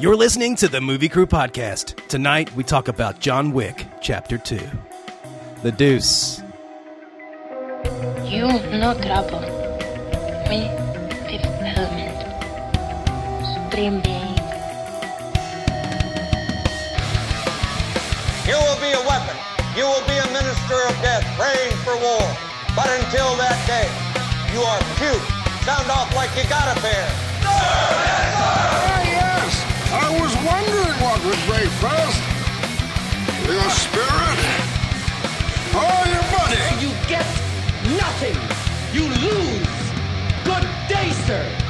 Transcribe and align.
You're 0.00 0.16
listening 0.16 0.56
to 0.56 0.66
the 0.66 0.80
Movie 0.80 1.10
Crew 1.10 1.26
Podcast. 1.26 2.08
Tonight, 2.08 2.56
we 2.56 2.64
talk 2.64 2.88
about 2.88 3.20
John 3.20 3.52
Wick, 3.52 3.84
Chapter 4.00 4.38
2. 4.38 4.58
The 5.60 5.72
Deuce. 5.72 6.40
You 8.24 8.48
no 8.80 8.96
trouble. 8.96 9.40
Me, 10.48 10.72
Fifth 11.28 11.44
Element. 11.76 12.16
Supreme 13.44 14.00
Being. 14.00 14.40
You 18.48 18.56
will 18.56 18.80
be 18.80 18.96
a 18.96 19.04
weapon. 19.04 19.36
You 19.76 19.84
will 19.84 20.06
be 20.08 20.16
a 20.16 20.26
minister 20.32 20.80
of 20.88 20.96
death, 21.04 21.28
praying 21.36 21.76
for 21.84 21.92
war. 22.00 22.24
But 22.74 22.88
until 23.04 23.36
that 23.36 23.60
day, 23.68 23.84
you 24.56 24.64
are 24.64 24.80
cute. 24.96 25.20
Sound 25.66 25.90
off 25.90 26.16
like 26.16 26.30
you 26.42 26.48
got 26.48 26.74
a 26.74 26.80
pair. 26.80 28.09
Wondering 30.44 30.96
what 31.04 31.22
would 31.24 31.38
break 31.46 31.68
first. 31.84 32.20
Your 33.46 33.70
spirit 33.70 34.38
or 35.74 35.98
your 36.08 36.24
money? 36.38 36.64
You 36.80 36.90
get 37.08 37.26
nothing. 37.96 38.38
You 38.92 39.04
lose. 39.08 39.68
Good 40.44 40.66
day, 40.88 41.10
sir. 41.26 41.69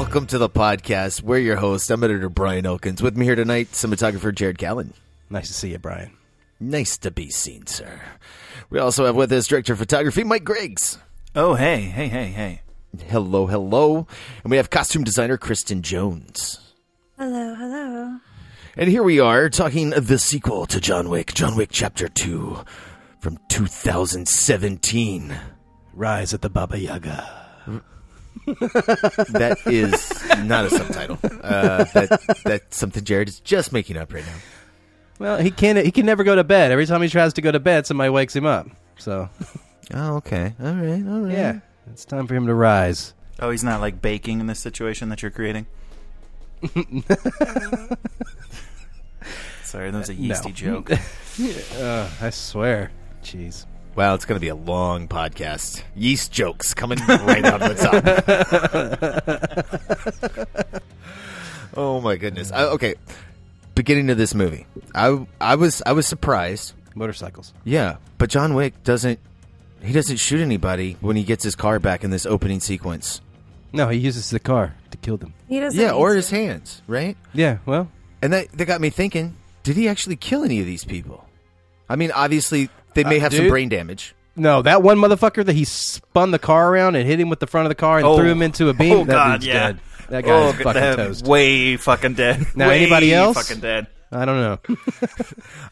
Welcome 0.00 0.26
to 0.28 0.38
the 0.38 0.48
podcast. 0.48 1.22
We're 1.22 1.40
your 1.40 1.56
host. 1.56 1.90
I'm 1.90 2.02
editor 2.02 2.30
Brian 2.30 2.64
Elkins. 2.64 3.02
With 3.02 3.18
me 3.18 3.26
here 3.26 3.34
tonight, 3.34 3.72
cinematographer 3.72 4.34
Jared 4.34 4.56
Callen. 4.56 4.94
Nice 5.28 5.48
to 5.48 5.52
see 5.52 5.72
you, 5.72 5.78
Brian. 5.78 6.16
Nice 6.58 6.96
to 6.96 7.10
be 7.10 7.28
seen, 7.28 7.66
sir. 7.66 8.00
We 8.70 8.78
also 8.78 9.04
have 9.04 9.14
with 9.14 9.30
us 9.30 9.46
director 9.46 9.74
of 9.74 9.78
photography 9.78 10.24
Mike 10.24 10.42
Griggs. 10.42 10.96
Oh, 11.36 11.52
hey, 11.52 11.82
hey, 11.82 12.08
hey, 12.08 12.28
hey. 12.28 12.62
Hello, 13.08 13.46
hello. 13.46 14.06
And 14.42 14.50
we 14.50 14.56
have 14.56 14.70
costume 14.70 15.04
designer 15.04 15.36
Kristen 15.36 15.82
Jones. 15.82 16.72
Hello, 17.18 17.54
hello. 17.54 18.20
And 18.78 18.88
here 18.88 19.02
we 19.02 19.20
are 19.20 19.50
talking 19.50 19.90
the 19.90 20.18
sequel 20.18 20.64
to 20.64 20.80
John 20.80 21.10
Wick, 21.10 21.34
John 21.34 21.56
Wick 21.56 21.68
Chapter 21.70 22.08
2 22.08 22.58
from 23.18 23.38
2017. 23.50 25.38
Rise 25.92 26.32
at 26.32 26.40
the 26.40 26.48
Baba 26.48 26.78
Yaga. 26.78 27.40
That 28.46 29.58
is 29.66 30.12
not 30.44 30.64
a 30.66 30.70
subtitle. 30.70 31.18
Uh, 31.42 31.84
that, 31.84 32.40
that's 32.44 32.76
something 32.76 33.04
Jared 33.04 33.28
is 33.28 33.40
just 33.40 33.72
making 33.72 33.96
up 33.96 34.12
right 34.12 34.24
now. 34.24 34.36
Well, 35.18 35.38
he 35.38 35.50
can't. 35.50 35.78
He 35.84 35.90
can 35.90 36.06
never 36.06 36.24
go 36.24 36.34
to 36.34 36.44
bed. 36.44 36.70
Every 36.72 36.86
time 36.86 37.02
he 37.02 37.08
tries 37.08 37.32
to 37.34 37.42
go 37.42 37.52
to 37.52 37.60
bed, 37.60 37.86
somebody 37.86 38.10
wakes 38.10 38.34
him 38.34 38.46
up. 38.46 38.68
So, 38.98 39.28
Oh, 39.94 40.16
okay. 40.16 40.54
All 40.60 40.72
right, 40.74 41.06
all 41.06 41.20
right. 41.20 41.32
yeah, 41.32 41.60
it's 41.90 42.04
time 42.04 42.26
for 42.26 42.34
him 42.34 42.46
to 42.46 42.54
rise. 42.54 43.12
Oh, 43.40 43.50
he's 43.50 43.64
not 43.64 43.80
like 43.80 44.00
baking 44.02 44.40
in 44.40 44.46
this 44.46 44.60
situation 44.60 45.08
that 45.10 45.22
you're 45.22 45.30
creating? 45.30 45.66
Sorry, 49.64 49.90
that 49.90 49.98
was 49.98 50.08
a 50.10 50.14
yeasty 50.14 50.48
No. 50.50 50.54
joke. 50.54 50.90
Uh, 51.78 52.10
I 52.20 52.28
swear. 52.30 52.90
Jeez. 53.22 53.64
Wow, 53.96 54.14
it's 54.14 54.24
going 54.24 54.36
to 54.36 54.40
be 54.40 54.48
a 54.48 54.54
long 54.54 55.08
podcast. 55.08 55.82
Yeast 55.96 56.32
jokes 56.32 56.74
coming 56.74 56.98
right 57.06 57.44
out 57.44 57.60
of 57.60 57.76
the 57.76 57.82
top. 60.64 60.80
oh 61.76 62.00
my 62.00 62.16
goodness. 62.16 62.52
I, 62.52 62.64
okay, 62.66 62.94
beginning 63.74 64.10
of 64.10 64.16
this 64.16 64.34
movie, 64.34 64.66
I 64.94 65.26
I 65.40 65.56
was 65.56 65.82
I 65.84 65.92
was 65.92 66.06
surprised. 66.06 66.74
Motorcycles. 66.94 67.52
Yeah, 67.64 67.96
but 68.18 68.30
John 68.30 68.54
Wick 68.54 68.82
doesn't 68.84 69.18
he 69.82 69.92
doesn't 69.92 70.16
shoot 70.18 70.40
anybody 70.40 70.96
when 71.00 71.16
he 71.16 71.22
gets 71.24 71.42
his 71.44 71.56
car 71.56 71.78
back 71.78 72.04
in 72.04 72.10
this 72.10 72.26
opening 72.26 72.60
sequence. 72.60 73.20
No, 73.72 73.88
he 73.88 73.98
uses 73.98 74.30
the 74.30 74.40
car 74.40 74.74
to 74.90 74.96
kill 74.98 75.16
them. 75.16 75.34
He 75.48 75.60
doesn't. 75.60 75.78
Yeah, 75.80 75.92
or 75.92 76.14
his 76.14 76.28
to. 76.28 76.36
hands, 76.36 76.82
right? 76.86 77.16
Yeah. 77.32 77.58
Well, 77.66 77.90
And 78.22 78.32
that 78.32 78.50
that 78.52 78.66
got 78.66 78.80
me 78.80 78.90
thinking: 78.90 79.36
Did 79.64 79.76
he 79.76 79.88
actually 79.88 80.16
kill 80.16 80.44
any 80.44 80.60
of 80.60 80.66
these 80.66 80.84
people? 80.84 81.26
I 81.88 81.96
mean, 81.96 82.12
obviously 82.12 82.68
they 82.94 83.04
may 83.04 83.18
Uh, 83.18 83.20
have 83.20 83.34
some 83.34 83.48
brain 83.48 83.68
damage. 83.68 84.14
no, 84.36 84.62
that 84.62 84.82
one 84.82 84.98
motherfucker 84.98 85.44
that 85.44 85.54
he 85.54 85.64
spun 85.64 86.30
the 86.30 86.38
car 86.38 86.72
around 86.72 86.96
and 86.96 87.06
hit 87.06 87.20
him 87.20 87.28
with 87.28 87.40
the 87.40 87.46
front 87.46 87.66
of 87.66 87.70
the 87.70 87.74
car 87.74 87.98
and 87.98 88.06
Oh. 88.06 88.16
threw 88.16 88.30
him 88.30 88.42
into 88.42 88.68
a 88.68 88.74
beam. 88.74 88.92
Oh, 88.92 89.04
that 89.04 89.12
God, 89.12 89.44
yeah. 89.44 89.52
dead. 89.52 89.80
That 90.08 90.24
guy 90.24 90.30
oh, 90.30 90.48
is 90.48 90.54
fucking 90.56 90.72
that- 90.74 90.96
toast. 90.96 91.24
Way 91.26 91.76
fucking 91.76 92.14
dead. 92.14 92.46
Now, 92.56 92.68
Way 92.68 92.80
anybody 92.82 93.14
else? 93.14 93.36
Fucking 93.36 93.60
dead. 93.60 93.86
I 94.12 94.24
don't 94.24 94.40
know. 94.40 94.58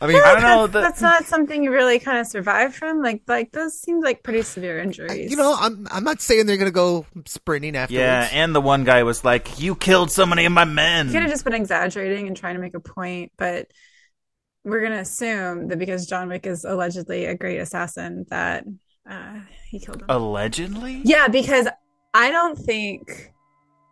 I 0.00 0.06
mean, 0.06 0.16
I 0.24 0.32
don't 0.34 0.42
know. 0.42 0.66
The, 0.68 0.80
That's 0.80 1.00
not 1.00 1.24
something 1.24 1.64
you 1.64 1.72
really 1.72 1.98
kind 1.98 2.18
of 2.18 2.26
survive 2.28 2.72
from. 2.72 3.02
Like, 3.02 3.22
like 3.26 3.50
those 3.50 3.76
seem 3.80 4.00
like 4.00 4.22
pretty 4.22 4.42
severe 4.42 4.78
injuries. 4.78 5.28
you 5.32 5.36
know, 5.36 5.56
I'm 5.58 5.88
I'm 5.90 6.04
not 6.04 6.20
saying 6.20 6.46
they're 6.46 6.56
going 6.56 6.70
to 6.70 6.72
go 6.72 7.04
sprinting 7.26 7.74
afterwards. 7.74 8.00
yeah, 8.00 8.28
and 8.32 8.54
the 8.54 8.60
one 8.60 8.84
guy 8.84 9.02
was 9.02 9.24
like, 9.24 9.58
"You 9.60 9.74
killed 9.74 10.12
so 10.12 10.24
many 10.24 10.44
of 10.44 10.52
my 10.52 10.64
men." 10.64 11.08
he 11.08 11.14
could 11.14 11.22
have 11.22 11.30
just 11.32 11.42
been 11.44 11.52
exaggerating 11.54 12.28
and 12.28 12.36
trying 12.36 12.54
to 12.54 12.60
make 12.60 12.74
a 12.74 12.80
point, 12.80 13.32
but 13.36 13.66
we're 14.68 14.82
gonna 14.82 15.00
assume 15.00 15.68
that 15.68 15.78
because 15.78 16.06
John 16.06 16.28
Wick 16.28 16.46
is 16.46 16.64
allegedly 16.64 17.26
a 17.26 17.34
great 17.34 17.58
assassin, 17.58 18.26
that 18.30 18.64
uh, 19.08 19.40
he 19.68 19.78
killed 19.78 20.02
him. 20.02 20.06
Allegedly. 20.08 21.00
Yeah, 21.04 21.28
because 21.28 21.68
I 22.14 22.30
don't 22.30 22.56
think 22.56 23.32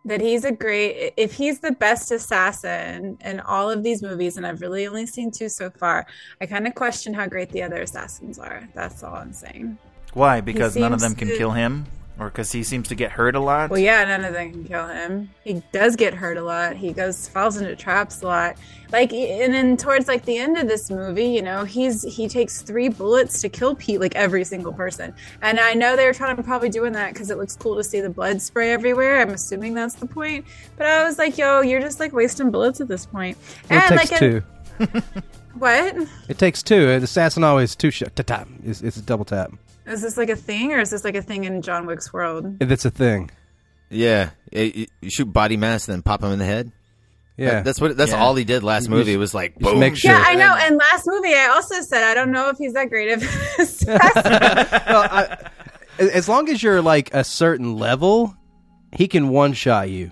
that 0.05 0.21
he's 0.21 0.45
a 0.45 0.51
great 0.51 1.13
if 1.17 1.33
he's 1.33 1.59
the 1.59 1.73
best 1.73 2.11
assassin 2.11 3.17
in 3.25 3.39
all 3.41 3.69
of 3.69 3.83
these 3.83 4.01
movies 4.01 4.37
and 4.37 4.47
I've 4.47 4.61
really 4.61 4.87
only 4.87 5.05
seen 5.05 5.31
two 5.31 5.49
so 5.49 5.69
far. 5.69 6.05
I 6.39 6.45
kind 6.45 6.65
of 6.65 6.75
question 6.75 7.13
how 7.13 7.27
great 7.27 7.49
the 7.49 7.61
other 7.63 7.81
assassins 7.81 8.39
are. 8.39 8.67
That's 8.73 9.03
all 9.03 9.15
I'm 9.15 9.33
saying. 9.33 9.77
Why? 10.13 10.39
Because 10.41 10.75
none 10.75 10.93
of 10.93 11.01
them 11.01 11.13
can 11.13 11.27
to- 11.27 11.37
kill 11.37 11.51
him, 11.51 11.85
or 12.19 12.29
because 12.29 12.51
he 12.51 12.63
seems 12.63 12.87
to 12.87 12.95
get 12.95 13.11
hurt 13.11 13.35
a 13.35 13.39
lot. 13.39 13.69
Well, 13.69 13.79
yeah, 13.79 14.03
none 14.03 14.25
of 14.25 14.33
them 14.33 14.51
can 14.51 14.63
kill 14.63 14.87
him. 14.87 15.29
He 15.43 15.61
does 15.71 15.95
get 15.95 16.13
hurt 16.13 16.37
a 16.37 16.41
lot. 16.41 16.75
He 16.75 16.91
goes 16.91 17.27
falls 17.27 17.57
into 17.57 17.75
traps 17.75 18.21
a 18.21 18.27
lot. 18.27 18.57
Like, 18.91 19.13
and 19.13 19.53
then 19.53 19.77
towards 19.77 20.07
like 20.07 20.25
the 20.25 20.37
end 20.37 20.57
of 20.57 20.67
this 20.67 20.89
movie, 20.89 21.25
you 21.25 21.41
know, 21.41 21.63
he's 21.63 22.03
he 22.03 22.27
takes 22.27 22.61
three 22.61 22.89
bullets 22.89 23.41
to 23.41 23.49
kill 23.49 23.75
Pete, 23.75 23.99
like 23.99 24.15
every 24.15 24.43
single 24.43 24.73
person. 24.73 25.13
And 25.41 25.59
I 25.59 25.73
know 25.73 25.95
they're 25.95 26.13
trying 26.13 26.35
to 26.35 26.43
probably 26.43 26.69
doing 26.69 26.93
that 26.93 27.13
because 27.13 27.29
it 27.29 27.37
looks 27.37 27.55
cool 27.55 27.75
to 27.75 27.83
see 27.83 28.01
the 28.01 28.09
blood 28.09 28.41
spray 28.41 28.71
everywhere. 28.71 29.21
I'm 29.21 29.29
assuming 29.29 29.73
that's 29.73 29.95
the 29.95 30.07
point. 30.07 30.45
But 30.77 30.87
I 30.87 31.03
was 31.03 31.17
like, 31.17 31.37
yo, 31.37 31.61
you're 31.61 31.81
just 31.81 31.99
like 31.99 32.13
wasting 32.13 32.49
bullets 32.49 32.81
at 32.81 32.87
this 32.87 33.05
point. 33.05 33.37
It 33.65 33.73
and 33.73 33.99
takes 33.99 34.11
like, 34.11 34.19
two. 34.19 34.43
what 35.55 36.07
It 36.29 36.37
takes 36.37 36.63
two. 36.63 36.89
An 36.89 37.03
assassin 37.03 37.43
always 37.43 37.75
two 37.75 37.91
shot. 37.91 38.15
Ta 38.15 38.23
tap. 38.23 38.47
It's, 38.63 38.81
it's 38.81 38.97
a 38.97 39.01
double 39.01 39.25
tap. 39.25 39.51
Is 39.87 40.01
this 40.01 40.17
like 40.17 40.29
a 40.29 40.35
thing, 40.35 40.73
or 40.73 40.79
is 40.79 40.89
this 40.89 41.03
like 41.03 41.15
a 41.15 41.21
thing 41.21 41.43
in 41.45 41.61
John 41.61 41.85
Wick's 41.85 42.11
world? 42.13 42.59
That's 42.59 42.85
a 42.85 42.91
thing. 42.91 43.29
Yeah, 43.89 44.31
eh, 44.51 44.71
you 44.73 44.85
you 45.01 45.09
shoot 45.09 45.25
body 45.25 45.57
mass 45.57 45.87
and 45.87 45.93
then 45.95 46.01
pop 46.01 46.21
him 46.23 46.31
in 46.31 46.39
the 46.39 46.45
head. 46.45 46.71
Yeah. 47.37 47.51
That- 47.51 47.65
that's 47.65 47.79
what. 47.81 47.95
That's 47.95 48.11
Yeah. 48.11 48.17
all 48.19 48.35
he 48.35 48.43
did 48.43 48.63
last 48.63 48.89
movie. 48.89 49.13
It 49.13 49.17
was 49.17 49.33
like 49.33 49.55
boom. 49.59 49.79
make 49.79 49.95
sure. 49.95 50.11
Yeah, 50.11 50.23
I 50.25 50.35
know. 50.35 50.55
And 50.59 50.75
last 50.77 51.03
movie, 51.05 51.33
I 51.35 51.47
also 51.47 51.75
said 51.81 52.03
I 52.03 52.13
don't 52.15 52.31
know 52.31 52.49
if 52.49 52.57
he's 52.57 52.73
that 52.73 52.89
great 52.89 53.11
of 53.11 53.21
an 53.21 53.29
assassin. 53.59 55.37
As 55.99 56.27
long 56.29 56.49
as 56.49 56.61
you're 56.61 56.81
like 56.81 57.13
a 57.13 57.23
certain 57.23 57.75
level, 57.77 58.35
he 58.91 59.07
can 59.07 59.29
one 59.29 59.53
shot 59.53 59.89
you. 59.89 60.11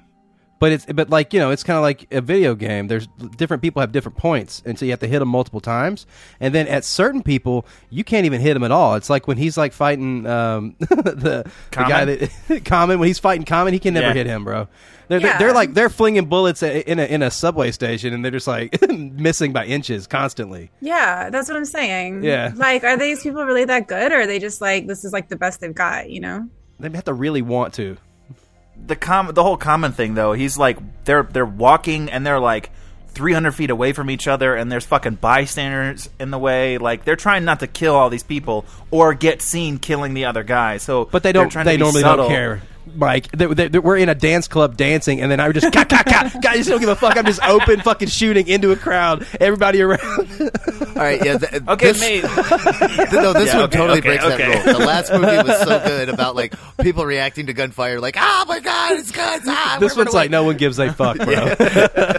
But 0.57 0.72
it's 0.72 0.86
but 0.86 1.10
like 1.10 1.34
you 1.34 1.40
know 1.40 1.52
it's 1.52 1.63
kind 1.63 1.75
of 1.75 1.84
like 1.84 2.07
a 2.13 2.22
video 2.22 2.56
game. 2.56 2.88
There's 2.88 3.07
different 3.36 3.62
people 3.62 3.81
have 3.81 3.92
different 3.92 4.18
points, 4.18 4.62
and 4.66 4.80
so 4.80 4.86
you 4.86 4.92
have 4.92 5.02
to 5.02 5.07
hit 5.07 5.19
them 5.19 5.28
multiple 5.28 5.60
times. 5.60 6.07
And 6.40 6.56
then 6.56 6.66
at 6.68 6.86
certain 6.86 7.22
people, 7.24 7.66
you 7.90 8.06
can't 8.06 8.25
even 8.25 8.40
hit 8.40 8.54
them 8.54 8.63
at 8.63 8.72
all. 8.72 8.96
It's 8.96 9.10
like 9.10 9.28
when 9.28 9.36
he's 9.38 9.57
like 9.57 9.74
fighting 9.74 10.25
um, 10.25 10.75
the, 10.80 11.46
the 11.46 11.52
guy 11.72 12.06
that 12.06 12.62
Common 12.66 13.00
when 13.00 13.07
he's 13.07 13.19
fighting 13.19 13.44
Common, 13.46 13.74
he 13.74 13.80
can 13.80 13.94
never 13.94 14.07
Yeah. 14.07 14.13
hit 14.13 14.28
him, 14.28 14.46
bro. 14.46 14.69
They're, 15.10 15.19
Yeah. 15.19 15.38
they're, 15.38 15.40
they're 15.48 15.54
like 15.54 15.74
they're 15.74 15.90
flinging 15.90 16.28
bullets 16.28 16.63
in 16.63 17.00
a 17.00 17.04
in 17.04 17.22
a 17.22 17.30
subway 17.31 17.72
station, 17.72 18.13
and 18.13 18.24
they're 18.24 18.31
just 18.31 18.48
like 18.48 18.80
missing 18.90 19.52
by 19.52 19.66
inches 19.66 20.07
constantly. 20.07 20.72
Yeah, 20.80 21.30
that's 21.31 21.50
what 21.50 21.57
I'm 21.57 21.66
saying. 21.66 22.24
Yeah. 22.24 22.54
Like, 22.56 22.86
are 22.86 22.96
these 22.98 23.22
people 23.22 23.44
really 23.46 23.66
that 23.66 23.88
good, 23.88 24.13
or 24.13 24.22
are 24.22 24.28
they 24.28 24.40
just 24.40 24.62
like 24.62 24.88
this 24.88 25.04
is 25.04 25.12
like 25.12 25.28
the 25.28 25.36
best 25.36 25.60
they've 25.60 25.75
got? 25.75 26.10
You 26.10 26.22
know? 26.22 26.50
They 26.80 26.90
have 26.90 27.04
to 27.04 27.13
really 27.13 27.42
want 27.42 27.74
to. 27.74 27.98
The 28.88 28.95
com 28.95 29.31
the 29.33 29.44
whole 29.44 29.57
common 29.57 29.92
thing 29.92 30.13
though 30.13 30.33
he's 30.33 30.57
like 30.57 30.77
they're 31.06 31.24
they're 31.24 31.45
walking 31.45 32.10
and 32.10 32.25
they're 32.25 32.39
like 32.39 32.69
300 33.10 33.51
feet 33.54 33.69
away 33.69 33.94
from 33.94 34.10
each 34.10 34.27
other 34.27 34.56
and 34.56 34.69
there's 34.72 34.86
fucking 34.86 35.16
bystanders 35.16 36.10
in 36.19 36.31
the 36.31 36.38
way 36.38 36.77
like 36.77 37.06
they're 37.06 37.16
trying 37.16 37.45
not 37.45 37.62
to 37.62 37.68
kill 37.68 37.95
all 37.95 38.10
these 38.10 38.24
people 38.24 38.66
or 38.92 39.13
get 39.13 39.42
seen 39.42 39.77
killing 39.77 40.13
the 40.13 40.25
other 40.25 40.44
guy 40.44 40.77
so 40.77 41.06
But 41.06 41.24
they 41.24 41.31
don't. 41.31 41.51
They 41.51 41.77
normally 41.77 42.01
subtle. 42.01 42.25
don't 42.25 42.36
care. 42.36 42.62
Mike, 42.95 43.31
they, 43.31 43.45
they, 43.47 43.67
they- 43.67 43.79
we're 43.79 43.97
in 43.97 44.09
a 44.09 44.15
dance 44.15 44.47
club 44.47 44.77
dancing, 44.77 45.21
and 45.21 45.31
then 45.31 45.39
I 45.39 45.47
would 45.47 45.53
just, 45.55 45.71
ka, 45.73 45.83
ka, 45.85 46.03
ka. 46.03 46.31
guys, 46.41 46.57
just 46.57 46.69
don't 46.69 46.79
give 46.79 46.89
a 46.89 46.95
fuck. 46.95 47.17
I'm 47.17 47.25
just 47.25 47.41
open 47.43 47.81
fucking 47.81 48.07
shooting 48.09 48.47
into 48.47 48.71
a 48.71 48.75
crowd, 48.75 49.25
everybody 49.39 49.81
around. 49.81 50.01
All 50.01 51.01
right, 51.01 51.23
yeah. 51.25 51.37
Th- 51.37 51.61
okay 51.67 51.91
this, 51.91 51.99
mate 51.99 52.23
no, 53.11 53.33
this 53.33 53.47
Yeah, 53.47 53.55
one 53.55 53.63
okay, 53.65 53.77
totally 53.77 53.99
okay, 53.99 54.07
breaks 54.09 54.23
okay. 54.23 54.37
that 54.37 54.65
rule. 54.65 54.79
The 54.79 54.85
last 54.85 55.11
movie 55.11 55.25
was 55.49 55.59
so 55.61 55.79
good 55.85 56.09
about 56.09 56.35
like 56.35 56.53
people 56.79 57.05
reacting 57.05 57.47
to 57.47 57.53
gunfire, 57.53 57.99
like, 57.99 58.15
"Oh 58.19 58.45
my 58.47 58.59
god, 58.59 58.93
it's 58.93 59.11
guns!" 59.11 59.43
Ah, 59.47 59.77
this 59.79 59.95
one's 59.97 60.13
like 60.13 60.29
no 60.31 60.43
one 60.43 60.57
gives 60.57 60.79
a 60.79 60.91
fuck, 60.93 61.17
bro. 61.17 61.33
away." 61.33 61.55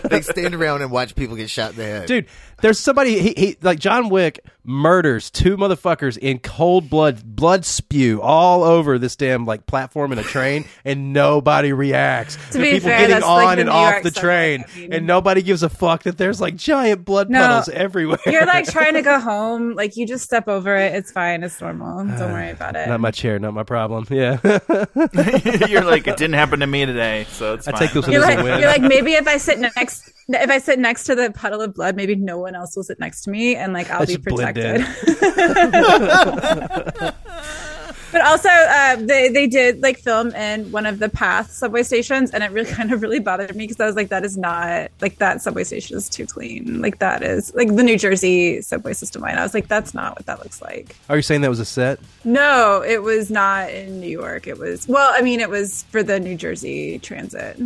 they 0.11 0.21
stand 0.23 0.55
around 0.55 0.83
and 0.83 0.91
watch 0.91 1.15
people 1.15 1.37
get 1.37 1.49
shot 1.49 1.71
in 1.71 1.77
the 1.77 1.85
head. 1.85 2.07
Dude, 2.07 2.27
there's 2.63 2.79
somebody 2.81 3.19
he, 3.21 3.35
he 3.37 3.57
like 3.63 3.79
John 3.79 4.09
Wick 4.09 4.41
murders 4.69 5.31
two 5.31 5.57
motherfuckers 5.57 6.19
in 6.19 6.39
cold 6.41 6.91
blood, 6.91 7.23
blood 7.25 7.65
spew 7.65 8.21
all 8.21 8.65
over 8.65 8.99
this 8.99 9.15
damn 9.15 9.45
like 9.45 9.65
platform 9.67 10.11
in 10.13 10.19
a 10.19 10.23
train, 10.23 10.65
and 10.85 11.13
nobody 11.13 11.73
reacts. 11.73 12.37
To 12.37 12.41
And 12.55 12.63
be 12.63 12.71
people 12.73 12.89
fair, 12.89 12.99
getting 13.01 13.15
that's 13.15 13.25
on 13.27 13.45
like 13.45 13.57
the 13.57 13.61
and 13.63 13.69
New 13.69 13.75
off 13.77 13.91
York 13.93 14.03
the 14.03 14.11
subway, 14.11 14.23
train, 14.59 14.65
I 14.75 14.79
mean. 14.81 14.93
and 14.93 15.07
nobody 15.07 15.43
gives 15.43 15.63
a 15.63 15.69
fuck 15.69 16.03
that 16.05 16.19
there's 16.19 16.41
like 16.41 16.57
giant 16.57 17.05
blood 17.05 17.31
No. 17.31 17.41
puddles 17.47 17.69
everywhere. 17.69 18.19
You're 18.27 18.47
like 18.47 18.67
trying 18.69 18.95
to 18.95 19.03
go 19.03 19.21
home. 19.21 19.75
Like 19.75 19.97
you 19.97 20.07
just 20.07 20.25
step 20.25 20.49
over 20.49 20.75
it. 20.77 20.95
It's 20.95 21.13
fine. 21.13 21.43
It's 21.45 21.61
normal. 21.61 21.99
Don't 22.05 22.21
uh, 22.21 22.27
worry 22.29 22.51
about 22.51 22.75
it. 22.75 22.89
not 22.89 23.01
my 23.01 23.11
chair, 23.13 23.39
not 23.39 23.55
my 23.55 23.63
problem. 23.63 24.07
Yeah, 24.11 24.39
you're 25.69 25.85
like 25.85 26.07
it 26.07 26.17
didn't 26.17 26.35
happen 26.35 26.61
to 26.61 26.67
me 26.67 26.87
today 26.87 27.27
so 27.31 27.55
it's 27.55 27.69
I 27.69 27.73
fine. 27.73 27.81
take 27.81 27.93
those 27.93 28.09
You're 28.09 28.23
as 28.23 28.29
like, 28.29 28.39
a 28.39 28.43
win. 28.43 28.59
you're 28.61 28.69
like 28.69 28.83
maybe 28.83 29.13
if 29.15 29.27
I 29.29 29.37
sit 29.37 29.57
in 29.57 29.63
the 29.63 29.73
next 29.77 30.11
if 30.29 30.51
I 30.51 30.59
sit 30.59 30.79
next 30.79 31.05
to 31.05 31.15
the 31.15 31.31
puddle 31.31 31.61
of 31.61 31.75
blood, 31.75 31.97
maybe 31.97 32.17
no 32.17 32.39
one 32.39 32.55
else 32.55 32.75
will 32.75 32.83
sit 32.83 32.99
next 32.99 33.23
to 33.23 33.31
me, 33.31 33.55
and 33.55 33.73
like 33.73 33.91
I'll 33.91 34.03
I 34.03 34.07
be 34.07 34.19
protected. 34.19 34.81
but 38.13 38.21
also, 38.23 38.49
uh, 38.49 38.97
they 38.97 39.29
they 39.29 39.47
did 39.47 39.83
like 39.83 39.99
film 39.99 40.35
in 40.35 40.73
one 40.73 40.85
of 40.85 40.99
the 40.99 41.09
Path 41.09 41.53
subway 41.53 41.85
stations, 41.85 42.33
and 42.33 42.43
it 42.43 42.51
really 42.51 42.71
kind 42.73 42.93
of 42.93 43.03
really 43.03 43.21
bothered 43.21 43.55
me 43.55 43.69
because 43.69 43.81
I 43.81 43.87
was 43.87 43.95
like, 43.95 44.09
that 44.09 44.25
is 44.25 44.37
not 44.37 44.91
like 45.01 45.19
that 45.19 45.43
subway 45.43 45.63
station 45.63 45.97
is 45.97 46.09
too 46.09 46.27
clean. 46.27 46.83
Like 46.83 46.99
that 46.99 47.23
is 47.23 47.55
like 47.55 47.69
the 47.69 47.85
New 47.85 47.97
Jersey 47.97 48.61
subway 48.63 48.95
system 48.95 49.23
line. 49.23 49.39
I 49.39 49.45
was 49.45 49.55
like, 49.55 49.69
that's 49.69 49.95
not 49.95 50.17
what 50.17 50.27
that 50.27 50.41
looks 50.41 50.61
like. 50.61 50.97
Are 51.09 51.15
you 51.15 51.23
saying 51.23 51.43
that 51.43 51.51
was 51.51 51.61
a 51.61 51.65
set? 51.65 52.01
No, 52.25 52.83
it 52.83 53.03
was 53.03 53.31
not 53.31 53.71
in 53.71 54.01
New 54.01 54.09
York. 54.09 54.49
It 54.49 54.59
was 54.59 54.89
well, 54.89 55.13
I 55.15 55.23
mean, 55.23 55.39
it 55.39 55.51
was 55.51 55.85
for 55.85 56.03
the 56.03 56.19
New 56.19 56.35
Jersey 56.35 56.99
Transit. 56.99 57.61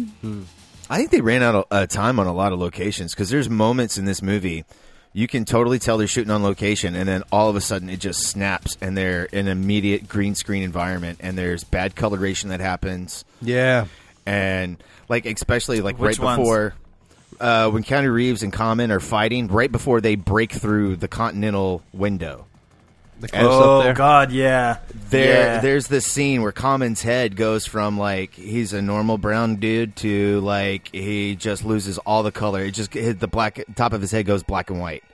I 0.90 0.96
think 0.98 1.10
they 1.12 1.20
ran 1.20 1.42
out 1.42 1.54
of 1.54 1.64
uh, 1.70 1.86
time 1.86 2.18
on 2.18 2.26
a 2.26 2.32
lot 2.34 2.52
of 2.52 2.58
locations 2.58 3.14
because 3.14 3.30
there's 3.30 3.48
moments 3.48 3.96
in 3.96 4.04
this 4.04 4.20
movie 4.22 4.64
you 5.12 5.26
can 5.26 5.44
totally 5.44 5.78
tell 5.80 5.98
they're 5.98 6.06
shooting 6.06 6.30
on 6.30 6.42
location, 6.42 6.94
and 6.94 7.08
then 7.08 7.22
all 7.32 7.48
of 7.48 7.56
a 7.56 7.60
sudden 7.60 7.88
it 7.90 7.98
just 7.98 8.20
snaps, 8.28 8.76
and 8.80 8.96
they're 8.96 9.24
in 9.24 9.48
an 9.48 9.58
immediate 9.58 10.08
green 10.08 10.34
screen 10.36 10.62
environment, 10.62 11.18
and 11.20 11.36
there's 11.36 11.64
bad 11.64 11.96
coloration 11.96 12.50
that 12.50 12.60
happens, 12.60 13.24
Yeah. 13.42 13.86
and 14.24 14.76
like 15.08 15.26
especially 15.26 15.80
like 15.80 15.98
Which 15.98 16.18
right 16.18 16.24
ones? 16.24 16.38
before. 16.38 16.74
Uh, 17.40 17.70
when 17.70 17.82
Keanu 17.82 18.12
Reeves 18.12 18.42
and 18.44 18.52
Common 18.52 18.92
are 18.92 19.00
fighting, 19.00 19.48
right 19.48 19.72
before 19.72 20.00
they 20.00 20.14
break 20.14 20.52
through 20.52 20.94
the 20.96 21.08
Continental 21.08 21.82
window, 21.92 22.44
The 23.20 23.28
close 23.28 23.44
oh 23.52 23.78
up 23.78 23.84
there. 23.84 23.94
god 23.94 24.32
yeah 24.32 24.78
there 25.10 25.54
yeah. 25.54 25.60
there's 25.60 25.88
this 25.88 26.06
scene 26.06 26.40
where 26.42 26.52
Common's 26.52 27.02
head 27.02 27.36
goes 27.36 27.66
from 27.66 27.98
like 27.98 28.34
he's 28.34 28.72
a 28.72 28.80
normal 28.80 29.18
brown 29.18 29.56
dude 29.56 29.94
to 29.96 30.40
like 30.40 30.88
he 30.92 31.36
just 31.36 31.64
loses 31.64 31.98
all 31.98 32.22
the 32.22 32.32
color. 32.32 32.62
It 32.64 32.70
just 32.72 32.94
hit 32.94 33.20
the 33.20 33.28
black 33.28 33.62
top 33.76 33.92
of 33.92 34.00
his 34.00 34.10
head 34.10 34.24
goes 34.26 34.42
black 34.42 34.70
and 34.70 34.80
white. 34.80 35.04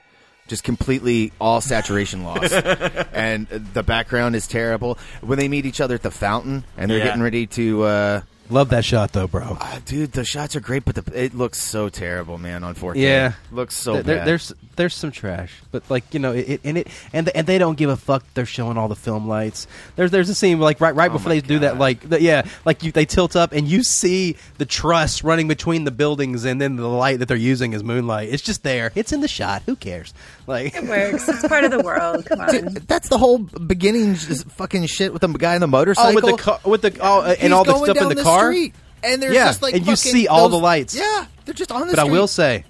Just 0.48 0.62
completely 0.62 1.32
all 1.40 1.60
saturation 1.60 2.22
loss. 2.22 2.52
and 3.12 3.48
the 3.48 3.82
background 3.82 4.36
is 4.36 4.46
terrible. 4.46 4.96
When 5.20 5.38
they 5.38 5.48
meet 5.48 5.66
each 5.66 5.80
other 5.80 5.96
at 5.96 6.02
the 6.02 6.10
fountain 6.12 6.62
and 6.76 6.88
they're 6.90 6.98
Yeah. 6.98 7.04
getting 7.06 7.22
ready 7.22 7.46
to 7.48 7.82
uh 7.82 8.20
Love 8.48 8.68
that 8.70 8.84
shot 8.84 9.12
though, 9.12 9.26
bro. 9.26 9.56
uh, 9.60 9.78
dude, 9.84 10.12
the 10.12 10.24
shots 10.24 10.54
are 10.56 10.60
great, 10.60 10.84
but 10.84 10.94
the, 10.94 11.24
it 11.24 11.34
looks 11.34 11.60
so 11.60 11.88
terrible, 11.88 12.38
man, 12.38 12.62
on 12.64 12.74
4K. 12.74 12.96
Yeah, 12.96 13.32
looks 13.50 13.76
so 13.76 13.94
There- 13.94 14.02
there- 14.02 14.16
bad. 14.18 14.26
there's 14.26 14.52
there's 14.76 14.94
some 14.94 15.10
trash, 15.10 15.54
but 15.72 15.82
like 15.90 16.12
you 16.12 16.20
know, 16.20 16.32
it, 16.32 16.48
it 16.48 16.60
and 16.64 16.78
it 16.78 16.88
and 17.12 17.28
and 17.30 17.46
they 17.46 17.56
don't 17.58 17.76
give 17.78 17.88
a 17.90 17.96
fuck. 17.96 18.22
They're 18.34 18.44
showing 18.46 18.76
all 18.76 18.88
the 18.88 18.94
film 18.96 19.26
lights. 19.26 19.66
There's 19.96 20.10
there's 20.10 20.28
a 20.28 20.34
scene 20.34 20.60
like 20.60 20.80
right 20.80 20.94
right 20.94 21.10
before 21.10 21.30
my 21.30 21.36
they 21.36 21.40
do 21.40 21.58
that, 21.60 21.78
like 21.78 22.08
the, 22.08 22.20
yeah, 22.20 22.46
like 22.64 22.82
you 22.82 22.92
they 22.92 23.06
tilt 23.06 23.36
up 23.36 23.52
and 23.52 23.66
you 23.66 23.82
see 23.82 24.36
the 24.58 24.66
truss 24.66 25.24
running 25.24 25.48
between 25.48 25.84
the 25.84 25.90
buildings, 25.90 26.44
and 26.44 26.60
then 26.60 26.76
the 26.76 26.88
light 26.88 27.18
that 27.20 27.28
they're 27.28 27.36
using 27.36 27.72
is 27.72 27.82
moonlight. 27.82 28.28
It's 28.30 28.42
just 28.42 28.62
there. 28.62 28.92
It's 28.94 29.12
in 29.12 29.22
the 29.22 29.28
shot. 29.28 29.62
Who 29.66 29.76
cares? 29.76 30.12
Like 30.48 30.76
It 30.76 30.84
works. 30.84 31.28
It's 31.28 31.46
part 31.48 31.64
of 31.64 31.72
the 31.72 31.80
world. 31.80 32.24
Come 32.26 32.40
on. 32.42 32.48
Dude, 32.50 32.68
that's 32.86 33.08
the 33.08 33.18
whole 33.18 33.38
beginning 33.38 34.14
just 34.14 34.48
fucking 34.52 34.86
shit 34.86 35.12
with 35.12 35.22
the 35.22 35.28
guy 35.28 35.54
in 35.54 35.60
the 35.60 35.66
oh, 35.66 35.70
motorcycle. 35.70 36.14
with 36.14 36.24
the 36.24 36.36
car, 36.42 36.60
with 36.64 36.82
the 36.82 36.96
oh, 37.00 37.20
uh, 37.22 37.34
He's 37.34 37.44
and 37.44 37.52
all 37.52 37.64
the 37.64 37.74
stuff 37.74 37.88
in 37.88 37.94
down 37.94 38.14
the 38.14 38.22
car. 38.22 38.52
street, 38.52 38.74
and 39.02 39.20
there's 39.20 39.34
Yeah, 39.34 39.46
just 39.46 39.62
like 39.62 39.74
and 39.74 39.86
you 39.86 39.96
see 39.96 40.28
all 40.28 40.48
those- 40.48 40.58
the 40.60 40.62
lights. 40.62 40.94
Yeah, 40.94 41.26
they're 41.44 41.54
just 41.54 41.72
on 41.72 41.80
the 41.82 41.86
street. 41.88 41.96
But 41.96 42.08
I 42.08 42.10
will 42.12 42.28
say, 42.28 42.64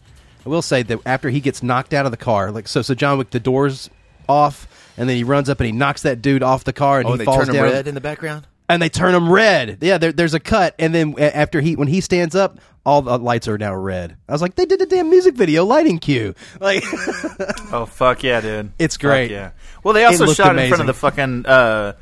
I 0.45 0.49
will 0.49 0.63
say 0.63 0.83
that 0.85 1.01
after 1.05 1.29
he 1.29 1.41
gets 1.41 1.63
knocked 1.63 1.93
out 1.93 2.07
of 2.07 2.13
the 2.13 2.17
car, 2.17 2.51
like 2.51 2.67
so, 2.67 2.81
so 2.83 2.95
John 2.95 3.19
Wick, 3.19 3.31
the 3.31 3.41
doors 3.41 3.91
off, 4.29 4.67
and 4.97 5.07
then 5.09 5.17
he 5.17 5.25
runs 5.25 5.51
up 5.51 5.61
and 5.61 5.67
he 5.67 5.73
knocks 5.73 6.03
that 6.03 6.23
dude 6.23 6.43
off 6.43 6.65
the 6.65 6.73
car, 6.73 7.01
and 7.01 7.07
oh, 7.07 7.11
he 7.11 7.13
and 7.13 7.21
they 7.21 7.25
falls 7.27 7.41
turn 7.47 7.49
him 7.51 7.63
down. 7.63 7.73
red 7.73 7.87
in 7.89 7.95
the 7.95 8.01
background. 8.01 8.47
And 8.69 8.81
they 8.83 8.89
turn 8.89 9.15
him 9.15 9.31
red. 9.33 9.79
Yeah, 9.81 9.99
there, 9.99 10.13
there's 10.13 10.35
a 10.35 10.41
cut, 10.41 10.75
and 10.79 10.95
then 10.95 11.15
after 11.19 11.61
he 11.61 11.77
when 11.77 11.89
he 11.89 12.01
stands 12.01 12.35
up, 12.35 12.59
all 12.85 13.03
the 13.03 13.19
lights 13.19 13.49
are 13.49 13.59
now 13.59 13.75
red. 13.75 14.17
I 14.29 14.33
was 14.33 14.43
like, 14.43 14.55
they 14.55 14.65
did 14.67 14.81
a 14.83 14.87
damn 14.87 15.11
music 15.11 15.35
video 15.35 15.65
lighting 15.65 15.99
cue. 15.99 16.35
Like, 16.61 16.85
Oh 17.73 17.87
fuck 17.91 18.23
yeah, 18.23 18.41
dude! 18.41 18.73
It's 18.79 18.97
Fuck 18.97 19.01
great. 19.03 19.31
yeah. 19.31 19.51
Well, 19.83 19.95
they 19.95 20.05
also 20.05 20.25
It 20.25 20.27
looked 20.29 20.37
shot 20.39 20.59
in 20.59 20.69
front 20.69 20.81
of 20.81 20.87
the 20.87 20.95
fucking 20.95 21.47
uh, 21.47 21.93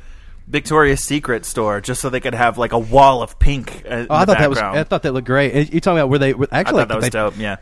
Victoria's 0.47 1.01
Secret 1.01 1.45
store 1.45 1.81
just 1.81 2.01
so 2.01 2.09
they 2.09 2.19
could 2.19 2.35
have 2.35 2.57
like 2.57 2.71
a 2.71 2.79
wall 2.79 3.21
of 3.23 3.39
pink. 3.39 3.83
Uh, 3.89 3.95
in 3.95 4.07
oh, 4.09 4.15
I 4.15 4.25
the 4.25 4.33
thought 4.33 4.39
that 4.39 4.49
was. 4.49 4.59
I 4.59 4.83
thought 4.83 5.03
that 5.03 5.13
looked 5.13 5.27
great. 5.27 5.71
You're 5.73 5.81
talking 5.81 5.97
about 5.99 6.09
where 6.09 6.19
they 6.19 6.33
where- 6.33 6.47
I 6.51 6.59
actually 6.59 6.79
thought 6.81 6.87
that 6.89 6.97
was 6.97 7.05
they, 7.05 7.09
dope. 7.09 7.37
Yeah. 7.37 7.57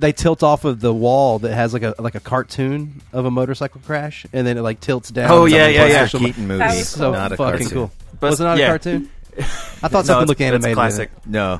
they 0.00 0.12
tilt 0.12 0.42
off 0.42 0.64
of 0.64 0.80
the 0.80 0.92
wall 0.94 1.38
that 1.40 1.54
has 1.54 1.72
like 1.72 1.82
a 1.84 1.94
like 1.98 2.14
a 2.16 2.20
cartoon 2.20 3.02
of 3.12 3.24
a 3.24 3.30
motorcycle 3.30 3.80
crash, 3.84 4.26
and 4.32 4.44
then 4.46 4.58
it 4.58 4.62
like 4.62 4.80
tilts 4.80 5.10
down. 5.10 5.30
Oh, 5.30 5.44
yeah, 5.44 5.68
yeah, 5.68 5.86
yeah. 5.86 6.06
Keaton 6.08 6.48
movie, 6.48 6.58
That 6.58 6.84
So 6.84 7.12
not 7.12 7.32
a 7.32 7.36
fucking 7.36 7.68
cartoon. 7.68 7.70
cool. 7.70 7.92
But- 8.24 8.30
was 8.32 8.40
it 8.40 8.44
not 8.44 8.58
yeah. 8.58 8.64
a 8.66 8.68
cartoon? 8.70 9.10
I 9.38 9.42
thought 9.42 9.92
No, 9.92 10.02
something 10.02 10.12
it's- 10.14 10.28
looked 10.28 10.40
it's 10.40 10.46
animated. 10.48 10.68
in 10.70 10.74
classic. 10.74 11.10
it. 11.16 11.26
No, 11.28 11.52
uh, 11.54 11.58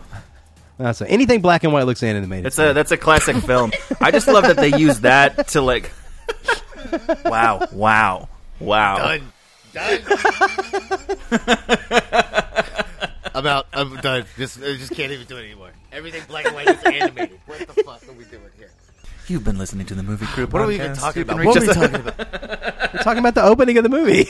That's 0.78 1.00
it. 1.00 1.06
anything 1.06 1.40
black 1.40 1.64
and 1.64 1.72
white 1.72 1.86
looks 1.86 2.02
animated. 2.02 2.46
It's 2.46 2.58
a 2.58 2.72
that's 2.72 2.90
a 2.92 2.96
classic 2.96 3.36
film. 3.36 3.72
I 4.00 4.10
just 4.10 4.26
love 4.28 4.44
that 4.44 4.56
they 4.56 4.76
use 4.76 5.00
that 5.00 5.48
to 5.48 5.60
like. 5.60 5.90
Wow! 7.24 7.66
Wow! 7.72 8.28
Wow! 8.60 8.96
done, 8.98 9.32
done. 9.72 10.00
I'm 13.34 13.46
out. 13.48 13.66
I'm 13.72 13.96
done. 13.96 14.24
Just, 14.36 14.58
I 14.62 14.76
just 14.76 14.92
can't 14.94 15.10
even 15.10 15.26
do 15.26 15.36
it 15.36 15.44
anymore. 15.44 15.70
Everything 15.92 16.22
black 16.28 16.44
and 16.46 16.54
white 16.54 16.68
is 16.68 16.82
animated. 16.84 17.40
What 17.46 17.58
the 17.66 17.82
fuck 17.82 18.08
are 18.08 18.12
we 18.12 18.24
doing 18.24 18.42
here? 18.56 18.70
You've 19.26 19.42
been 19.42 19.58
listening 19.58 19.86
to 19.86 19.94
the 19.96 20.02
movie 20.04 20.26
crew. 20.26 20.46
What 20.46 20.62
are 20.62 20.66
we 20.68 20.76
even 20.76 20.94
talking 20.94 21.22
about? 21.22 21.44
What 21.44 21.56
are 21.56 21.60
we 21.60 21.66
talking 21.66 21.94
about? 21.96 22.18
We're 22.94 23.00
talking 23.02 23.18
about 23.18 23.34
the 23.34 23.42
opening 23.42 23.76
of 23.78 23.82
the 23.82 23.88
movie. 23.90 24.24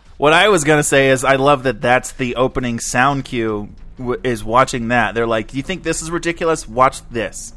What 0.18 0.32
I 0.32 0.48
was 0.48 0.64
gonna 0.64 0.82
say 0.82 1.10
is, 1.10 1.24
I 1.24 1.36
love 1.36 1.64
that 1.64 1.80
that's 1.80 2.12
the 2.12 2.36
opening 2.36 2.80
sound 2.80 3.24
cue. 3.24 3.68
W- 3.98 4.20
is 4.24 4.42
watching 4.44 4.88
that. 4.88 5.14
They're 5.14 5.26
like, 5.26 5.54
"You 5.54 5.62
think 5.62 5.82
this 5.82 6.02
is 6.02 6.10
ridiculous? 6.10 6.68
Watch 6.68 7.00
this." 7.10 7.52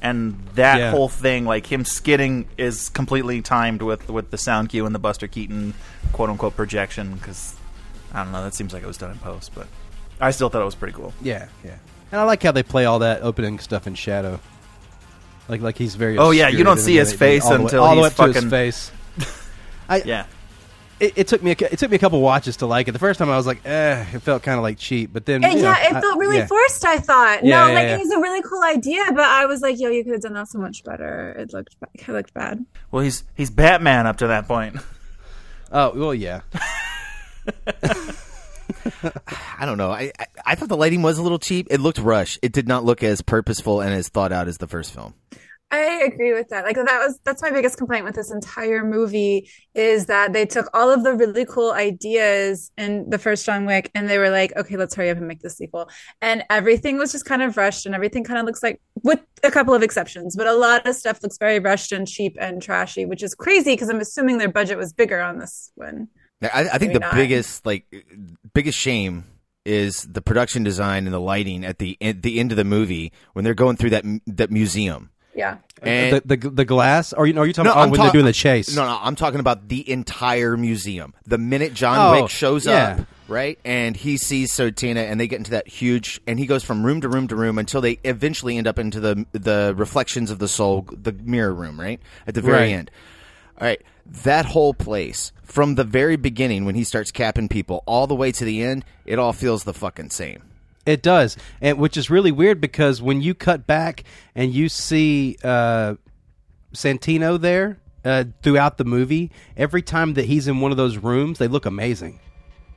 And 0.00 0.38
that 0.54 0.78
Yeah. 0.78 0.90
whole 0.92 1.08
thing, 1.08 1.44
like 1.44 1.66
him 1.66 1.84
skidding, 1.84 2.46
is 2.56 2.88
completely 2.88 3.42
timed 3.42 3.82
with 3.82 4.08
with 4.08 4.30
the 4.30 4.38
sound 4.38 4.68
cue 4.68 4.86
and 4.86 4.94
the 4.94 4.98
Buster 5.00 5.26
Keaton 5.26 5.74
quote 6.12 6.30
unquote 6.30 6.56
projection. 6.56 7.14
Because 7.14 7.54
I 8.14 8.22
don't 8.22 8.32
know, 8.32 8.42
that 8.44 8.54
seems 8.54 8.72
like 8.72 8.82
it 8.82 8.86
was 8.86 8.96
done 8.96 9.10
in 9.12 9.18
post, 9.18 9.52
but 9.54 9.66
I 10.20 10.30
still 10.30 10.48
thought 10.48 10.62
it 10.62 10.64
was 10.66 10.74
pretty 10.76 10.94
cool. 10.94 11.12
yeah, 11.22 11.46
yeah. 11.64 11.74
And 12.10 12.20
I 12.20 12.24
like 12.24 12.42
how 12.42 12.52
they 12.52 12.62
play 12.62 12.84
all 12.86 13.00
that 13.00 13.22
opening 13.22 13.58
stuff 13.58 13.86
in 13.86 13.94
shadow. 13.94 14.40
Like 15.48 15.60
like 15.62 15.76
he's 15.78 15.94
very. 15.94 16.16
Oh, 16.18 16.30
yeah, 16.30 16.48
you 16.48 16.62
don't 16.64 16.78
see 16.80 16.96
his 16.96 17.12
face 17.12 17.44
all 17.44 17.50
the 17.52 17.58
way- 17.58 17.64
until 17.64 17.82
all 17.84 17.94
the 17.96 18.02
way 18.02 18.08
he's 18.08 18.18
up 18.20 18.26
to 18.26 18.32
his 18.32 18.34
fucking- 18.36 18.50
face. 18.50 18.90
I, 19.88 20.02
Yeah, 20.04 20.24
it, 21.00 21.12
it 21.16 21.28
took 21.28 21.42
me 21.42 21.50
a, 21.52 21.56
it 21.70 21.78
took 21.78 21.90
me 21.90 21.96
a 21.96 21.98
couple 21.98 22.20
watches 22.20 22.56
to 22.58 22.66
like 22.66 22.88
it. 22.88 22.92
The 22.92 22.98
first 22.98 23.18
time 23.18 23.30
I 23.30 23.36
was 23.36 23.46
like, 23.46 23.64
eh, 23.66 24.04
it 24.14 24.20
felt 24.22 24.42
kind 24.42 24.56
of 24.58 24.62
like 24.62 24.78
cheap. 24.78 25.12
But 25.12 25.26
then, 25.26 25.42
you 25.42 25.48
know, 25.48 25.54
yeah, 25.62 25.88
it 25.90 25.94
I- 25.96 26.00
felt 26.00 26.18
really 26.18 26.38
yeah. 26.38 26.46
forced. 26.46 26.84
I 26.84 26.98
thought 26.98 27.44
Yeah, 27.44 27.60
no, 27.60 27.68
yeah, 27.68 27.74
like 27.74 27.84
yeah. 27.88 27.94
it 27.96 27.98
was 28.00 28.10
a 28.10 28.18
really 28.20 28.42
cool 28.42 28.62
idea, 28.62 29.04
but 29.10 29.20
I 29.24 29.46
was 29.46 29.60
like, 29.60 29.78
yo, 29.78 29.90
you 29.90 30.04
could 30.04 30.12
have 30.14 30.22
done 30.22 30.34
that 30.34 30.48
so 30.48 30.58
much 30.58 30.84
better. 30.84 31.30
It 31.38 31.52
looked, 31.52 31.78
ba- 31.80 31.88
it 31.94 32.08
looked 32.08 32.34
bad. 32.34 32.64
Well, 32.90 33.02
he's 33.04 33.24
he's 33.36 33.50
Batman 33.50 34.06
up 34.06 34.16
to 34.18 34.26
that 34.28 34.46
point. 34.48 34.76
Oh 35.70 35.92
well, 35.94 36.14
yeah. 36.14 36.40
I 39.58 39.64
don't 39.66 39.78
know. 39.78 39.90
I, 39.90 40.12
I 40.18 40.26
I 40.46 40.54
thought 40.54 40.68
the 40.68 40.76
lighting 40.76 41.02
was 41.02 41.18
a 41.18 41.22
little 41.22 41.38
cheap. 41.38 41.66
It 41.70 41.80
looked 41.80 41.98
rushed. 41.98 42.38
It 42.42 42.52
did 42.52 42.68
not 42.68 42.84
look 42.84 43.02
as 43.02 43.22
purposeful 43.22 43.80
and 43.80 43.92
as 43.92 44.08
thought 44.08 44.32
out 44.32 44.48
as 44.48 44.58
the 44.58 44.66
first 44.66 44.94
film. 44.94 45.14
I 45.70 46.02
agree 46.06 46.32
with 46.32 46.48
that. 46.48 46.64
Like 46.64 46.76
that 46.76 46.86
was 46.86 47.20
that's 47.24 47.42
my 47.42 47.50
biggest 47.50 47.76
complaint 47.76 48.06
with 48.06 48.14
this 48.14 48.30
entire 48.30 48.82
movie 48.82 49.50
is 49.74 50.06
that 50.06 50.32
they 50.32 50.46
took 50.46 50.70
all 50.72 50.90
of 50.90 51.04
the 51.04 51.12
really 51.12 51.44
cool 51.44 51.72
ideas 51.72 52.72
in 52.78 53.10
the 53.10 53.18
first 53.18 53.44
John 53.44 53.66
Wick 53.66 53.90
and 53.94 54.08
they 54.08 54.16
were 54.16 54.30
like, 54.30 54.56
okay, 54.56 54.78
let's 54.78 54.94
hurry 54.94 55.10
up 55.10 55.18
and 55.18 55.28
make 55.28 55.42
the 55.42 55.50
sequel. 55.50 55.90
And 56.22 56.42
everything 56.48 56.96
was 56.96 57.12
just 57.12 57.26
kind 57.26 57.42
of 57.42 57.58
rushed 57.58 57.84
and 57.84 57.94
everything 57.94 58.24
kind 58.24 58.38
of 58.38 58.46
looks 58.46 58.62
like 58.62 58.80
with 59.02 59.20
a 59.44 59.50
couple 59.50 59.74
of 59.74 59.82
exceptions, 59.82 60.36
but 60.36 60.46
a 60.46 60.54
lot 60.54 60.86
of 60.86 60.94
stuff 60.94 61.22
looks 61.22 61.36
very 61.36 61.58
rushed 61.58 61.92
and 61.92 62.08
cheap 62.08 62.38
and 62.40 62.62
trashy, 62.62 63.04
which 63.04 63.22
is 63.22 63.34
crazy 63.34 63.74
because 63.74 63.90
I'm 63.90 64.00
assuming 64.00 64.38
their 64.38 64.48
budget 64.48 64.78
was 64.78 64.94
bigger 64.94 65.20
on 65.20 65.38
this 65.38 65.70
one. 65.74 66.08
I, 66.42 66.46
I 66.72 66.78
think 66.78 66.92
Maybe 66.92 66.94
the 66.94 67.00
not. 67.00 67.14
biggest 67.14 67.66
like 67.66 67.84
biggest 68.54 68.78
shame 68.78 69.24
is 69.66 70.04
the 70.04 70.22
production 70.22 70.64
design 70.64 71.04
and 71.06 71.12
the 71.12 71.20
lighting 71.20 71.62
at 71.62 71.78
the 71.78 71.98
at 72.00 72.22
the 72.22 72.40
end 72.40 72.52
of 72.52 72.56
the 72.56 72.64
movie 72.64 73.12
when 73.34 73.44
they're 73.44 73.52
going 73.52 73.76
through 73.76 73.90
that 73.90 74.04
that 74.26 74.50
museum. 74.50 75.10
Yeah. 75.38 75.58
And 75.80 76.16
the, 76.24 76.36
the 76.36 76.50
the 76.50 76.64
glass, 76.64 77.12
or 77.12 77.24
you 77.26 77.38
are 77.38 77.46
you 77.46 77.52
talking 77.52 77.66
No, 77.66 77.72
about 77.72 77.80
oh, 77.80 77.84
I'm 77.84 77.90
when 77.90 77.98
talk- 77.98 78.06
they're 78.06 78.12
doing 78.20 78.24
the 78.26 78.32
chase? 78.32 78.74
No, 78.74 78.84
no, 78.84 78.98
I'm 79.00 79.14
talking 79.14 79.38
about 79.38 79.68
the 79.68 79.88
entire 79.88 80.56
museum. 80.56 81.14
The 81.26 81.38
minute 81.38 81.72
John 81.74 81.96
Oh, 82.16 82.20
Wick 82.22 82.30
shows 82.30 82.66
yeah. 82.66 82.96
up, 82.98 83.06
right, 83.28 83.56
and 83.64 83.96
he 83.96 84.16
sees 84.16 84.50
Santino, 84.52 84.96
and 84.96 85.20
they 85.20 85.28
get 85.28 85.36
into 85.36 85.52
that 85.52 85.68
huge, 85.68 86.20
and 86.26 86.36
he 86.40 86.46
goes 86.46 86.64
from 86.64 86.84
room 86.84 87.00
to 87.02 87.08
room 87.08 87.28
to 87.28 87.36
room 87.36 87.58
until 87.58 87.80
they 87.80 88.00
eventually 88.02 88.58
end 88.58 88.66
up 88.66 88.76
into 88.80 88.98
the 88.98 89.24
the 89.30 89.72
reflections 89.76 90.32
of 90.32 90.40
the 90.40 90.48
soul, 90.48 90.84
the 90.90 91.12
mirror 91.12 91.54
room, 91.54 91.78
right 91.78 92.00
at 92.26 92.34
the 92.34 92.42
very 92.42 92.58
Right. 92.58 92.72
end. 92.72 92.90
All 93.60 93.66
right, 93.68 93.80
that 94.24 94.46
whole 94.46 94.74
place 94.74 95.30
from 95.44 95.76
the 95.76 95.84
very 95.84 96.16
beginning 96.16 96.64
when 96.64 96.74
he 96.74 96.82
starts 96.82 97.12
capping 97.12 97.48
people 97.48 97.84
all 97.86 98.08
the 98.08 98.16
way 98.16 98.32
to 98.32 98.44
the 98.44 98.62
end, 98.64 98.84
it 99.06 99.20
all 99.20 99.32
feels 99.32 99.62
the 99.62 99.74
fucking 99.74 100.10
same. 100.10 100.42
It 100.88 101.02
does, 101.02 101.36
and 101.60 101.78
which 101.78 101.98
is 101.98 102.08
really 102.08 102.32
weird 102.32 102.62
because 102.62 103.02
when 103.02 103.20
you 103.20 103.34
cut 103.34 103.66
back 103.66 104.04
and 104.34 104.54
you 104.54 104.70
see 104.70 105.36
uh, 105.44 105.96
Santino 106.72 107.38
there 107.38 107.78
uh, 108.06 108.24
throughout 108.42 108.78
the 108.78 108.86
movie, 108.86 109.30
every 109.54 109.82
time 109.82 110.14
that 110.14 110.24
he's 110.24 110.48
in 110.48 110.60
one 110.60 110.70
of 110.70 110.78
those 110.78 110.96
rooms, 110.96 111.38
they 111.38 111.46
look 111.46 111.66
amazing. 111.66 112.20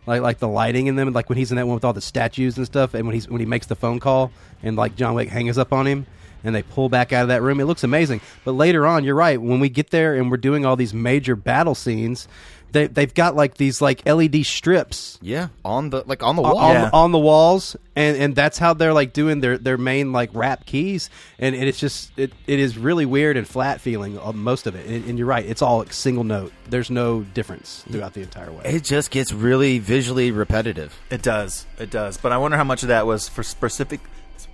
Like 0.05 0.21
like 0.21 0.39
the 0.39 0.49
lighting 0.49 0.87
in 0.87 0.97
them, 0.97 1.13
like 1.13 1.29
when 1.29 1.37
he's 1.37 1.51
in 1.51 1.55
that 1.55 1.67
one 1.67 1.75
with 1.75 1.85
all 1.85 1.93
the 1.93 2.01
statues 2.01 2.57
and 2.57 2.65
stuff, 2.65 2.93
and 2.95 3.07
when 3.07 3.13
he's 3.13 3.29
when 3.29 3.39
he 3.39 3.45
makes 3.45 3.67
the 3.67 3.77
phone 3.77 4.01
call 4.01 4.33
and 4.61 4.75
like 4.75 4.97
John 4.97 5.13
Wick 5.15 5.29
hangs 5.29 5.57
up 5.57 5.71
on 5.71 5.87
him, 5.87 6.05
and 6.43 6.53
they 6.53 6.63
pull 6.63 6.89
back 6.89 7.13
out 7.13 7.21
of 7.21 7.27
that 7.29 7.41
room, 7.41 7.61
it 7.61 7.65
looks 7.65 7.85
amazing. 7.85 8.19
But 8.43 8.53
later 8.53 8.85
on, 8.85 9.05
you're 9.05 9.15
right. 9.15 9.41
When 9.41 9.61
we 9.61 9.69
get 9.69 9.91
there 9.91 10.15
and 10.15 10.29
we're 10.29 10.35
doing 10.35 10.65
all 10.65 10.75
these 10.75 10.93
major 10.93 11.37
battle 11.37 11.75
scenes, 11.75 12.27
they 12.71 12.87
they've 12.87 13.13
got 13.13 13.35
like 13.35 13.55
these 13.55 13.81
like 13.81 14.05
LED 14.07 14.45
strips 14.45 15.17
Yeah, 15.21 15.49
on 15.65 15.89
the 15.89 16.03
like 16.05 16.23
on 16.23 16.35
the 16.35 16.41
wall. 16.41 16.57
on- 16.57 16.73
Yeah. 16.73 16.89
on 16.93 17.11
the 17.11 17.19
walls 17.19 17.75
and 17.95 18.17
and 18.17 18.35
that's 18.35 18.57
how 18.57 18.73
they're 18.73 18.93
like 18.93 19.13
doing 19.13 19.41
their 19.41 19.57
their 19.57 19.77
main 19.77 20.11
like 20.11 20.29
wrap 20.33 20.65
keys 20.65 21.09
and, 21.39 21.55
and 21.55 21.65
it's 21.65 21.79
just 21.79 22.11
it, 22.17 22.31
it 22.47 22.59
is 22.59 22.77
really 22.77 23.05
weird 23.05 23.37
and 23.37 23.47
flat 23.47 23.81
feeling 23.81 24.17
uh, 24.19 24.31
most 24.31 24.67
of 24.67 24.75
it 24.75 24.85
and, 24.87 25.05
and 25.09 25.17
you're 25.17 25.27
right 25.27 25.45
it's 25.45 25.61
all 25.61 25.79
like 25.79 25.91
single 25.93 26.23
note 26.23 26.51
there's 26.69 26.89
no 26.89 27.21
difference 27.33 27.83
throughout 27.91 28.13
the 28.13 28.21
entire 28.21 28.51
way 28.51 28.61
It 28.65 28.83
just 28.83 29.11
gets 29.11 29.33
really 29.33 29.79
visually 29.79 30.31
repetitive. 30.31 30.97
It 31.09 31.21
does. 31.21 31.65
It 31.79 31.89
does. 31.89 32.17
But 32.17 32.31
I 32.31 32.37
wonder 32.37 32.55
how 32.57 32.63
much 32.63 32.81
of 32.83 32.87
that 32.89 33.05
was 33.05 33.27
for 33.27 33.43
specific 33.43 33.99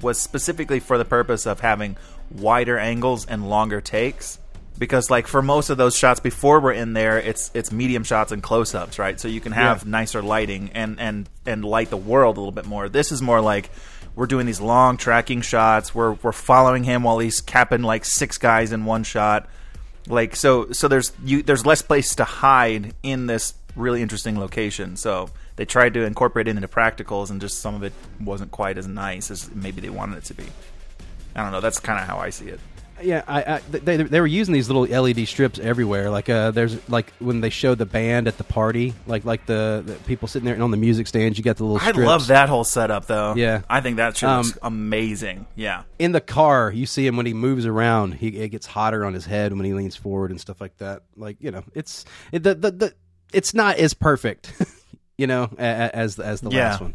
was 0.02 0.20
specifically 0.20 0.80
for 0.80 0.98
the 0.98 1.06
purpose 1.06 1.46
of 1.46 1.60
having 1.60 1.98
wider 2.32 2.78
angles 2.78 3.26
and 3.26 3.50
longer 3.50 3.82
takes. 3.82 4.40
Because 4.78 5.10
like 5.10 5.28
for 5.28 5.42
most 5.42 5.70
of 5.70 5.78
those 5.78 5.98
shots 5.98 6.20
before 6.20 6.60
we're 6.60 6.74
in 6.74 6.94
there, 6.94 7.18
it's 7.18 7.50
it's 7.54 7.72
medium 7.72 8.04
shots 8.04 8.32
and 8.32 8.44
close 8.44 8.76
ups, 8.76 9.00
right? 9.00 9.20
So 9.20 9.28
you 9.28 9.42
can 9.42 9.52
have 9.52 9.86
nicer 9.86 10.22
lighting 10.22 10.72
and, 10.74 11.00
and, 11.00 11.30
and 11.46 11.66
light 11.66 11.90
the 11.90 11.98
world 11.98 12.38
a 12.38 12.40
little 12.40 12.52
bit 12.52 12.66
more. 12.66 12.88
This 12.88 13.12
is 13.12 13.22
more 13.22 13.42
like 13.42 13.72
we're 14.16 14.28
doing 14.28 14.46
these 14.46 14.62
long 14.62 14.98
tracking 14.98 15.42
shots. 15.42 15.96
We're 15.96 16.14
we're 16.14 16.32
following 16.32 16.84
him 16.84 17.04
while 17.04 17.20
he's 17.20 17.42
capping 17.42 17.84
like 17.84 18.06
six 18.06 18.38
guys 18.38 18.72
in 18.72 18.86
one 18.86 19.04
shot. 19.04 19.48
Like 20.08 20.36
so 20.36 20.72
so 20.72 20.88
there's 20.88 21.12
you 21.24 21.44
there's 21.44 21.66
less 21.66 21.82
place 21.82 22.16
to 22.16 22.24
hide 22.24 22.94
in 23.04 23.28
this 23.28 23.54
really 23.76 24.02
interesting 24.02 24.40
location. 24.40 24.96
So 24.98 25.30
they 25.56 25.66
tried 25.66 25.94
to 25.96 26.04
incorporate 26.04 26.48
it 26.48 26.56
into 26.56 26.68
practicals 26.68 27.30
and 27.30 27.40
just 27.40 27.60
some 27.60 27.76
of 27.76 27.84
it 27.84 27.94
wasn't 28.20 28.52
quite 28.52 28.78
as 28.78 28.88
nice 28.88 29.32
as 29.32 29.54
maybe 29.54 29.82
they 29.82 29.90
wanted 29.90 30.18
it 30.18 30.24
to 30.26 30.34
be. 30.34 30.46
I 31.36 31.44
don't 31.44 31.52
know, 31.52 31.62
that's 31.62 31.80
kind 31.80 32.00
of 32.00 32.08
how 32.08 32.18
I 32.18 32.32
see 32.32 32.48
it. 32.48 32.60
Yeah 33.02 33.24
I, 33.28 33.44
I 33.56 33.60
they, 33.70 33.98
they 33.98 34.20
were 34.20 34.28
using 34.28 34.54
these 34.54 34.70
little 34.70 34.84
LED 34.86 35.28
strips 35.28 35.60
everywhere 35.60 36.10
like 36.10 36.30
uh 36.30 36.52
there's 36.52 36.88
like 36.90 37.12
when 37.20 37.42
they 37.42 37.50
showed 37.50 37.78
the 37.78 37.86
band 37.86 38.28
at 38.28 38.38
the 38.38 38.44
party 38.44 38.94
like 39.06 39.24
like 39.26 39.46
the, 39.46 39.84
the 39.86 39.94
people 40.06 40.28
sitting 40.28 40.46
there 40.46 40.54
and 40.54 40.64
on 40.64 40.72
the 40.72 40.78
music 40.78 41.08
stands 41.08 41.38
you 41.38 41.44
got 41.44 41.58
the 41.58 41.64
little 41.64 41.78
I 41.78 41.92
strips. 41.92 42.08
love 42.08 42.28
that 42.28 42.50
whole 42.50 42.64
setup 42.64 43.06
though. 43.08 43.36
Yeah. 43.36 43.62
I 43.70 43.82
think 43.82 43.98
that 43.98 44.18
shit 44.18 44.28
Um, 44.30 44.46
looks 44.46 44.58
amazing. 44.62 45.46
Yeah. 45.56 45.84
in 46.00 46.12
the 46.12 46.22
car, 46.22 46.72
you 46.72 46.86
see 46.86 47.06
him 47.06 47.18
when 47.18 47.26
he 47.26 47.34
moves 47.34 47.66
around. 47.66 48.14
He 48.16 48.30
it 48.40 48.50
gets 48.50 48.66
hotter 48.66 49.06
on 49.06 49.14
his 49.14 49.26
head 49.26 49.54
when 49.54 49.66
he 49.66 49.74
leans 49.74 49.96
forward 49.96 50.32
and 50.32 50.40
stuff 50.42 50.60
like 50.62 50.78
that. 50.78 51.04
Like 51.16 51.38
you 51.40 51.52
know, 51.52 51.64
it's 51.74 52.06
it, 52.32 52.44
the, 52.44 52.56
the 52.56 52.72
the 52.72 52.94
it's 53.34 53.54
not 53.54 53.78
as 53.78 53.94
perfect, 53.94 54.54
you 55.18 55.28
know, 55.28 55.50
as 55.58 56.18
as 56.20 56.42
the 56.42 56.50
Yeah. 56.50 56.70
last 56.70 56.82
one. 56.82 56.94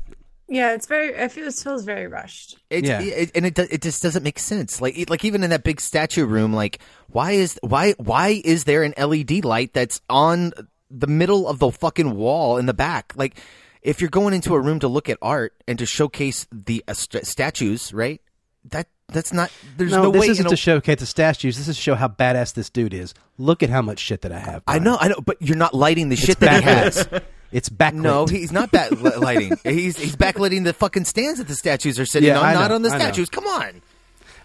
Yeah, 0.55 0.75
it's 0.75 0.87
very. 0.87 1.19
I 1.19 1.29
feel 1.29 1.47
it 1.49 1.55
feels 1.55 1.85
very 1.85 2.07
rushed. 2.07 2.59
It, 2.69 2.85
Yeah. 2.85 3.01
it, 3.01 3.31
and 3.35 3.47
it 3.47 3.59
it 3.59 3.81
just 3.81 4.03
doesn't 4.03 4.23
make 4.23 4.39
sense. 4.39 4.81
Like 4.83 4.99
it- 4.99 5.09
like 5.09 5.25
even 5.25 5.43
in 5.43 5.51
that 5.51 5.65
big 5.65 5.81
statue 5.81 6.27
room, 6.27 6.53
like 6.53 6.79
why 7.09 7.33
is 7.33 7.59
why 7.63 7.93
why 7.93 8.43
is 8.45 8.65
there 8.65 8.83
an 8.83 8.93
LED 8.99 9.45
light 9.45 9.73
that's 9.73 10.01
on 10.11 10.53
the 10.91 11.07
middle 11.07 11.49
of 11.49 11.59
the 11.59 11.71
fucking 11.71 12.15
wall 12.15 12.59
in 12.59 12.67
the 12.67 12.75
back? 12.75 13.15
Like 13.17 13.37
if 13.81 14.01
you're 14.01 14.11
going 14.11 14.35
into 14.35 14.55
a 14.55 14.61
room 14.61 14.79
to 14.81 14.89
look 14.89 15.09
at 15.09 15.17
art 15.23 15.55
and 15.67 15.79
to 15.79 15.87
showcase 15.87 16.47
the 16.53 16.85
uh, 16.87 16.93
st- 16.95 17.27
statues, 17.27 17.93
right? 17.95 18.21
That 18.67 18.89
that's 19.09 19.33
not. 19.33 19.51
There's 19.79 19.91
no, 19.93 20.03
no, 20.05 20.11
this 20.11 20.21
way. 20.21 20.27
isn't 20.29 20.43
in 20.45 20.47
a- 20.47 20.51
to 20.51 20.57
showcase 20.57 21.01
the 21.01 21.07
statues. 21.07 21.57
This 21.57 21.67
is 21.69 21.77
to 21.77 21.83
show 21.83 21.95
how 21.95 22.09
badass 22.09 22.53
this 22.55 22.69
dude 22.69 22.93
is. 22.95 23.15
Look 23.39 23.63
at 23.63 23.71
how 23.71 23.81
much 23.83 23.99
shit 24.01 24.21
that 24.21 24.33
I 24.33 24.39
have. 24.39 24.63
I 24.67 24.79
know, 24.79 24.99
I 25.01 25.09
know, 25.09 25.21
but 25.25 25.41
you're 25.41 25.57
not 25.57 25.73
lighting 25.75 26.11
the 26.11 26.15
It's 26.15 26.23
shit 26.25 26.41
that 26.41 26.63
he 26.63 26.69
backlit. 26.69 27.11
has. 27.11 27.23
It's 27.53 27.69
backlit. 27.69 27.95
No, 27.95 28.27
he's 28.27 28.51
not 28.51 28.73
backlighting. 28.73 29.59
he's 29.71 29.97
he's 29.99 30.17
backlighting 30.17 30.65
the 30.65 30.73
fucking 30.73 31.05
stands 31.05 31.39
that 31.39 31.49
the 31.49 31.55
statues 31.55 32.01
are 32.01 32.07
sitting 32.07 32.29
Yeah, 32.29 32.41
on, 32.41 32.55
not 32.55 32.73
on 32.73 32.83
the 32.83 32.91
statues. 32.91 33.29
Come 33.29 33.47
on. 33.47 33.83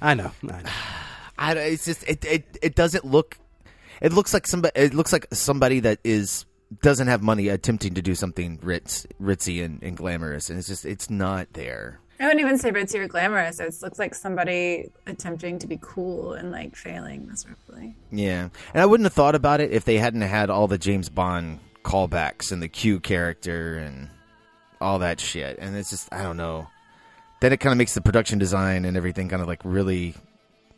I 0.01 0.13
know. 0.13 0.31
I 0.43 0.61
know. 0.61 0.69
I, 1.39 1.53
it's 1.53 1.85
just 1.85 2.03
it, 2.07 2.25
it 2.25 2.57
it 2.61 2.75
doesn't 2.75 3.05
look. 3.05 3.37
It 4.01 4.11
looks 4.11 4.33
like 4.33 4.45
somebody. 4.45 4.79
It 4.79 4.93
looks 4.93 5.13
like 5.13 5.27
somebody 5.31 5.79
that 5.81 5.99
is 6.03 6.45
doesn't 6.81 7.07
have 7.07 7.21
money 7.21 7.47
attempting 7.47 7.93
to 7.93 8.01
do 8.01 8.13
something 8.13 8.59
ritz, 8.61 9.07
ritzy 9.21 9.63
and, 9.63 9.81
and 9.81 9.95
glamorous, 9.95 10.49
and 10.49 10.59
it's 10.59 10.67
just 10.67 10.85
it's 10.85 11.09
not 11.09 11.53
there. 11.53 11.99
I 12.19 12.25
wouldn't 12.25 12.41
even 12.41 12.57
say 12.57 12.71
ritzy 12.71 12.95
or 12.95 13.07
glamorous. 13.07 13.59
It 13.59 13.75
looks 13.83 13.99
like 13.99 14.15
somebody 14.15 14.89
attempting 15.05 15.59
to 15.59 15.67
be 15.67 15.77
cool 15.79 16.33
and 16.33 16.51
like 16.51 16.75
failing 16.75 17.27
miserably. 17.27 17.95
Yeah, 18.11 18.49
and 18.73 18.81
I 18.81 18.85
wouldn't 18.85 19.05
have 19.05 19.13
thought 19.13 19.35
about 19.35 19.61
it 19.61 19.71
if 19.71 19.85
they 19.85 19.97
hadn't 19.97 20.21
had 20.21 20.49
all 20.49 20.67
the 20.67 20.79
James 20.79 21.09
Bond 21.09 21.59
callbacks 21.87 22.51
and 22.51 22.61
the 22.61 22.67
Q 22.67 22.99
character 22.99 23.77
and 23.77 24.09
all 24.81 24.99
that 24.99 25.19
shit. 25.19 25.57
And 25.59 25.75
it's 25.75 25.89
just 25.89 26.13
I 26.13 26.21
don't 26.21 26.37
know. 26.37 26.67
Then 27.39 27.53
it 27.53 27.57
kind 27.57 27.71
of 27.71 27.77
makes 27.77 27.93
the 27.93 28.01
production 28.01 28.39
design 28.39 28.83
and 28.83 28.97
everything 28.97 29.29
kind 29.29 29.41
of 29.41 29.47
like 29.47 29.61
really. 29.63 30.13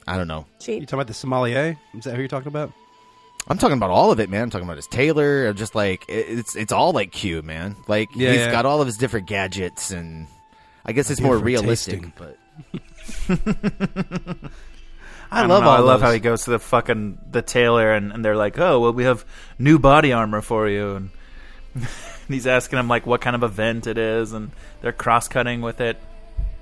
I 0.08 0.18
don't 0.18 0.28
know. 0.28 0.46
You 0.66 0.80
talking 0.82 0.94
about 0.94 1.08
the 1.08 1.14
sommelier? 1.14 1.78
Is 1.94 2.06
that 2.06 2.16
who 2.16 2.20
you're 2.22 2.28
talking 2.28 2.48
about? 2.48 2.72
I'm 3.48 3.58
talking 3.58 3.78
about 3.78 3.90
all 3.90 4.12
of 4.12 4.20
it, 4.20 4.30
man. 4.30 4.44
I'm 4.44 4.50
talking 4.50 4.68
about 4.68 4.78
his 4.78 4.88
tailor. 4.88 5.48
I'm 5.48 5.56
just 5.56 5.76
like 5.76 6.06
it's 6.08 6.56
it's 6.56 6.72
all 6.72 6.92
like 6.94 7.12
Q, 7.12 7.42
man. 7.42 7.76
Like 7.88 8.10
Yeah, 8.16 8.32
he's 8.32 8.40
yeah. 8.42 8.52
got 8.52 8.66
all 8.66 8.82
of 8.82 8.88
his 8.88 8.98
different 8.98 9.28
gadgets, 9.28 9.92
and 9.92 10.28
I 10.86 10.92
guess 10.94 11.10
it's 11.10 11.22
more 11.22 11.38
realistic. 11.38 12.02
tasting. 12.02 12.14
But 12.18 12.38
I, 15.32 15.42
don't 15.42 15.50
love 15.50 15.64
know, 15.64 15.70
all 15.70 15.78
I 15.78 15.80
love 15.80 16.00
those. 16.00 16.08
how 16.08 16.14
he 16.14 16.20
goes 16.20 16.44
to 16.46 16.52
the 16.52 16.60
fucking 16.60 17.20
the 17.32 17.42
tailor 17.42 17.94
and, 17.94 18.12
and 18.12 18.26
they're 18.26 18.36
like, 18.36 18.58
"Oh, 18.58 18.80
well, 18.80 18.94
we 18.94 19.04
have 19.04 19.26
new 19.58 19.78
body 19.78 20.12
armor 20.12 20.42
for 20.42 20.68
you." 20.68 20.96
And 20.96 21.10
he's 22.28 22.48
asking 22.48 22.80
him 22.80 22.88
like 22.88 23.06
what 23.06 23.22
kind 23.22 23.36
of 23.36 23.44
event 23.44 23.88
it 23.88 23.98
is, 23.98 24.34
and 24.34 24.52
they're 24.82 24.92
cross 24.92 25.28
cutting 25.28 25.62
with 25.62 25.82
it. 25.82 25.98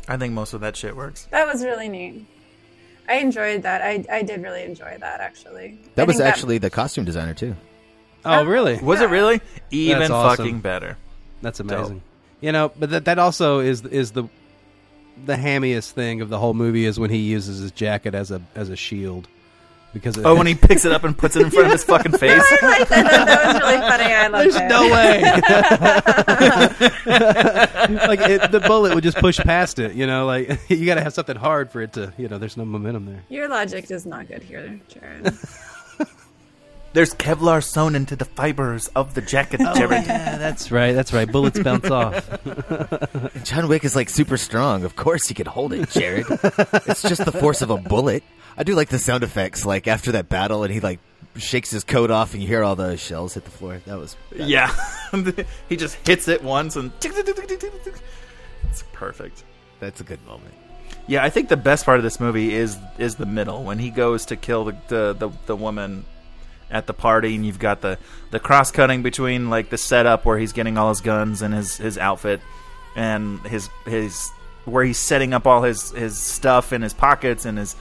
I 0.08 0.18
think 0.18 0.34
most 0.34 0.54
of 0.54 0.62
that 0.62 0.76
shit 0.76 0.96
works. 0.96 1.28
That 1.32 1.48
was 1.48 1.64
really 1.64 1.90
neat. 1.90 2.26
I 3.10 3.16
enjoyed 3.16 3.64
that. 3.64 3.82
I 3.82 4.04
I 4.12 4.22
did 4.24 4.42
really 4.42 4.64
enjoy 4.64 4.98
that 5.00 5.22
actually. 5.22 5.80
I 5.86 5.90
that 5.96 6.08
was 6.08 6.18
think 6.18 6.28
actually 6.28 6.58
the 6.58 6.70
costume 6.70 7.06
designer 7.06 7.34
too. 7.34 7.56
Oh, 8.26 8.40
uh, 8.40 8.44
really? 8.44 8.78
Was 8.80 9.00
it 9.02 9.10
really 9.10 9.42
even 9.72 10.12
awesome. 10.12 10.38
fucking 10.38 10.60
better? 10.60 10.98
That's 11.42 11.60
amazing. 11.60 12.02
You 12.42 12.52
know, 12.52 12.72
but 12.78 12.90
that 12.90 13.06
that 13.06 13.20
also 13.20 13.60
is 13.60 13.86
is 13.86 14.12
the 14.12 14.28
the 15.26 15.36
hammiest 15.36 15.92
thing 15.92 16.22
of 16.22 16.30
the 16.30 16.38
whole 16.40 16.54
movie 16.54 16.86
is 16.86 17.00
when 17.00 17.10
he 17.10 17.18
uses 17.18 17.60
his 17.60 17.72
jacket 17.72 18.14
as 18.16 18.32
a 18.32 18.42
as 18.56 18.70
a 18.70 18.76
shield. 18.76 19.28
because 19.94 20.18
Oh, 20.20 20.36
when 20.36 20.48
he 20.48 20.56
picks 20.56 20.86
it 20.86 20.92
up 20.92 21.04
and 21.04 21.18
puts 21.18 21.36
it 21.36 21.42
in 21.44 21.50
front 21.52 21.68
of 21.68 21.72
his 21.74 21.84
fucking 21.86 22.12
face. 22.14 22.44
I 22.62 22.68
like 22.68 22.88
that. 22.90 23.04
That, 23.10 23.26
that 23.26 23.54
was 23.54 23.62
really 23.62 23.78
funny. 23.90 24.14
I 24.14 24.28
love 24.28 24.44
There's 24.44 24.56
it. 24.56 24.68
no 24.68 24.82
way. 24.92 25.22
like 28.08 28.20
it, 28.22 28.52
the 28.52 28.60
bullet 28.66 28.94
would 28.96 29.04
just 29.04 29.18
push 29.18 29.38
past 29.40 29.80
it. 29.80 29.94
You 29.94 30.06
know, 30.08 30.26
like 30.26 30.60
you 30.70 30.86
got 30.86 30.96
to 30.96 31.02
have 31.04 31.14
something 31.14 31.36
hard 31.38 31.72
for 31.72 31.82
it 31.82 31.94
to. 31.94 32.14
You 32.18 32.28
know, 32.28 32.38
there's 32.38 32.58
no 32.58 32.66
momentum 32.66 33.06
there. 33.06 33.24
Your 33.30 33.48
logic 33.48 33.90
is 33.92 34.06
not 34.06 34.28
good 34.28 34.44
here, 34.44 34.80
Jared. 34.90 35.34
There's 36.98 37.14
Kevlar 37.14 37.64
sewn 37.64 37.94
into 37.94 38.16
the 38.16 38.26
fibers 38.26 38.88
of 38.96 39.14
the 39.14 39.22
jacket, 39.22 39.62
oh, 39.64 39.72
Jared. 39.76 40.08
Yeah, 40.08 40.40
that's 40.40 40.72
right. 40.72 40.94
That's 40.94 41.14
right. 41.14 41.32
Bullets 41.32 41.60
bounce 41.60 41.92
off. 41.92 42.28
John 43.44 43.68
Wick 43.68 43.84
is 43.84 43.96
like 43.96 44.10
super 44.10 44.36
strong. 44.36 44.84
Of 44.84 44.96
course 44.96 45.28
he 45.28 45.36
could 45.36 45.46
hold 45.46 45.74
it, 45.74 45.92
Jared. 45.92 46.26
it's 46.28 47.04
just 47.04 47.24
the 47.24 47.32
force 47.32 47.62
of 47.62 47.70
a 47.70 47.78
bullet. 47.78 48.24
I 48.58 48.64
do 48.64 48.74
like 48.74 48.90
the 48.90 48.98
sound 48.98 49.24
effects, 49.24 49.64
like 49.64 49.88
after 49.88 50.14
that 50.14 50.28
battle, 50.28 50.64
and 50.64 50.74
he 50.74 50.80
like 50.80 51.00
shakes 51.36 51.70
his 51.70 51.84
coat 51.84 52.10
off, 52.10 52.34
and 52.34 52.42
you 52.42 52.48
hear 52.48 52.64
all 52.64 52.76
the 52.76 52.98
shells 52.98 53.36
hit 53.36 53.46
the 53.46 53.52
floor. 53.52 53.80
That 53.86 54.00
was 54.00 54.16
Yeah. 54.36 54.76
he 55.70 55.76
just 55.76 55.98
hits 56.08 56.28
it 56.28 56.44
once 56.44 56.78
and 56.78 56.92
it's 57.00 58.84
perfect. 58.92 59.44
That's 59.80 60.02
a 60.02 60.04
good 60.04 60.26
moment. 60.26 60.56
Yeah, 61.06 61.24
I 61.24 61.30
think 61.30 61.50
the 61.50 61.58
best 61.58 61.86
part 61.86 62.00
of 62.00 62.04
this 62.04 62.20
movie 62.20 62.56
is 62.56 62.76
is 62.98 63.18
the 63.18 63.28
middle 63.28 63.64
when 63.64 63.78
he 63.78 63.92
goes 63.92 64.26
to 64.26 64.36
kill 64.36 64.66
the 64.66 64.76
the, 64.88 65.14
the, 65.14 65.30
the 65.46 65.56
woman 65.56 66.04
at 66.70 66.88
the 66.88 66.94
party 66.94 67.36
and 67.36 67.46
you've 67.46 67.60
got 67.60 67.82
the, 67.82 67.98
the 68.32 68.40
cross 68.40 68.72
cutting 68.72 69.02
between 69.02 69.50
like 69.50 69.70
the 69.70 69.78
setup 69.78 70.26
where 70.26 70.38
he's 70.38 70.54
getting 70.54 70.78
all 70.78 70.90
his 70.90 71.02
guns 71.02 71.42
and 71.42 71.54
his, 71.54 71.78
his 71.78 71.98
outfit 71.98 72.42
and 72.96 73.40
his 73.42 73.70
his 73.86 74.32
where 74.66 74.84
he's 74.84 74.98
setting 74.98 75.34
up 75.34 75.48
all 75.48 75.62
his, 75.62 75.92
his 75.92 76.18
stuff 76.18 76.74
in 76.74 76.82
his 76.82 76.94
pockets 76.94 77.46
and 77.46 77.58
his 77.58 77.76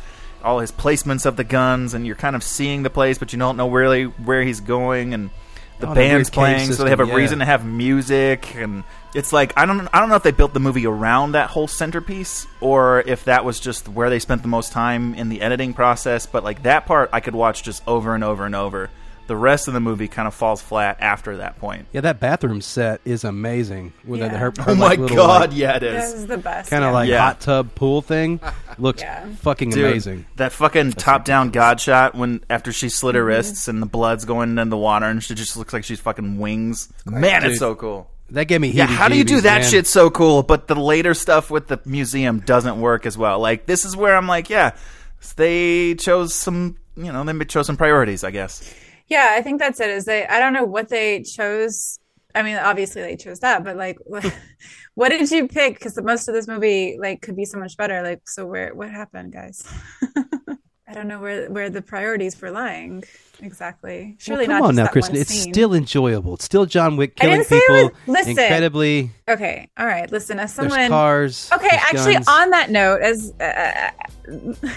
all 0.45 0.61
his 0.61 0.71
placements 0.71 1.26
of 1.26 1.37
the 1.37 1.43
guns 1.43 1.95
and 1.95 2.07
you're 2.07 2.14
kind 2.14 2.37
of 2.37 2.43
seeing 2.43 2.83
the 2.83 2.90
place 2.90 3.19
but 3.19 3.33
you 3.33 3.38
don't 3.38 3.57
know 3.57 3.69
really 3.69 4.05
where 4.05 4.43
he's 4.43 4.61
going 4.61 5.14
and 5.14 5.31
the 5.78 5.88
Oh, 5.90 5.95
band's 5.95 6.30
playing 6.30 6.73
so 6.73 6.85
they 6.85 6.90
have 6.90 7.00
a 7.00 7.06
yeah. 7.06 7.14
reason 7.14 7.38
to 7.40 7.45
have 7.45 7.64
music 7.64 8.54
and 8.56 8.83
it's 9.14 9.33
like 9.33 9.52
I 9.56 9.66
don't 9.66 9.88
I 9.92 10.00
don't 10.00 10.09
know 10.09 10.16
if 10.16 10.23
they 10.23 10.30
built 10.30 10.54
the 10.54 10.61
movie 10.61 10.87
around 10.87 11.33
that 11.33 11.50
whole 11.50 11.68
centerpiece 11.68 12.47
or 12.61 13.00
if 13.06 13.25
that 13.25 13.45
was 13.45 13.61
just 13.61 13.88
where 13.88 14.09
they 14.11 14.18
spent 14.18 14.42
the 14.42 14.49
most 14.49 14.73
time 14.73 15.14
in 15.14 15.28
the 15.28 15.42
editing 15.42 15.75
process 15.75 16.26
but 16.26 16.42
like 16.45 16.62
that 16.62 16.87
part 16.87 17.11
I 17.12 17.21
could 17.21 17.35
watch 17.35 17.62
just 17.62 17.83
over 17.87 18.14
and 18.14 18.25
over 18.25 18.45
and 18.47 18.54
over 18.54 18.90
the 19.26 19.37
rest 19.37 19.68
of 19.68 19.75
the 19.75 19.80
movie 19.80 20.09
kind 20.09 20.28
of 20.28 20.35
falls 20.35 20.62
flat 20.62 20.97
after 21.00 21.38
that 21.38 21.59
point 21.59 21.87
Yeah, 21.92 22.02
that 22.02 22.21
bathroom 22.21 22.61
set 22.61 23.00
is 23.04 23.25
amazing. 23.25 23.92
With 24.04 24.21
Yeah. 24.21 24.28
the, 24.28 24.38
her, 24.38 24.52
oh 24.66 24.75
my 24.75 24.97
god 24.97 25.52
yeah 25.52 25.76
it 25.76 25.83
is. 25.83 25.95
This 26.02 26.12
is 26.14 26.21
is 26.23 26.26
the 26.26 26.38
best. 26.38 26.71
kind 26.71 26.85
of 26.85 26.88
yeah. 26.90 26.95
like 26.95 27.09
Yeah. 27.09 27.18
hot 27.21 27.40
tub 27.40 27.75
pool 27.75 28.02
thing. 28.02 28.40
Looks 28.78 29.02
Yeah. 29.02 29.26
fucking 29.40 29.71
Dude, 29.71 29.85
amazing. 29.85 30.26
that 30.37 30.52
fucking 30.52 30.92
top 30.92 31.25
down 31.25 31.50
god 31.50 31.80
shot 31.80 32.14
when 32.14 32.42
after 32.50 32.73
she 32.73 32.88
slit 32.88 33.14
her 33.14 33.21
mm-hmm. 33.23 33.28
wrists 33.28 33.68
and 33.68 33.80
the 33.83 33.87
blood's 33.87 34.25
going 34.25 34.59
in 34.59 34.68
the 34.71 34.76
water 34.76 35.06
and 35.06 35.23
she 35.23 35.35
just 35.35 35.56
looks 35.56 35.73
like 35.73 35.85
she's 35.85 36.00
fucking 36.00 36.38
wings 36.38 36.92
man 37.06 37.45
it's 37.45 37.59
so 37.59 37.75
cool 37.75 38.11
That 38.30 38.47
gave 38.47 38.61
me. 38.61 38.71
Yeah, 38.71 38.87
how 38.87 39.09
do 39.09 39.16
you 39.16 39.23
do 39.25 39.40
that 39.42 39.61
man. 39.62 39.71
shit 39.71 39.87
so 39.87 40.11
cool, 40.11 40.42
but 40.42 40.66
the 40.66 40.75
later 40.75 41.14
stuff 41.14 41.49
with 41.49 41.68
the 41.68 41.78
museum 41.85 42.40
doesn't 42.40 42.80
work 42.80 43.06
as 43.06 43.16
well? 43.16 43.38
Like 43.38 43.66
this 43.66 43.85
is 43.85 43.97
where 43.97 44.16
I'm 44.16 44.26
like, 44.26 44.50
yeah, 44.50 44.73
they 45.37 45.95
chose 45.95 46.35
some, 46.35 46.76
you 46.97 47.12
know, 47.12 47.23
they 47.25 47.45
chose 47.45 47.66
some 47.66 47.76
priorities, 47.76 48.25
I 48.25 48.30
guess. 48.33 48.75
Yeah, 49.09 49.29
I 49.33 49.43
think 49.43 49.61
that's 49.61 49.81
it. 49.81 49.91
Is 49.91 50.05
they? 50.05 50.27
I 50.27 50.39
don't 50.41 50.53
know 50.53 50.65
what 50.65 50.89
they 50.89 51.23
chose. 51.23 51.99
I 52.35 52.43
mean, 52.43 52.57
obviously 52.57 53.03
they 53.03 53.17
chose 53.17 53.41
that, 53.41 53.65
but 53.65 53.77
like, 53.77 53.99
what 54.95 55.09
did 55.11 55.31
you 55.31 55.49
pick? 55.49 55.75
Because 55.75 55.97
most 56.03 56.29
of 56.29 56.35
this 56.35 56.47
movie 56.49 56.97
like 57.01 57.23
could 57.23 57.37
be 57.37 57.45
so 57.45 57.59
much 57.59 57.77
better. 57.77 58.03
Like, 58.03 58.29
so 58.29 58.47
where? 58.47 58.75
What 58.75 58.91
happened, 58.91 59.33
guys? 59.33 59.67
I 60.89 60.93
don't 60.95 61.09
know 61.09 61.19
where 61.21 61.51
where 61.51 61.69
the 61.69 61.83
priorities 61.83 62.41
were 62.41 62.51
lying 62.51 63.03
exactly. 63.41 64.03
Well, 64.05 64.15
Surely 64.19 64.47
come 64.47 64.59
not. 64.61 64.63
on 64.69 64.75
just 64.77 64.87
now, 64.87 64.93
Kristen. 64.93 65.17
It's 65.17 65.31
scene. 65.35 65.53
still 65.53 65.75
enjoyable. 65.75 66.35
It's 66.35 66.45
still 66.45 66.65
John 66.65 66.97
Wick 66.97 67.17
killing 67.17 67.39
didn't 67.39 67.49
say 67.49 67.57
it 67.59 67.61
people 67.69 67.83
was- 68.07 68.09
listen. 68.09 68.31
incredibly. 68.31 69.11
Okay, 69.29 69.69
all 69.77 69.87
right. 69.87 70.11
Listen, 70.13 70.39
as 70.39 70.55
There's 70.55 70.73
someone 70.73 70.89
cars. 70.89 71.51
Okay, 71.53 71.69
there's 71.71 71.83
actually, 71.83 72.13
guns. 72.15 72.29
on 72.29 72.51
that 72.51 72.71
note, 72.71 73.03
as 73.03 73.33
uh, 73.41 73.91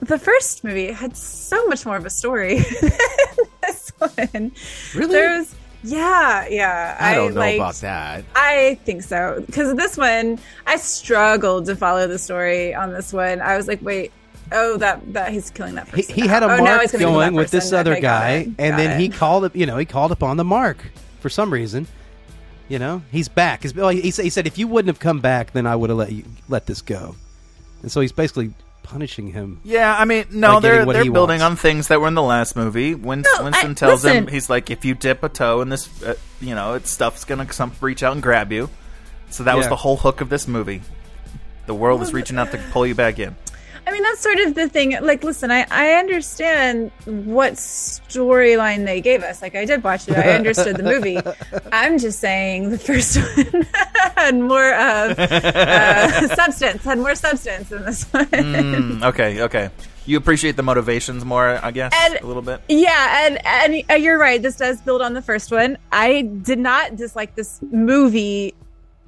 the 0.00 0.18
first 0.18 0.62
movie 0.62 0.92
had 0.92 1.16
so 1.16 1.66
much 1.68 1.86
more 1.86 1.96
of 1.96 2.04
a 2.04 2.10
story 2.10 2.62
one. 3.98 4.52
Really? 4.94 5.12
There's, 5.12 5.54
yeah, 5.82 6.46
yeah. 6.48 6.96
I 6.98 7.14
don't 7.14 7.34
know 7.34 7.40
liked- 7.40 7.58
about 7.58 7.74
that. 7.76 8.24
I 8.34 8.78
think 8.84 9.02
so 9.02 9.42
because 9.46 9.74
this 9.76 9.96
one, 9.96 10.38
I 10.66 10.76
struggled 10.76 11.66
to 11.66 11.76
follow 11.76 12.06
the 12.06 12.18
story 12.18 12.74
on 12.74 12.92
this 12.92 13.12
one. 13.12 13.40
I 13.40 13.56
was 13.56 13.68
like, 13.68 13.82
wait. 13.82 14.12
Oh, 14.52 14.76
that 14.76 15.14
that 15.14 15.32
he's 15.32 15.50
killing 15.50 15.74
that 15.76 15.86
he, 15.86 16.02
person. 16.02 16.14
he 16.14 16.26
had 16.26 16.42
a 16.42 16.46
oh, 16.46 16.62
mark 16.62 16.92
going 16.92 17.34
with 17.34 17.50
this 17.50 17.72
other 17.72 17.92
Okay, 17.92 18.02
guy, 18.02 18.32
and 18.58 18.78
then 18.78 18.90
it. 18.90 19.00
he 19.00 19.08
called 19.08 19.46
it. 19.46 19.56
You 19.56 19.64
know, 19.64 19.78
he 19.78 19.86
called 19.86 20.12
upon 20.12 20.36
the 20.36 20.44
mark 20.44 20.84
for 21.20 21.30
some 21.30 21.50
reason. 21.50 21.86
You 22.68 22.78
know, 22.78 23.02
he's 23.10 23.26
back. 23.26 23.62
He's, 23.62 23.72
he, 23.72 24.00
he 24.02 24.30
said, 24.30 24.46
"If 24.46 24.58
you 24.58 24.68
wouldn't 24.68 24.88
have 24.88 25.00
come 25.00 25.20
back, 25.20 25.52
then 25.52 25.66
I 25.66 25.74
would 25.74 25.88
have 25.88 25.98
let 25.98 26.12
you 26.12 26.24
let 26.50 26.66
this 26.66 26.82
go." 26.82 27.16
And 27.80 27.90
so 27.90 28.02
he's 28.02 28.12
basically 28.12 28.52
punishing 28.84 29.26
him. 29.32 29.60
Yeah, 29.64 29.92
I 29.98 30.04
mean, 30.04 30.26
no, 30.30 30.60
they're 30.60 30.84
they're 30.86 31.10
building 31.10 31.40
wants. 31.40 31.42
on 31.42 31.56
things 31.56 31.88
that 31.88 32.00
were 32.00 32.06
in 32.06 32.14
the 32.14 32.22
last 32.22 32.54
movie. 32.54 32.94
When 32.94 33.22
No, 33.22 33.44
Winston 33.44 33.72
I- 33.72 33.74
tells 33.74 34.04
him, 34.04 34.28
he's 34.28 34.48
like, 34.48 34.70
if 34.70 34.84
you 34.84 34.94
dip 34.94 35.24
a 35.24 35.28
toe 35.28 35.60
in 35.62 35.68
this, 35.70 35.88
uh, 36.04 36.14
you 36.40 36.54
know, 36.54 36.74
it's 36.74 36.90
stuff's 36.90 37.24
gonna 37.24 37.52
some 37.52 37.72
reach 37.80 38.02
out 38.04 38.12
and 38.12 38.22
grab 38.22 38.52
you. 38.52 38.70
So 39.30 39.42
that 39.42 39.56
was 39.56 39.66
the 39.68 39.74
whole 39.76 39.96
hook 39.96 40.20
of 40.20 40.28
this 40.28 40.46
movie. 40.46 40.82
The 41.66 41.74
world 41.74 42.02
is 42.02 42.12
reaching 42.12 42.38
out 42.38 42.52
to 42.52 42.58
pull 42.70 42.86
you 42.86 42.94
back 42.94 43.18
in. 43.18 43.34
I 43.86 43.90
mean, 43.92 44.02
that's 44.02 44.20
sort 44.20 44.38
of 44.38 44.54
the 44.54 44.68
thing. 44.68 44.96
Like, 45.02 45.22
listen, 45.22 45.50
I, 45.50 45.66
I 45.70 45.92
understand 45.92 46.90
what 47.04 47.54
storyline 47.54 48.84
they 48.86 49.00
gave 49.00 49.22
us. 49.22 49.42
Like, 49.42 49.54
I 49.54 49.64
did 49.64 49.82
watch 49.84 50.08
it. 50.08 50.16
I 50.16 50.30
understood 50.30 50.76
the 50.76 50.82
movie. 50.82 51.18
I'm 51.72 51.98
just 51.98 52.18
saying 52.20 52.70
the 52.70 52.78
first 52.78 53.16
one 53.52 53.66
had 54.16 54.34
more 54.36 54.72
of 54.74 55.18
uh, 55.18 56.28
substance, 56.34 56.82
had 56.84 56.98
more 56.98 57.14
substance 57.14 57.68
than 57.68 57.84
this 57.84 58.04
one. 58.12 58.26
Mm, 58.26 59.04
okay, 59.04 59.42
okay. 59.42 59.70
You 60.06 60.18
appreciate 60.18 60.56
the 60.56 60.62
motivations 60.62 61.24
more, 61.24 61.58
I 61.64 61.70
guess, 61.70 61.92
And- 61.94 62.16
a 62.22 62.26
little 62.26 62.42
bit. 62.42 62.60
Yeah, 62.68 63.26
and 63.26 63.46
and 63.46 63.82
uh, 63.90 63.94
you're 63.94 64.18
right. 64.18 64.40
This 64.40 64.56
does 64.56 64.80
build 64.80 65.00
on 65.02 65.14
the 65.14 65.22
first 65.22 65.50
one. 65.50 65.78
I 65.92 66.22
did 66.22 66.58
not 66.58 66.96
dislike 66.96 67.34
this 67.36 67.60
movie, 67.70 68.54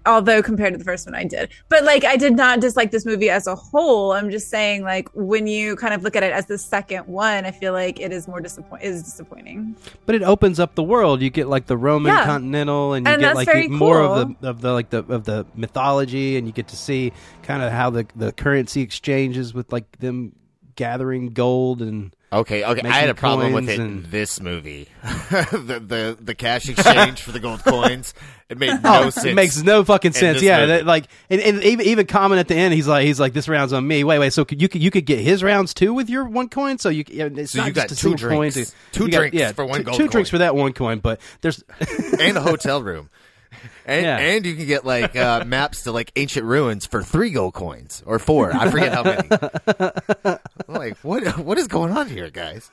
although 0.06 0.42
compared 0.42 0.72
to 0.74 0.78
the 0.78 0.84
first 0.84 1.06
one, 1.06 1.14
I 1.14 1.24
did. 1.24 1.50
But 1.68 1.84
like, 1.84 2.04
I 2.04 2.16
did 2.16 2.36
not 2.36 2.60
dislike 2.60 2.90
this 2.90 3.04
movie 3.04 3.28
as 3.28 3.46
a 3.46 3.54
whole. 3.54 4.12
I'm 4.12 4.30
just 4.30 4.48
saying, 4.48 4.82
like, 4.82 5.08
when 5.14 5.46
you 5.46 5.76
kind 5.76 5.92
of 5.92 6.02
look 6.02 6.16
at 6.16 6.22
it 6.22 6.32
as 6.32 6.46
the 6.46 6.58
second 6.58 7.06
one, 7.06 7.44
I 7.44 7.50
feel 7.50 7.72
like 7.72 8.00
it 8.00 8.12
is 8.12 8.26
more 8.28 8.40
disappoint 8.40 8.82
is 8.82 9.02
disappointing. 9.02 9.76
But 10.06 10.14
it 10.14 10.22
opens 10.22 10.60
up 10.60 10.74
the 10.74 10.82
world. 10.82 11.20
You 11.20 11.30
get 11.30 11.48
like 11.48 11.66
the 11.66 11.76
Roman 11.76 12.12
Yeah. 12.12 12.24
Continental, 12.24 12.94
and 12.94 13.06
you 13.06 13.12
And 13.12 13.20
get 13.20 13.34
like 13.34 13.46
very 13.46 13.68
more 13.68 14.00
of 14.00 14.40
the 14.40 14.48
of 14.48 14.60
the 14.60 14.72
like 14.72 14.90
the 14.90 14.98
of 14.98 15.24
the 15.24 15.46
mythology, 15.54 16.36
and 16.36 16.46
you 16.46 16.52
get 16.52 16.68
to 16.68 16.76
see 16.76 17.12
kind 17.42 17.62
of 17.62 17.72
how 17.72 17.90
the 17.90 18.06
the 18.16 18.32
currency 18.32 18.82
exchanges 18.82 19.52
with 19.52 19.72
like 19.72 19.98
them 19.98 20.34
gathering 20.76 21.28
gold 21.28 21.82
and 21.82 22.14
Okay, 22.32 22.64
okay. 22.64 22.88
I 22.88 22.92
had 22.98 23.08
a 23.08 23.14
problem 23.14 23.52
with 23.52 23.68
it 23.68 23.78
and- 23.78 24.04
in 24.04 24.10
this 24.10 24.40
movie. 24.40 24.88
the, 25.30 25.82
the 25.86 26.18
the 26.20 26.34
cash 26.34 26.68
exchange 26.68 27.22
for 27.22 27.30
the 27.32 27.38
gold 27.38 27.62
coins. 27.62 28.14
It 28.48 28.58
made 28.58 28.82
no 28.82 29.04
Oh, 29.04 29.10
sense. 29.10 29.26
It 29.26 29.34
makes 29.34 29.62
no 29.62 29.84
fucking 29.84 30.12
sense. 30.12 30.42
Yeah, 30.42 30.66
that, 30.66 30.86
like 30.86 31.06
and, 31.30 31.40
and 31.40 31.62
even 31.62 31.86
even 31.86 32.06
comment 32.06 32.40
at 32.40 32.48
the 32.48 32.56
end, 32.56 32.74
he's 32.74 32.88
like 32.88 33.06
he's 33.06 33.20
like 33.20 33.32
this 33.32 33.48
round's 33.48 33.72
on 33.72 33.86
me. 33.86 34.02
Wait, 34.04 34.18
wait. 34.18 34.32
So 34.32 34.44
could, 34.44 34.60
you 34.60 34.68
could 34.68 34.82
you 34.82 34.90
could 34.90 35.06
get 35.06 35.20
his 35.20 35.42
rounds 35.42 35.72
too 35.72 35.94
with 35.94 36.10
your 36.10 36.24
one 36.24 36.48
coin. 36.48 36.78
So 36.78 36.88
you 36.88 37.04
yeah, 37.08 37.28
it's 37.32 37.52
So 37.52 37.58
not 37.60 37.68
you 37.68 37.72
just 37.74 37.88
got 37.88 37.92
a 37.92 38.00
two 38.00 38.16
single 38.18 38.28
coin 38.28 38.50
drinks. 38.50 38.70
to- 38.70 38.76
Two 38.92 39.04
you 39.04 39.10
got- 39.10 39.18
drinks 39.18 39.36
yeah, 39.38 39.52
for 39.52 39.64
one 39.64 39.78
two, 39.78 39.84
gold 39.84 39.96
two 39.98 40.08
drinks 40.08 40.30
for 40.30 40.38
that 40.38 40.54
one 40.56 40.72
coin. 40.72 40.98
But 40.98 41.20
there's 41.42 41.62
and 42.20 42.36
a 42.36 42.40
hotel 42.40 42.82
room. 42.82 43.08
And, 43.86 44.04
Yeah. 44.04 44.18
and 44.18 44.44
you 44.44 44.54
can 44.56 44.66
get 44.66 44.84
like 44.84 45.14
uh, 45.16 45.44
maps 45.46 45.84
to 45.84 45.92
like 45.92 46.10
ancient 46.16 46.44
ruins 46.44 46.86
for 46.86 47.02
three 47.02 47.30
gold 47.30 47.54
coins 47.54 48.02
or 48.04 48.18
four. 48.18 48.52
I 48.54 48.68
forget 48.70 48.92
how 48.92 49.02
many. 49.04 49.28
I'm 50.68 50.74
like 50.74 50.96
what? 50.98 51.38
What 51.38 51.56
is 51.58 51.68
going 51.68 51.92
on 51.92 52.08
here, 52.08 52.28
guys? 52.30 52.68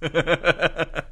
the 0.00 1.04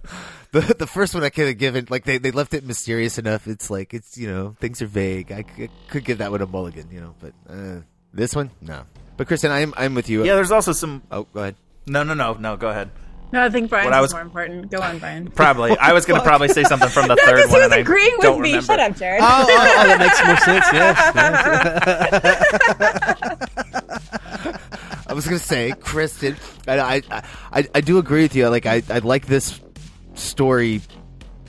the 0.53 0.87
first 0.87 1.15
one 1.15 1.23
I 1.25 1.31
could 1.31 1.47
have 1.49 1.59
given 1.59 1.87
like 1.91 2.05
they, 2.05 2.19
they 2.19 2.31
left 2.31 2.55
it 2.55 2.65
mysterious 2.65 3.19
enough. 3.19 3.47
It's 3.47 3.71
like 3.71 3.95
it's 3.95 4.17
you 4.19 4.29
know 4.29 4.57
things 4.61 4.83
are 4.83 4.87
vague. 4.87 5.31
I 5.33 5.43
could, 5.43 5.71
could 5.91 6.05
give 6.05 6.19
that 6.19 6.31
one 6.31 6.41
a 6.43 6.47
mulligan, 6.47 6.89
you 6.91 7.01
know, 7.01 7.15
but 7.21 7.33
uh, 7.49 7.81
this 8.13 8.35
one 8.35 8.51
no. 8.61 8.85
But 9.17 9.27
Kristen, 9.27 9.51
I'm 9.53 9.75
I'm 9.77 9.95
with 9.95 10.09
you. 10.09 10.25
Yeah, 10.25 10.35
there's 10.35 10.51
also 10.53 10.73
some. 10.73 11.03
Oh, 11.11 11.25
go 11.33 11.41
ahead. 11.41 11.57
No, 11.87 12.03
no, 12.03 12.15
no, 12.15 12.35
no. 12.35 12.57
Go 12.57 12.69
ahead. 12.69 12.91
No, 13.31 13.45
I 13.45 13.51
think 13.51 13.69
Brian's 13.69 13.85
What 13.87 13.95
I 13.95 14.01
was- 14.01 14.13
more 14.13 14.23
important. 14.23 14.71
Go 14.71 14.81
on, 14.81 14.99
Brian. 14.99 15.29
Probably. 15.31 15.77
I 15.79 15.93
was 15.93 16.07
going 16.07 16.19
to 16.21 16.27
probably 16.27 16.49
say 16.49 16.65
something 16.65 16.89
from 16.89 17.09
the 17.09 17.15
No, 17.17 17.25
third 17.27 17.37
because 17.37 17.51
he 17.51 17.53
one. 17.53 17.61
was 17.61 17.65
and 17.67 17.75
I 17.75 17.79
agreeing 17.79 18.13
with 18.17 18.23
don't 18.23 18.41
me. 18.41 18.49
remember. 18.51 18.67
Shut 18.67 18.81
up, 18.81 18.97
Jared. 18.97 19.21
oh, 19.23 19.27
oh, 19.27 19.75
oh, 19.79 19.87
that 19.87 19.99
makes 19.99 20.25
more 20.25 20.37
sense. 20.39 20.67
Yes. 20.73 20.99
I 25.07 25.15
was 25.15 25.25
gonna 25.25 25.39
say, 25.39 25.73
Kristen, 25.81 26.37
I, 26.67 26.81
I, 26.81 27.03
I, 27.53 27.69
I 27.75 27.81
do 27.81 27.99
agree 27.99 28.23
with 28.23 28.35
you. 28.37 28.49
Like, 28.49 28.67
I, 28.67 28.83
I 28.91 28.99
like 28.99 29.27
this 29.27 29.59
story 30.15 30.81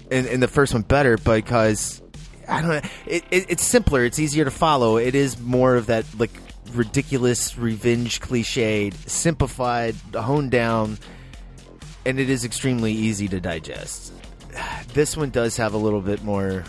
in, 0.09 0.25
in 0.27 0.39
the 0.39 0.47
first 0.47 0.73
one 0.73 0.83
better 0.83 1.17
because 1.17 2.01
I 2.47 2.61
don't 2.61 2.69
know. 2.71 2.81
It, 3.05 3.23
it, 3.31 3.45
it's 3.49 3.63
simpler. 3.63 4.05
It's 4.05 4.19
easier 4.19 4.45
to 4.45 4.51
follow. 4.51 4.97
It 4.97 5.15
is 5.15 5.39
more 5.39 5.75
of 5.75 5.87
that 5.87 6.05
like 6.17 6.31
ridiculous 6.73 7.57
revenge 7.57 8.21
cliched, 8.21 8.93
simplified, 9.09 9.95
honed 10.15 10.51
down, 10.51 10.97
and 12.05 12.19
it 12.19 12.29
is 12.29 12.45
extremely 12.45 12.91
easy 12.91 13.27
to 13.27 13.39
digest. 13.39 14.13
This 14.93 15.15
one 15.15 15.29
does 15.29 15.57
have 15.57 15.73
a 15.73 15.77
little 15.77 16.01
bit 16.01 16.23
more. 16.23 16.63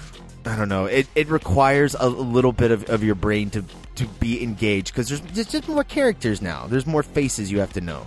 I 0.44 0.56
don't 0.56 0.68
know. 0.68 0.86
It 0.86 1.06
it 1.14 1.28
requires 1.28 1.94
a, 1.98 2.08
little 2.08 2.52
bit 2.52 2.70
of, 2.70 2.88
of 2.90 3.02
your 3.02 3.14
brain 3.14 3.50
to 3.50 3.64
to 3.96 4.06
be 4.06 4.42
engaged 4.42 4.92
because 4.92 5.08
there's, 5.08 5.20
there's 5.20 5.50
just 5.50 5.68
more 5.68 5.84
characters 5.84 6.40
now. 6.40 6.66
There's 6.66 6.86
more 6.86 7.02
faces 7.02 7.50
you 7.50 7.60
have 7.60 7.72
to 7.74 7.80
know. 7.80 8.06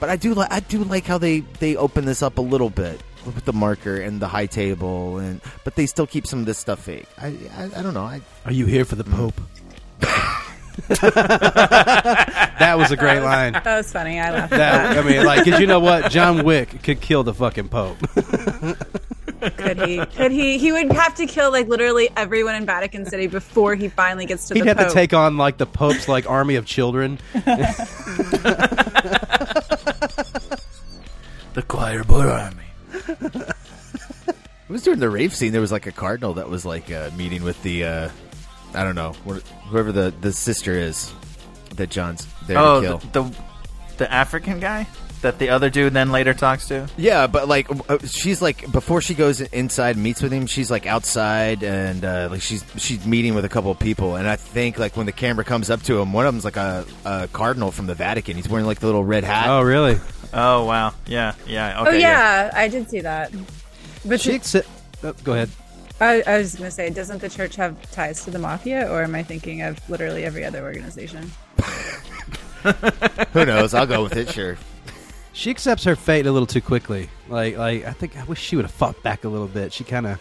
But 0.00 0.10
I 0.10 0.16
do 0.16 0.34
like 0.34 0.52
I 0.52 0.60
do 0.60 0.82
like 0.84 1.04
how 1.04 1.18
they 1.18 1.40
they 1.40 1.76
open 1.76 2.04
this 2.04 2.22
up 2.22 2.38
a 2.38 2.42
little 2.42 2.70
bit 2.70 3.00
with 3.24 3.44
the 3.44 3.52
marker 3.52 4.00
and 4.00 4.20
the 4.20 4.26
high 4.26 4.46
table 4.46 5.18
and 5.18 5.40
but 5.62 5.76
they 5.76 5.86
still 5.86 6.06
keep 6.08 6.26
some 6.26 6.40
of 6.40 6.46
this 6.46 6.58
stuff 6.58 6.80
fake. 6.80 7.06
I 7.18 7.28
I, 7.56 7.64
I 7.76 7.82
don't 7.82 7.94
know. 7.94 8.04
I 8.04 8.20
Are 8.44 8.52
you 8.52 8.66
here 8.66 8.84
for 8.84 8.96
the 8.96 9.04
Pope? 9.04 9.40
that 10.88 12.74
was 12.76 12.90
a 12.90 12.96
great 12.96 13.20
line. 13.20 13.52
That 13.52 13.64
was 13.76 13.90
funny. 13.92 14.18
I 14.18 14.30
laughed. 14.32 14.52
at 14.52 14.58
That 14.58 14.98
I 14.98 15.02
mean, 15.08 15.24
like, 15.24 15.44
cause 15.44 15.60
you 15.60 15.66
know 15.66 15.80
what? 15.80 16.10
John 16.10 16.44
Wick 16.44 16.82
could 16.82 17.00
kill 17.00 17.22
the 17.24 17.34
fucking 17.34 17.68
Pope. 17.68 17.98
Could 19.56 19.82
he? 19.88 20.04
Could 20.06 20.30
he? 20.32 20.56
He 20.58 20.70
would 20.72 20.92
have 20.92 21.14
to 21.16 21.26
kill 21.26 21.50
like 21.50 21.66
literally 21.68 22.08
everyone 22.16 22.54
in 22.54 22.64
Vatican 22.64 23.04
City 23.06 23.26
before 23.26 23.74
he 23.74 23.88
finally 23.88 24.24
gets 24.26 24.46
to 24.48 24.54
He'd 24.54 24.62
the 24.62 24.68
have 24.68 24.76
Pope. 24.78 24.88
to 24.88 24.94
take 24.94 25.12
on 25.12 25.36
like 25.36 25.58
the 25.58 25.66
Pope's 25.66 26.08
like 26.08 26.28
army 26.30 26.54
of 26.56 26.64
children. 26.66 27.18
The 31.54 31.62
choir 31.62 32.02
boy 32.02 32.22
army. 32.26 32.64
It 33.10 33.54
was 34.70 34.82
during 34.82 35.00
the 35.00 35.10
rave 35.10 35.34
scene. 35.34 35.52
There 35.52 35.60
was 35.60 35.70
like 35.72 35.86
a 35.86 35.92
cardinal 35.92 36.32
that 36.34 36.48
was 36.48 36.64
like 36.64 36.90
uh, 36.90 37.10
meeting 37.14 37.42
with 37.42 37.62
the, 37.62 37.84
uh, 37.84 38.08
I 38.74 38.84
don't 38.84 38.94
know, 38.94 39.12
whoever 39.68 39.92
the, 39.92 40.12
the 40.20 40.32
sister 40.32 40.72
is 40.72 41.12
that 41.76 41.90
John's 41.90 42.26
there 42.46 42.58
Oh, 42.58 42.80
to 42.80 42.86
kill. 42.86 42.98
the, 42.98 43.22
the 43.22 43.36
the 43.98 44.12
African 44.12 44.58
guy 44.60 44.86
that 45.20 45.38
the 45.38 45.50
other 45.50 45.70
dude 45.70 45.92
then 45.92 46.10
later 46.10 46.34
talks 46.34 46.66
to. 46.68 46.88
yeah, 46.96 47.26
but 47.28 47.46
like 47.46 47.68
uh, 47.88 47.98
she's 48.04 48.42
like 48.42 48.70
before 48.72 49.00
she 49.00 49.14
goes 49.14 49.40
inside 49.40 49.94
and 49.96 50.02
meets 50.02 50.20
with 50.22 50.32
him, 50.32 50.46
she's 50.46 50.70
like 50.70 50.86
outside 50.86 51.62
and 51.62 52.04
uh, 52.04 52.28
like 52.30 52.42
she's 52.42 52.64
she's 52.76 53.06
meeting 53.06 53.34
with 53.34 53.44
a 53.44 53.48
couple 53.48 53.70
of 53.70 53.78
people. 53.78 54.16
And 54.16 54.26
I 54.28 54.36
think 54.36 54.78
like 54.78 54.96
when 54.96 55.06
the 55.06 55.12
camera 55.12 55.44
comes 55.44 55.70
up 55.70 55.82
to 55.84 56.00
him, 56.00 56.12
one 56.12 56.26
of 56.26 56.34
them's 56.34 56.44
like 56.44 56.56
a, 56.56 56.84
a 57.04 57.28
cardinal 57.32 57.70
from 57.70 57.86
the 57.86 57.94
Vatican. 57.94 58.34
He's 58.36 58.48
wearing 58.48 58.66
like 58.66 58.80
the 58.80 58.86
little 58.86 59.04
red 59.04 59.22
hat. 59.24 59.48
Oh, 59.48 59.60
really? 59.62 60.00
Oh 60.34 60.64
wow, 60.64 60.94
yeah, 61.06 61.34
yeah. 61.46 61.72
Okay, 61.72 61.78
oh 61.78 61.88
Okay, 61.90 62.00
yeah, 62.00 62.50
I 62.54 62.66
did 62.68 62.88
see 62.90 63.00
that. 63.02 63.30
But 64.04 64.20
She 64.20 64.32
accept- 64.34 64.68
oh, 65.04 65.12
go 65.22 65.34
ahead. 65.34 65.50
I, 66.02 66.22
I 66.26 66.38
was 66.38 66.54
going 66.56 66.68
to 66.68 66.74
say, 66.74 66.90
doesn't 66.90 67.20
the 67.20 67.28
church 67.28 67.56
have 67.56 67.90
ties 67.92 68.24
to 68.24 68.30
the 68.30 68.38
mafia, 68.38 68.90
or 68.90 69.02
am 69.02 69.14
I 69.14 69.22
thinking 69.22 69.62
of 69.62 69.78
literally 69.88 70.24
every 70.24 70.44
other 70.44 70.62
organization? 70.62 71.30
Who 73.32 73.44
knows? 73.44 73.74
I'll 73.74 73.86
go 73.86 74.02
with 74.02 74.16
it. 74.16 74.30
Sure. 74.30 74.56
She 75.34 75.48
accepts 75.48 75.84
her 75.84 75.96
fate 75.96 76.26
a 76.26 76.30
little 76.30 76.46
too 76.46 76.60
quickly. 76.60 77.08
Like, 77.26 77.56
like 77.56 77.86
I 77.86 77.92
think 77.92 78.18
I 78.18 78.24
wish 78.24 78.38
she 78.38 78.54
would 78.54 78.66
have 78.66 78.70
fought 78.74 79.02
back 79.02 79.24
a 79.24 79.30
little 79.30 79.46
bit. 79.48 79.72
She 79.72 79.82
kind 79.82 80.06
of, 80.06 80.20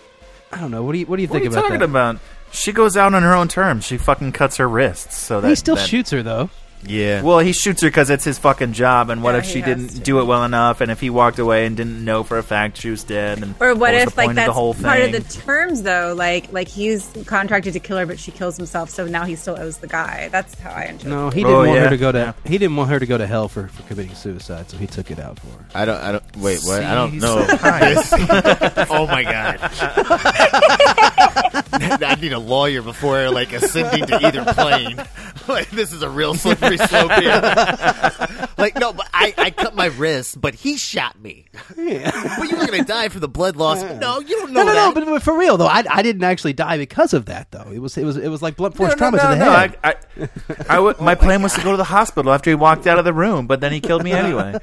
I 0.54 0.60
don't 0.62 0.72
know. 0.72 0.84
What 0.84 0.94
do 0.94 1.00
you, 1.00 1.06
what 1.06 1.18
do 1.18 1.22
you 1.22 1.28
What 1.28 1.36
are 1.36 1.40
think 1.42 1.52
you 1.52 1.58
about 1.58 1.62
talking 1.68 1.80
that? 1.80 1.86
about? 1.90 2.20
She 2.54 2.72
goes 2.72 2.96
out 2.96 3.14
on 3.14 3.22
her 3.22 3.34
own 3.34 3.50
terms. 3.50 3.84
She 3.86 3.98
fucking 3.98 4.32
cuts 4.32 4.56
her 4.56 4.70
wrists 4.70 5.18
so 5.18 5.42
that 5.42 5.50
he 5.50 5.56
still 5.56 5.76
that- 5.76 5.86
shoots 5.86 6.12
her 6.12 6.24
though. 6.24 6.50
Yeah. 6.86 7.22
Well, 7.22 7.40
he 7.40 7.52
shoots 7.54 7.82
her 7.82 7.88
because 7.88 8.10
it's 8.10 8.24
his 8.24 8.40
fucking 8.40 8.74
job. 8.74 9.10
And 9.10 9.22
what 9.24 9.34
Yeah, 9.34 9.40
if 9.40 9.46
he 9.46 9.52
she 9.54 9.60
has 9.62 9.68
didn't 9.78 9.90
to. 9.96 10.00
do 10.00 10.20
it 10.20 10.26
well 10.26 10.44
enough? 10.44 10.82
And 10.82 10.92
if 10.92 11.00
he 11.00 11.10
walked 11.10 11.38
away 11.40 11.66
and 11.66 11.78
didn't 11.78 12.04
know 12.04 12.24
for 12.24 12.38
a 12.38 12.44
fact 12.44 12.78
she 12.78 12.90
was 12.90 13.04
dead? 13.04 13.42
And 13.44 13.54
Or 13.60 13.76
what 13.76 13.94
was 13.94 14.04
if 14.04 14.10
the 14.16 14.18
like 14.18 14.28
point 14.28 14.30
of 14.32 14.36
that's 14.38 14.48
the 14.48 14.54
whole 14.54 14.74
part 14.74 15.02
of 15.02 15.12
the 15.12 15.20
terms 15.22 15.84
though? 15.84 16.14
Like 16.18 16.52
like 16.52 16.68
he's 16.68 17.08
contracted 17.28 17.74
to 17.74 17.80
kill 17.80 17.98
her, 17.98 18.06
but 18.06 18.20
she 18.20 18.32
kills 18.32 18.58
himself, 18.58 18.90
so 18.90 19.06
now 19.06 19.26
he 19.26 19.36
still 19.36 19.58
owes 19.60 19.78
the 19.78 19.88
guy. 19.88 20.30
That's 20.32 20.60
how 20.60 20.72
I 20.72 20.84
interpret. 20.86 21.08
No, 21.10 21.30
he 21.30 21.42
didn't 21.44 21.56
Oh, 21.56 21.60
want 21.60 21.72
yeah, 21.72 21.84
her 21.84 21.90
to 21.92 21.98
go 21.98 22.12
to. 22.12 22.34
He 22.46 22.58
didn't 22.58 22.76
want 22.76 22.90
her 22.90 23.00
to 23.00 23.06
go 23.06 23.18
to 23.18 23.28
hell 23.28 23.48
for, 23.48 23.68
for 23.68 23.84
committing 23.84 24.16
suicide, 24.16 24.70
so 24.70 24.78
he 24.78 24.88
took 24.88 25.12
it 25.12 25.20
out 25.20 25.40
for 25.40 25.48
her. 25.48 25.66
I 25.76 25.86
don't. 25.86 25.98
I 26.02 26.12
don't. 26.14 26.38
Wait. 26.38 26.60
What? 26.64 26.84
I 26.84 26.96
don't 26.96 27.20
know. 27.20 27.46
oh 28.90 29.06
my 29.08 29.24
god! 29.24 29.60
I 31.74 32.18
need 32.22 32.34
a 32.34 32.40
lawyer 32.40 32.82
before 32.82 33.30
like 33.30 33.52
ascending 33.54 34.06
to 34.08 34.26
either 34.26 34.46
plane. 34.54 35.02
Like 35.48 35.72
this 35.72 35.92
is 35.92 36.04
a 36.04 36.10
real 36.10 36.36
slippery 36.36 36.78
slope 36.78 37.12
here. 37.14 37.42
like 38.60 38.76
no, 38.76 38.94
but 38.94 39.10
I, 39.12 39.34
I 39.38 39.50
cut 39.50 39.76
my 39.76 39.88
wrist, 39.88 40.40
but 40.40 40.54
he 40.54 40.78
shot 40.78 41.20
me. 41.20 41.48
Yeah. 41.76 42.12
but 42.38 42.50
you 42.50 42.58
were 42.58 42.68
gonna 42.68 42.84
die 42.84 43.10
from 43.10 43.22
the 43.22 43.28
blood 43.28 43.56
loss. 43.56 43.82
No, 43.82 44.20
you 44.20 44.38
don't 44.38 44.52
know 44.52 44.62
No, 44.62 44.68
no, 44.68 44.74
that. 44.74 44.88
no. 44.90 44.94
But, 44.94 45.06
but 45.10 45.24
for 45.24 45.36
real 45.36 45.58
though, 45.58 45.66
I, 45.68 45.84
I 45.90 46.04
didn't 46.04 46.24
actually 46.24 46.54
die 46.54 46.78
because 46.78 47.14
of 47.16 47.26
that 47.26 47.50
though. 47.52 47.70
It 47.74 47.80
was 47.80 47.98
it 47.98 48.04
was 48.06 48.18
it 48.18 48.28
was 48.30 48.44
like 48.44 48.56
blunt 48.56 48.76
force 48.76 48.92
No, 48.92 48.96
trauma 48.98 49.18
no, 49.18 49.24
to 49.24 49.30
the 49.30 49.36
no, 49.46 49.52
head. 49.52 49.78
I, 49.84 49.90
I, 49.90 50.28
I 50.70 50.76
w- 50.76 50.96
oh 50.98 51.04
my 51.04 51.16
plan 51.16 51.42
was 51.42 51.54
to 51.56 51.64
go 51.64 51.72
to 51.72 51.78
the 51.78 51.84
hospital 51.86 52.32
after 52.32 52.52
he 52.52 52.56
walked 52.56 52.86
out 52.86 53.00
of 53.00 53.06
the 53.06 53.14
room, 53.14 53.48
but 53.48 53.62
then 53.62 53.72
he 53.72 53.82
killed 53.82 54.04
me 54.04 54.12
anyway. 54.12 54.56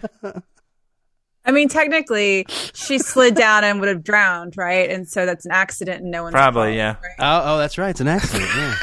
I 1.49 1.51
mean, 1.51 1.71
technically, 1.71 2.45
she 2.75 2.99
slid 2.99 3.35
down 3.35 3.65
and 3.65 3.81
would 3.81 3.89
have 3.89 4.05
drowned, 4.05 4.55
right? 4.59 4.91
And 4.91 5.09
so 5.09 5.25
that's 5.25 5.47
an 5.47 5.51
accident, 5.51 6.03
and 6.03 6.11
no 6.11 6.25
one 6.25 6.33
Probably, 6.33 6.69
fault, 6.69 6.77
yeah. 6.77 6.97
right? 7.03 7.15
oh, 7.21 7.55
oh, 7.55 7.59
that's 7.59 7.79
right. 7.79 7.89
It's 7.89 8.01
an 8.01 8.09
accident. 8.09 8.51
Yeah. 8.55 8.75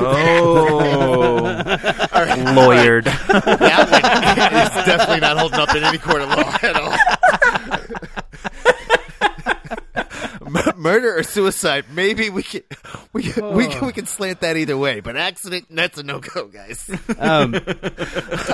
Oh, 0.00 1.42
lawyered. 2.54 3.04
that 3.04 3.88
one 3.88 4.80
is 4.80 4.84
definitely 4.84 5.20
not 5.20 5.38
holding 5.38 5.60
up 5.60 5.74
in 5.76 5.84
any 5.84 5.98
court 5.98 6.22
of 6.22 6.28
law 6.28 6.58
at 6.62 6.76
all. 6.76 7.98
Mur- 10.52 10.74
Murder 10.76 11.16
or 11.18 11.22
suicide? 11.22 11.86
Maybe 11.90 12.28
we 12.30 12.42
can 12.42 12.62
we 13.12 13.22
can, 13.22 13.54
we 13.54 13.66
can 13.68 13.86
we 13.86 13.92
can 13.92 14.06
slant 14.06 14.40
that 14.40 14.56
either 14.56 14.76
way. 14.76 15.00
But 15.00 15.16
accident, 15.16 15.66
that's 15.70 15.98
a 15.98 16.02
no 16.02 16.20
go, 16.20 16.46
guys. 16.46 16.90
Um, 17.18 17.54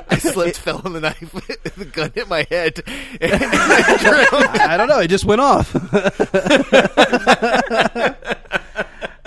I 0.08 0.18
slipped, 0.18 0.58
fell 0.58 0.80
on 0.84 0.92
the 0.92 1.00
knife, 1.00 1.32
the 1.76 1.84
gun 1.84 2.12
hit 2.14 2.28
my 2.28 2.46
head. 2.48 2.82
I 3.20 4.76
don't 4.76 4.88
know. 4.88 5.00
It 5.00 5.08
just 5.08 5.24
went 5.24 5.40
off. 5.40 5.74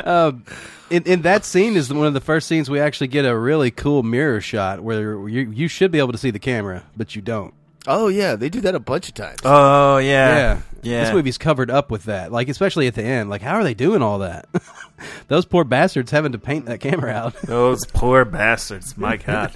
um, 0.05 0.45
in, 0.89 1.03
in 1.03 1.21
that 1.23 1.45
scene 1.45 1.75
is 1.75 1.93
one 1.93 2.07
of 2.07 2.13
the 2.13 2.21
first 2.21 2.47
scenes 2.47 2.69
we 2.69 2.79
actually 2.79 3.07
get 3.07 3.25
a 3.25 3.37
really 3.37 3.71
cool 3.71 4.03
mirror 4.03 4.41
shot 4.41 4.81
where 4.81 5.27
you 5.27 5.51
you 5.51 5.67
should 5.67 5.91
be 5.91 5.99
able 5.99 6.11
to 6.11 6.17
see 6.17 6.31
the 6.31 6.39
camera, 6.39 6.83
but 6.95 7.15
you 7.15 7.21
don't. 7.21 7.53
Oh 7.87 8.07
yeah, 8.07 8.35
they 8.35 8.49
do 8.49 8.61
that 8.61 8.75
a 8.75 8.79
bunch 8.79 9.07
of 9.09 9.13
times. 9.15 9.39
Oh 9.43 9.97
yeah, 9.97 10.35
Yeah, 10.35 10.61
yeah. 10.83 11.03
This 11.05 11.13
movie's 11.13 11.37
covered 11.37 11.69
up 11.71 11.91
with 11.91 12.03
that. 12.05 12.31
Like 12.31 12.49
especially 12.49 12.87
at 12.87 12.95
the 12.95 13.03
end. 13.03 13.29
Like 13.29 13.41
how 13.41 13.55
are 13.55 13.63
they 13.63 13.73
doing 13.73 14.01
all 14.01 14.19
that? 14.19 14.47
Those 15.27 15.45
poor 15.45 15.63
bastards 15.63 16.11
having 16.11 16.31
to 16.33 16.37
paint 16.39 16.65
that 16.65 16.79
camera 16.79 17.11
out. 17.11 17.33
Those 17.43 17.85
poor 17.85 18.25
bastards. 18.25 18.97
My 18.97 19.17
God. 19.25 19.51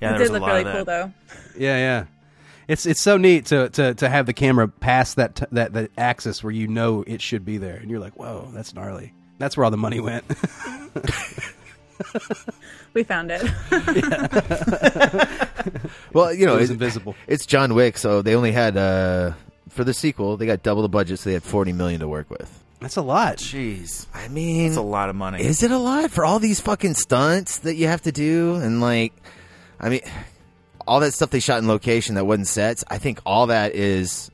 Yeah, 0.00 0.16
It 0.16 0.18
there 0.18 0.20
was 0.20 0.20
did 0.20 0.30
a 0.30 0.32
look 0.32 0.42
lot 0.42 0.48
really 0.48 0.60
of 0.60 0.66
that. 0.66 0.74
cool, 0.74 0.84
though. 0.84 1.12
Yeah, 1.58 1.76
yeah. 1.78 2.04
It's 2.68 2.86
it's 2.86 3.00
so 3.00 3.16
neat 3.16 3.46
to, 3.46 3.68
to, 3.70 3.94
to 3.94 4.08
have 4.08 4.26
the 4.26 4.32
camera 4.32 4.68
past 4.68 5.16
that 5.16 5.34
t- 5.36 5.46
that 5.52 5.72
that 5.72 5.90
axis 5.98 6.42
where 6.44 6.52
you 6.52 6.68
know 6.68 7.02
it 7.06 7.20
should 7.20 7.44
be 7.44 7.58
there, 7.58 7.76
and 7.76 7.90
you're 7.90 8.00
like, 8.00 8.16
whoa, 8.18 8.48
that's 8.54 8.72
gnarly. 8.74 9.12
That's 9.38 9.56
where 9.56 9.64
all 9.64 9.70
the 9.70 9.76
money 9.76 9.98
went. 10.00 10.24
We 12.94 13.04
found 13.04 13.30
it. 13.32 13.40
Well, 16.12 16.34
you 16.34 16.44
know, 16.46 16.56
it 16.56 16.60
was 16.60 16.70
it- 16.70 16.74
invisible. 16.74 17.14
it's 17.26 17.46
John 17.46 17.74
Wick, 17.74 17.96
so 17.96 18.20
they 18.22 18.34
only 18.34 18.52
had 18.52 18.76
uh, 18.76 19.32
for 19.70 19.84
the 19.84 19.94
sequel 19.94 20.36
they 20.36 20.44
got 20.46 20.62
double 20.62 20.82
the 20.82 20.88
budget, 20.88 21.18
so 21.20 21.30
they 21.30 21.34
had 21.34 21.42
forty 21.42 21.72
million 21.72 22.00
to 22.00 22.08
work 22.08 22.28
with. 22.30 22.62
That's 22.80 22.96
a 22.96 23.02
lot. 23.02 23.36
Jeez, 23.38 24.06
I 24.12 24.28
mean, 24.28 24.66
that's 24.66 24.76
a 24.76 24.82
lot 24.82 25.08
of 25.08 25.14
money. 25.16 25.42
Is 25.42 25.62
it 25.62 25.70
a 25.70 25.78
lot 25.78 26.10
for 26.10 26.24
all 26.24 26.38
these 26.38 26.60
fucking 26.60 26.94
stunts 26.94 27.60
that 27.60 27.76
you 27.76 27.86
have 27.86 28.02
to 28.02 28.12
do? 28.12 28.56
And 28.56 28.80
like, 28.80 29.12
I 29.80 29.88
mean, 29.88 30.00
all 30.86 31.00
that 31.00 31.12
stuff 31.14 31.30
they 31.30 31.40
shot 31.40 31.58
in 31.58 31.68
location 31.68 32.16
that 32.16 32.24
wasn't 32.26 32.48
sets. 32.48 32.84
I 32.88 32.98
think 32.98 33.20
all 33.24 33.46
that 33.46 33.74
is 33.74 34.30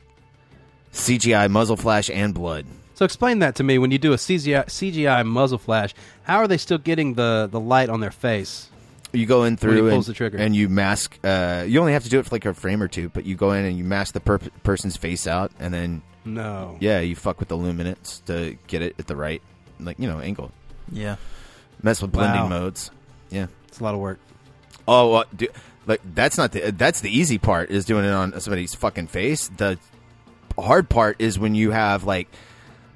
CGI, 0.95 1.51
muzzle 1.51 1.77
flash, 1.77 2.09
and 2.11 2.33
blood. 2.35 2.67
So 2.99 3.05
explain 3.05 3.39
that 3.39 3.55
to 3.55 3.63
me. 3.63 3.79
When 3.79 3.93
you 3.93 3.99
do 3.99 4.13
a 4.13 4.17
CGI, 4.17 4.65
CGI 4.67 5.25
muzzle 5.25 5.59
flash, 5.59 5.95
how 6.25 6.39
are 6.39 6.49
they 6.49 6.57
still 6.57 6.79
getting 6.79 7.15
the, 7.15 7.49
the 7.49 7.61
light 7.61 7.91
on 7.91 8.01
their 8.01 8.11
face? 8.11 8.69
You 9.13 9.25
go 9.25 9.45
in 9.45 9.57
through 9.57 9.75
he 9.75 9.79
and, 9.79 9.91
pulls 9.91 10.09
the 10.09 10.15
trigger. 10.15 10.37
and 10.37 10.57
you 10.57 10.69
mask. 10.69 11.17
Uh, 11.23 11.63
you 11.65 11.79
only 11.79 11.93
have 11.93 12.03
to 12.03 12.11
do 12.11 12.19
it 12.19 12.25
for 12.27 12.35
like 12.35 12.45
a 12.45 12.53
frame 12.55 12.83
or 12.83 12.89
two, 12.89 13.09
but 13.09 13.25
you 13.25 13.37
go 13.37 13.53
in 13.53 13.65
and 13.65 13.79
you 13.79 13.85
mask 13.85 14.15
the 14.15 14.21
per- 14.21 14.41
person's 14.65 14.97
face 14.97 15.29
out, 15.29 15.53
and 15.61 15.73
then 15.73 16.03
No. 16.25 16.77
yeah, 16.81 16.99
you 16.99 17.15
fuck 17.15 17.39
with 17.39 17.47
the 17.51 17.57
luminance 17.57 18.21
to 18.27 18.59
get 18.67 18.83
it 18.83 18.97
at 18.99 19.07
the 19.07 19.15
right, 19.15 19.43
like 19.79 20.01
you 20.01 20.09
know, 20.09 20.19
angle. 20.19 20.51
yeah. 20.91 21.15
Mess 21.81 22.03
with 22.03 22.11
blending 22.11 22.43
Wow. 22.43 22.49
modes. 22.49 22.91
Yeah. 23.31 23.47
It's 23.69 23.79
a 23.79 23.85
lot 23.85 23.95
of 23.95 24.01
work. 24.01 24.19
Oh, 24.89 25.13
uh, 25.15 25.25
dude, 25.37 25.51
like 25.87 26.01
that's 26.17 26.37
not 26.37 26.51
the 26.51 26.73
that's 26.73 27.01
the 27.01 27.17
easy 27.17 27.39
part 27.39 27.71
is 27.71 27.85
doing 27.85 28.05
it 28.05 28.11
on 28.11 28.41
somebody's 28.41 28.75
fucking 28.75 29.07
face. 29.07 29.47
The 29.57 29.79
hard 30.59 30.89
part 30.89 31.15
is 31.21 31.39
when 31.39 31.55
you 31.55 31.71
have 31.71 32.03
like 32.03 32.27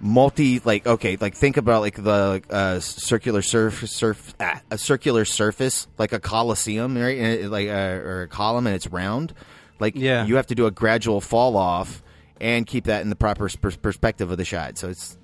multi 0.04 0.60
like 0.64 0.84
okay 0.84 1.16
like 1.20 1.34
think 1.34 1.56
about 1.56 1.80
like 1.80 1.94
the 2.02 2.42
uh, 2.50 2.80
circular 2.80 3.40
surface 3.40 3.92
surf 3.92 4.34
ah, 4.40 4.60
a 4.70 4.76
circular 4.76 5.24
surface 5.24 5.86
like 5.96 6.12
a 6.12 6.18
coliseum 6.18 6.96
right 6.98 7.16
and 7.18 7.26
it, 7.40 7.48
like 7.50 7.68
uh, 7.68 7.72
or 7.72 8.22
a 8.22 8.28
column 8.28 8.66
and 8.66 8.74
it's 8.74 8.88
round 8.88 9.32
like 9.78 9.94
Yeah. 9.94 10.26
you 10.26 10.34
have 10.36 10.48
to 10.48 10.56
do 10.56 10.66
a 10.66 10.72
gradual 10.72 11.20
fall 11.20 11.56
off 11.56 12.02
and 12.40 12.66
keep 12.66 12.84
that 12.86 13.02
in 13.02 13.10
the 13.10 13.16
proper 13.16 13.48
pers- 13.48 13.76
perspective 13.76 14.30
of 14.32 14.38
the 14.38 14.44
shot 14.44 14.76
so 14.76 14.88
it's 14.88 15.16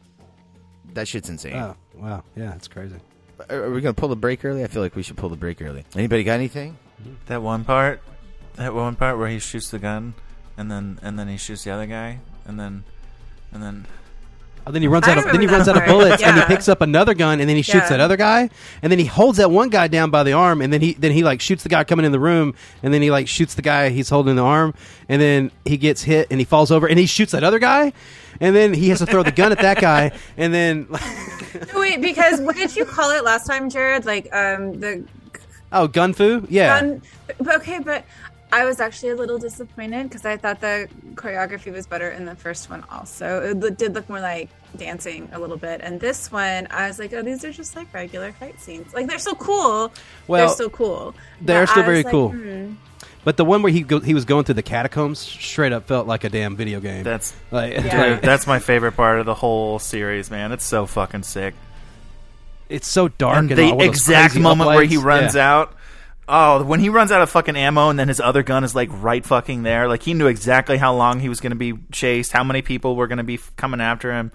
that 0.94 1.08
shit's 1.08 1.28
insane 1.28 1.56
Oh, 1.56 1.76
wow. 1.96 2.22
Yeah, 2.36 2.54
it's 2.54 2.68
crazy. 2.68 2.96
Are 3.50 3.64
are 3.64 3.70
we 3.70 3.80
gonna 3.80 3.94
pull 3.94 4.08
the 4.08 4.16
break 4.16 4.44
early? 4.44 4.62
I 4.62 4.68
feel 4.68 4.82
like 4.82 4.94
we 4.96 5.02
should 5.02 5.16
pull 5.16 5.28
the 5.28 5.36
break 5.36 5.60
early. 5.60 5.84
Anybody 5.96 6.22
got 6.24 6.34
anything? 6.34 6.76
That 7.26 7.42
one 7.42 7.64
part, 7.64 8.00
that 8.54 8.72
one 8.74 8.94
part 8.96 9.18
where 9.18 9.28
he 9.28 9.38
shoots 9.38 9.70
the 9.70 9.78
gun, 9.78 10.14
and 10.56 10.70
then 10.70 10.98
and 11.02 11.18
then 11.18 11.28
he 11.28 11.36
shoots 11.36 11.62
the 11.64 11.70
other 11.72 11.86
guy, 11.86 12.18
and 12.46 12.58
then 12.58 12.84
and 13.52 13.62
then 13.62 13.86
Oh, 14.68 14.70
then 14.70 14.82
he 14.82 14.88
runs 14.88 15.08
I 15.08 15.12
out 15.12 15.18
of 15.18 15.24
then 15.24 15.40
he 15.40 15.46
runs 15.46 15.64
that 15.64 15.76
out 15.76 15.82
of 15.82 15.86
part. 15.88 15.98
bullets 16.04 16.22
and 16.22 16.36
he 16.38 16.44
picks 16.44 16.68
up 16.68 16.82
another 16.82 17.14
gun 17.14 17.40
and 17.40 17.48
then 17.48 17.56
he 17.56 17.62
shoots 17.62 17.84
Yeah. 17.90 17.96
that 17.96 18.00
other 18.00 18.18
guy 18.18 18.50
and 18.82 18.92
then 18.92 18.98
he 18.98 19.06
holds 19.06 19.38
that 19.38 19.50
one 19.50 19.70
guy 19.70 19.88
down 19.88 20.10
by 20.10 20.22
the 20.24 20.34
arm 20.34 20.60
and 20.60 20.70
then 20.72 20.82
he 20.82 20.92
then 20.92 21.10
he 21.12 21.24
like 21.24 21.40
shoots 21.40 21.62
the 21.62 21.70
guy 21.70 21.84
coming 21.84 22.04
in 22.04 22.12
the 22.12 22.20
room 22.20 22.54
and 22.82 22.92
then 22.92 23.00
he 23.00 23.10
like 23.10 23.28
shoots 23.28 23.54
the 23.54 23.62
guy 23.62 23.88
he's 23.88 24.10
holding 24.10 24.36
the 24.36 24.42
arm 24.44 24.74
and 25.08 25.22
then 25.22 25.50
he 25.64 25.78
gets 25.78 26.02
hit 26.02 26.26
and 26.30 26.38
he 26.38 26.44
falls 26.44 26.70
over 26.70 26.86
and 26.86 26.98
he 26.98 27.06
shoots 27.06 27.32
that 27.32 27.42
other 27.44 27.58
guy 27.58 27.92
and 28.40 28.54
then 28.54 28.74
he 28.74 28.90
has 28.90 28.98
to 28.98 29.06
throw 29.06 29.22
the 29.22 29.32
gun 29.32 29.52
at 29.52 29.58
that 29.60 29.80
guy 29.80 30.12
and 30.36 30.52
then 30.52 30.86
Wait, 31.74 32.00
because 32.02 32.40
what 32.42 32.54
did 32.56 32.76
you 32.76 32.84
call 32.84 33.10
it 33.10 33.24
last 33.24 33.46
time, 33.46 33.70
Jared? 33.70 34.04
Like 34.04 34.28
um 34.34 34.78
the 34.80 35.02
oh 35.72 35.88
gun 35.88 36.12
fu 36.12 36.46
yeah 36.50 36.80
gun. 36.80 37.02
But, 37.38 37.56
okay, 37.56 37.78
but 37.78 38.04
I 38.50 38.64
was 38.64 38.80
actually 38.80 39.10
a 39.10 39.14
little 39.16 39.38
disappointed 39.38 40.04
because 40.04 40.24
I 40.24 40.36
thought 40.38 40.60
the 40.60 40.88
choreography 41.14 41.70
was 41.72 41.86
better 41.86 42.10
in 42.10 42.24
the 42.24 42.34
first 42.34 42.70
one. 42.70 42.82
Also, 42.90 43.42
it 43.62 43.76
did 43.76 43.94
look 43.94 44.08
more 44.08 44.20
like 44.20 44.48
dancing 44.76 45.28
a 45.32 45.38
little 45.38 45.56
bit, 45.58 45.80
and 45.82 46.00
this 46.00 46.32
one 46.32 46.66
I 46.70 46.86
was 46.88 46.98
like, 46.98 47.12
oh, 47.12 47.22
these 47.22 47.44
are 47.44 47.52
just 47.52 47.76
like 47.76 47.92
regular 47.92 48.32
fight 48.32 48.58
scenes. 48.60 48.94
Like 48.94 49.06
they're 49.06 49.18
so 49.18 49.34
cool. 49.34 49.92
Well, 50.26 50.46
they're 50.46 50.56
so 50.56 50.70
cool. 50.70 51.14
they're 51.42 51.62
But 51.66 51.70
still 51.70 51.82
I 51.82 51.86
very 51.86 52.02
like, 52.02 52.10
cool. 52.10 52.28
hmm. 52.30 52.74
But 53.24 53.36
the 53.36 53.44
one 53.44 53.60
where 53.62 53.72
he 53.72 53.82
go, 53.82 54.00
he 54.00 54.14
was 54.14 54.24
going 54.24 54.44
through 54.44 54.54
the 54.54 54.62
catacombs 54.62 55.18
straight 55.18 55.72
up 55.72 55.86
felt 55.86 56.06
like 56.06 56.24
a 56.24 56.30
damn 56.30 56.56
video 56.56 56.80
game. 56.80 57.02
that's 57.02 57.34
like, 57.50 57.74
Yeah. 57.74 58.14
Dude, 58.14 58.22
that's 58.22 58.46
my 58.46 58.58
favorite 58.60 58.92
part 58.92 59.20
of 59.20 59.26
the 59.26 59.34
whole 59.34 59.78
series, 59.78 60.30
man. 60.30 60.52
It's 60.52 60.64
so 60.64 60.86
fucking 60.86 61.24
sick. 61.24 61.54
it's 62.70 62.88
so 62.88 63.08
dark 63.08 63.36
and 63.38 63.50
and, 63.50 63.58
the 63.58 63.70
all 63.72 63.78
those 63.78 63.88
exact 63.88 64.32
crazy 64.32 64.42
moment 64.42 64.68
where 64.70 64.84
he 64.84 64.96
runs 64.96 65.34
Yeah. 65.34 65.52
out. 65.52 65.74
Oh, 66.30 66.62
when 66.62 66.80
he 66.80 66.88
runs 66.90 67.10
out 67.10 67.22
of 67.22 67.30
fucking 67.30 67.56
ammo 67.56 67.88
and 67.88 67.98
then 67.98 68.08
his 68.08 68.20
other 68.20 68.42
gun 68.42 68.62
is 68.62 68.74
like 68.74 68.88
right 68.92 69.24
fucking 69.24 69.62
there. 69.62 69.88
Like 69.88 70.02
he 70.02 70.12
knew 70.14 70.26
exactly 70.26 70.76
how 70.76 70.94
long 70.94 71.20
he 71.20 71.28
was 71.28 71.40
going 71.40 71.52
to 71.52 71.56
be 71.56 71.74
chased, 71.90 72.32
how 72.32 72.44
many 72.44 72.60
people 72.62 72.96
were 72.96 73.06
going 73.06 73.16
to 73.18 73.24
be 73.24 73.34
f- 73.34 73.52
coming 73.56 73.80
after 73.80 74.12
him. 74.12 74.32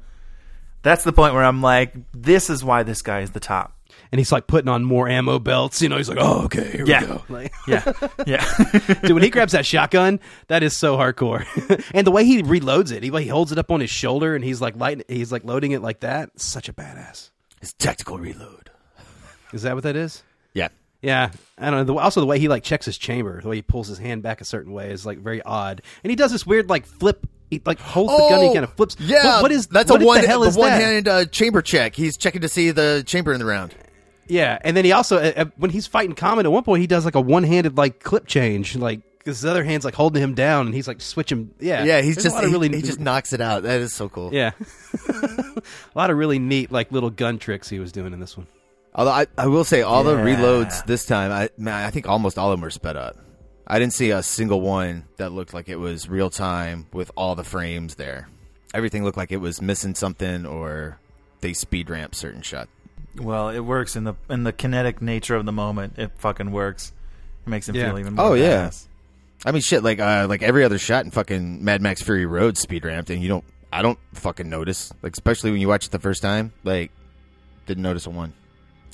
That's 0.81 1.03
the 1.03 1.13
point 1.13 1.33
where 1.33 1.43
I'm 1.43 1.61
like, 1.61 1.93
this 2.11 2.49
is 2.49 2.63
why 2.63 2.83
this 2.83 3.01
guy 3.03 3.19
is 3.21 3.31
the 3.31 3.39
top. 3.39 3.77
and 4.11 4.19
he's 4.19 4.31
like 4.31 4.47
putting 4.47 4.69
on 4.69 4.83
more 4.83 5.07
ammo 5.07 5.37
belts. 5.39 5.81
You 5.83 5.87
know, 5.89 5.97
he's 5.97 6.09
like, 6.09 6.17
oh 6.19 6.45
okay, 6.45 6.71
here 6.71 6.85
Yeah. 6.85 7.01
we 7.01 7.07
go. 7.07 7.23
Like, 7.29 7.53
Yeah, 7.67 7.91
yeah. 8.25 8.43
Dude, 9.03 9.11
when 9.13 9.21
he 9.23 9.29
grabs 9.29 9.51
that 9.53 9.65
shotgun, 9.65 10.19
that 10.47 10.63
is 10.63 10.75
so 10.75 10.97
hardcore. 10.97 11.45
and 11.93 12.05
the 12.07 12.11
way 12.11 12.25
he 12.25 12.41
reloads 12.41 12.91
it, 12.91 13.03
he, 13.03 13.11
he 13.11 13.27
holds 13.27 13.51
it 13.51 13.59
up 13.59 13.69
on 13.71 13.79
his 13.81 13.91
shoulder 13.91 14.35
and 14.35 14.43
he's 14.43 14.59
like 14.61 14.75
lighting, 14.75 15.05
he's 15.07 15.31
like 15.31 15.43
loading 15.45 15.71
it 15.73 15.81
like 15.83 15.99
that. 15.99 16.37
Such 16.39 16.67
a 16.69 16.73
badass. 16.73 17.29
It's 17.61 17.73
tactical 17.73 18.17
reload. 18.17 18.71
Is 19.53 19.61
that 19.61 19.75
what 19.75 19.83
that 19.83 19.95
is? 19.95 20.23
Yeah. 20.53 20.69
Yeah, 21.03 21.31
I 21.57 21.69
don't 21.69 21.79
know. 21.79 21.83
The, 21.93 21.99
also, 21.99 22.21
the 22.21 22.25
way 22.25 22.39
he 22.39 22.47
like 22.47 22.63
checks 22.63 22.85
his 22.85 22.97
chamber, 22.97 23.41
the 23.41 23.49
way 23.49 23.57
he 23.57 23.61
pulls 23.61 23.87
his 23.87 23.97
hand 23.99 24.23
back 24.23 24.41
a 24.41 24.45
certain 24.45 24.71
way 24.73 24.89
is 24.91 25.05
like 25.05 25.19
very 25.19 25.41
odd. 25.41 25.81
And 26.03 26.09
he 26.09 26.15
does 26.15 26.31
this 26.31 26.45
weird 26.45 26.69
like 26.69 26.85
flip. 26.85 27.27
He 27.49 27.61
like 27.65 27.77
holds 27.79 28.11
the 28.13 28.19
gun. 28.29 28.39
and 28.39 28.47
He 28.47 28.53
kind 28.53 28.63
of 28.63 28.73
flips. 28.73 28.95
Oh, 28.99 29.03
Yeah, 29.03 29.25
What- 29.35 29.41
what 29.43 29.51
is 29.51 29.67
that's 29.67 29.91
what 29.91 30.01
a 30.01 30.05
one 30.05 30.21
The 30.21 30.27
hell 30.27 30.43
is 30.43 30.57
one 30.57 30.71
hand 30.71 31.07
uh, 31.07 31.25
chamber 31.25 31.61
check. 31.61 31.93
He's 31.95 32.17
checking 32.17 32.41
to 32.41 32.47
see 32.49 32.71
the 32.71 33.03
chamber 33.05 33.33
in 33.33 33.39
the 33.39 33.45
round. 33.45 33.75
Yeah, 34.27 34.57
and 34.61 34.75
then 34.77 34.85
he 34.85 34.93
also 34.93 35.17
uh, 35.17 35.33
uh, 35.35 35.45
when 35.57 35.69
he's 35.69 35.85
fighting 35.85 36.15
Common 36.15 36.45
at 36.45 36.51
one 36.51 36.63
point, 36.63 36.79
he 36.79 36.87
does 36.87 37.03
like 37.03 37.15
a 37.15 37.21
one 37.21 37.43
handed 37.43 37.77
like 37.77 37.99
clip 38.01 38.25
change, 38.25 38.75
like 38.77 39.01
his 39.25 39.43
other 39.45 39.63
hand's 39.65 39.83
like 39.83 39.93
holding 39.95 40.23
him 40.23 40.33
down, 40.33 40.65
and 40.67 40.73
he's 40.73 40.87
like 40.87 41.01
switching. 41.01 41.53
Yeah, 41.59 41.83
Yeah, 41.83 42.01
he's 42.01 42.15
There's 42.15 42.33
just 42.33 42.39
he, 42.45 42.49
really 42.51 42.69
he 42.69 42.81
just 42.81 43.01
knocks 43.01 43.33
it 43.33 43.41
out. 43.41 43.63
That 43.63 43.81
is 43.81 43.93
so 43.93 44.07
cool. 44.07 44.33
Yeah. 44.33 44.51
a 45.09 45.61
lot 45.95 46.09
of 46.09 46.17
really 46.17 46.39
neat, 46.39 46.71
like 46.71 46.91
little 46.93 47.09
gun 47.09 47.37
tricks 47.39 47.67
he 47.69 47.79
was 47.79 47.91
doing 47.91 48.13
in 48.13 48.19
this 48.21 48.37
one. 48.37 48.47
Although 48.95 49.11
I, 49.11 49.27
I 49.37 49.47
will 49.47 49.63
say 49.63 49.81
all 49.81 50.03
the 50.03 50.15
reloads 50.15 50.85
this 50.85 51.05
time, 51.05 51.31
I 51.31 51.49
man, 51.57 51.73
I 51.85 51.89
think 51.89 52.07
almost 52.07 52.37
all 52.37 52.51
of 52.51 52.57
them 52.57 52.61
were 52.61 52.69
sped 52.69 52.95
up. 52.95 53.17
I 53.65 53.79
didn't 53.79 53.93
see 53.93 54.11
a 54.11 54.21
single 54.21 54.61
one 54.61 55.05
that 55.17 55.31
looked 55.31 55.53
like 55.53 55.69
it 55.69 55.77
was 55.77 56.07
real 56.09 56.29
time 56.29 56.87
with 56.93 57.09
all 57.15 57.33
the 57.35 57.43
frames 57.43 57.95
there. 57.95 58.27
Everything 58.73 59.03
looked 59.03 59.17
like 59.17 59.31
it 59.31 59.37
was 59.37 59.61
missing 59.61 59.95
something 59.95 60.45
or 60.45 60.99
they 61.41 61.53
speed 61.53 61.89
ramp 61.89 62.13
certain 62.13 62.41
shot. 62.41 62.67
well, 63.17 63.49
it 63.49 63.59
works 63.61 63.95
in 63.95 64.03
the 64.03 64.13
in 64.29 64.43
the 64.43 64.51
kinetic 64.53 65.01
nature 65.01 65.35
of 65.35 65.45
the 65.45 65.51
moment. 65.51 65.93
It 65.97 66.11
fucking 66.19 66.51
works. 66.51 66.91
It 67.45 67.49
makes 67.49 67.67
him 67.69 67.75
Yeah. 67.75 67.89
feel 67.89 67.99
even 67.99 68.13
more. 68.15 68.25
Oh, 68.25 68.33
yeah. 68.33 68.69
I 69.45 69.51
mean, 69.51 69.61
shit, 69.61 69.83
like 69.83 69.99
uh, 69.99 70.25
like 70.29 70.41
every 70.43 70.63
other 70.63 70.77
shot 70.77 71.03
in 71.05 71.11
fucking 71.11 71.63
Mad 71.63 71.81
Max 71.81 72.01
Fury 72.01 72.25
Road 72.25 72.57
speed 72.57 72.85
ramped, 72.85 73.09
and 73.09 73.21
you 73.21 73.27
don't, 73.27 73.43
I 73.73 73.81
don't 73.81 73.99
fucking 74.13 74.49
notice. 74.49 74.93
Like 75.01 75.13
especially 75.13 75.51
when 75.51 75.59
you 75.59 75.67
watch 75.67 75.85
it 75.85 75.91
the 75.91 75.99
first 75.99 76.21
time, 76.21 76.53
like 76.63 76.91
didn't 77.65 77.83
notice 77.83 78.05
a 78.05 78.09
one. 78.09 78.33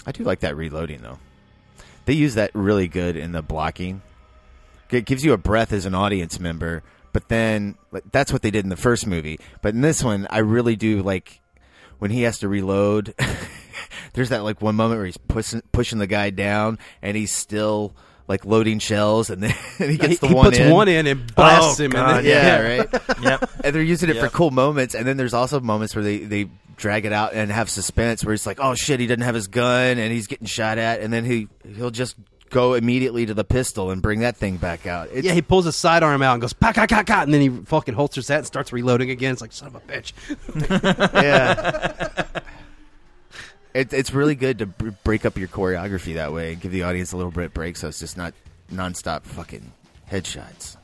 I 0.10 0.12
do 0.12 0.24
like 0.24 0.40
that 0.40 0.58
reloading 0.58 1.04
though. 1.04 1.20
They 2.06 2.14
use 2.14 2.34
that 2.34 2.50
really 2.56 2.88
good 2.88 3.16
in 3.16 3.32
the 3.32 3.44
blocking. 3.44 4.02
It 4.90 5.06
gives 5.06 5.24
you 5.24 5.34
a 5.34 5.38
breath 5.38 5.72
as 5.72 5.86
an 5.86 5.94
audience 5.94 6.40
member, 6.40 6.82
but 7.14 7.28
then 7.30 7.76
that's 8.12 8.34
what 8.34 8.42
they 8.42 8.50
did 8.50 8.64
in 8.66 8.70
the 8.70 8.76
first 8.76 9.06
movie. 9.06 9.40
But 9.62 9.76
in 9.76 9.82
this 9.82 10.04
one, 10.04 10.26
I 10.32 10.40
really 10.40 10.76
do 10.76 11.04
like 11.04 11.42
when 12.00 12.10
he 12.10 12.24
has 12.24 12.40
to 12.40 12.48
reload. 12.48 13.14
there's 14.14 14.30
that 14.30 14.44
like 14.44 14.64
one 14.64 14.74
moment 14.76 14.98
where 14.98 15.06
he's 15.06 15.18
pushing 15.18 15.62
pushing 15.72 16.00
the 16.00 16.08
guy 16.08 16.32
down, 16.32 16.80
and 17.04 17.16
he's 17.16 17.32
still 17.32 17.94
like 18.28 18.46
loading 18.46 18.80
shells, 18.80 19.30
and 19.30 19.44
then 19.44 19.54
he 19.78 19.98
gets 19.98 20.14
he, 20.14 20.16
the 20.16 20.28
he 20.30 20.34
one 20.34 20.46
puts 20.46 20.58
in. 20.58 20.72
one 20.72 20.88
in 20.88 21.06
and 21.06 21.22
oh, 21.22 21.34
blasts 21.36 21.80
Oh, 21.80 21.84
him. 21.84 21.92
God, 21.92 22.18
and 22.18 22.26
then, 22.26 22.26
Yeah, 22.26 22.78
right. 22.78 23.20
Yep. 23.22 23.50
and 23.64 23.76
they're 23.76 23.84
using 23.84 24.10
it 24.10 24.18
for 24.18 24.30
cool 24.30 24.50
moments. 24.50 24.96
And 24.96 25.06
then 25.06 25.18
there's 25.18 25.36
also 25.36 25.60
moments 25.60 25.96
where 25.96 26.04
they, 26.04 26.18
they 26.18 26.50
drag 26.80 27.06
it 27.06 27.14
out 27.14 27.34
and 27.34 27.52
have 27.52 27.70
suspense 27.70 28.24
where 28.26 28.34
he's 28.34 28.48
like, 28.48 28.60
oh 28.60 28.74
shit, 28.74 29.00
he 29.00 29.06
doesn't 29.08 29.22
have 29.22 29.36
his 29.36 29.48
gun 29.48 30.00
and 30.00 30.12
he's 30.12 30.26
getting 30.28 30.48
shot 30.48 30.78
at, 30.80 31.02
and 31.02 31.14
then 31.14 31.26
he 31.26 31.48
he'll 31.76 31.92
just 31.92 32.16
go 32.50 32.74
immediately 32.74 33.28
to 33.28 33.34
the 33.36 33.44
pistol 33.44 33.92
and 33.92 34.02
bring 34.02 34.22
that 34.22 34.36
thing 34.36 34.58
back 34.58 34.88
out. 34.88 35.10
It's, 35.14 35.24
Yeah, 35.28 35.34
he 35.34 35.42
pulls 35.44 35.66
his 35.66 35.76
sidearm 35.76 36.24
out 36.24 36.34
and 36.34 36.42
goes, 36.42 36.54
pa, 36.54 36.72
ka, 36.74 36.88
ka, 36.88 37.04
ka, 37.04 37.22
and 37.22 37.32
then 37.32 37.42
he 37.42 37.50
fucking 37.50 37.94
holsters 37.94 38.26
that 38.28 38.38
and 38.40 38.48
starts 38.48 38.74
reloading 38.74 39.12
again. 39.12 39.34
It's 39.34 39.42
like, 39.42 39.52
son 39.52 39.68
of 39.68 39.76
a 39.76 39.80
bitch. 39.82 40.14
yeah. 41.14 42.42
It, 43.76 43.94
it's 43.94 44.12
really 44.14 44.34
good 44.34 44.58
to 44.60 44.66
br- 44.66 44.90
break 45.04 45.26
up 45.26 45.38
your 45.38 45.48
choreography 45.48 46.16
that 46.16 46.34
way 46.34 46.54
and 46.54 46.62
give 46.62 46.72
the 46.72 46.82
audience 46.84 47.12
a 47.12 47.18
little 47.18 47.32
bit 47.32 47.46
of 47.46 47.54
break, 47.54 47.78
so 47.78 47.88
it's 47.88 48.00
just 48.00 48.18
not 48.18 48.34
nonstop 48.74 49.22
fucking 49.24 49.72
headshots. 50.12 50.76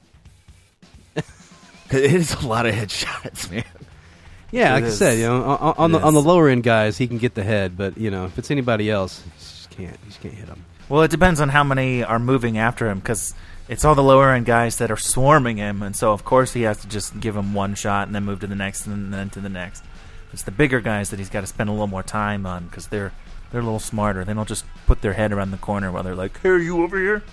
'Cause 1.16 2.02
it 2.02 2.14
is 2.14 2.34
a 2.36 2.48
lot 2.48 2.66
of 2.68 2.76
headshots, 2.76 3.50
man. 3.52 3.64
Yeah, 4.52 4.74
like 4.74 4.86
I 4.86 4.90
said, 4.90 5.18
you 5.18 5.26
know, 5.26 5.44
on, 5.44 5.74
on 5.78 5.92
the 5.92 6.02
on 6.02 6.14
the 6.14 6.22
lower 6.22 6.50
end 6.50 6.64
guys, 6.64 6.98
he 6.98 7.08
can 7.08 7.18
get 7.18 7.34
the 7.34 7.44
head, 7.44 7.78
but 7.78 7.98
you 7.98 8.12
know, 8.12 8.26
if 8.26 8.38
it's 8.38 8.52
anybody 8.52 8.90
else, 8.90 9.22
he 9.22 9.32
just 9.38 9.70
can't. 9.72 9.92
You 10.04 10.08
just 10.08 10.22
can't 10.22 10.34
hit 10.34 10.48
him. 10.48 10.64
Well, 10.88 11.02
it 11.02 11.12
depends 11.12 11.42
on 11.42 11.50
how 11.50 11.64
many 11.64 12.04
are 12.04 12.20
moving 12.20 12.58
after 12.58 12.88
him 12.88 13.00
because 13.00 13.34
it's 13.68 13.84
all 13.84 13.96
the 13.96 14.04
lower 14.04 14.32
end 14.32 14.46
guys 14.46 14.78
that 14.78 14.92
are 14.92 14.98
swarming 14.98 15.58
him, 15.58 15.82
and 15.82 15.96
so 15.96 16.12
of 16.12 16.24
course 16.24 16.54
he 16.54 16.62
has 16.62 16.80
to 16.82 16.88
just 16.88 17.20
give 17.20 17.36
him 17.36 17.54
one 17.54 17.76
shot 17.76 18.08
and 18.08 18.16
then 18.16 18.24
move 18.24 18.40
to 18.42 18.48
the 18.48 18.56
next 18.56 18.86
and 18.86 19.14
then 19.14 19.30
to 19.32 19.40
the 19.40 19.50
next. 19.50 19.84
It's 20.32 20.44
the 20.44 20.52
bigger 20.52 20.82
guys 20.82 21.10
that 21.10 21.20
he's 21.20 21.30
got 21.30 21.42
to 21.42 21.48
spend 21.48 21.70
a 21.70 21.74
little 21.74 21.88
more 21.88 22.04
time 22.04 22.46
on 22.46 22.66
because 22.66 22.88
they're 22.88 23.12
they're 23.52 23.62
a 23.62 23.64
little 23.64 23.80
smarter. 23.80 24.24
They 24.26 24.34
don't 24.34 24.48
just 24.48 24.66
put 24.86 25.02
their 25.02 25.14
head 25.14 25.32
around 25.32 25.52
the 25.52 25.58
corner 25.58 25.92
while 25.92 26.04
they're 26.04 26.16
like, 26.16 26.40
"Hey, 26.42 26.50
are 26.50 26.58
you 26.58 26.84
over 26.84 26.98
here?" 27.00 27.24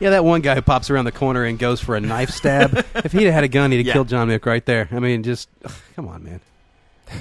Yeah, 0.00 0.10
that 0.10 0.24
one 0.24 0.40
guy 0.42 0.54
who 0.54 0.62
pops 0.62 0.90
around 0.90 1.06
the 1.06 1.12
corner 1.12 1.44
and 1.44 1.58
goes 1.58 1.80
for 1.80 1.96
a 1.96 2.00
knife 2.00 2.30
stab. 2.30 2.84
if 2.94 3.12
he'd 3.12 3.24
had 3.24 3.42
a 3.44 3.48
gun, 3.48 3.72
he'd 3.72 3.78
have 3.78 3.86
Yeah. 3.86 3.92
killed 3.94 4.08
John 4.08 4.28
Wick 4.28 4.46
right 4.46 4.64
there. 4.64 4.88
I 4.92 5.00
mean, 5.00 5.22
just 5.24 5.48
ugh, 5.64 5.72
come 5.96 6.06
on, 6.08 6.22
man. 6.24 6.40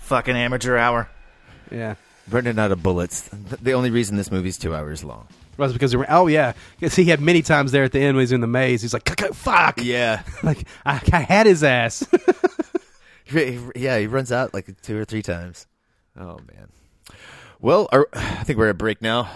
Fucking 0.00 0.36
amateur 0.36 0.76
hour. 0.76 1.08
Yeah. 1.70 1.94
Running 2.30 2.58
out 2.58 2.72
of 2.72 2.82
bullets. 2.82 3.28
The 3.62 3.72
only 3.72 3.90
reason 3.90 4.16
this 4.16 4.30
movie's 4.30 4.58
two 4.58 4.74
hours 4.74 5.04
long. 5.04 5.26
Was 5.58 5.72
because 5.72 5.90
they 5.92 5.96
were, 5.98 6.06
oh 6.08 6.26
yeah, 6.28 6.54
because 6.80 6.96
he 6.96 7.04
had 7.04 7.20
many 7.20 7.42
times 7.42 7.72
there 7.72 7.84
at 7.84 7.92
the 7.92 8.00
end 8.00 8.16
when 8.16 8.22
he's 8.22 8.32
in 8.32 8.40
the 8.40 8.46
maze. 8.46 8.80
He's 8.82 8.94
like, 8.94 9.06
fuck, 9.34 9.80
Yeah. 9.82 10.22
like 10.42 10.66
I, 10.84 11.00
I 11.12 11.20
had 11.20 11.46
his 11.46 11.62
ass. 11.62 12.04
yeah, 13.76 13.98
he 13.98 14.06
runs 14.06 14.32
out 14.32 14.52
like 14.54 14.80
two 14.82 14.98
or 14.98 15.04
three 15.04 15.22
times. 15.22 15.66
Oh 16.18 16.38
man. 16.52 16.68
Well, 17.60 17.88
our, 17.92 18.08
I 18.12 18.44
think 18.44 18.58
we're 18.58 18.66
at 18.68 18.72
a 18.72 18.74
break 18.74 19.02
now. 19.02 19.30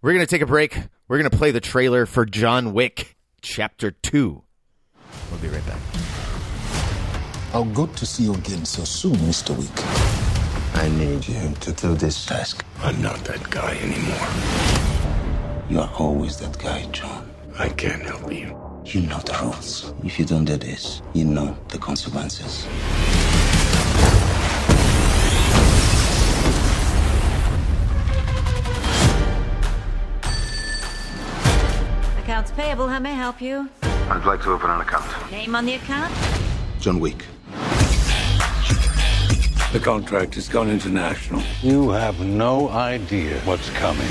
We're 0.00 0.12
gonna 0.14 0.26
take 0.26 0.42
a 0.42 0.46
break. 0.46 0.76
We're 1.12 1.18
gonna 1.18 1.28
play 1.28 1.50
the 1.50 1.60
trailer 1.60 2.06
for 2.06 2.24
John 2.24 2.72
Wick 2.72 3.18
Chapter 3.42 3.90
Two. 3.90 4.44
We'll 5.30 5.40
be 5.40 5.48
right 5.48 5.66
back. 5.66 5.78
How 7.52 7.64
good 7.64 7.94
to 7.98 8.06
see 8.06 8.22
you 8.22 8.32
again 8.32 8.64
so 8.64 8.84
soon, 8.84 9.16
Mr. 9.16 9.54
Wick. 9.54 9.68
I 10.74 10.88
need 10.88 11.28
you 11.28 11.52
to 11.52 11.72
do 11.72 11.94
this 11.96 12.24
task. 12.24 12.64
I'm 12.78 13.02
not 13.02 13.22
that 13.26 13.50
guy 13.50 13.76
anymore. 13.76 14.26
You 15.68 15.80
are 15.80 15.92
always 15.98 16.38
that 16.38 16.58
guy, 16.58 16.86
John. 16.92 17.30
I 17.58 17.68
can't 17.68 18.00
help 18.00 18.32
you. 18.32 18.56
You 18.86 19.02
know 19.02 19.18
the 19.18 19.38
rules. 19.42 19.92
If 20.02 20.18
you 20.18 20.24
don't 20.24 20.46
do 20.46 20.56
this, 20.56 21.02
you 21.12 21.26
know 21.26 21.54
the 21.68 21.76
consequences. 21.76 22.66
May 33.02 33.10
I 33.10 33.14
help 33.14 33.42
you? 33.42 33.68
I'd 33.82 34.24
like 34.24 34.42
to 34.42 34.52
open 34.52 34.70
an 34.70 34.80
account. 34.80 35.32
Name 35.32 35.56
on 35.56 35.66
the 35.66 35.74
account? 35.74 36.14
John 36.78 37.00
Wick. 37.00 37.24
The 39.72 39.80
contract 39.80 40.36
has 40.36 40.48
gone 40.48 40.70
international. 40.70 41.42
You 41.62 41.90
have 41.90 42.20
no 42.20 42.68
idea 42.68 43.40
what's 43.40 43.70
coming. 43.70 44.06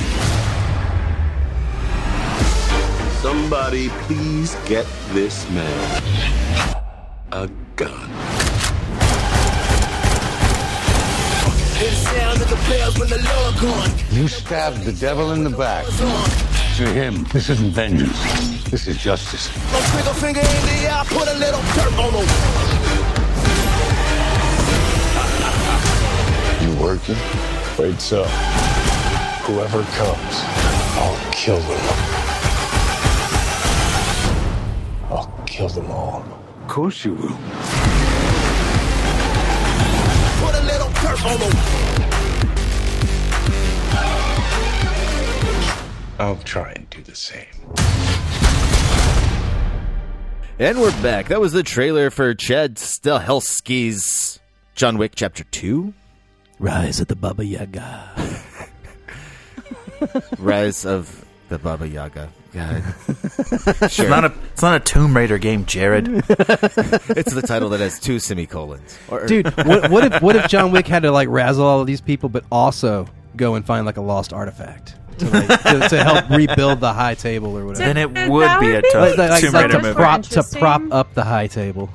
Somebody 3.22 3.90
please 4.08 4.56
get 4.66 4.86
this 5.14 5.50
man 5.52 6.04
a 7.32 7.48
gun. 7.78 8.10
You 14.12 14.28
stabbed 14.28 14.84
the 14.84 14.94
devil 15.00 15.32
in 15.32 15.44
the 15.46 15.50
back. 15.50 15.86
To 16.78 16.88
him, 16.88 17.26
this 17.26 17.50
isn't 17.50 17.72
vengeance. 17.72 18.18
This 18.72 18.88
is 18.88 18.98
justice. 18.98 19.50
Trigger 19.92 20.14
finger 20.16 20.40
in 20.40 20.66
the 20.66 20.90
air, 20.90 21.04
put 21.06 21.28
a 21.28 21.34
little 21.38 21.62
dirt 21.76 21.94
on 22.00 22.14
him. 22.14 22.28
You 26.64 26.72
working? 26.82 27.16
Afraid 27.74 28.02
so. 28.02 28.24
Whoever 29.44 29.84
comes, 29.84 30.44
I'll 30.98 31.32
kill 31.32 31.60
them. 31.60 31.82
I'll 35.12 35.44
kill 35.46 35.70
them 35.70 35.92
all. 35.92 36.24
Of 36.62 36.68
course 36.68 37.06
you 37.06 37.14
will. 37.14 37.38
Put 40.40 40.56
a 40.56 40.64
little 40.64 40.90
dirt 40.90 41.26
on 41.26 41.38
him. 41.38 41.81
I'll 46.20 46.38
try 46.38 46.72
and 46.72 46.90
do 46.90 47.02
the 47.02 47.16
same. 47.16 47.46
And 50.60 50.80
we're 50.80 50.92
back. 51.02 51.30
That 51.30 51.42
was 51.42 51.54
the 51.54 51.64
trailer 51.64 52.12
for 52.12 52.34
Chad 52.36 52.76
Stahelski's 52.76 54.40
John 54.76 54.98
Wick 54.98 55.14
Chapter 55.16 55.44
2. 55.44 55.94
Rise 56.60 57.00
of 57.00 57.08
the 57.08 57.16
Baba 57.16 57.44
Yaga. 57.44 58.12
Rise 60.38 60.86
of 60.86 61.26
the 61.50 61.58
Baba 61.58 61.88
Yaga. 61.88 62.30
God. 62.54 62.84
It's 63.82 64.00
not 64.00 64.26
a 64.26 64.34
it's 64.54 64.62
not 64.62 64.76
a 64.76 64.80
Tomb 64.80 65.16
Raider 65.16 65.38
game, 65.38 65.66
Jared. 65.66 66.08
it's 66.30 67.34
the 67.34 67.44
title 67.46 67.70
that 67.70 67.80
has 67.80 68.00
two 68.00 68.20
semicolons. 68.20 68.98
Or, 69.10 69.26
Dude, 69.26 69.48
what, 69.58 69.90
what 69.90 70.06
if 70.06 70.22
what 70.22 70.36
if 70.36 70.48
John 70.48 70.72
Wick 70.72 70.88
had 70.88 71.04
to 71.04 71.12
like 71.12 71.28
razzle 71.30 71.66
all 71.66 71.82
of 71.82 71.88
these 71.88 72.02
people, 72.02 72.30
but 72.30 72.44
also 72.52 73.08
go 73.36 73.56
and 73.56 73.66
find 73.66 73.86
like 73.86 73.98
a 73.98 74.02
lost 74.02 74.34
artifact 74.34 74.96
to, 75.22 75.30
like, 75.30 75.48
to, 75.64 75.90
to 75.90 76.04
help 76.04 76.30
rebuild 76.30 76.80
the 76.82 76.94
high 76.94 77.16
table 77.16 77.58
or 77.58 77.66
whatever? 77.66 77.86
Then 77.94 77.98
it 77.98 78.14
That 78.14 78.30
would 78.30 78.50
would 78.52 78.60
be 78.60 78.74
a 78.76 78.82
be- 78.82 78.90
tough 78.92 79.18
like, 79.18 79.30
like, 79.30 79.42
Tomb 79.42 79.54
like 79.54 79.64
Raider 79.68 79.78
to 79.78 79.82
movie. 79.84 79.96
prop 79.96 80.22
to 80.24 80.28
Interesting. 80.30 80.60
prop 80.60 80.82
up 80.92 81.14
the 81.14 81.24
high 81.24 81.48
table. 81.48 81.90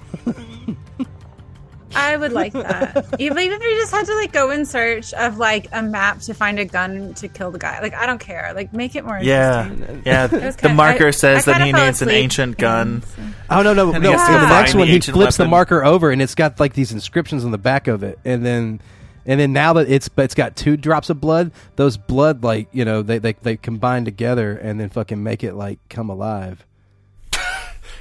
I 1.98 2.14
would 2.18 2.32
like 2.32 2.52
that. 2.52 3.06
Even 3.18 3.38
if 3.52 3.62
you 3.62 3.70
just 3.76 3.90
had 3.90 4.04
to 4.04 4.14
like 4.16 4.30
go 4.30 4.50
in 4.50 4.66
search 4.66 5.14
of 5.14 5.38
like 5.38 5.66
a 5.72 5.82
map 5.82 6.20
to 6.22 6.34
find 6.34 6.58
a 6.58 6.64
gun 6.66 7.14
to 7.14 7.26
kill 7.28 7.50
the 7.50 7.58
guy. 7.58 7.80
Like 7.80 7.94
I 7.94 8.04
don't 8.04 8.18
care. 8.18 8.52
Like 8.54 8.74
make 8.74 8.96
it 8.96 9.04
more 9.06 9.18
Yeah, 9.18 9.66
interesting. 9.70 10.02
yeah. 10.04 10.24
It 10.26 10.32
was 10.32 10.56
The 10.56 10.62
kinda- 10.62 10.74
marker 10.76 11.06
I- 11.06 11.10
says 11.12 11.48
I 11.48 11.52
that 11.52 11.60
he 11.62 11.64
kinda 11.68 11.78
fell 11.78 11.86
needs 11.86 12.02
an 12.02 12.08
asleep. 12.08 12.22
ancient 12.24 12.58
gun. 12.58 13.00
Mm-hmm. 13.00 13.30
Oh 13.48 13.62
no 13.62 13.72
no 13.72 13.92
no! 13.92 14.00
he 14.00 14.06
has 14.08 14.28
In 14.28 14.34
the 14.34 14.40
find 14.40 14.50
next 14.50 14.72
the 14.72 14.78
one, 14.78 14.88
he 14.88 14.94
ancient 14.94 15.16
flips 15.16 15.36
the 15.38 15.44
weapon. 15.44 15.50
marker 15.52 15.84
over, 15.84 16.10
and 16.10 16.20
it's 16.20 16.34
got 16.34 16.60
like 16.60 16.74
these 16.74 16.92
inscriptions 16.92 17.44
on 17.46 17.50
the 17.50 17.58
back 17.58 17.88
of 17.88 18.02
it, 18.02 18.18
and 18.26 18.44
then 18.44 18.80
and 19.26 19.38
then 19.40 19.52
now 19.52 19.72
that 19.74 19.90
it's 19.90 20.08
it's 20.16 20.34
got 20.34 20.56
two 20.56 20.76
drops 20.76 21.10
of 21.10 21.20
blood, 21.20 21.50
those 21.76 21.96
blood 21.96 22.42
like 22.44 22.68
you 22.72 22.84
know 22.84 23.02
they 23.02 23.18
they 23.18 23.32
they 23.34 23.56
combine 23.56 24.04
together 24.04 24.56
and 24.56 24.78
then 24.80 24.88
fucking 24.88 25.22
make 25.22 25.42
it 25.44 25.54
like 25.54 25.78
come 25.88 26.08
alive. 26.10 26.64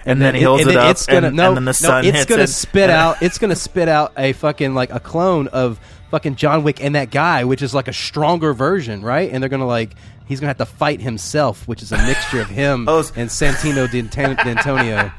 And 0.07 0.21
then 0.21 0.35
he 0.35 0.43
holds 0.43 0.61
and 0.61 0.69
it 0.69 0.73
then 0.75 0.83
up, 0.85 0.91
It's 0.91 1.05
gonna 1.07 1.27
and- 1.27 1.35
no, 1.35 1.47
and 1.47 1.57
then 1.57 1.65
the 1.65 1.73
sun 1.73 2.03
no, 2.03 2.07
it's 2.09 2.17
hits 2.19 2.29
gonna 2.29 2.43
it. 2.43 2.47
spit 2.47 2.89
out. 2.91 3.23
It's 3.23 3.39
gonna 3.39 3.55
spit 3.55 3.87
out 3.89 4.13
a 4.17 4.33
fucking 4.33 4.75
like 4.75 4.91
a 4.93 4.99
clone 4.99 5.47
of 5.47 5.79
fucking 6.11 6.35
John 6.35 6.63
Wick 6.63 6.79
and 6.83 6.93
that 6.93 7.09
guy, 7.09 7.43
which 7.43 7.63
is 7.63 7.73
like 7.73 7.87
a 7.87 7.93
stronger 7.93 8.53
version, 8.53 9.01
right? 9.01 9.31
And 9.31 9.41
they're 9.41 9.49
gonna 9.49 9.65
like 9.65 9.95
he's 10.27 10.39
gonna 10.39 10.49
have 10.49 10.57
to 10.59 10.65
fight 10.67 11.01
himself, 11.01 11.67
which 11.67 11.81
is 11.81 11.91
a 11.91 11.97
mixture 12.05 12.39
of 12.39 12.49
him 12.49 12.85
Oh, 12.87 12.99
and 13.15 13.29
Santino 13.29 13.89
D'Anton- 13.89 14.35
D'Antonio. 14.35 15.11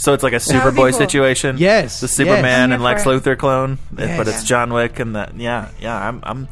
So 0.00 0.12
it's 0.14 0.22
like 0.22 0.32
a 0.32 0.36
would 0.36 0.44
be 0.44 0.52
Superboy 0.54 0.90
cool. 0.90 0.98
situation. 0.98 1.56
Yes, 1.58 2.00
the 2.00 2.06
yes. 2.06 2.12
Superman 2.14 2.70
I'm 2.70 2.72
and 2.72 2.82
Lex 2.82 3.04
for 3.04 3.12
it. 3.14 3.22
Luthor 3.22 3.38
clone, 3.38 3.78
eh, 3.98 4.06
Yes. 4.06 4.16
but 4.16 4.28
it's 4.28 4.44
John 4.44 4.72
Wick 4.72 4.98
and 4.98 5.14
that. 5.14 5.36
Yeah, 5.36 5.68
yeah. 5.78 6.08
I'm, 6.08 6.20
I'm 6.22 6.48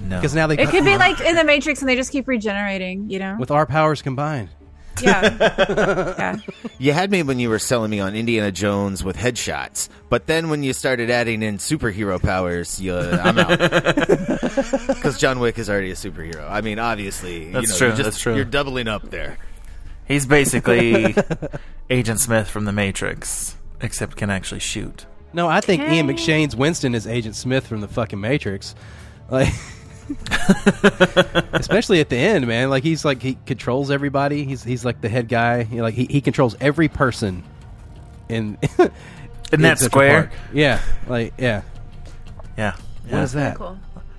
no. 0.00 0.16
Because 0.16 0.34
now 0.34 0.46
they 0.46 0.56
It 0.58 0.68
could 0.68 0.84
be 0.84 0.96
like 0.96 1.20
in 1.20 1.34
the 1.36 1.44
Matrix, 1.44 1.80
and 1.80 1.88
they 1.88 1.96
just 1.96 2.12
keep 2.12 2.28
regenerating. 2.28 3.10
You 3.10 3.18
know? 3.18 3.36
with 3.38 3.50
our 3.50 3.66
powers 3.66 4.02
combined. 4.02 4.50
yeah. 5.02 5.34
yeah. 6.18 6.36
You 6.78 6.92
had 6.92 7.10
me 7.10 7.22
when 7.22 7.38
you 7.38 7.50
were 7.50 7.58
selling 7.58 7.90
me 7.90 8.00
on 8.00 8.14
Indiana 8.14 8.50
Jones 8.52 9.02
with 9.04 9.16
headshots, 9.16 9.88
but 10.08 10.26
then 10.26 10.48
when 10.48 10.62
you 10.62 10.72
started 10.72 11.10
adding 11.10 11.42
in 11.42 11.58
superhero 11.58 12.22
powers, 12.22 12.80
you, 12.80 12.96
I'm 12.96 13.38
out. 13.38 13.58
Because 14.88 15.18
John 15.18 15.38
Wick 15.38 15.58
is 15.58 15.68
already 15.68 15.90
a 15.90 15.94
superhero. 15.94 16.48
I 16.50 16.60
mean, 16.62 16.78
obviously, 16.78 17.50
That's 17.50 17.66
you 17.66 17.72
know, 17.72 17.78
true, 17.78 17.86
you're 17.88 17.96
just- 17.96 18.04
that's 18.04 18.18
true. 18.18 18.34
You're 18.36 18.44
doubling 18.44 18.88
up 18.88 19.10
there. 19.10 19.38
He's 20.06 20.26
basically 20.26 21.14
Agent 21.90 22.20
Smith 22.20 22.48
from 22.48 22.64
The 22.64 22.72
Matrix, 22.72 23.56
except 23.80 24.16
can 24.16 24.30
actually 24.30 24.60
shoot. 24.60 25.06
No, 25.32 25.48
I 25.48 25.60
think 25.60 25.82
Ian 25.82 26.08
McShane's 26.08 26.56
Winston 26.56 26.94
is 26.94 27.06
Agent 27.06 27.36
Smith 27.36 27.66
from 27.66 27.80
the 27.80 27.88
fucking 27.88 28.20
Matrix. 28.20 28.74
Like 29.28 29.52
especially 31.52 32.00
at 32.00 32.08
the 32.08 32.16
end, 32.16 32.46
man. 32.46 32.70
Like 32.70 32.84
he's 32.84 33.04
like 33.04 33.20
he 33.20 33.36
controls 33.46 33.90
everybody. 33.90 34.44
He's 34.44 34.62
he's 34.62 34.84
like 34.84 35.00
the 35.00 35.08
head 35.08 35.28
guy. 35.28 35.66
You 35.70 35.78
know, 35.78 35.82
like 35.82 35.94
he, 35.94 36.06
he 36.06 36.20
controls 36.20 36.56
every 36.60 36.88
person 36.88 37.42
in 38.28 38.58
In 39.52 39.62
that 39.62 39.78
Central 39.78 39.90
square? 39.90 40.22
Park. 40.24 40.32
Yeah. 40.52 40.80
Like 41.06 41.34
yeah. 41.38 41.62
Yeah. 42.56 42.72
What 42.72 43.12
yeah. 43.12 43.22
is 43.22 43.32
that? 43.32 43.56
Cool. 43.56 43.78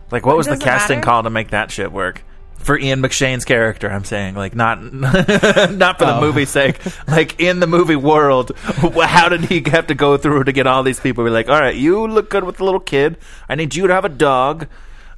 Like, 0.09 0.25
what 0.25 0.37
was 0.37 0.47
the 0.47 0.57
casting 0.57 0.97
matter. 0.97 1.05
call 1.05 1.23
to 1.23 1.29
make 1.29 1.49
that 1.49 1.69
shit 1.69 1.91
work? 1.91 2.23
For 2.67 2.77
Ian 2.77 3.01
McShane's 3.01 3.45
character, 3.45 3.89
I'm 3.89 4.03
saying, 4.03 4.35
like, 4.35 4.53
not 4.53 4.83
not 4.93 5.97
for 5.97 6.05
the 6.05 6.17
Oh. 6.17 6.21
movie's 6.21 6.49
sake. 6.49 6.79
Like, 7.07 7.39
in 7.39 7.61
the 7.61 7.65
movie 7.67 7.95
world, 7.95 8.51
how 8.57 9.29
did 9.29 9.45
he 9.45 9.63
have 9.71 9.87
to 9.87 9.95
go 9.95 10.17
through 10.17 10.43
to 10.43 10.51
get 10.51 10.67
all 10.67 10.83
these 10.83 10.99
people? 10.99 11.23
Be 11.23 11.29
like, 11.29 11.47
all 11.47 11.59
right, 11.59 11.75
you 11.75 12.05
look 12.07 12.29
good 12.29 12.43
with 12.43 12.57
the 12.57 12.65
little 12.65 12.81
kid. 12.81 13.17
I 13.47 13.55
need 13.55 13.73
you 13.73 13.87
to 13.87 13.93
have 13.93 14.03
a 14.03 14.09
dog. 14.09 14.67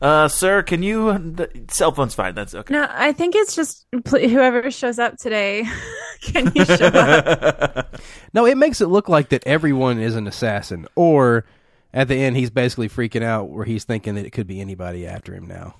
Uh, 0.01 0.27
sir, 0.27 0.61
can 0.61 0.83
you? 0.83 1.11
The, 1.17 1.49
Cell 1.71 1.91
phone's 1.91 2.13
fine. 2.13 2.35
That's 2.35 2.53
okay. 2.53 2.71
No, 2.73 2.87
I 2.89 3.11
think 3.13 3.33
it's 3.35 3.55
just 3.55 3.85
pl- 4.05 4.29
whoever 4.29 4.69
shows 4.71 4.99
up 4.99 5.17
today. 5.17 5.65
Can 6.21 6.51
you 6.55 6.63
show 6.65 6.85
up? 6.85 7.95
No, 8.33 8.45
it 8.45 8.57
makes 8.57 8.79
it 8.79 8.87
look 8.87 9.09
like 9.09 9.29
that 9.29 9.41
everyone 9.47 9.99
is 9.99 10.15
an 10.15 10.27
assassin, 10.27 10.87
or 10.95 11.45
at 11.93 12.07
the 12.07 12.15
end 12.15 12.37
he's 12.37 12.49
basically 12.51 12.87
freaking 12.89 13.23
out 13.23 13.49
where 13.49 13.65
he's 13.65 13.83
thinking 13.85 14.13
that 14.15 14.25
it 14.25 14.29
could 14.31 14.45
be 14.45 14.61
anybody 14.61 15.07
after 15.07 15.33
him 15.33 15.47
now. 15.47 15.75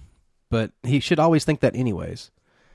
But 0.50 0.72
he 0.84 1.00
should 1.00 1.20
always 1.20 1.46
think 1.46 1.60
that 1.62 1.76
anyways. 1.76 2.32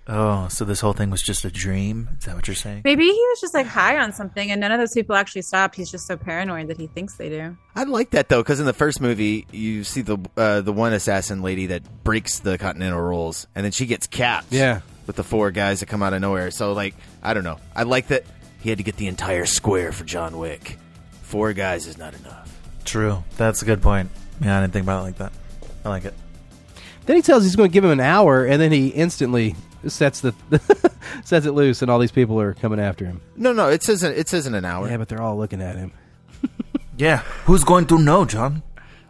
Oh, 0.06 0.48
so 0.48 0.66
this 0.66 0.80
whole 0.80 0.92
thing 0.92 1.08
was 1.08 1.22
just 1.22 1.46
a 1.46 1.50
dream? 1.50 2.10
Is 2.18 2.26
that 2.26 2.37
what 2.37 2.46
you're 2.46 2.54
saying? 2.54 2.82
Maybe 2.84 3.04
he 3.04 3.10
was 3.30 3.40
just 3.40 3.54
like 3.54 3.66
high 3.66 3.96
on 3.98 4.12
something, 4.12 4.50
and 4.50 4.60
none 4.60 4.70
of 4.70 4.78
those 4.78 4.92
people 4.92 5.16
actually 5.16 5.40
stopped. 5.42 5.74
He's 5.74 5.90
just 5.90 6.06
so 6.06 6.16
paranoid 6.18 6.68
that 6.68 6.76
he 6.76 6.88
thinks 6.88 7.14
they 7.16 7.30
do. 7.30 7.56
I 7.74 7.84
like 7.84 8.10
that 8.10 8.28
though, 8.28 8.42
because 8.42 8.60
in 8.60 8.66
the 8.66 8.74
first 8.74 9.00
movie, 9.00 9.46
you 9.50 9.82
see 9.82 10.02
the 10.02 10.18
uh, 10.37 10.60
the 10.60 10.74
one 10.74 10.92
assassin 10.92 11.40
lady 11.40 11.66
that 11.68 12.04
breaks 12.04 12.40
the 12.40 12.58
Continental 12.58 13.00
rules, 13.00 13.46
and 13.54 13.64
then 13.64 13.72
she 13.72 13.87
gets 13.87 14.06
capped. 14.06 14.52
Yeah. 14.52 14.82
with 15.06 15.16
the 15.16 15.24
four 15.24 15.50
guys 15.50 15.80
that 15.80 15.87
come 15.87 16.02
out 16.02 16.12
of 16.12 16.20
nowhere. 16.20 16.50
So 16.50 16.74
like, 16.74 16.94
I 17.22 17.32
don't 17.32 17.44
know. 17.44 17.58
I 17.74 17.84
like 17.84 18.08
that 18.08 18.24
he 18.60 18.68
had 18.68 18.78
to 18.78 18.84
get 18.84 18.96
the 18.96 19.06
entire 19.06 19.46
square 19.46 19.90
for 19.90 20.04
John 20.04 20.37
Wick. 20.38 20.78
Four 21.22 21.54
guys 21.54 21.87
is 21.87 21.96
not 21.96 22.12
enough. 22.14 22.50
True. 22.84 23.24
That's 23.38 23.62
a 23.62 23.64
good 23.64 23.80
point. 23.80 24.10
Yeah, 24.40 24.58
I 24.58 24.60
didn't 24.60 24.74
think 24.74 24.84
about 24.84 25.00
it 25.00 25.02
like 25.04 25.16
that. 25.18 25.32
I 25.84 25.88
like 25.88 26.04
it. 26.04 26.14
Then 27.06 27.16
he 27.16 27.22
tells 27.22 27.42
he's 27.44 27.56
going 27.56 27.68
to 27.70 27.72
give 27.72 27.84
him 27.84 27.90
an 27.90 28.00
hour, 28.00 28.44
and 28.46 28.60
then 28.60 28.72
he 28.72 28.88
instantly 28.88 29.54
sets 29.86 30.20
the 30.20 30.34
sets 31.24 31.44
it 31.46 31.52
loose, 31.52 31.82
and 31.82 31.90
all 31.90 31.98
these 31.98 32.12
people 32.12 32.40
are 32.40 32.54
coming 32.54 32.80
after 32.80 33.04
him. 33.04 33.20
No, 33.36 33.52
no, 33.52 33.68
it 33.68 33.82
says 33.82 34.02
it 34.02 34.28
says 34.28 34.46
in 34.46 34.54
an 34.54 34.64
hour. 34.64 34.88
Yeah, 34.88 34.96
but 34.96 35.08
they're 35.08 35.20
all 35.22 35.36
looking 35.36 35.60
at 35.62 35.76
him. 35.76 35.92
Yeah. 36.96 37.18
Who's 37.46 37.64
going 37.64 37.86
to 37.86 37.98
know, 37.98 38.24
John? 38.24 38.62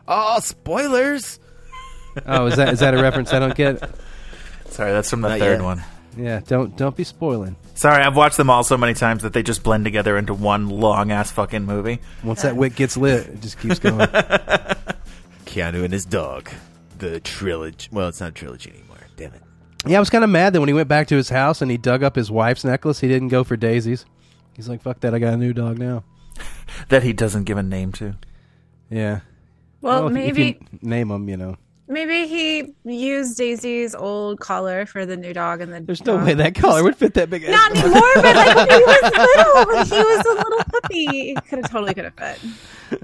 Oh, 0.09 0.40
spoilers! 0.40 1.38
Oh, 2.24 2.46
is 2.46 2.57
that 2.57 2.72
is 2.72 2.80
that 2.80 2.94
a 2.94 3.02
reference 3.02 3.30
I 3.33 3.38
don't 3.40 3.54
get? 3.54 3.78
Sorry, 4.70 4.90
that's 4.90 5.11
from 5.11 5.20
the 5.20 5.28
Not 5.28 5.38
third 5.38 5.59
yet. 5.59 5.62
one. 5.62 5.85
Yeah, 6.16 6.40
don't 6.46 6.74
don't 6.78 6.96
be 6.96 7.04
spoiling. 7.04 7.57
Sorry, 7.74 8.02
I've 8.02 8.16
watched 8.16 8.38
them 8.38 8.48
all 8.48 8.62
so 8.64 8.78
many 8.78 8.94
times 8.94 9.22
that 9.22 9.35
they 9.35 9.42
just 9.42 9.62
blend 9.62 9.85
together 9.85 10.16
into 10.16 10.33
one 10.33 10.70
long 10.70 11.11
ass 11.12 11.30
fucking 11.33 11.64
movie. 11.66 11.98
Once 12.22 12.40
that 12.40 12.57
wick 12.57 12.74
gets 12.74 12.96
lit, 12.96 13.26
it 13.26 13.42
just 13.42 13.59
keeps 13.61 13.78
going. 13.78 13.98
Keanu 15.44 15.85
and 15.85 15.92
his 15.92 16.07
dog. 16.07 16.48
The 17.12 17.21
trilogy. 17.21 17.88
Well, 17.93 18.09
it's 18.09 18.21
not 18.21 18.31
a 18.31 18.33
trilogy 18.33 18.71
anymore. 18.71 18.97
Damn 19.17 19.35
it. 19.35 19.43
yeah, 19.87 19.97
I 19.99 20.01
was 20.01 20.09
kind 20.11 20.25
of 20.25 20.31
mad 20.31 20.53
that 20.55 20.61
when 20.61 20.69
he 20.69 20.73
went 20.73 20.88
back 20.88 21.07
to 21.09 21.17
his 21.17 21.29
house 21.29 21.61
and 21.61 21.70
he 21.70 21.76
dug 21.76 22.03
up 22.03 22.16
his 22.16 22.31
wife's 22.31 22.64
necklace, 22.64 23.01
he 23.01 23.09
didn't 23.09 23.28
go 23.28 23.45
for 23.45 23.57
daisies. 23.57 24.07
He's 24.55 24.68
like, 24.68 24.81
"Fuck 24.83 25.01
that! 25.01 25.14
I 25.14 25.18
got 25.18 25.35
a 25.35 25.37
new 25.37 25.53
dog 25.53 25.78
now." 25.78 26.05
That 26.89 27.03
he 27.03 27.12
doesn't 27.12 27.45
give 27.45 27.59
a 27.59 27.62
name 27.62 27.93
to. 27.93 28.14
Yeah. 28.91 29.20
Well, 29.81 30.07
if- 30.09 30.12
maybe 30.14 30.49
if 30.51 30.61
you 30.61 30.66
name 30.83 31.11
him. 31.11 31.28
you 31.28 31.37
know. 31.37 31.57
Maybe 31.87 32.26
he 32.26 32.72
used 32.85 33.37
Daisy's 33.37 33.95
old 33.95 34.41
collar 34.41 34.87
for 34.87 35.05
the 35.05 35.18
new 35.18 35.35
dog, 35.35 35.61
and 35.61 35.70
the 35.70 35.80
There's 35.80 36.05
no 36.07 36.16
way 36.16 36.32
that 36.32 36.55
collar 36.55 36.82
would 36.82 36.97
fit 36.97 37.12
that 37.14 37.28
big. 37.28 37.47
Not 37.47 37.72
anymore, 37.72 38.01
but 38.14 38.37
like 38.37 38.57
when 38.57 38.68
he 38.70 38.85
was 38.85 39.12
little, 39.37 39.66
when 39.66 39.87
he 39.87 39.97
was 39.99 40.26
a 40.26 40.32
little 40.32 40.64
puppy, 40.64 41.30
it 41.32 41.45
could 41.47 41.59
have 41.59 41.70
totally 41.70 41.93
could 41.93 42.05
have 42.05 42.14
fit. 42.14 42.41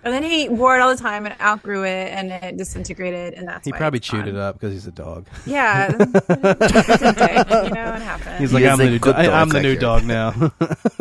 And 0.03 0.15
then 0.15 0.23
he 0.23 0.49
wore 0.49 0.77
it 0.77 0.81
all 0.81 0.95
the 0.95 1.01
time 1.03 1.27
and 1.27 1.35
outgrew 1.43 1.85
it, 1.85 2.11
and 2.13 2.31
it 2.33 2.57
disintegrated, 2.57 3.35
and 3.35 3.47
that's 3.47 3.67
He 3.67 3.73
why 3.73 3.77
probably 3.79 3.99
it's 3.99 4.07
chewed 4.07 4.25
gone. 4.25 4.35
it 4.35 4.37
up 4.41 4.59
because 4.59 4.73
he's 4.73 4.87
a 4.87 4.93
dog. 4.93 5.27
Yeah, 5.45 5.89
it's 5.99 7.03
a 7.03 7.13
dick, 7.13 7.51
you 7.51 7.71
know, 7.75 7.93
it 7.95 8.03
happened. 8.03 8.39
He's 8.39 8.53
like, 8.55 8.63
He 8.63 8.69
I'm 8.69 8.79
the 8.79 8.87
a 8.87 8.91
new 8.91 8.99
good 8.99 9.15
dog. 9.17 9.25
dog. 9.27 9.35
I'm 9.35 9.49
the 9.51 9.61
new 9.61 9.77
dog 9.77 10.05
now. 10.05 10.53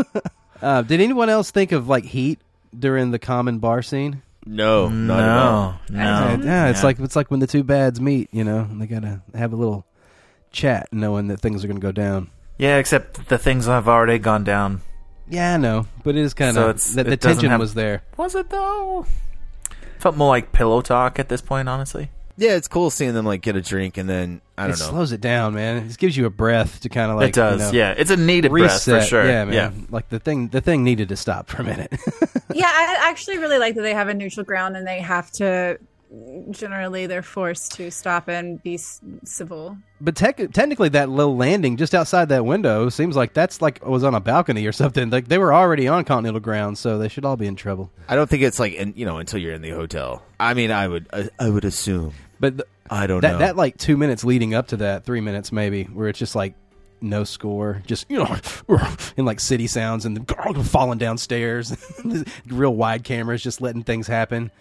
uh, 0.61 0.81
did 0.81 0.99
anyone 0.99 1.29
else 1.29 1.51
think 1.51 1.71
of 1.71 1.87
like 1.87 2.03
Heat 2.03 2.39
during 2.77 3.11
the 3.11 3.19
Common 3.19 3.59
bar 3.59 3.81
scene? 3.81 4.21
No, 4.51 4.89
not 4.89 5.19
at 5.19 5.37
all. 5.37 5.79
No, 5.89 5.99
Yeah, 5.99 6.35
no. 6.37 6.43
yeah, 6.43 6.69
it's 6.69 6.79
Yeah. 6.79 6.85
like 6.85 6.99
it's 6.99 7.15
like 7.15 7.29
when 7.29 7.39
the 7.39 7.47
two 7.47 7.63
bads 7.63 8.01
meet. 8.01 8.29
You 8.31 8.43
know, 8.43 8.59
and 8.59 8.81
they 8.81 8.87
gotta 8.87 9.21
have 9.35 9.53
a 9.53 9.55
little 9.55 9.85
chat, 10.51 10.87
knowing 10.91 11.27
that 11.27 11.39
things 11.39 11.63
are 11.63 11.67
gonna 11.67 11.79
go 11.79 11.91
down. 11.91 12.29
Yeah, 12.57 12.77
except 12.77 13.29
the 13.29 13.37
things 13.37 13.67
have 13.67 13.87
already 13.87 14.17
gone 14.19 14.43
down. 14.43 14.81
Yeah, 15.29 15.53
I 15.53 15.57
know, 15.57 15.85
but 16.03 16.15
it 16.15 16.21
is 16.21 16.33
kind 16.33 16.55
So 16.55 16.63
of 16.63 16.69
it's- 16.71 16.93
the, 16.95 17.03
the 17.03 17.11
it 17.11 17.19
doesn't 17.21 17.35
tension 17.37 17.51
have- 17.51 17.59
was 17.59 17.75
there. 17.75 18.01
Was 18.17 18.33
it 18.33 18.49
though? 18.49 19.05
Felt 19.99 20.15
more 20.17 20.29
like 20.29 20.51
pillow 20.51 20.81
talk 20.81 21.19
at 21.19 21.29
this 21.29 21.41
point, 21.41 21.69
honestly. 21.69 22.09
Yeah, 22.39 22.55
it's 22.55 22.67
cool 22.67 22.89
seeing 22.89 23.13
them 23.13 23.25
like 23.25 23.41
get 23.41 23.55
a 23.55 23.61
drink 23.61 23.97
and 23.97 24.09
then 24.09 24.41
I 24.57 24.63
don't 24.67 24.75
it 24.75 24.79
know. 24.79 24.85
slows 24.89 25.11
it 25.11 25.21
down, 25.21 25.53
man. 25.55 25.77
It 25.77 25.87
just 25.87 25.99
gives 25.99 26.15
you 26.17 26.25
a 26.25 26.29
breath 26.29 26.79
to 26.81 26.89
kind 26.89 27.11
of 27.11 27.17
like 27.17 27.29
it 27.29 27.35
does. 27.35 27.59
you 27.73 27.79
know, 27.79 27.85
yeah, 27.89 27.95
it's 27.97 28.11
a 28.11 28.17
needed 28.17 28.49
breath 28.49 28.83
for 28.83 28.93
reset. 28.93 29.07
sure. 29.09 29.25
Yeah, 29.25 29.45
man. 29.45 29.53
Yeah. 29.53 29.71
Like 29.89 30.09
the 30.09 30.19
thing, 30.19 30.47
the 30.47 30.61
thing 30.61 30.83
needed 30.83 31.09
to 31.09 31.15
stop 31.17 31.49
for 31.49 31.61
a 31.61 31.65
minute. 31.65 31.93
Yeah, 32.51 32.65
I 32.65 32.97
actually 33.01 33.37
really 33.37 33.59
like 33.59 33.75
that 33.75 33.83
they 33.83 33.93
have 33.93 34.07
a 34.07 34.13
neutral 34.15 34.43
ground 34.43 34.75
and 34.75 34.87
they 34.87 34.99
have 35.01 35.29
to. 35.33 35.77
Generally, 36.49 37.05
they're 37.05 37.21
forced 37.21 37.73
to 37.73 37.91
stop 37.91 38.27
and 38.27 38.61
be 38.63 38.73
s- 38.73 38.99
civil. 39.23 39.77
But 40.01 40.15
tec- 40.15 40.51
technically, 40.51 40.89
that 40.89 41.09
little 41.09 41.37
landing 41.37 41.77
just 41.77 41.93
outside 41.93 42.29
that 42.29 42.45
window 42.45 42.89
seems 42.89 43.15
like 43.15 43.33
that's 43.35 43.61
like 43.61 43.77
it 43.77 43.87
was 43.87 44.03
on 44.03 44.15
a 44.15 44.19
balcony 44.19 44.65
or 44.65 44.71
something. 44.71 45.11
Like 45.11 45.27
they 45.27 45.37
were 45.37 45.53
already 45.53 45.87
on 45.87 46.05
continental 46.05 46.39
ground, 46.39 46.79
so 46.79 46.97
they 46.97 47.07
should 47.07 47.25
all 47.25 47.35
be 47.37 47.45
in 47.45 47.55
trouble. 47.55 47.91
I 48.07 48.15
don't 48.15 48.27
think 48.27 48.41
it's 48.41 48.57
like 48.59 48.73
in, 48.73 48.93
you 48.95 49.05
know 49.05 49.17
until 49.17 49.39
you're 49.39 49.53
in 49.53 49.61
the 49.61 49.69
hotel. 49.69 50.23
I 50.39 50.55
mean, 50.55 50.71
I 50.71 50.87
would 50.87 51.07
I, 51.13 51.29
I 51.39 51.49
would 51.51 51.65
assume. 51.65 52.13
But 52.39 52.57
th- 52.57 52.69
I 52.89 53.05
don't 53.07 53.21
that 53.21 53.33
know. 53.33 53.37
that 53.39 53.55
like 53.55 53.77
two 53.77 53.97
minutes 53.97 54.23
leading 54.23 54.53
up 54.53 54.67
to 54.69 54.77
that, 54.77 55.03
three 55.05 55.21
minutes 55.21 55.51
maybe, 55.51 55.83
where 55.85 56.07
it's 56.07 56.19
just 56.19 56.35
like 56.35 56.53
no 57.01 57.23
score, 57.23 57.81
just 57.85 58.05
you 58.09 58.17
know, 58.17 58.35
in 59.17 59.25
like 59.25 59.39
city 59.39 59.67
sounds 59.67 60.05
and 60.05 60.17
the 60.17 60.63
falling 60.63 60.97
downstairs, 60.99 61.75
real 62.47 62.73
wide 62.75 63.03
cameras, 63.03 63.41
just 63.43 63.61
letting 63.61 63.83
things 63.83 64.07
happen. 64.07 64.51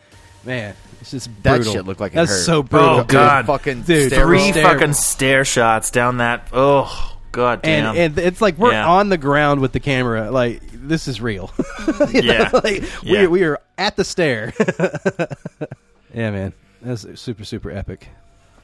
Man, 0.44 0.74
it's 1.00 1.10
just 1.10 1.30
That 1.42 1.64
shit 1.64 1.84
looked 1.84 2.00
like 2.00 2.12
it 2.12 2.16
that's 2.16 2.30
hurt. 2.30 2.44
so 2.44 2.58
oh, 2.58 2.62
brutal. 2.62 2.88
Oh 3.00 3.04
god, 3.04 3.46
fucking 3.46 3.82
Dude, 3.82 4.12
stairwell. 4.12 4.38
three 4.38 4.52
stair- 4.52 4.62
fucking 4.64 4.92
stair 4.94 5.44
shots 5.44 5.90
down 5.90 6.18
that. 6.18 6.48
Oh 6.52 7.16
god 7.32 7.62
damn. 7.62 7.90
and 7.96 7.98
and 7.98 8.18
it's 8.18 8.40
like 8.40 8.56
we're 8.56 8.72
Yeah. 8.72 8.88
on 8.88 9.08
the 9.08 9.18
ground 9.18 9.60
with 9.60 9.72
the 9.72 9.80
camera. 9.80 10.30
Like 10.30 10.62
this 10.72 11.08
is 11.08 11.20
real. 11.20 11.50
Yeah. 12.12 12.50
like 12.52 12.82
Yeah. 13.02 13.22
we 13.22 13.26
we 13.26 13.42
are 13.44 13.60
at 13.76 13.96
the 13.96 14.04
stair. 14.04 14.52
yeah, 16.14 16.30
man, 16.30 16.52
that's 16.82 17.20
super 17.20 17.44
super 17.44 17.70
epic. 17.70 18.08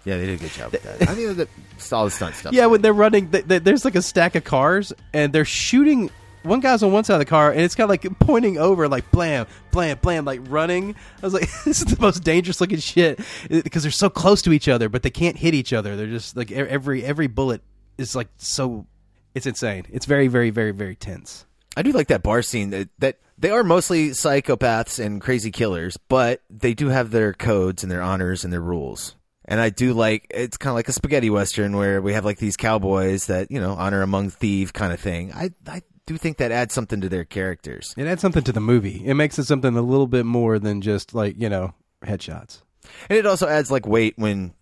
Yeah, 0.04 0.18
they 0.18 0.26
did 0.26 0.40
a 0.40 0.42
good 0.42 0.50
job 0.50 0.72
with 0.72 0.82
that. 0.82 1.08
I 1.08 1.14
mean, 1.14 1.34
the, 1.34 1.48
all 1.92 2.04
the 2.04 2.10
stunt 2.10 2.34
stuff. 2.34 2.52
Yeah, 2.52 2.66
when 2.66 2.82
they're 2.82 2.92
running, 2.92 3.30
th 3.30 3.48
th 3.48 3.62
there's 3.62 3.84
like 3.84 3.94
a 3.94 4.02
stack 4.02 4.34
of 4.34 4.44
cars, 4.44 4.92
and 5.12 5.32
they're 5.32 5.46
shooting. 5.46 6.10
One 6.42 6.60
guy's 6.60 6.82
on 6.82 6.92
one 6.92 7.04
side 7.04 7.14
of 7.14 7.20
the 7.20 7.24
car, 7.24 7.50
and 7.52 7.62
it's 7.62 7.74
kind 7.74 7.84
of 7.84 7.90
like 7.90 8.18
pointing 8.18 8.58
over, 8.58 8.86
like 8.86 9.10
blam, 9.10 9.46
blam, 9.72 9.96
blam, 10.02 10.26
like 10.26 10.40
running. 10.48 10.94
I 11.22 11.26
was 11.26 11.32
like, 11.32 11.48
this 11.64 11.80
is 11.80 11.86
the 11.86 12.00
most 12.00 12.22
dangerous 12.22 12.60
looking 12.60 12.80
shit 12.80 13.18
eh, 13.50 13.62
because 13.62 13.82
they're 13.82 13.92
so 13.92 14.10
close 14.10 14.42
to 14.42 14.52
each 14.52 14.68
other, 14.68 14.90
but 14.90 15.02
they 15.02 15.10
can't 15.10 15.38
hit 15.38 15.54
each 15.54 15.72
other. 15.72 15.96
They're 15.96 16.06
just 16.06 16.36
like 16.36 16.52
every 16.52 17.02
every 17.02 17.28
bullet 17.28 17.62
is 17.96 18.14
like 18.14 18.28
so. 18.36 18.86
It's 19.34 19.46
insane. 19.46 19.86
It's 19.90 20.06
very, 20.06 20.28
very, 20.28 20.50
very, 20.50 20.70
very 20.70 20.94
tense. 20.94 21.46
I 21.76 21.82
do 21.82 21.92
like 21.92 22.08
that 22.08 22.22
bar 22.22 22.42
scene. 22.42 22.70
That, 22.70 22.88
that 22.98 23.18
they 23.38 23.50
are 23.50 23.64
mostly 23.64 24.10
psychopaths 24.10 25.04
and 25.04 25.20
crazy 25.20 25.50
killers, 25.50 25.96
but 26.08 26.42
they 26.48 26.74
do 26.74 26.88
have 26.88 27.10
their 27.10 27.32
codes 27.32 27.82
and 27.82 27.90
their 27.90 28.02
honors 28.02 28.44
and 28.44 28.52
their 28.52 28.60
rules. 28.60 29.16
And 29.44 29.60
I 29.60 29.70
do 29.70 29.92
like 29.92 30.26
it's 30.30 30.56
kind 30.56 30.70
of 30.70 30.76
like 30.76 30.88
a 30.88 30.92
spaghetti 30.92 31.30
western 31.30 31.76
where 31.76 32.00
we 32.00 32.14
have 32.14 32.24
like 32.24 32.38
these 32.38 32.56
cowboys 32.56 33.26
that 33.26 33.50
you 33.50 33.60
know 33.60 33.72
honor 33.72 34.02
among 34.02 34.30
thieves 34.30 34.72
kind 34.72 34.92
of 34.92 35.00
thing. 35.00 35.32
I 35.34 35.50
I 35.66 35.82
do 36.06 36.16
think 36.16 36.38
that 36.38 36.52
adds 36.52 36.72
something 36.72 37.00
to 37.02 37.08
their 37.08 37.24
characters. 37.24 37.94
It 37.96 38.06
adds 38.06 38.22
something 38.22 38.42
to 38.44 38.52
the 38.52 38.60
movie. 38.60 39.04
It 39.04 39.14
makes 39.14 39.38
it 39.38 39.44
something 39.44 39.76
a 39.76 39.82
little 39.82 40.06
bit 40.06 40.24
more 40.24 40.58
than 40.58 40.80
just 40.80 41.14
like 41.14 41.38
you 41.38 41.50
know 41.50 41.74
headshots. 42.02 42.62
And 43.10 43.18
it 43.18 43.26
also 43.26 43.46
adds 43.46 43.70
like 43.70 43.86
weight 43.86 44.14
when 44.16 44.54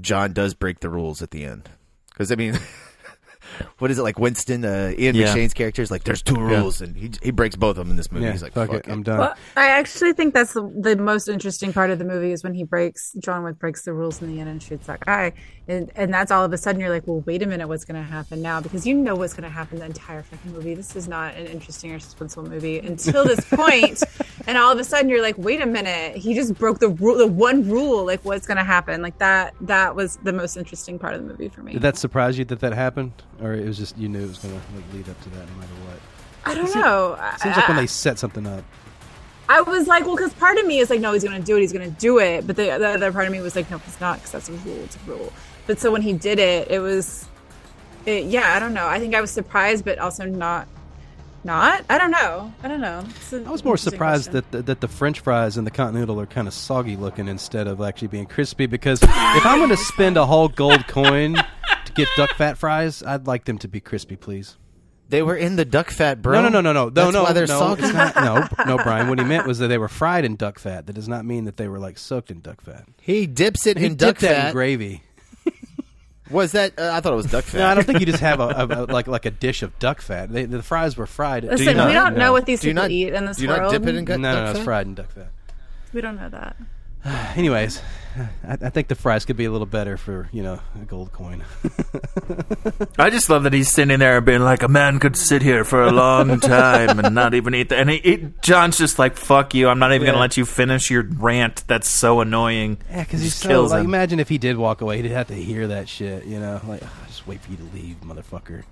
John 0.00 0.32
does 0.32 0.54
break 0.54 0.80
the 0.80 0.90
rules 0.90 1.22
at 1.22 1.30
the 1.30 1.44
end. 1.44 1.70
Because 2.10 2.30
I 2.30 2.34
mean, 2.34 2.58
what 3.78 3.90
is 3.90 3.98
it 3.98 4.02
like? 4.02 4.18
Winston, 4.18 4.64
uh, 4.64 4.92
Ian 4.98 5.14
Yeah. 5.14 5.26
McShane's 5.34 5.54
character 5.54 5.82
is 5.82 5.90
like, 5.90 6.04
"There's 6.04 6.22
two 6.22 6.34
Yeah. 6.36 6.60
rules," 6.60 6.80
and 6.80 6.96
he 6.96 7.10
he 7.22 7.30
breaks 7.30 7.56
both 7.56 7.70
of 7.70 7.76
them 7.76 7.90
in 7.90 7.96
this 7.96 8.10
movie. 8.10 8.24
Yeah, 8.26 8.32
He's 8.32 8.42
like, 8.42 8.52
fuck, 8.52 8.70
"Fuck, 8.70 8.86
it, 8.86 8.90
I'm 8.92 9.02
done. 9.02 9.18
Well, 9.18 9.34
I 9.56 9.68
actually 9.68 10.12
think 10.12 10.34
that's 10.34 10.52
the, 10.54 10.62
the 10.80 10.96
most 10.96 11.28
interesting 11.28 11.72
part 11.72 11.90
of 11.90 11.98
the 11.98 12.04
movie 12.04 12.32
is 12.32 12.42
when 12.42 12.54
he 12.54 12.64
breaks 12.64 13.12
John 13.20 13.42
Wick 13.44 13.58
breaks 13.58 13.82
the 13.84 13.92
rules 13.92 14.20
in 14.22 14.32
the 14.34 14.40
end 14.40 14.48
and 14.48 14.62
shoots 14.62 14.86
that 14.86 15.00
guy, 15.00 15.32
and 15.68 15.90
and 15.96 16.12
that's 16.12 16.30
all 16.30 16.44
of 16.44 16.52
a 16.52 16.58
sudden 16.58 16.80
you're 16.80 16.90
like, 16.90 17.06
well, 17.06 17.20
wait 17.26 17.42
a 17.42 17.46
minute, 17.46 17.68
what's 17.68 17.84
going 17.84 18.02
to 18.02 18.08
happen 18.08 18.42
now? 18.42 18.60
Because 18.60 18.86
you 18.86 18.94
know 18.94 19.14
what's 19.14 19.32
going 19.34 19.44
to 19.44 19.48
happen 19.54 19.78
the 19.78 19.84
entire 19.86 20.22
fucking 20.22 20.52
movie. 20.52 20.74
This 20.74 20.96
is 20.96 21.08
not 21.08 21.34
an 21.34 21.46
interesting 21.46 21.92
or 21.92 21.98
suspenseful 21.98 22.48
movie 22.48 22.78
until 22.78 23.24
this 23.24 23.40
point, 23.50 24.02
and 24.46 24.56
all 24.58 24.72
of 24.72 24.78
a 24.78 24.84
sudden 24.84 25.08
you're 25.08 25.22
like, 25.22 25.36
wait 25.38 25.60
a 25.60 25.66
minute, 25.66 26.16
he 26.16 26.34
just 26.34 26.54
broke 26.54 26.78
the 26.80 26.88
rule, 26.88 27.16
the 27.18 27.26
one 27.26 27.68
rule. 27.68 28.04
Like, 28.04 28.24
what's 28.24 28.46
going 28.46 28.58
to 28.58 28.64
happen? 28.64 29.02
Like 29.02 29.18
that. 29.18 29.54
That 29.60 29.94
was 29.96 30.16
the 30.22 30.32
most 30.32 30.56
interesting 30.56 30.98
part 30.98 31.14
of 31.14 31.22
the 31.22 31.28
movie 31.28 31.48
for 31.48 31.62
me. 31.62 31.72
Did 31.72 31.82
that 31.82 31.96
surprise 31.96 32.38
you 32.38 32.44
that 32.46 32.60
that 32.60 32.72
happened, 32.72 33.12
or 33.44 33.54
it 33.54 33.66
was 33.66 33.78
just 33.78 33.96
you 33.98 34.08
knew 34.08 34.24
it 34.24 34.28
was 34.28 34.38
going 34.38 34.54
to 34.54 34.60
like 34.74 34.84
lead 34.94 35.08
up 35.08 35.20
to 35.22 35.30
that 35.30 35.48
no 35.48 35.54
matter 35.56 35.74
what? 35.86 36.00
I 36.46 36.54
don't 36.54 36.68
It 36.68 36.74
know. 36.74 37.18
Seems 37.38 37.56
like 37.56 37.68
when 37.68 37.76
they 37.76 37.86
set 37.86 38.18
something 38.18 38.46
up. 38.46 38.64
I 39.48 39.60
was 39.60 39.86
like, 39.86 40.06
well, 40.06 40.16
because 40.16 40.32
part 40.34 40.56
of 40.56 40.66
me 40.66 40.78
is 40.78 40.88
like, 40.88 41.00
no, 41.00 41.12
he's 41.12 41.22
going 41.24 41.38
to 41.38 41.44
do 41.44 41.56
it, 41.56 41.60
he's 41.60 41.72
going 41.72 41.88
to 41.92 42.00
do 42.00 42.18
it. 42.18 42.46
But 42.46 42.56
the, 42.56 42.64
the 42.64 42.88
other 42.88 43.12
part 43.12 43.26
of 43.26 43.32
me 43.32 43.40
was 43.40 43.54
like, 43.54 43.70
no, 43.70 43.78
he's 43.78 44.00
not, 44.00 44.16
because 44.16 44.32
that's 44.32 44.48
a 44.48 44.52
rule, 44.52 44.78
it's 44.84 44.96
a 44.96 45.10
rule. 45.10 45.32
But 45.66 45.78
so 45.78 45.92
when 45.92 46.00
he 46.02 46.14
did 46.14 46.38
it, 46.38 46.70
it 46.70 46.78
was, 46.78 47.28
it, 48.06 48.24
yeah, 48.24 48.54
I 48.54 48.58
don't 48.58 48.72
know. 48.72 48.86
I 48.86 48.98
think 48.98 49.14
I 49.14 49.20
was 49.20 49.30
surprised, 49.30 49.84
but 49.84 49.98
also 49.98 50.24
not, 50.24 50.66
not. 51.44 51.84
I 51.90 51.98
don't 51.98 52.10
know. 52.10 52.52
I 52.62 52.68
don't 52.68 52.80
know. 52.80 53.04
I 53.32 53.50
was 53.50 53.64
more 53.64 53.76
surprised 53.76 54.32
that 54.32 54.50
the, 54.50 54.62
that 54.62 54.80
the 54.80 54.88
French 54.88 55.20
fries 55.20 55.58
and 55.58 55.66
the 55.66 55.70
Continental 55.70 56.18
are 56.20 56.26
kind 56.26 56.48
of 56.48 56.54
soggy 56.54 56.96
looking 56.96 57.28
instead 57.28 57.66
of 57.66 57.82
actually 57.82 58.08
being 58.08 58.26
crispy. 58.26 58.64
Because 58.64 59.02
if 59.02 59.10
I'm 59.46 59.58
going 59.58 59.68
to 59.70 59.76
spend 59.76 60.16
a 60.16 60.24
whole 60.24 60.48
gold 60.48 60.86
coin 60.88 61.36
get 61.94 62.08
duck 62.16 62.30
fat 62.36 62.58
fries, 62.58 63.02
I'd 63.02 63.26
like 63.26 63.44
them 63.44 63.58
to 63.58 63.68
be 63.68 63.80
crispy, 63.80 64.16
please. 64.16 64.56
They 65.08 65.22
were 65.22 65.36
in 65.36 65.56
the 65.56 65.64
duck 65.66 65.90
fat, 65.90 66.22
bro. 66.22 66.40
No, 66.42 66.48
no, 66.48 66.60
no, 66.60 66.60
no, 66.60 66.72
no, 66.72 66.84
no, 66.84 66.90
That's 66.90 67.12
no. 67.12 67.22
why 67.24 67.32
they're 67.34 67.46
no, 67.46 67.58
soggy. 67.58 67.82
it's 67.84 67.92
not- 67.92 68.16
no, 68.16 68.48
no, 68.76 68.82
Brian. 68.82 69.08
What 69.08 69.18
he 69.18 69.24
meant 69.24 69.46
was 69.46 69.58
that 69.58 69.68
they 69.68 69.78
were 69.78 69.88
fried 69.88 70.24
in 70.24 70.36
duck 70.36 70.58
fat. 70.58 70.86
That 70.86 70.94
does 70.94 71.08
not 71.08 71.24
mean 71.26 71.44
that 71.44 71.56
they 71.58 71.68
were 71.68 71.78
like 71.78 71.98
soaked 71.98 72.30
in 72.30 72.40
duck 72.40 72.60
fat. 72.62 72.86
He 73.00 73.26
dips 73.26 73.66
it 73.66 73.76
He 73.78 73.86
in 73.86 73.96
duck 73.96 74.08
dipped 74.16 74.20
that 74.22 74.36
fat. 74.36 74.46
in 74.48 74.52
gravy. 74.52 75.02
Was 76.30 76.52
that? 76.52 76.78
Uh, 76.78 76.90
I 76.90 77.00
thought 77.02 77.12
it 77.12 77.16
was 77.16 77.26
duck 77.30 77.44
fat. 77.44 77.58
No, 77.58 77.66
I 77.66 77.74
don't 77.74 77.84
think 77.84 78.00
you 78.00 78.06
just 78.06 78.20
have 78.20 78.40
a, 78.40 78.44
a, 78.56 78.66
a- 78.66 78.86
like 78.86 79.06
like 79.06 79.26
a 79.26 79.30
dish 79.30 79.62
of 79.62 79.78
duck 79.78 80.00
fat. 80.00 80.32
They, 80.32 80.46
the 80.46 80.62
fries 80.62 80.96
were 80.96 81.06
fried. 81.06 81.44
Listen, 81.44 81.58
Do 81.76 81.82
you 81.82 81.86
we 81.88 81.92
don't 81.92 82.16
know 82.16 82.32
what 82.32 82.46
these 82.46 82.60
Do 82.62 82.68
you 82.68 82.72
people 82.72 82.84
not- 82.84 82.90
eat 82.90 83.12
in 83.12 83.26
this 83.26 83.36
do 83.36 83.42
you 83.42 83.48
not 83.50 83.60
world. 83.60 83.72
dip 83.72 83.82
it 83.86 83.94
in 83.94 84.04
No, 84.04 84.10
duck 84.14 84.20
no, 84.20 84.44
no, 84.44 84.50
it's 84.50 84.58
fat? 84.60 84.64
fried 84.64 84.86
in 84.86 84.94
duck 84.94 85.10
fat. 85.12 85.28
We 85.92 86.00
don't 86.00 86.16
know 86.16 86.30
that. 86.30 86.56
Anyways, 87.36 87.82
I, 88.46 88.52
I 88.52 88.70
think 88.70 88.88
the 88.88 88.94
fries 88.94 89.24
could 89.24 89.36
be 89.36 89.44
a 89.44 89.50
little 89.50 89.66
better 89.66 89.96
for 89.96 90.28
you 90.32 90.42
know 90.42 90.60
a 90.80 90.84
gold 90.84 91.12
coin. 91.12 91.44
I 92.98 93.10
just 93.10 93.28
love 93.28 93.42
that 93.44 93.52
he's 93.52 93.70
sitting 93.70 93.98
there 93.98 94.16
and 94.18 94.26
being 94.26 94.42
like, 94.42 94.62
a 94.62 94.68
man 94.68 94.98
could 94.98 95.16
sit 95.16 95.42
here 95.42 95.64
for 95.64 95.82
a 95.82 95.90
long 95.90 96.40
time 96.40 96.98
and 96.98 97.14
not 97.14 97.34
even 97.34 97.54
eat. 97.54 97.68
The-. 97.70 97.76
And 97.76 97.90
he, 97.90 97.98
he, 97.98 98.28
John's 98.42 98.78
just 98.78 98.98
like, 98.98 99.16
"Fuck 99.16 99.54
you! 99.54 99.68
I'm 99.68 99.78
not 99.78 99.92
even 99.92 100.06
Yeah. 100.06 100.12
gonna 100.12 100.20
let 100.20 100.36
you 100.36 100.44
finish 100.44 100.90
your 100.90 101.02
rant. 101.02 101.64
That's 101.66 101.88
so 101.88 102.20
annoying." 102.20 102.78
Yeah, 102.90 103.04
because 103.04 103.20
He 103.20 103.24
he's 103.26 103.32
just 103.32 103.42
so 103.42 103.48
kills 103.48 103.70
like. 103.72 103.80
him. 103.80 103.86
Imagine 103.86 104.20
if 104.20 104.28
he 104.28 104.38
did 104.38 104.56
walk 104.56 104.80
away, 104.80 105.00
he'd 105.02 105.10
have 105.10 105.28
to 105.28 105.34
hear 105.34 105.66
that 105.68 105.88
shit. 105.88 106.24
You 106.24 106.40
know, 106.40 106.60
like 106.66 106.82
"Ugh, 106.82 106.88
just 107.08 107.26
wait 107.26 107.40
for 107.40 107.50
you 107.50 107.56
to 107.56 107.64
leave, 107.74 107.96
motherfucker. 108.02 108.62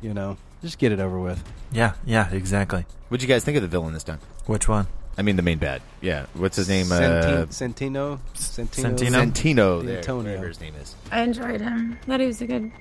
You 0.00 0.14
know, 0.14 0.36
just 0.62 0.78
get 0.78 0.92
it 0.92 1.00
over 1.00 1.18
with. 1.18 1.42
Yeah, 1.72 1.94
yeah, 2.04 2.30
exactly. 2.30 2.84
What'd 3.08 3.22
you 3.22 3.28
guys 3.28 3.44
think 3.44 3.56
of 3.56 3.62
the 3.62 3.68
villain 3.68 3.92
this 3.94 4.04
time? 4.04 4.18
Which 4.46 4.68
one? 4.68 4.86
I 5.16 5.22
mean, 5.22 5.36
the 5.36 5.42
main 5.42 5.58
bad. 5.58 5.80
Yeah. 6.00 6.26
What's 6.34 6.56
his 6.56 6.68
name? 6.68 6.86
Senti- 6.86 7.28
Uh, 7.28 7.46
Sentino, 7.50 8.20
Sentino, 8.34 8.96
Sentino? 8.96 9.18
Santino. 9.18 9.84
There, 9.86 9.96
Antonio. 9.98 10.24
whatever 10.30 10.48
his 10.48 10.60
name 10.60 10.74
is. 10.82 10.94
I 11.12 11.20
enjoyed 11.22 11.60
him. 11.60 11.98
Thought 12.06 12.20
he 12.20 12.26
was 12.26 12.40
a 12.42 12.46
good 12.46 12.72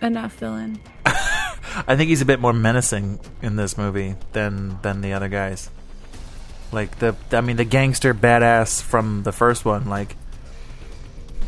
enough 0.00 0.34
villain. 0.34 0.80
I 1.04 1.96
think 1.96 2.08
he's 2.08 2.22
a 2.22 2.24
bit 2.24 2.40
more 2.40 2.52
menacing 2.52 3.18
in 3.42 3.56
this 3.56 3.76
movie 3.76 4.14
than 4.32 4.78
than 4.82 5.00
the 5.00 5.12
other 5.14 5.28
guys. 5.28 5.68
Like 6.70 6.98
the, 6.98 7.16
I 7.32 7.40
mean, 7.40 7.56
the 7.56 7.64
gangster 7.64 8.14
badass 8.14 8.80
from 8.82 9.22
the 9.24 9.32
first 9.32 9.64
one. 9.64 9.88
Like, 9.88 10.16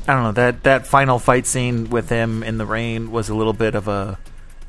I 0.08 0.14
don't 0.14 0.22
know 0.24 0.32
that 0.32 0.62
that 0.64 0.86
final 0.86 1.18
fight 1.18 1.46
scene 1.46 1.88
with 1.90 2.08
him 2.08 2.42
in 2.42 2.58
the 2.58 2.66
rain 2.66 3.11
was 3.11 3.28
a 3.28 3.34
little 3.34 3.52
bit 3.52 3.74
of 3.74 3.86
a 3.86 4.18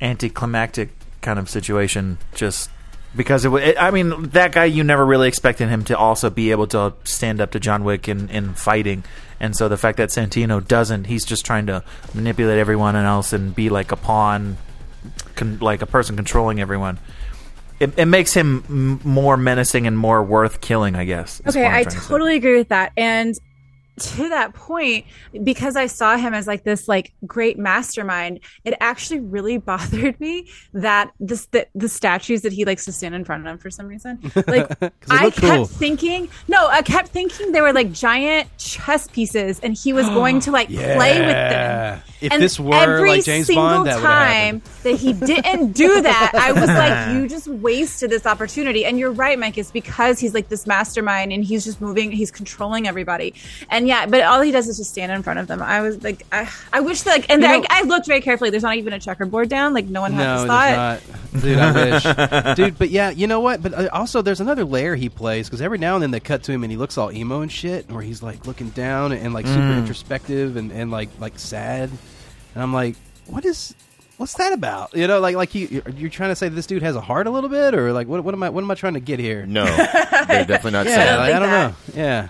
anticlimactic 0.01 0.89
kind 1.21 1.39
of 1.39 1.49
situation. 1.49 2.17
Just 2.35 2.69
because 3.16 3.45
it, 3.45 3.51
it, 3.53 3.78
I 3.80 3.91
mean 3.91 4.30
that 4.30 4.51
guy 4.53 4.66
you 4.66 4.84
never 4.84 5.05
really 5.05 5.28
expected 5.28 5.70
him 5.70 5.84
to 5.86 5.97
also 5.97 6.30
be 6.30 6.51
able 6.51 6.68
to 6.68 6.93
stand 7.03 7.41
up 7.41 7.51
to 7.51 7.59
John 7.59 7.84
Wick 7.84 8.07
in, 8.07 8.30
in 8.30 8.53
fighting, 8.53 9.03
and 9.39 9.55
so 9.55 9.68
the 9.68 9.78
fact 9.78 9.97
that 9.97 10.09
Santino 10.09 10.66
doesn't, 10.66 11.05
he's 11.05 11.26
just 11.26 11.45
trying 11.45 11.66
to 11.66 11.84
manipulate 12.14 12.59
everyone 12.59 12.95
else 12.95 13.34
and 13.34 13.55
be 13.55 13.70
like 13.70 13.91
a 13.91 13.95
pawn, 13.95 14.57
con, 15.36 15.57
like 15.59 15.82
a 15.82 15.88
person 15.88 16.16
controlling 16.16 16.62
everyone. 16.62 16.99
It, 17.80 17.97
it 17.97 18.05
makes 18.05 18.34
him 18.36 18.64
m- 18.70 19.01
more 19.03 19.38
menacing 19.38 19.88
and 19.88 19.97
more 19.97 20.22
worth 20.24 20.62
killing, 20.62 20.95
I 20.95 21.05
guess. 21.05 21.41
Okay, 21.47 21.66
I 21.66 21.84
to 21.84 21.89
say. 21.89 22.07
totally 22.07 22.36
agree 22.36 22.55
with 22.55 22.70
that. 22.70 22.93
And 22.95 23.34
to 24.02 24.30
that 24.30 24.54
point, 24.54 25.06
because 25.43 25.76
I 25.76 25.88
saw 25.88 26.18
him 26.18 26.34
as 26.34 26.47
like 26.47 26.64
this 26.64 26.88
like 26.88 27.14
great 27.26 27.58
mastermind, 27.58 28.39
it 28.66 28.74
actually 28.80 29.20
really 29.20 29.58
bothered 29.72 30.20
me 30.20 30.49
that 30.74 31.12
this 31.20 31.45
the, 31.47 31.68
the 31.76 31.89
statues 31.89 32.41
that 32.41 32.54
he 32.54 32.66
likes 32.66 32.86
to 32.86 32.91
stand 32.91 33.16
in 33.16 33.26
front 33.26 33.45
of 33.45 33.52
him 33.52 33.58
for 33.58 33.70
some 33.70 33.88
reason. 33.88 34.20
Like 34.47 34.72
I 35.10 35.30
kept 35.30 35.39
cool. 35.39 35.66
thinking, 35.66 36.28
no, 36.47 36.68
I 36.68 36.82
kept 36.82 37.10
thinking 37.10 37.52
they 37.52 37.62
were 37.62 37.74
like 37.74 37.91
giant 37.91 38.49
chess 38.58 39.08
pieces, 39.08 39.60
and 39.60 39.78
he 39.78 39.93
was 39.93 40.08
going 40.10 40.39
to 40.41 40.52
like 40.52 40.68
play 40.68 41.20
with 41.20 41.28
them. 41.30 42.02
If 42.22 42.32
and 42.32 42.41
this 42.41 42.59
were, 42.59 42.76
every 42.76 43.09
like, 43.09 43.26
James 43.26 43.47
single 43.47 43.65
Bond, 43.65 43.88
that 43.88 43.99
time 44.01 44.61
that 44.84 44.95
he 44.95 45.11
didn't 45.13 45.72
do 45.72 46.01
that, 46.01 46.32
I 46.36 46.51
was 46.51 46.67
like, 46.67 47.13
you 47.15 47.28
just 47.28 47.47
wasted 47.47 48.09
this 48.11 48.26
opportunity. 48.28 48.86
And 48.86 48.99
you're 48.99 49.11
right, 49.11 49.38
Mike. 49.39 49.57
It's 49.57 49.72
because 49.72 50.19
he's 50.19 50.34
like 50.34 50.47
this 50.49 50.67
mastermind 50.67 51.34
and 51.34 51.43
he's 51.43 51.65
just 51.65 51.82
moving, 51.82 52.11
he's 52.11 52.30
controlling 52.32 52.88
everybody. 52.88 53.34
And 53.69 53.88
yeah, 53.88 54.05
but 54.05 54.22
all 54.22 54.41
he 54.41 54.51
does 54.51 54.67
is 54.67 54.78
just 54.78 54.91
stand 54.91 55.11
in 55.11 55.24
front 55.24 55.39
of 55.39 55.47
them. 55.47 55.61
I 55.61 55.82
was 55.82 56.03
like, 56.03 56.26
I, 56.32 56.47
I 56.72 56.82
wish 56.82 57.01
that, 57.01 57.11
like, 57.11 57.30
and 57.30 57.41
You 57.41 57.47
I, 57.47 57.63
I 57.69 57.82
looked 57.84 58.05
very 58.07 58.22
carefully. 58.22 58.49
There's 58.51 58.63
not 58.63 58.76
even 58.76 58.93
a 58.93 58.99
checkerboard 58.99 59.49
down. 59.49 59.74
Like, 59.74 59.88
no 59.88 60.01
one 60.01 60.13
had 60.13 60.24
No, 60.24 60.38
this 60.41 60.47
thought. 60.47 61.01
not. 61.34 61.41
Dude, 61.41 61.57
I 61.57 61.72
wish. 62.51 62.55
Dude, 62.57 62.78
but 62.78 62.89
yeah, 62.89 63.09
you 63.09 63.26
know 63.26 63.39
what? 63.39 63.63
But 63.63 63.74
uh, 63.74 63.89
also, 63.93 64.22
there's 64.22 64.41
another 64.41 64.65
layer 64.65 64.95
he 64.95 65.09
plays 65.09 65.47
because 65.47 65.61
every 65.61 65.78
now 65.78 65.95
and 65.95 66.03
then 66.03 66.11
they 66.11 66.19
cut 66.19 66.43
to 66.43 66.51
him 66.51 66.63
and 66.63 66.72
he 66.72 66.78
looks 66.78 66.97
all 66.97 67.11
emo 67.11 67.41
and 67.41 67.51
shit, 67.51 67.89
where 67.89 68.01
he's 68.03 68.22
like 68.22 68.45
looking 68.45 68.69
down 68.69 69.11
and 69.11 69.34
like 69.34 69.47
super 69.47 69.61
Mm. 69.61 69.78
introspective 69.80 70.57
and, 70.57 70.72
and 70.72 70.91
like 70.91 71.09
like 71.19 71.39
sad. 71.39 71.89
And 72.54 72.64
I'm 72.64 72.74
like, 72.74 72.95
what 73.28 73.45
is. 73.45 73.74
What's 74.18 74.36
that 74.36 74.54
about? 74.54 74.95
You 74.95 75.08
know, 75.08 75.20
like 75.20 75.36
like 75.36 75.56
you 75.56 75.68
you're, 75.72 75.89
you're 75.95 76.10
trying 76.12 76.30
to 76.30 76.36
say 76.36 76.47
this 76.47 76.68
dude 76.68 76.84
has 76.84 76.95
a 76.95 77.02
heart 77.02 77.26
a 77.26 77.32
little 77.32 77.49
bit, 77.49 77.74
or 77.74 77.91
like 77.91 78.08
what 78.08 78.24
what 78.24 78.36
am 78.36 78.43
I 78.43 78.49
what 78.49 78.64
am 78.64 78.70
I 78.70 78.76
trying 78.76 78.93
to 78.93 78.99
get 78.99 79.20
here? 79.20 79.47
No, 79.47 79.66
they're 79.66 80.45
definitely 80.45 80.72
not 80.72 80.86
yeah, 80.86 80.95
sad. 80.95 81.16
like, 81.18 81.34
I 81.34 81.39
don't 81.39 81.49
know. 81.49 81.76
Yeah, 81.95 82.28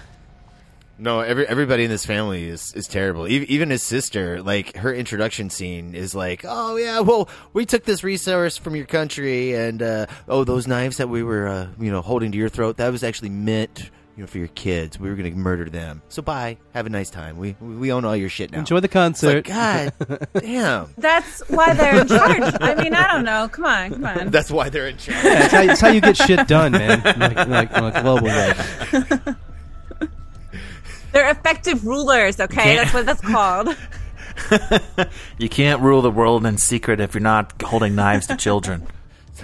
No, 0.98 1.20
every 1.20 1.46
everybody 1.48 1.84
in 1.84 1.90
this 1.90 2.06
family 2.06 2.46
is 2.48 2.74
is 2.76 2.88
terrible. 2.88 3.28
Even, 3.28 3.50
even 3.50 3.70
his 3.72 3.84
sister, 3.84 4.42
like 4.42 4.78
her 4.78 4.94
introduction 4.94 5.50
scene 5.50 5.94
is 5.94 6.16
like, 6.16 6.46
"Oh 6.48 6.78
yeah, 6.78 7.02
well, 7.02 7.28
we 7.52 7.66
took 7.66 7.84
this 7.84 8.06
resource 8.06 8.56
from 8.56 8.76
your 8.78 8.86
country, 8.86 9.54
and 9.54 9.82
uh, 9.84 10.06
oh, 10.30 10.46
those 10.46 10.68
knives 10.68 10.96
that 10.96 11.10
we 11.10 11.24
were, 11.24 11.48
uh, 11.50 11.68
you 11.78 11.92
know, 11.92 12.02
holding 12.02 12.32
to 12.32 12.38
your 12.38 12.48
throat, 12.50 12.78
that 12.78 12.90
was 12.90 13.04
actually 13.04 13.32
meant, 13.32 13.90
you 14.16 14.22
know, 14.24 14.28
for 14.28 14.38
your 14.38 14.48
kids. 14.50 15.00
We 15.00 15.10
were 15.10 15.16
going 15.16 15.32
to 15.32 15.38
murder 15.38 15.66
them. 15.70 16.02
So 16.10 16.22
bye, 16.22 16.58
have 16.74 16.86
a 16.86 16.90
nice 16.90 17.10
time. 17.10 17.38
We 17.38 17.56
we 17.62 17.92
own 17.92 18.06
all 18.06 18.16
your 18.16 18.30
shit 18.30 18.52
now. 18.52 18.60
enjoy 18.60 18.80
the 18.80 18.86
It's 18.86 19.24
like, 19.24 19.46
concert. 19.46 19.46
God 19.46 19.94
damn, 20.40 20.94
That's 20.98 21.42
why 21.50 21.74
they're 21.74 22.02
in 22.02 22.08
charge. 22.08 22.54
I 22.62 22.76
mean, 22.76 22.94
I 22.94 23.12
don't 23.14 23.24
know. 23.26 23.48
Come 23.50 23.66
on, 23.66 23.92
come 23.92 24.06
on. 24.06 24.30
that's 24.32 24.52
why 24.52 24.70
they're 24.70 24.88
in 24.88 24.98
charge. 24.98 25.24
Yeah, 25.24 25.44
it's 25.46 25.54
how, 25.54 25.62
it's 25.62 25.82
how 25.82 25.90
you 25.90 26.02
get 26.02 26.18
shit 26.18 26.48
done, 26.48 26.74
man. 26.74 27.02
Like, 27.20 27.48
like 27.48 27.74
on 27.78 27.86
a 27.96 28.02
global 28.02 28.28
level. 28.28 29.36
They're 31.12 31.30
effective 31.30 31.86
rulers. 31.86 32.40
Okay, 32.40 32.78
that's 32.78 32.94
what 32.94 33.06
that's 33.06 33.22
called. 33.22 33.76
You 35.38 35.50
can't 35.50 35.82
rule 35.82 36.02
the 36.02 36.10
world 36.10 36.46
in 36.46 36.58
secret 36.58 37.00
if 37.00 37.14
you're 37.14 37.22
not 37.22 37.62
holding 37.62 37.96
knives 37.96 38.28
to 38.28 38.36
children. 38.38 38.88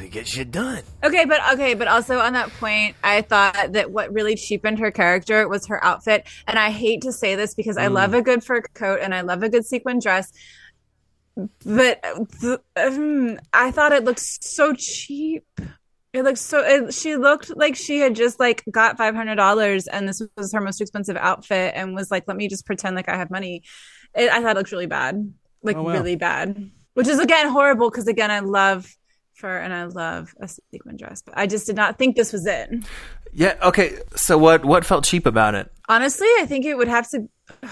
You 0.07 0.13
get 0.13 0.25
shit 0.25 0.51
done. 0.51 0.83
Okay, 1.03 1.25
but 1.25 1.41
okay, 1.55 1.73
but 1.73 1.89
also 1.89 2.19
on 2.19 2.31
that 2.31 2.49
point, 2.61 2.95
I 3.03 3.23
thought 3.23 3.73
that 3.73 3.91
what 3.91 4.13
really 4.13 4.37
cheapened 4.37 4.79
her 4.79 4.89
character 4.89 5.45
was 5.49 5.67
her 5.67 5.83
outfit. 5.83 6.25
And 6.47 6.57
I 6.57 6.69
hate 6.69 7.01
to 7.01 7.11
say 7.11 7.35
this 7.35 7.53
because 7.53 7.75
I 7.75 7.87
love 7.87 8.13
a 8.13 8.21
good 8.21 8.41
fur 8.41 8.61
coat 8.61 8.99
and 9.01 9.13
I 9.13 9.19
love 9.19 9.43
a 9.43 9.49
good 9.49 9.65
sequin 9.65 9.99
dress. 9.99 10.31
But 11.35 12.01
th- 12.39 12.59
um, 12.77 13.37
I 13.51 13.71
thought 13.71 13.91
it 13.91 14.05
looked 14.05 14.21
so 14.21 14.73
cheap. 14.73 15.43
It 16.13 16.23
looked 16.23 16.37
so. 16.37 16.63
It, 16.63 16.93
she 16.93 17.17
looked 17.17 17.57
like 17.57 17.75
she 17.75 17.99
had 17.99 18.15
just 18.15 18.39
like 18.39 18.63
got 18.71 18.97
five 18.97 19.13
hundred 19.13 19.35
dollars, 19.35 19.87
and 19.87 20.07
this 20.07 20.21
was 20.37 20.53
her 20.53 20.61
most 20.61 20.79
expensive 20.79 21.17
outfit, 21.17 21.73
and 21.75 21.93
was 21.93 22.09
like, 22.09 22.23
"Let 22.29 22.37
me 22.37 22.47
just 22.47 22.65
pretend 22.65 22.95
like 22.95 23.09
I 23.09 23.17
have 23.17 23.29
money." 23.29 23.63
It, 24.15 24.31
I 24.31 24.41
thought 24.41 24.51
it 24.55 24.57
looked 24.57 24.71
really 24.71 24.85
bad, 24.87 25.33
like 25.63 25.75
Oh, 25.75 25.83
wow. 25.83 25.91
really 25.91 26.15
bad, 26.15 26.71
which 26.93 27.09
is 27.09 27.19
again 27.19 27.49
horrible 27.49 27.89
because 27.89 28.07
again 28.07 28.31
I 28.31 28.39
love 28.39 28.89
fur 29.37 29.57
and 29.57 29.73
I 29.73 29.85
love 29.85 30.33
a 30.41 30.47
sequin 30.47 30.97
dress, 30.97 31.21
but 31.21 31.37
I 31.37 31.47
just 31.47 31.65
did 31.67 31.75
not 31.75 31.97
think 31.97 32.15
this 32.15 32.33
was 32.33 32.45
it. 32.45 32.69
Yeah. 33.33 33.55
Okay. 33.61 33.97
So 34.15 34.37
what 34.37 34.65
what 34.65 34.83
felt 34.85 35.05
cheap 35.05 35.25
about 35.25 35.55
it? 35.55 35.71
Honestly, 35.89 36.27
I 36.39 36.45
think 36.47 36.65
it 36.65 36.75
would 36.77 36.87
have 36.87 37.09
to 37.11 37.27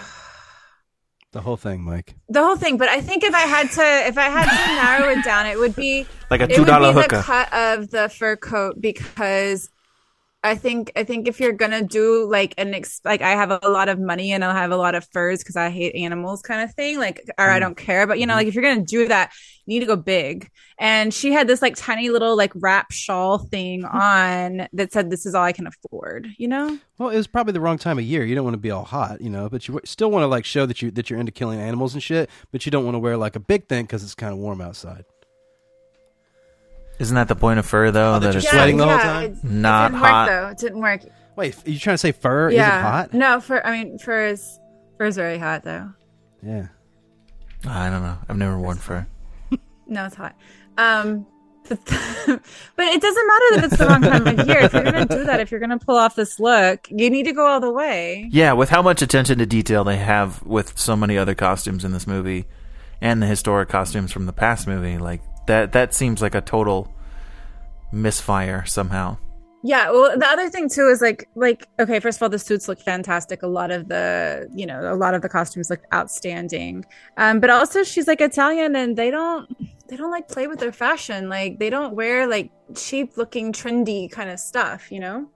The 1.32 1.41
whole 1.41 1.57
thing, 1.57 1.82
Mike. 1.82 2.16
the 2.30 2.41
whole 2.41 2.55
thing. 2.55 2.78
But 2.78 2.88
I 2.88 3.01
think 3.01 3.24
if 3.26 3.34
I 3.36 3.41
had 3.41 3.70
to, 3.72 4.07
if 4.07 4.18
I 4.18 4.30
had 4.30 4.45
to 4.45 4.76
narrow 5.03 5.20
it 5.20 5.26
down, 5.26 5.47
it 5.47 5.59
would 5.59 5.76
be 5.76 6.05
Like 6.32 6.39
a 6.39 6.45
it 6.45 6.57
would 6.57 6.66
$2 6.68 6.93
be 6.93 7.01
hookah. 7.01 7.16
the 7.18 7.22
cut 7.24 7.53
of 7.53 7.89
the 7.89 8.07
fur 8.07 8.38
coat 8.38 8.80
because 8.80 9.70
I 10.45 10.55
think 10.55 10.91
I 10.95 11.03
think 11.03 11.27
if 11.27 11.39
you're 11.39 11.53
gonna 11.53 11.83
do 11.83 12.29
like 12.29 12.53
an 12.57 12.73
ex- 12.73 13.01
like 13.03 13.21
I 13.21 13.31
have 13.31 13.51
a 13.51 13.67
lot 13.67 13.89
of 13.89 13.99
money 13.99 14.31
and 14.31 14.43
I'll 14.43 14.53
have 14.53 14.71
a 14.71 14.77
lot 14.77 14.93
of 14.95 15.07
furs 15.11 15.39
because 15.39 15.55
I 15.55 15.69
hate 15.69 15.95
animals 15.95 16.41
kind 16.41 16.61
of 16.61 16.73
thing 16.75 16.99
like 16.99 17.21
or 17.37 17.45
Mm. 17.47 17.51
I 17.51 17.59
don't 17.59 17.75
care 17.75 18.05
but 18.07 18.19
you 18.19 18.25
know 18.27 18.35
like 18.35 18.47
if 18.47 18.53
you're 18.53 18.63
gonna 18.63 18.85
do 18.85 19.07
that 19.07 19.31
you 19.65 19.73
need 19.73 19.79
to 19.79 19.87
go 19.87 19.95
big 19.95 20.49
and 20.77 21.13
she 21.13 21.31
had 21.31 21.47
this 21.47 21.61
like 21.61 21.75
tiny 21.75 22.09
little 22.09 22.37
like 22.37 22.51
wrap 22.55 22.91
shawl 22.91 23.39
thing 23.39 23.83
on 24.19 24.67
that 24.73 24.93
said 24.93 25.09
this 25.09 25.25
is 25.25 25.33
all 25.33 25.43
I 25.43 25.51
can 25.51 25.67
afford 25.67 26.27
you 26.37 26.47
know 26.47 26.77
Well, 26.97 27.09
it 27.09 27.17
was 27.17 27.27
probably 27.27 27.53
the 27.53 27.61
wrong 27.61 27.77
time 27.77 27.97
of 27.97 28.05
year. 28.05 28.23
You 28.23 28.35
don't 28.35 28.43
want 28.45 28.53
to 28.53 28.59
be 28.59 28.71
all 28.71 28.85
hot, 28.85 29.19
you 29.21 29.29
know, 29.29 29.49
but 29.49 29.67
you 29.67 29.79
still 29.83 30.11
want 30.11 30.23
to 30.23 30.27
like 30.27 30.45
show 30.45 30.65
that 30.65 30.81
you 30.81 30.91
that 30.91 31.09
you're 31.09 31.19
into 31.19 31.31
killing 31.31 31.59
animals 31.59 31.93
and 31.93 32.01
shit. 32.03 32.29
But 32.51 32.65
you 32.65 32.71
don't 32.71 32.85
want 32.85 32.95
to 32.95 32.99
wear 32.99 33.17
like 33.17 33.35
a 33.35 33.39
big 33.39 33.67
thing 33.67 33.85
because 33.85 34.03
it's 34.03 34.15
kind 34.15 34.31
of 34.31 34.39
warm 34.39 34.61
outside. 34.61 35.03
Isn't 36.99 37.15
that 37.15 37.27
the 37.27 37.35
point 37.35 37.59
of 37.59 37.65
fur 37.65 37.91
though? 37.91 38.11
Oh, 38.15 38.19
that 38.19 38.27
that 38.27 38.33
you're 38.33 38.39
it's 38.39 38.49
sweating 38.49 38.77
the 38.77 38.85
whole 38.85 38.95
yeah, 38.97 39.03
time? 39.03 39.23
it- 39.33 39.43
Not 39.43 39.91
it 39.91 39.93
didn't 39.93 39.99
hot. 40.03 40.27
work 40.27 40.29
though 40.29 40.47
it 40.49 40.57
didn't 40.57 40.81
work 40.81 41.01
Wait, 41.35 41.67
are 41.67 41.69
you 41.69 41.79
trying 41.79 41.93
to 41.95 41.97
say 41.97 42.11
fur 42.13 42.49
yeah 42.49 42.69
isn't 42.79 42.81
hot? 42.91 43.13
no 43.13 43.41
fur 43.41 43.61
I 43.65 43.71
mean 43.83 43.97
fur 43.99 44.27
is 44.27 44.59
fur 44.97 45.05
is 45.05 45.15
very 45.17 45.37
hot 45.37 45.63
though 45.63 45.91
Yeah. 46.41 46.67
I 47.67 47.89
don't 47.89 48.03
know. 48.03 48.17
I've 48.29 48.37
never 48.37 48.57
worn 48.59 48.77
fur. 48.77 49.07
No, 49.87 50.05
it's 50.05 50.15
hot. 50.15 50.35
Um, 50.77 51.25
but, 51.67 51.79
but 51.85 52.85
it 52.85 53.01
doesn't 53.01 53.27
matter 53.27 53.45
that 53.55 53.61
it's 53.65 53.77
the 53.77 53.85
wrong 53.87 54.01
time 54.01 54.25
of 54.27 54.47
year. 54.47 54.59
If 54.61 54.73
you're 54.73 54.83
gonna 54.83 55.05
do 55.05 55.23
that, 55.25 55.39
if 55.39 55.51
you're 55.51 55.59
gonna 55.59 55.77
pull 55.79 55.95
off 55.97 56.15
this 56.15 56.39
look, 56.39 56.87
you 56.91 57.09
need 57.09 57.23
to 57.23 57.33
go 57.33 57.45
all 57.45 57.59
the 57.59 57.71
way. 57.71 58.27
Yeah, 58.31 58.53
with 58.53 58.69
how 58.69 58.81
much 58.81 59.01
attention 59.01 59.37
to 59.39 59.45
detail 59.45 59.83
they 59.83 59.97
have 59.97 60.41
with 60.43 60.77
so 60.77 60.95
many 60.95 61.17
other 61.17 61.33
costumes 61.35 61.83
in 61.85 61.91
this 61.91 62.05
movie, 62.07 62.45
and 63.01 63.21
the 63.21 63.27
historic 63.27 63.69
costumes 63.69 64.11
from 64.11 64.25
the 64.27 64.33
past 64.33 64.67
movie, 64.67 64.97
like 64.97 65.21
that 65.47 65.71
that 65.73 65.93
seems 65.93 66.21
like 66.21 66.35
a 66.35 66.41
total 66.41 66.93
misfire 67.91 68.65
somehow. 68.65 69.17
Yeah. 69.63 69.89
Well, 69.89 70.15
the 70.15 70.27
other 70.27 70.47
thing 70.47 70.69
too 70.69 70.89
is 70.89 71.01
like, 71.01 71.27
like, 71.33 71.67
okay, 71.79 71.99
first 71.99 72.19
of 72.19 72.23
all, 72.23 72.29
the 72.29 72.37
suits 72.37 72.67
look 72.67 72.79
fantastic. 72.79 73.41
A 73.41 73.47
lot 73.47 73.71
of 73.71 73.87
the, 73.87 74.47
you 74.53 74.67
know, 74.67 74.93
a 74.93 74.95
lot 74.95 75.15
of 75.15 75.23
the 75.23 75.29
costumes 75.29 75.71
look 75.71 75.81
outstanding. 75.91 76.85
Um, 77.17 77.39
but 77.39 77.49
also 77.49 77.83
she's 77.83 78.07
like 78.07 78.21
Italian, 78.21 78.75
and 78.75 78.95
they 78.95 79.09
don't, 79.09 79.49
they 79.87 79.97
don't 79.97 80.11
like 80.11 80.27
play 80.27 80.45
with 80.45 80.59
their 80.59 80.71
fashion. 80.71 81.29
Like 81.29 81.57
they 81.57 81.71
don't 81.71 81.95
wear 81.95 82.27
like 82.27 82.51
cheap 82.75 83.17
looking, 83.17 83.51
trendy 83.51 84.11
kind 84.11 84.29
of 84.29 84.39
stuff. 84.39 84.91
You 84.91 84.99
know. 84.99 85.29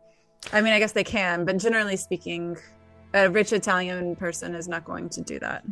I 0.54 0.62
mean, 0.62 0.74
I 0.74 0.80
guess 0.80 0.94
they 0.94 1.04
can, 1.04 1.44
but 1.44 1.58
generally 1.58 1.98
speaking, 1.98 2.56
a 3.14 3.30
rich 3.30 3.52
Italian 3.52 4.16
person 4.16 4.56
is 4.56 4.68
not 4.68 4.86
going 4.86 5.10
to 5.10 5.22
do 5.22 5.40
that. 5.40 5.66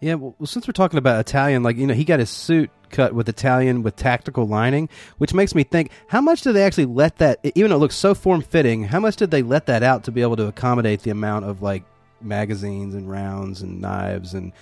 Yeah, 0.00 0.14
well, 0.14 0.34
since 0.44 0.68
we're 0.68 0.72
talking 0.72 0.98
about 0.98 1.18
Italian, 1.20 1.62
like 1.62 1.76
you 1.76 1.86
know, 1.86 1.94
he 1.94 2.04
got 2.04 2.20
his 2.20 2.30
suit 2.30 2.70
cut 2.90 3.14
with 3.14 3.28
Italian 3.28 3.82
with 3.82 3.96
tactical 3.96 4.46
lining, 4.46 4.88
which 5.18 5.34
makes 5.34 5.54
me 5.54 5.64
think: 5.64 5.90
how 6.06 6.20
much 6.20 6.42
did 6.42 6.52
they 6.52 6.62
actually 6.62 6.86
let 6.86 7.16
that? 7.18 7.40
Even 7.54 7.70
though 7.70 7.76
it 7.76 7.80
looks 7.80 7.96
so 7.96 8.14
form 8.14 8.40
fitting, 8.40 8.84
how 8.84 9.00
much 9.00 9.16
did 9.16 9.30
they 9.30 9.42
let 9.42 9.66
that 9.66 9.82
out 9.82 10.04
to 10.04 10.12
be 10.12 10.22
able 10.22 10.36
to 10.36 10.46
accommodate 10.46 11.02
the 11.02 11.10
amount 11.10 11.46
of 11.46 11.62
like 11.62 11.84
magazines 12.20 12.94
and 12.94 13.10
rounds 13.10 13.62
and 13.62 13.80
knives 13.80 14.34
and 14.34 14.52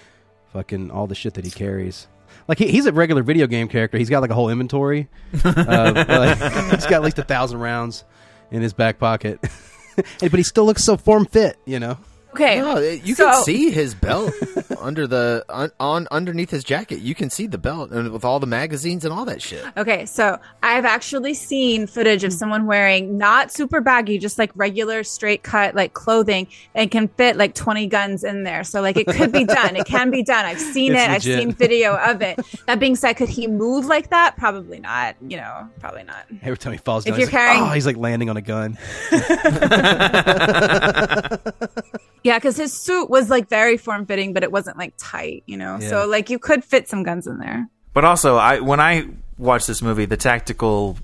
fucking 0.53 0.91
all 0.91 1.07
the 1.07 1.15
shit 1.15 1.35
that 1.35 1.45
he 1.45 1.51
carries? 1.51 2.09
Like 2.49 2.59
he, 2.59 2.69
he's 2.69 2.87
a 2.87 2.93
regular 2.93 3.23
video 3.23 3.47
game 3.47 3.69
character. 3.69 3.99
He's 3.99 4.11
got 4.11 4.23
like 4.23 4.31
a 4.31 4.35
whole 4.35 4.49
inventory. 4.49 5.09
uh, 5.45 5.53
like, 6.09 6.39
he's 6.73 6.87
got 6.87 6.95
at 6.95 7.03
least 7.03 7.19
a 7.19 7.25
thousand 7.25 7.59
rounds 7.59 8.05
in 8.51 8.63
his 8.63 8.73
back 8.73 8.99
pocket, 8.99 9.39
but 10.21 10.33
he 10.33 10.43
still 10.43 10.65
looks 10.65 10.83
so 10.83 10.97
form 10.97 11.27
fit. 11.27 11.59
You 11.67 11.79
know. 11.79 11.99
Okay, 12.37 12.59
No, 12.61 12.79
you 12.79 13.15
so- 13.15 13.31
can 13.31 13.43
see 13.45 13.71
his 13.71 13.95
belt 13.95 14.33
under 14.81 15.07
the 15.07 15.45
on, 15.49 15.71
on 15.81 16.07
underneath 16.11 16.51
his 16.51 16.65
jacket. 16.65 17.01
You 17.01 17.15
can 17.15 17.31
see 17.31 17.47
the 17.47 17.59
belt 17.59 17.91
and 17.91 18.11
with 18.13 18.25
all 18.25 18.41
the 18.41 18.47
magazines 18.47 19.05
and 19.05 19.13
all 19.13 19.25
that 19.25 19.43
shit. 19.43 19.65
Okay, 19.77 20.07
so 20.07 20.39
I've 20.63 20.85
actually 20.85 21.35
seen 21.35 21.87
footage 21.87 22.25
of 22.25 22.33
someone 22.33 22.67
wearing 22.67 23.19
not 23.19 23.53
super 23.53 23.81
baggy, 23.81 24.19
just 24.19 24.39
like 24.39 24.51
regular 24.55 25.03
straight 25.05 25.43
cut 25.43 25.75
like 25.75 25.93
clothing 25.95 26.47
and 26.75 26.91
can 26.91 27.09
fit 27.09 27.37
like 27.37 27.55
20 27.55 27.87
guns 27.87 28.25
in 28.25 28.45
there. 28.45 28.65
So 28.65 28.81
like 28.81 28.97
it 28.97 29.07
could 29.07 29.33
be 29.33 29.45
done. 29.45 29.77
It 29.77 29.87
can 29.87 30.11
be 30.11 30.23
done. 30.23 30.45
I've 30.45 30.61
seen 30.61 30.95
It's 30.95 31.03
it. 31.03 31.11
I've 31.11 31.23
seen 31.23 31.53
video 31.53 31.97
of 31.97 32.23
it. 32.23 32.39
That 32.67 32.79
being 32.81 32.97
said, 32.97 33.15
could 33.15 33.29
he 33.29 33.47
move 33.47 33.87
like 33.87 34.11
that? 34.11 34.37
Probably 34.37 34.81
not. 34.81 35.17
You 35.27 35.37
know, 35.39 35.69
probably 35.81 36.05
not. 36.05 36.27
Every 36.43 36.59
time 36.59 36.73
he 36.73 36.79
falls 36.79 37.07
If 37.07 37.13
down, 37.13 37.21
you're 37.21 37.29
he's 37.29 37.35
like, 37.35 37.45
carrying- 37.47 37.63
oh, 37.63 37.71
he's 37.71 37.87
like 37.87 37.97
landing 37.97 38.31
on 38.31 38.37
a 38.37 38.43
gun. 38.43 38.79
Yeah, 42.27 42.39
because 42.39 42.57
his 42.57 42.73
suit 42.73 43.09
was 43.09 43.31
like 43.31 43.49
very 43.49 43.77
form 43.77 44.05
fitting, 44.05 44.33
but 44.33 44.43
it 44.43 44.51
wasn't 44.51 44.77
like 44.77 44.95
tight, 44.99 45.45
you 45.47 45.57
know? 45.57 45.79
Yeah. 45.81 45.89
So 45.89 46.07
like 46.09 46.29
you 46.29 46.41
could 46.41 46.65
fit 46.65 46.89
some 46.89 47.05
guns 47.05 47.29
in 47.29 47.39
there. 47.39 47.69
But 47.95 48.05
also, 48.05 48.35
I 48.37 48.59
when 48.59 48.81
I 48.81 49.07
watched 49.39 49.69
this 49.69 49.81
movie, 49.81 50.07
the 50.07 50.17
tactical 50.17 50.99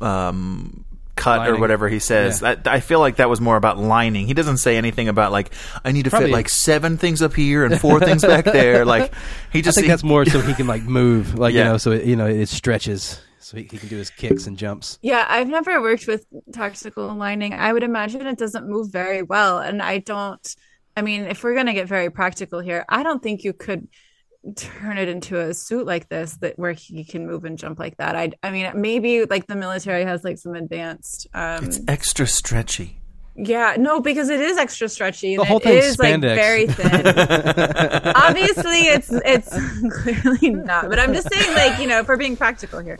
um, 0.00 0.84
cut 1.14 1.48
or 1.48 1.58
whatever 1.58 1.88
he 1.88 2.00
says, 2.00 2.42
Yeah. 2.42 2.56
I, 2.66 2.74
I 2.76 2.80
feel 2.80 2.98
like 2.98 3.16
that 3.16 3.30
was 3.30 3.40
more 3.40 3.56
about 3.56 3.78
lining. 3.78 4.26
He 4.26 4.34
doesn't 4.34 4.56
say 4.56 4.76
anything 4.76 5.06
about 5.08 5.30
like 5.30 5.52
I 5.84 5.92
need 5.92 6.06
to 6.06 6.10
Probably- 6.10 6.30
fit 6.30 6.32
like 6.32 6.48
seven 6.48 6.96
things 6.98 7.22
up 7.22 7.34
here 7.34 7.64
and 7.64 7.80
four 7.80 8.00
things 8.00 8.22
back 8.22 8.44
there. 8.44 8.84
Like 8.84 9.14
he 9.52 9.62
just 9.62 9.78
I 9.78 9.82
think 9.82 9.84
he- 9.86 9.90
that's 9.90 10.02
more 10.02 10.24
so 10.26 10.40
he 10.40 10.54
can 10.54 10.66
like 10.66 10.82
move, 10.82 11.38
like 11.38 11.54
you 11.54 11.62
know, 11.62 11.76
so 11.76 11.92
it, 11.92 12.04
you 12.04 12.16
know 12.16 12.26
it 12.26 12.48
stretches, 12.48 13.20
so 13.44 13.56
he, 13.58 13.64
he 13.64 13.76
can 13.78 13.88
do 13.88 13.96
his 13.98 14.10
kicks 14.10 14.46
and 14.46 14.56
jumps. 14.56 14.98
Yeah, 15.02 15.26
I've 15.28 15.48
never 15.48 15.80
worked 15.82 16.06
with 16.06 16.26
tactical 16.52 17.14
lining. 17.14 17.52
I 17.52 17.72
would 17.72 17.82
imagine 17.82 18.26
it 18.26 18.38
doesn't 18.38 18.66
move 18.68 18.90
very 18.90 19.22
well. 19.22 19.58
And 19.58 19.82
I 19.82 19.98
don't, 19.98 20.46
I 20.96 21.02
mean, 21.02 21.24
if 21.24 21.44
we're 21.44 21.54
going 21.54 21.66
to 21.66 21.74
get 21.74 21.86
very 21.86 22.10
practical 22.10 22.60
here, 22.60 22.84
I 22.88 23.02
don't 23.02 23.22
think 23.22 23.44
you 23.44 23.52
could 23.52 23.88
turn 24.56 24.98
it 24.98 25.08
into 25.08 25.38
a 25.40 25.52
suit 25.54 25.86
like 25.86 26.08
this 26.08 26.36
that 26.38 26.58
where 26.58 26.72
he 26.72 27.04
can 27.04 27.26
move 27.26 27.44
and 27.44 27.58
jump 27.58 27.78
like 27.78 27.96
that. 27.98 28.14
I, 28.16 28.32
I 28.42 28.50
mean, 28.50 28.70
maybe 28.74 29.24
like 29.24 29.46
the 29.46 29.56
military 29.56 30.04
has 30.04 30.24
like 30.24 30.38
some 30.38 30.54
advanced, 30.54 31.26
um, 31.34 31.64
it's 31.64 31.80
extra 31.88 32.26
stretchy. 32.26 33.00
yeah, 33.36 33.76
no, 33.78 34.00
because 34.00 34.28
it 34.28 34.40
is 34.40 34.56
extra 34.58 34.88
stretchy 34.88 35.34
and 35.34 35.42
The 35.42 35.46
whole 35.46 35.58
it 35.58 35.64
thing's 35.64 35.84
is 35.84 35.98
like 35.98 36.20
very 36.20 36.66
thin. 36.66 37.06
Obviously, 38.16 38.80
it's 38.82 39.08
it's 39.10 39.50
clearly 40.02 40.50
not. 40.50 40.88
But 40.88 40.98
I'm 40.98 41.12
just 41.14 41.32
saying, 41.32 41.54
like 41.54 41.78
you 41.80 41.86
know, 41.86 42.00
if 42.00 42.08
we're 42.08 42.16
being 42.16 42.36
practical 42.36 42.80
here. 42.80 42.98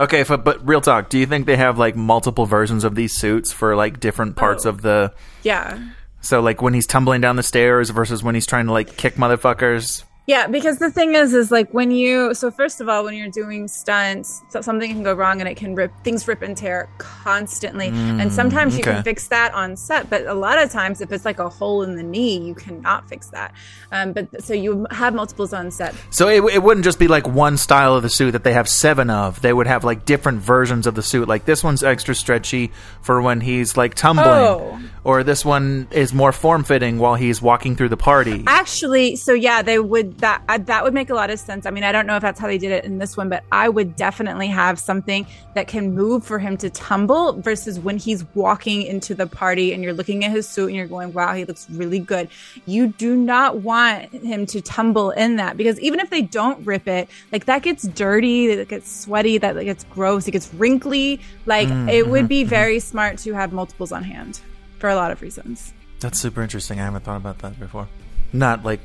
Okay, 0.00 0.22
but, 0.22 0.44
but 0.44 0.66
real 0.66 0.80
talk, 0.80 1.08
do 1.10 1.18
you 1.18 1.26
think 1.26 1.46
they 1.46 1.56
have 1.56 1.76
like 1.78 1.96
multiple 1.96 2.46
versions 2.46 2.84
of 2.84 2.94
these 2.94 3.12
suits 3.12 3.52
for 3.52 3.74
like 3.74 3.98
different 4.00 4.36
parts 4.36 4.64
Oh. 4.66 4.70
of 4.70 4.82
the? 4.82 5.12
Yeah, 5.42 5.78
So 6.20 6.40
like 6.40 6.62
when 6.62 6.74
he's 6.74 6.86
tumbling 6.86 7.20
down 7.20 7.36
the 7.36 7.42
stairs 7.42 7.90
versus 7.90 8.22
when 8.22 8.34
he's 8.34 8.46
trying 8.46 8.66
to 8.66 8.72
like 8.72 8.96
kick 8.96 9.14
motherfuckers. 9.16 10.04
Yeah, 10.28 10.46
because 10.46 10.76
the 10.78 10.90
thing 10.90 11.14
is, 11.14 11.32
is 11.32 11.50
like 11.50 11.72
when 11.72 11.90
you, 11.90 12.34
so 12.34 12.50
first 12.50 12.82
of 12.82 12.88
all, 12.88 13.02
when 13.02 13.14
you're 13.14 13.30
doing 13.30 13.66
stunts, 13.66 14.42
so 14.50 14.60
something 14.60 14.90
can 14.90 15.02
go 15.02 15.14
wrong 15.14 15.40
and 15.40 15.48
it 15.48 15.56
can 15.56 15.74
rip, 15.74 15.90
things 16.04 16.28
rip 16.28 16.42
and 16.42 16.54
tear 16.54 16.90
constantly. 16.98 17.86
and 17.88 18.20
Mm, 18.20 18.30
sometimes 18.30 18.76
you 18.76 18.82
can 18.84 19.02
fix 19.02 19.28
that 19.28 19.54
on 19.54 19.74
set, 19.74 20.10
but 20.10 20.26
a 20.26 20.34
lot 20.34 20.58
of 20.62 20.70
times 20.70 21.00
if 21.00 21.12
it's 21.12 21.24
like 21.24 21.38
a 21.38 21.48
hole 21.48 21.82
in 21.82 21.96
the 21.96 22.02
knee, 22.02 22.38
you 22.46 22.54
cannot 22.54 23.08
fix 23.08 23.28
that. 23.30 23.54
Um, 23.90 24.12
but 24.12 24.44
so 24.44 24.52
you 24.52 24.86
have 24.90 25.14
multiples 25.14 25.54
on 25.54 25.70
set. 25.70 25.94
So 26.10 26.28
it, 26.28 26.44
it 26.52 26.62
wouldn't 26.62 26.84
just 26.84 26.98
be 26.98 27.08
like 27.08 27.26
one 27.26 27.56
style 27.56 27.94
of 27.94 28.02
the 28.02 28.10
suit 28.10 28.32
that 28.32 28.44
they 28.44 28.52
have 28.52 28.68
seven 28.68 29.08
of. 29.08 29.40
They 29.40 29.54
would 29.54 29.66
have 29.66 29.82
like 29.82 30.04
different 30.04 30.40
versions 30.42 30.86
of 30.86 30.94
the 30.94 31.02
suit. 31.02 31.26
Like 31.26 31.46
this 31.46 31.64
one's 31.64 31.82
extra 31.82 32.14
stretchy 32.14 32.70
for 33.00 33.22
when 33.22 33.40
he's 33.40 33.78
like 33.78 33.94
tumbling, 33.94 34.26
Oh. 34.28 34.78
or 35.04 35.22
this 35.24 35.42
one 35.42 35.88
is 35.90 36.12
more 36.12 36.32
form 36.32 36.64
fitting 36.64 36.98
while 36.98 37.14
he's 37.14 37.40
walking 37.40 37.76
through 37.76 37.88
the 37.88 37.96
party. 37.96 38.44
Actually, 38.46 39.16
so 39.16 39.32
yeah, 39.32 39.62
they 39.62 39.78
would 39.78 40.17
that 40.18 40.42
uh, 40.48 40.58
that 40.58 40.84
would 40.84 40.94
make 40.94 41.10
a 41.10 41.14
lot 41.14 41.30
of 41.30 41.38
sense. 41.38 41.66
I 41.66 41.70
mean, 41.70 41.84
I 41.84 41.92
don't 41.92 42.06
know 42.06 42.16
if 42.16 42.22
that's 42.22 42.38
how 42.40 42.46
they 42.46 42.58
did 42.58 42.72
it 42.72 42.84
in 42.84 42.98
this 42.98 43.16
one, 43.16 43.28
but 43.28 43.44
I 43.52 43.68
would 43.68 43.96
definitely 43.96 44.48
have 44.48 44.78
something 44.78 45.26
that 45.54 45.68
can 45.68 45.94
move 45.94 46.24
for 46.24 46.38
him 46.38 46.56
to 46.58 46.70
tumble 46.70 47.40
versus 47.40 47.78
when 47.78 47.98
he's 47.98 48.24
walking 48.34 48.82
into 48.82 49.14
the 49.14 49.26
party 49.26 49.72
and 49.72 49.82
you're 49.82 49.92
looking 49.92 50.24
at 50.24 50.30
his 50.30 50.48
suit 50.48 50.66
and 50.66 50.76
you're 50.76 50.86
going, 50.86 51.12
"Wow, 51.12 51.34
he 51.34 51.44
looks 51.44 51.68
really 51.70 51.98
good." 51.98 52.28
You 52.66 52.88
do 52.88 53.16
not 53.16 53.58
want 53.58 54.12
him 54.12 54.46
to 54.46 54.60
tumble 54.60 55.10
in 55.10 55.36
that 55.36 55.56
because 55.56 55.78
even 55.80 56.00
if 56.00 56.10
they 56.10 56.22
don't 56.22 56.64
rip 56.66 56.88
it, 56.88 57.08
like 57.32 57.46
that 57.46 57.62
gets 57.62 57.84
dirty, 57.88 58.54
that 58.54 58.68
gets 58.68 58.90
sweaty, 58.90 59.38
that 59.38 59.54
gets 59.64 59.84
gross, 59.84 60.26
it 60.26 60.32
gets 60.32 60.52
wrinkly. 60.54 61.20
Like 61.46 61.68
Mm, 61.68 61.90
it 61.90 62.08
would 62.08 62.26
mhm, 62.26 62.28
be 62.28 62.44
mhm. 62.44 62.48
very 62.48 62.80
smart 62.80 63.18
to 63.18 63.34
have 63.34 63.52
multiples 63.52 63.92
on 63.92 64.02
hand 64.04 64.40
for 64.78 64.88
a 64.88 64.94
lot 64.94 65.10
of 65.10 65.22
reasons. 65.22 65.72
That's 66.00 66.18
super 66.20 66.42
interesting. 66.42 66.78
I 66.80 66.84
haven't 66.84 67.04
thought 67.04 67.16
about 67.16 67.38
that 67.40 67.58
before. 67.58 67.88
Not 68.32 68.64
like 68.64 68.80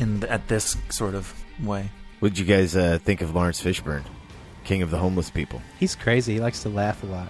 in 0.00 0.20
the, 0.20 0.30
at 0.30 0.48
this 0.48 0.76
sort 0.88 1.14
of 1.14 1.32
way. 1.62 1.90
What'd 2.20 2.38
you 2.38 2.44
guys 2.44 2.74
uh, 2.76 2.98
think 3.02 3.20
of 3.22 3.34
Laurence 3.34 3.62
Fishburne, 3.62 4.04
king 4.64 4.82
of 4.82 4.90
the 4.90 4.98
homeless 4.98 5.30
people? 5.30 5.62
He's 5.78 5.94
crazy. 5.94 6.34
He 6.34 6.40
likes 6.40 6.62
to 6.62 6.68
laugh 6.68 7.02
a 7.02 7.06
lot. 7.06 7.28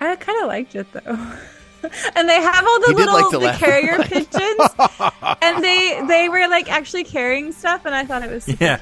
I 0.00 0.16
kind 0.16 0.40
of 0.42 0.48
liked 0.48 0.74
it 0.74 0.90
though. 0.92 1.00
and 2.16 2.28
they 2.28 2.40
have 2.40 2.64
all 2.66 2.80
the 2.80 2.86
He 2.88 2.94
little 2.94 3.40
like 3.40 3.58
the 3.58 3.64
carrier 3.64 3.98
pigeons, 4.04 5.36
and 5.42 5.62
they 5.64 6.00
they 6.08 6.28
were 6.28 6.48
like 6.48 6.70
actually 6.70 7.04
carrying 7.04 7.52
stuff, 7.52 7.84
and 7.86 7.94
I 7.94 8.04
thought 8.04 8.22
it 8.22 8.30
was 8.30 8.48
Yeah, 8.60 8.80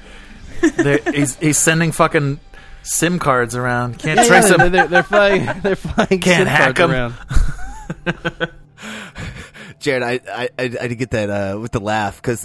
he's 1.13 1.37
he's 1.37 1.59
sending 1.59 1.93
fucking 1.93 2.41
SIM 2.83 3.19
cards 3.19 3.55
around. 3.57 3.99
Can't 3.99 4.19
Yeah, 4.21 4.27
trace 4.27 4.51
yeah, 4.51 4.65
him. 4.65 4.73
They're, 4.73 4.89
they're 4.89 5.03
flying. 5.03 5.47
They're 5.63 5.77
flying. 5.77 6.21
Can't 6.21 6.41
SIM 6.41 6.47
hack 6.47 6.77
cards 6.77 6.81
'em. 6.81 6.91
around. 6.91 8.51
Jared, 9.79 10.03
I 10.03 10.21
I, 10.29 10.49
I, 10.59 10.63
I 10.65 10.89
did 10.89 10.97
get 10.99 11.11
that 11.13 11.31
uh, 11.31 11.59
with 11.59 11.73
the 11.73 11.81
laugh 11.81 12.17
because 12.21 12.45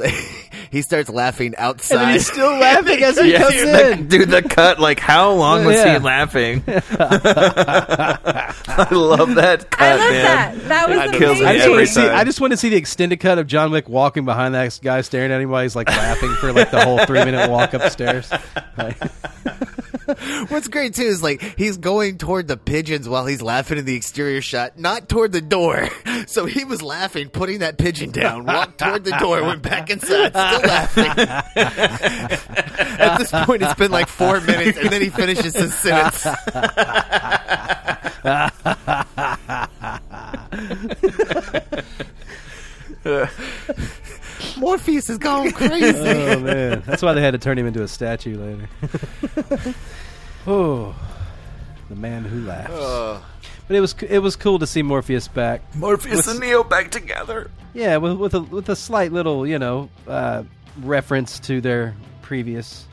he 0.75 0.81
starts 0.81 1.09
laughing 1.09 1.53
outside. 1.57 2.01
And 2.03 2.11
he's 2.11 2.27
still 2.27 2.51
laughing 2.51 3.01
as 3.01 3.17
he 3.17 3.31
Yeah, 3.31 3.43
comes 3.43 3.53
dude, 3.53 3.67
the, 3.69 3.91
in. 3.91 4.07
dude, 4.09 4.29
the 4.29 4.41
cut. 4.41 4.77
Like, 4.77 4.99
how 4.99 5.31
long 5.31 5.63
was 5.63 5.75
Yeah. 5.77 5.93
he 5.93 5.99
laughing? 6.03 6.63
I 6.67 8.87
love 8.91 9.35
that 9.35 9.71
cut, 9.71 9.81
I 9.81 9.95
love 9.95 10.11
man. 10.11 10.57
that. 10.57 10.67
That 10.67 10.89
was 10.89 10.97
It 10.99 11.13
kills 11.17 11.39
me 11.39 11.45
I 11.45 11.53
just, 11.55 11.69
want 11.69 11.79
every 11.79 11.85
to 11.85 11.91
see, 11.93 12.01
time. 12.01 12.15
I 12.17 12.23
just 12.25 12.41
want 12.41 12.51
to 12.51 12.57
see 12.57 12.67
the 12.69 12.75
extended 12.75 13.21
cut 13.21 13.39
of 13.39 13.47
John 13.47 13.71
Wick 13.71 13.87
walking 13.87 14.25
behind 14.25 14.53
that 14.55 14.77
guy, 14.83 14.99
staring 14.99 15.31
at 15.31 15.39
him 15.39 15.49
while 15.49 15.63
he's 15.63 15.77
like 15.77 15.87
laughing 15.87 16.33
for 16.41 16.51
like 16.51 16.71
the 16.71 16.83
whole 16.83 16.99
three 17.05 17.23
minute 17.23 17.49
walk 17.49 17.73
upstairs. 17.73 18.29
Like, 18.77 18.97
What's 20.49 20.67
great 20.67 20.93
too 20.93 21.03
is 21.03 21.23
like 21.23 21.41
he's 21.57 21.77
going 21.77 22.17
toward 22.17 22.47
the 22.47 22.57
pigeons 22.57 23.09
while 23.09 23.25
he's 23.25 23.41
laughing 23.41 23.77
in 23.77 23.85
the 23.85 23.95
exterior 23.95 24.41
shot, 24.41 24.77
not 24.77 25.09
toward 25.09 25.31
the 25.31 25.41
door. 25.41 25.89
So 26.27 26.45
he 26.45 26.63
was 26.63 26.81
laughing, 26.81 27.29
putting 27.29 27.59
that 27.59 27.77
pigeon 27.77 28.09
down, 28.09 28.45
walked 28.45 28.79
toward 28.79 29.03
the 29.03 29.11
door, 29.11 29.43
went 29.43 29.61
back 29.61 29.91
inside, 29.91 30.29
still 30.29 30.61
laughing. 30.61 31.05
At 32.99 33.17
this 33.17 33.29
point, 33.31 33.61
it's 33.61 33.75
been 33.75 33.91
like 33.91 34.07
four 34.07 34.41
minutes, 34.41 34.77
and 34.77 34.89
then 34.89 35.01
he 35.01 35.09
finishes 35.09 35.55
his 35.55 35.73
sentence. 35.73 36.25
Morpheus 44.57 45.09
is 45.09 45.17
going 45.17 45.51
crazy. 45.53 45.97
oh 45.99 46.39
man, 46.39 46.83
that's 46.85 47.01
why 47.01 47.13
they 47.13 47.21
had 47.21 47.31
to 47.31 47.37
turn 47.37 47.57
him 47.57 47.67
into 47.67 47.83
a 47.83 47.87
statue 47.87 48.37
later. 48.37 49.75
oh, 50.47 50.95
the 51.89 51.95
man 51.95 52.23
who 52.23 52.41
laughs. 52.45 52.71
Ugh. 52.73 53.21
But 53.67 53.75
it 53.75 53.79
was 53.79 53.95
it 54.07 54.19
was 54.19 54.35
cool 54.35 54.59
to 54.59 54.67
see 54.67 54.83
Morpheus 54.83 55.27
back. 55.27 55.61
Morpheus 55.75 56.17
With- 56.17 56.27
and 56.27 56.39
Neo 56.39 56.63
back 56.63 56.91
together. 56.91 57.49
Yeah, 57.73 57.97
with 57.97 58.17
with 58.17 58.33
a 58.35 58.41
with 58.41 58.69
a 58.69 58.75
slight 58.75 59.11
little 59.11 59.45
you 59.47 59.57
know 59.59 59.89
uh, 60.07 60.43
reference 60.81 61.39
to 61.41 61.61
their 61.61 61.95
previous 62.21 62.85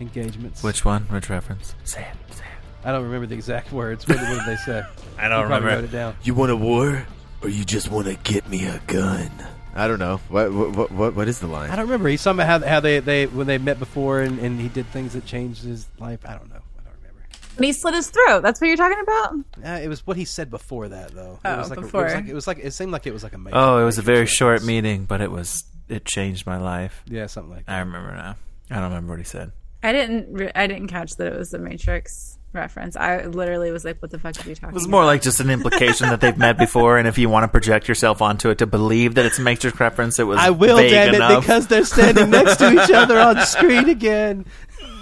engagements. 0.00 0.62
Which 0.62 0.84
one? 0.84 1.02
Which 1.04 1.30
reference? 1.30 1.74
Say 1.84 2.02
it. 2.02 2.34
Say 2.34 2.44
it. 2.44 2.86
I 2.86 2.92
don't 2.92 3.04
remember 3.04 3.26
the 3.26 3.34
exact 3.34 3.72
words. 3.72 4.06
What, 4.06 4.18
what 4.18 4.28
did 4.28 4.46
they 4.46 4.56
say? 4.56 4.82
I 5.18 5.28
don't 5.28 5.40
You 5.42 5.46
probably 5.46 5.66
remember. 5.66 5.68
Wrote 5.68 5.84
it 5.84 5.92
down. 5.92 6.14
You 6.22 6.34
want 6.34 6.50
a 6.50 6.56
war, 6.56 7.06
or 7.42 7.48
you 7.48 7.64
just 7.64 7.90
want 7.90 8.06
to 8.06 8.14
get 8.16 8.48
me 8.48 8.66
a 8.66 8.80
gun? 8.86 9.30
I 9.74 9.86
don't 9.88 9.98
know. 9.98 10.18
What 10.28 10.52
what 10.52 10.90
what, 10.90 11.14
what 11.14 11.28
is 11.28 11.38
the 11.40 11.46
line? 11.46 11.70
I 11.70 11.76
don't 11.76 11.86
remember. 11.86 12.08
He's 12.08 12.22
talking 12.22 12.40
about 12.40 12.62
how, 12.62 12.68
how 12.68 12.80
they, 12.80 12.98
they 13.00 13.26
when 13.26 13.46
they 13.46 13.58
met 13.58 13.78
before 13.78 14.20
and, 14.20 14.38
and 14.38 14.60
he 14.60 14.68
did 14.68 14.86
things 14.86 15.12
that 15.12 15.24
changed 15.26 15.62
his 15.62 15.86
life. 15.98 16.20
I 16.24 16.32
don't 16.32 16.48
know. 16.50 16.60
I 16.78 16.82
don't 16.84 16.94
remember. 16.98 17.22
When 17.56 17.66
he 17.66 17.72
slit 17.72 17.94
his 17.94 18.10
throat. 18.10 18.42
That's 18.42 18.60
what 18.60 18.66
you're 18.66 18.76
talking 18.76 19.00
about. 19.00 19.34
Uh, 19.64 19.80
it 19.82 19.88
was 19.88 20.06
what 20.06 20.16
he 20.16 20.24
said 20.24 20.50
before 20.50 20.88
that, 20.88 21.12
though. 21.12 21.38
Oh, 21.44 21.54
it 21.54 21.56
was 21.58 21.70
like 21.70 21.78
A, 21.78 21.80
it, 21.80 21.84
before. 21.84 22.04
was 22.04 22.14
like, 22.14 22.28
it 22.28 22.34
was 22.34 22.46
like 22.46 22.58
it 22.58 22.72
seemed 22.72 22.92
like 22.92 23.06
it 23.06 23.12
was 23.12 23.22
like 23.22 23.32
a 23.34 23.38
major. 23.38 23.56
Oh, 23.56 23.78
it 23.78 23.84
was 23.84 23.98
a 23.98 24.02
very 24.02 24.26
change. 24.26 24.30
short 24.30 24.64
meeting, 24.64 25.04
but 25.04 25.20
it 25.20 25.30
was 25.30 25.64
it 25.88 26.04
changed 26.04 26.46
my 26.46 26.58
life. 26.58 27.02
Yeah, 27.06 27.26
something 27.26 27.54
like 27.54 27.66
that. 27.66 27.72
I 27.72 27.78
remember 27.80 28.12
now. 28.14 28.36
I 28.70 28.74
don't 28.76 28.84
remember 28.84 29.12
what 29.12 29.18
he 29.20 29.24
said. 29.24 29.52
I 29.82 29.92
didn't. 29.92 30.32
Re- 30.32 30.52
I 30.54 30.66
didn't 30.66 30.88
catch 30.88 31.12
that 31.16 31.26
it 31.28 31.38
was 31.38 31.50
the 31.50 31.58
Matrix 31.58 32.38
reference. 32.52 32.96
I 32.96 33.24
literally 33.26 33.70
was 33.70 33.84
like, 33.84 34.00
"What 34.02 34.10
the 34.10 34.18
fuck 34.18 34.34
are 34.44 34.48
you 34.48 34.54
talking?" 34.54 34.70
It 34.70 34.74
was 34.74 34.88
more 34.88 35.04
like 35.04 35.22
just 35.22 35.40
an 35.40 35.50
implication 35.50 36.08
that 36.10 36.20
they've 36.20 36.36
met 36.36 36.58
before, 36.58 36.98
and 36.98 37.06
if 37.08 37.18
you 37.18 37.28
want 37.28 37.44
to 37.44 37.48
project 37.48 37.88
yourself 37.88 38.20
onto 38.22 38.50
it 38.50 38.58
to 38.58 38.66
believe 38.66 39.14
that 39.16 39.26
it's 39.26 39.38
a 39.38 39.42
Matrix 39.42 39.78
reference, 39.80 40.18
it 40.18 40.24
was 40.24 40.38
I 40.38 40.50
will, 40.50 40.76
vague 40.76 40.90
damn 40.90 41.14
it, 41.14 41.40
because 41.40 41.66
they're 41.66 41.84
standing 41.84 42.30
next 42.30 42.56
to 42.56 42.70
each 42.72 42.90
other 42.90 43.18
on 43.18 43.40
screen 43.46 43.88
again. 43.88 44.46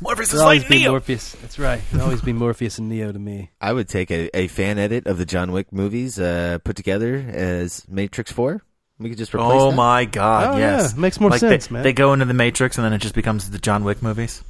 Morpheus 0.00 0.32
It'll 0.34 0.42
always 0.42 0.64
be 0.64 0.86
Morpheus. 0.88 1.32
That's 1.40 1.58
right. 1.58 1.80
It'll 1.92 2.02
always 2.04 2.20
be 2.20 2.32
Morpheus 2.32 2.78
and 2.78 2.88
Neo 2.88 3.12
to 3.12 3.18
me. 3.18 3.50
I 3.60 3.72
would 3.72 3.88
take 3.88 4.10
a, 4.10 4.28
a 4.36 4.48
fan 4.48 4.78
edit 4.78 5.06
of 5.06 5.18
the 5.18 5.24
John 5.24 5.52
Wick 5.52 5.72
movies 5.72 6.18
uh, 6.18 6.58
put 6.64 6.76
together 6.76 7.14
as 7.16 7.86
Matrix 7.88 8.30
Four. 8.32 8.62
We 8.98 9.08
could 9.08 9.18
just 9.18 9.34
replace. 9.34 9.50
Oh 9.52 9.70
that. 9.70 9.76
my 9.76 10.04
god, 10.04 10.54
Oh, 10.54 10.58
yes. 10.58 10.92
yeah. 10.94 11.00
Makes 11.00 11.20
more 11.20 11.30
Like, 11.30 11.40
sense, 11.40 11.68
they, 11.68 11.72
man. 11.74 11.82
They 11.82 11.92
go 11.92 12.12
into 12.12 12.26
the 12.26 12.34
Matrix 12.34 12.76
and 12.76 12.84
then 12.84 12.92
it 12.92 12.98
just 12.98 13.14
becomes 13.14 13.50
the 13.50 13.58
John 13.58 13.82
Wick 13.84 14.02
movies. 14.02 14.42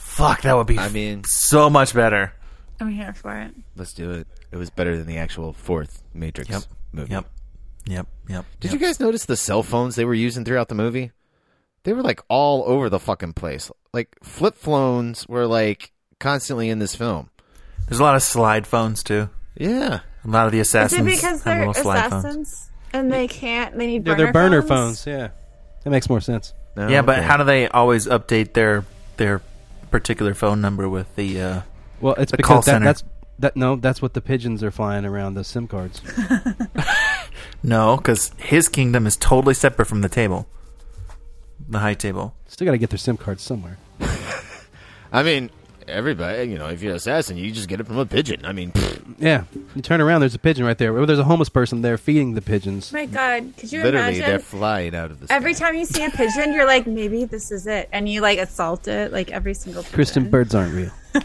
Fuck, 0.00 0.42
that 0.42 0.56
would 0.56 0.66
be 0.66 0.78
I 0.78 0.88
mean, 0.88 1.22
so 1.24 1.70
much 1.70 1.94
better. 1.94 2.32
I'm 2.80 2.88
here 2.90 3.12
for 3.14 3.36
it. 3.36 3.54
let's 3.76 3.92
do 3.92 4.10
it. 4.12 4.26
It 4.50 4.56
was 4.56 4.70
better 4.70 4.96
than 4.96 5.06
the 5.06 5.18
actual 5.18 5.52
fourth 5.52 6.02
Matrix 6.14 6.50
Yep. 6.50 6.62
movie. 6.92 7.12
Yep. 7.12 7.26
Yep. 7.86 8.06
Yep. 8.28 8.44
Did 8.60 8.72
yep. 8.72 8.80
you 8.80 8.86
guys 8.86 9.00
notice 9.00 9.24
the 9.26 9.36
cell 9.36 9.62
phones 9.62 9.94
they 9.96 10.04
were 10.04 10.14
using 10.14 10.44
throughout 10.44 10.68
the 10.68 10.74
movie? 10.74 11.12
They 11.84 11.92
were 11.92 12.02
like 12.02 12.20
all 12.28 12.64
over 12.66 12.88
the 12.88 12.98
fucking 12.98 13.34
place. 13.34 13.70
Like 13.92 14.08
flip 14.22 14.56
phones 14.56 15.28
were 15.28 15.46
like 15.46 15.92
constantly 16.18 16.68
in 16.70 16.78
this 16.78 16.94
film. 16.94 17.30
There's 17.88 18.00
a 18.00 18.02
lot 18.02 18.16
of 18.16 18.22
slide 18.22 18.66
phones 18.66 19.02
too. 19.02 19.28
Yeah. 19.56 20.00
A 20.24 20.28
lot 20.28 20.46
of 20.46 20.52
the 20.52 20.60
Is 20.60 20.68
assassins 20.68 21.00
it 21.00 21.04
because 21.04 21.42
have 21.42 21.44
they're 21.44 21.58
little 21.66 21.74
slide 21.74 22.10
phones. 22.10 22.24
assassins 22.24 22.70
and 22.92 23.10
they 23.12 23.28
can't? 23.28 23.76
They 23.76 23.86
need 23.86 24.06
Yeah, 24.06 24.14
burner 24.14 24.24
they're 24.24 24.32
burner 24.32 24.62
phones. 24.62 25.04
phones. 25.04 25.06
Yeah, 25.06 25.28
that 25.84 25.90
makes 25.90 26.08
more 26.08 26.20
sense. 26.20 26.52
Oh, 26.76 26.88
yeah, 26.88 27.02
but 27.02 27.22
how 27.22 27.36
do 27.36 27.44
they 27.44 27.68
always 27.68 28.06
update 28.06 28.52
their 28.52 28.84
their 29.16 29.40
particular 29.90 30.34
phone 30.34 30.60
number 30.60 30.88
with 30.88 31.14
the 31.16 31.40
uh 31.40 31.60
Well, 32.00 32.14
it's 32.14 32.30
the 32.30 32.36
because 32.36 32.48
call 32.48 32.56
that, 32.58 32.64
center? 32.64 32.84
that's 32.84 33.04
that. 33.38 33.56
No, 33.56 33.76
that's 33.76 34.00
what 34.02 34.14
the 34.14 34.20
pigeons 34.20 34.62
are 34.62 34.70
flying 34.70 35.04
around 35.04 35.34
the 35.34 35.44
SIM 35.44 35.66
cards. 35.68 36.00
No, 37.62 37.96
because 37.96 38.32
his 38.38 38.68
kingdom 38.68 39.06
is 39.06 39.16
totally 39.16 39.54
separate 39.54 39.86
from 39.86 40.00
the 40.00 40.08
table. 40.08 40.46
The 41.68 41.80
high 41.80 41.94
table. 41.94 42.34
Still 42.46 42.64
got 42.64 42.72
to 42.72 42.78
get 42.78 42.90
their 42.90 42.98
SIM 42.98 43.16
cards 43.16 43.42
somewhere. 43.42 43.76
I 45.12 45.22
mean, 45.22 45.50
everybody, 45.90 46.44
you 46.50 46.58
know, 46.58 46.68
if 46.68 46.82
you're 46.82 46.92
an 46.92 46.96
assassin, 46.96 47.36
you 47.36 47.50
just 47.52 47.68
get 47.68 47.80
it 47.80 47.86
from 47.86 47.98
a 47.98 48.06
pigeon. 48.06 48.44
I 48.44 48.52
mean, 48.52 48.72
pfft, 48.72 49.14
Yeah, 49.18 49.44
you 49.74 49.82
turn 49.82 50.00
around. 50.00 50.20
There's 50.20 50.34
a 50.34 50.38
pigeon 50.38 50.64
right 50.64 50.78
there. 50.78 50.96
Or 50.96 51.04
there's 51.06 51.18
a 51.18 51.24
homeless 51.24 51.48
person 51.48 51.82
there 51.82 51.98
feeding 51.98 52.34
the 52.34 52.42
pigeons. 52.42 52.92
My 52.92 53.06
God, 53.06 53.52
could 53.56 53.72
you 53.72 53.82
literally, 53.82 54.06
imagine? 54.18 54.26
they're 54.26 54.38
flying 54.38 54.94
out 54.94 55.10
of 55.10 55.20
the. 55.20 55.32
Every 55.32 55.54
time 55.54 55.74
you 55.74 55.84
see 55.84 56.04
a 56.04 56.10
pigeon, 56.10 56.52
you're 56.52 56.66
like, 56.66 56.86
maybe 56.86 57.24
this 57.24 57.50
is 57.50 57.66
it, 57.66 57.88
and 57.92 58.08
you 58.08 58.20
like 58.20 58.38
assault 58.38 58.88
it, 58.88 59.12
like 59.12 59.30
every 59.30 59.54
single. 59.54 59.82
Pigeon. 59.82 59.94
Christian 59.94 60.30
birds 60.30 60.54
aren't 60.54 60.74
real. 60.74 60.90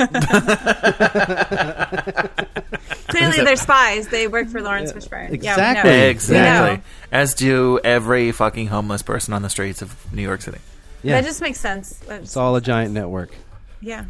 Clearly, 3.07 3.37
they're 3.43 3.55
spies. 3.55 4.07
They 4.09 4.27
work 4.27 4.47
for 4.49 4.61
Laurence 4.61 4.91
Fishburne. 4.91 5.31
exactly. 5.31 5.91
Yeah, 5.91 6.03
we. 6.03 6.09
Exactly. 6.09 6.69
We 6.71 6.77
know. 6.77 6.83
As 7.11 7.33
do 7.33 7.79
every 7.83 8.31
fucking 8.31 8.67
homeless 8.67 9.01
person 9.03 9.33
on 9.33 9.41
the 9.41 9.49
streets 9.49 9.81
of 9.81 10.11
New 10.13 10.21
York 10.23 10.41
City. 10.41 10.57
Yeah, 11.03 11.21
That 11.21 11.27
just 11.27 11.41
makes 11.41 11.59
sense. 11.59 11.93
That 12.07 12.21
it's 12.23 12.35
all 12.35 12.55
a 12.55 12.61
giant 12.61 12.93
network. 12.93 13.31
yeah. 13.81 14.05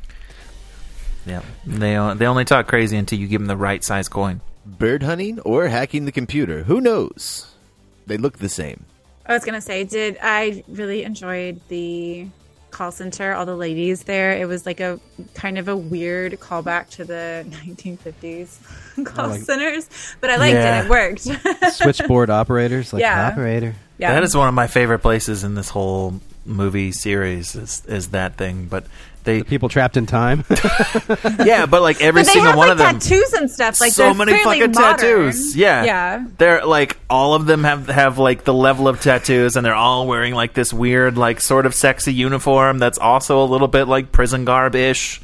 Yeah. 1.25 1.41
They 1.65 1.93
they 2.15 2.25
only 2.27 2.45
talk 2.45 2.67
crazy 2.67 2.97
until 2.97 3.19
you 3.19 3.27
give 3.27 3.41
them 3.41 3.47
the 3.47 3.57
right 3.57 3.83
size 3.83 4.07
coin. 4.09 4.41
bird 4.65 5.03
hunting 5.03 5.39
or 5.41 5.67
hacking 5.67 6.05
the 6.05 6.11
computer. 6.11 6.63
Who 6.63 6.81
knows? 6.81 7.51
They 8.07 8.17
look 8.17 8.37
the 8.39 8.49
same. 8.49 8.85
I 9.25 9.33
was 9.33 9.43
gonna 9.43 9.61
say, 9.61 9.83
did 9.83 10.17
I 10.21 10.63
really 10.67 11.03
enjoyed 11.03 11.59
the 11.67 12.27
call 12.71 12.91
center? 12.91 13.33
All 13.33 13.45
the 13.45 13.55
ladies 13.55 14.03
there. 14.03 14.33
It 14.37 14.47
was 14.47 14.65
like 14.65 14.79
a 14.79 14.99
kind 15.33 15.57
of 15.57 15.67
a 15.67 15.75
weird 15.75 16.33
callback 16.39 16.89
to 16.91 17.05
the 17.05 17.45
1950s 17.49 19.05
call 19.05 19.29
like- 19.29 19.41
centers, 19.41 19.89
but 20.21 20.29
I 20.29 20.35
liked 20.37 20.53
Yeah. 20.55 20.81
it. 20.81 20.85
It 20.85 20.89
worked. 20.89 21.73
Switchboard 21.73 22.29
operators, 22.29 22.93
like 22.93 23.01
Yeah. 23.01 23.27
operator. 23.27 23.75
yeah. 23.97 24.13
That 24.13 24.23
is 24.23 24.35
one 24.35 24.47
of 24.47 24.53
my 24.53 24.67
favorite 24.67 24.99
places 24.99 25.43
in 25.43 25.55
this 25.55 25.69
whole 25.69 26.19
movie 26.45 26.91
series 26.91 27.55
is 27.55 27.81
is 27.87 28.09
that 28.09 28.35
thing. 28.37 28.65
But 28.65 28.85
they 29.25 29.39
The 29.39 29.45
people 29.45 29.67
trapped 29.69 29.97
in 29.97 30.05
time. 30.05 30.45
yeah, 31.43 31.65
but 31.65 31.81
like 31.81 32.01
every 32.01 32.21
but 32.21 32.27
single 32.27 32.51
have 32.51 32.57
one 32.57 32.67
like 32.69 32.71
of 32.73 32.77
them 32.77 32.99
tattoos 32.99 33.33
and 33.33 33.51
stuff. 33.51 33.81
Like 33.81 33.91
so 33.91 34.13
many 34.13 34.31
fucking 34.43 34.71
modern. 34.71 34.71
tattoos. 34.73 35.55
Yeah. 35.55 35.83
yeah. 35.83 36.27
They're 36.37 36.65
like 36.65 36.97
all 37.09 37.33
of 37.33 37.45
them 37.45 37.63
have 37.63 37.87
have 37.87 38.17
like 38.17 38.43
the 38.43 38.53
level 38.53 38.87
of 38.87 39.01
tattoos 39.01 39.55
and 39.55 39.65
they're 39.65 39.75
all 39.75 40.07
wearing 40.07 40.33
like 40.33 40.53
this 40.53 40.71
weird 40.71 41.17
like 41.17 41.41
sort 41.41 41.65
of 41.65 41.75
sexy 41.75 42.13
uniform 42.13 42.79
that's 42.79 42.97
also 42.97 43.43
a 43.43 43.45
little 43.45 43.67
bit 43.67 43.85
like 43.85 44.11
prison 44.11 44.45
garb 44.45 44.75
ish. 44.75 45.21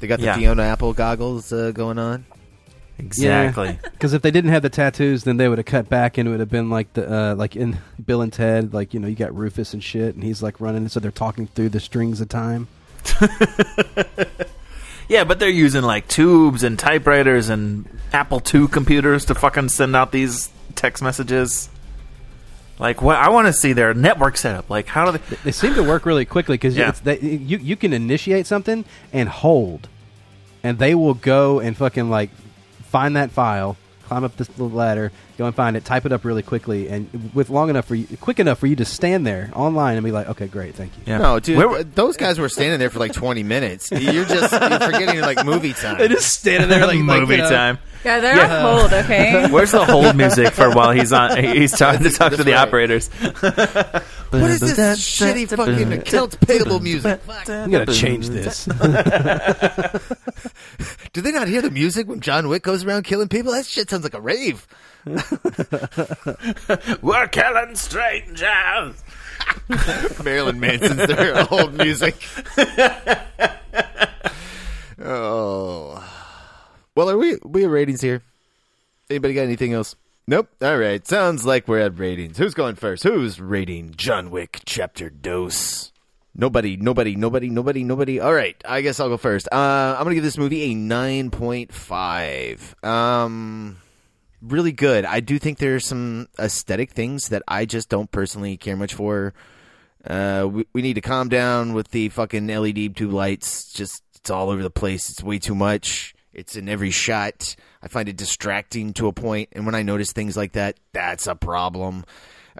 They 0.00 0.06
got 0.06 0.18
the 0.18 0.26
Yeah. 0.26 0.36
Fiona 0.36 0.62
Apple 0.62 0.92
goggles 0.92 1.52
uh, 1.52 1.70
going 1.72 1.98
on. 1.98 2.24
Exactly. 2.98 3.78
Because 3.82 4.12
if 4.12 4.22
they 4.22 4.30
didn't 4.30 4.50
have 4.50 4.62
the 4.62 4.68
tattoos, 4.70 5.24
then 5.24 5.36
they 5.36 5.48
would 5.48 5.58
have 5.58 5.66
cut 5.66 5.88
back, 5.88 6.18
and 6.18 6.26
it 6.26 6.30
would 6.32 6.40
have 6.40 6.50
been 6.50 6.68
like 6.68 6.92
the 6.94 7.08
uh, 7.12 7.34
like 7.36 7.54
in 7.54 7.78
Bill 8.04 8.22
and 8.22 8.32
Ted, 8.32 8.74
like 8.74 8.92
you 8.92 8.98
know, 9.00 9.06
you 9.06 9.14
got 9.14 9.34
Rufus 9.36 9.72
and 9.72 9.82
shit, 9.82 10.14
and 10.16 10.24
he's 10.24 10.42
like 10.42 10.60
running, 10.60 10.88
so 10.88 10.98
they're 10.98 11.10
talking 11.12 11.46
through 11.46 11.68
the 11.68 11.78
strings 11.80 12.20
of 12.20 12.28
time. 12.28 12.66
Yeah, 15.08 15.24
but 15.24 15.38
they're 15.38 15.48
using 15.48 15.82
like 15.84 16.06
tubes 16.06 16.62
and 16.62 16.78
typewriters 16.78 17.48
and 17.48 17.88
Apple 18.12 18.42
II 18.54 18.68
computers 18.68 19.24
to 19.26 19.34
fucking 19.34 19.70
send 19.70 19.96
out 19.96 20.12
these 20.12 20.50
text 20.74 21.02
messages. 21.02 21.70
Like 22.78 23.00
what 23.00 23.16
I 23.16 23.30
want 23.30 23.46
to 23.46 23.54
see 23.54 23.72
their 23.72 23.94
network 23.94 24.36
setup. 24.36 24.68
Like 24.68 24.86
how 24.86 25.10
do 25.10 25.16
they 25.16 25.36
They 25.44 25.52
seem 25.52 25.72
to 25.76 25.82
work 25.82 26.04
really 26.04 26.26
quickly 26.26 26.54
because 26.58 26.76
Yeah. 26.76 26.92
you 27.22 27.56
you 27.56 27.74
can 27.74 27.94
initiate 27.94 28.46
something 28.46 28.84
and 29.10 29.30
hold, 29.30 29.88
and 30.62 30.78
they 30.78 30.94
will 30.94 31.14
go 31.14 31.58
and 31.58 31.74
fucking 31.74 32.10
like 32.10 32.28
find 32.82 33.16
that 33.16 33.30
file, 33.30 33.78
climb 34.08 34.24
up 34.24 34.36
this 34.36 34.50
little 34.58 34.68
ladder, 34.70 35.10
go 35.38 35.46
and 35.46 35.54
find 35.54 35.76
it, 35.76 35.84
type 35.84 36.04
it 36.04 36.12
up 36.12 36.24
really 36.24 36.42
quickly, 36.42 36.88
and 36.88 37.30
with 37.32 37.48
long 37.48 37.70
enough 37.70 37.86
for 37.86 37.94
you, 37.94 38.16
quick 38.18 38.40
enough 38.40 38.58
for 38.58 38.66
you 38.66 38.74
to 38.76 38.84
stand 38.84 39.24
there 39.24 39.50
online 39.54 39.96
and 39.96 40.04
be 40.04 40.10
like, 40.10 40.28
okay, 40.28 40.48
great, 40.48 40.74
thank 40.74 40.96
you. 40.98 41.04
Yeah. 41.06 41.18
No, 41.18 41.38
dude, 41.38 41.56
Where- 41.56 41.84
those 41.84 42.16
guys 42.16 42.40
were 42.40 42.48
standing 42.48 42.80
there 42.80 42.90
for 42.90 42.98
like 42.98 43.12
20 43.12 43.44
minutes. 43.44 43.90
You're 43.92 44.24
just 44.24 44.52
you're 44.52 44.80
forgetting 44.80 45.20
like 45.20 45.44
movie 45.46 45.72
time. 45.72 45.98
They're 45.98 46.08
just 46.08 46.32
standing 46.40 46.68
there 46.68 46.86
like 46.86 46.98
like, 47.06 47.20
movie 47.20 47.36
you 47.36 47.42
know, 47.42 47.48
time. 47.50 47.78
Yeah, 48.04 48.20
they're 48.20 48.40
on 48.40 48.78
hold. 48.78 48.92
Okay. 48.92 49.48
Where's 49.50 49.72
the 49.72 49.84
hold 49.84 50.16
music 50.16 50.52
for 50.54 50.70
while 50.70 50.92
he's 50.92 51.12
on? 51.12 51.42
He's 51.42 51.72
talking 51.72 52.02
to 52.04 52.10
talk 52.10 52.32
to 52.32 52.44
the 52.44 52.52
right. 52.52 52.66
operators. 52.66 53.10
What 54.30 54.50
is 54.50 54.60
this 54.60 55.00
shitty 55.00 55.48
fucking 55.48 55.90
accounts 55.90 56.36
payable 56.36 56.80
music? 56.80 57.18
I'm 57.48 57.70
gonna 57.70 57.86
change 57.86 58.28
this. 58.28 58.66
Do 61.14 61.22
they 61.22 61.32
not 61.32 61.48
hear 61.48 61.62
the 61.62 61.70
music 61.70 62.06
when 62.08 62.20
John 62.20 62.48
Wick 62.48 62.62
goes 62.62 62.84
around 62.84 63.04
killing 63.04 63.28
people? 63.28 63.52
That 63.52 63.64
shit 63.64 63.88
sounds 63.88 64.04
like 64.04 64.12
a 64.12 64.20
rave. 64.20 64.66
We're 67.02 67.28
killing 67.28 67.74
strangers. 67.74 69.02
Marilyn 70.24 70.60
Manson's 70.60 71.06
their 71.06 71.52
old 71.52 71.74
music. 71.74 72.16
oh. 75.02 76.04
Well, 76.94 77.10
are 77.10 77.18
we 77.18 77.36
we 77.44 77.62
have 77.62 77.70
ratings 77.70 78.00
here? 78.00 78.22
Anybody 79.10 79.34
got 79.34 79.42
anything 79.42 79.72
else? 79.72 79.94
Nope. 80.26 80.48
All 80.60 80.76
right. 80.76 81.06
Sounds 81.06 81.46
like 81.46 81.68
we're 81.68 81.80
at 81.80 81.98
ratings. 81.98 82.36
Who's 82.36 82.54
going 82.54 82.74
first? 82.74 83.02
Who's 83.02 83.40
rating 83.40 83.94
John 83.96 84.30
Wick 84.30 84.60
Chapter 84.66 85.08
Dose? 85.08 85.92
Nobody, 86.34 86.76
nobody, 86.76 87.16
nobody, 87.16 87.48
nobody, 87.48 87.82
nobody. 87.82 88.20
All 88.20 88.34
right. 88.34 88.62
I 88.64 88.82
guess 88.82 89.00
I'll 89.00 89.08
go 89.08 89.16
first. 89.16 89.48
Uh, 89.50 89.96
I'm 89.96 90.04
going 90.04 90.10
to 90.10 90.14
give 90.16 90.24
this 90.24 90.38
movie 90.38 90.70
a 90.70 90.74
9.5. 90.74 92.86
Um, 92.86 93.78
really 94.40 94.72
good. 94.72 95.04
I 95.04 95.20
do 95.20 95.38
think 95.38 95.58
there's 95.58 95.86
some 95.86 96.28
aesthetic 96.38 96.90
things 96.90 97.28
that 97.28 97.42
I 97.48 97.64
just 97.64 97.88
don't 97.88 98.10
personally 98.10 98.56
care 98.56 98.76
much 98.76 98.94
for. 98.94 99.34
Uh, 100.06 100.48
we, 100.50 100.66
we 100.72 100.82
need 100.82 100.94
to 100.94 101.00
calm 101.00 101.28
down 101.28 101.74
with 101.74 101.90
the 101.90 102.08
fucking 102.08 102.46
LED 102.46 102.96
tube 102.96 103.12
lights. 103.12 103.72
Just 103.72 104.02
it's 104.16 104.30
all 104.30 104.50
over 104.50 104.62
the 104.62 104.70
place. 104.70 105.10
It's 105.10 105.22
way 105.22 105.38
too 105.38 105.54
much. 105.54 106.14
It's 106.32 106.56
in 106.56 106.68
every 106.68 106.90
shot. 106.90 107.56
I 107.82 107.88
find 107.88 108.08
it 108.08 108.16
distracting 108.16 108.92
to 108.94 109.08
a 109.08 109.12
point, 109.12 109.50
and 109.52 109.66
when 109.66 109.74
I 109.74 109.82
notice 109.82 110.12
things 110.12 110.36
like 110.36 110.52
that, 110.52 110.78
that's 110.92 111.26
a 111.26 111.34
problem. 111.34 112.04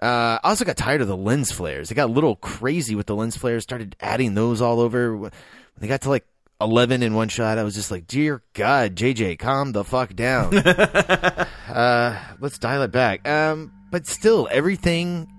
Uh, 0.01 0.39
I 0.41 0.49
also 0.49 0.65
got 0.65 0.77
tired 0.77 1.01
of 1.01 1.07
the 1.07 1.17
lens 1.17 1.51
flares. 1.51 1.89
They 1.89 1.95
got 1.95 2.09
a 2.09 2.11
little 2.11 2.37
crazy 2.37 2.95
with 2.95 3.07
the 3.07 3.15
lens 3.15 3.35
flares. 3.35 3.63
Started 3.63 3.95
adding 3.99 4.33
those 4.33 4.61
all 4.61 4.79
over. 4.79 5.29
They 5.77 5.87
got 5.87 6.01
to 6.01 6.09
like 6.09 6.25
eleven 6.61 7.03
in 7.03 7.13
one 7.13 7.29
shot, 7.29 7.57
I 7.57 7.63
was 7.63 7.75
just 7.75 7.91
like, 7.91 8.07
"Dear 8.07 8.41
God, 8.53 8.95
JJ, 8.95 9.39
calm 9.39 9.71
the 9.71 9.83
fuck 9.83 10.15
down." 10.15 10.57
uh, 10.57 12.19
let's 12.39 12.57
dial 12.57 12.81
it 12.83 12.91
back. 12.91 13.27
Um, 13.27 13.71
but 13.91 14.07
still, 14.07 14.47
everything 14.51 15.31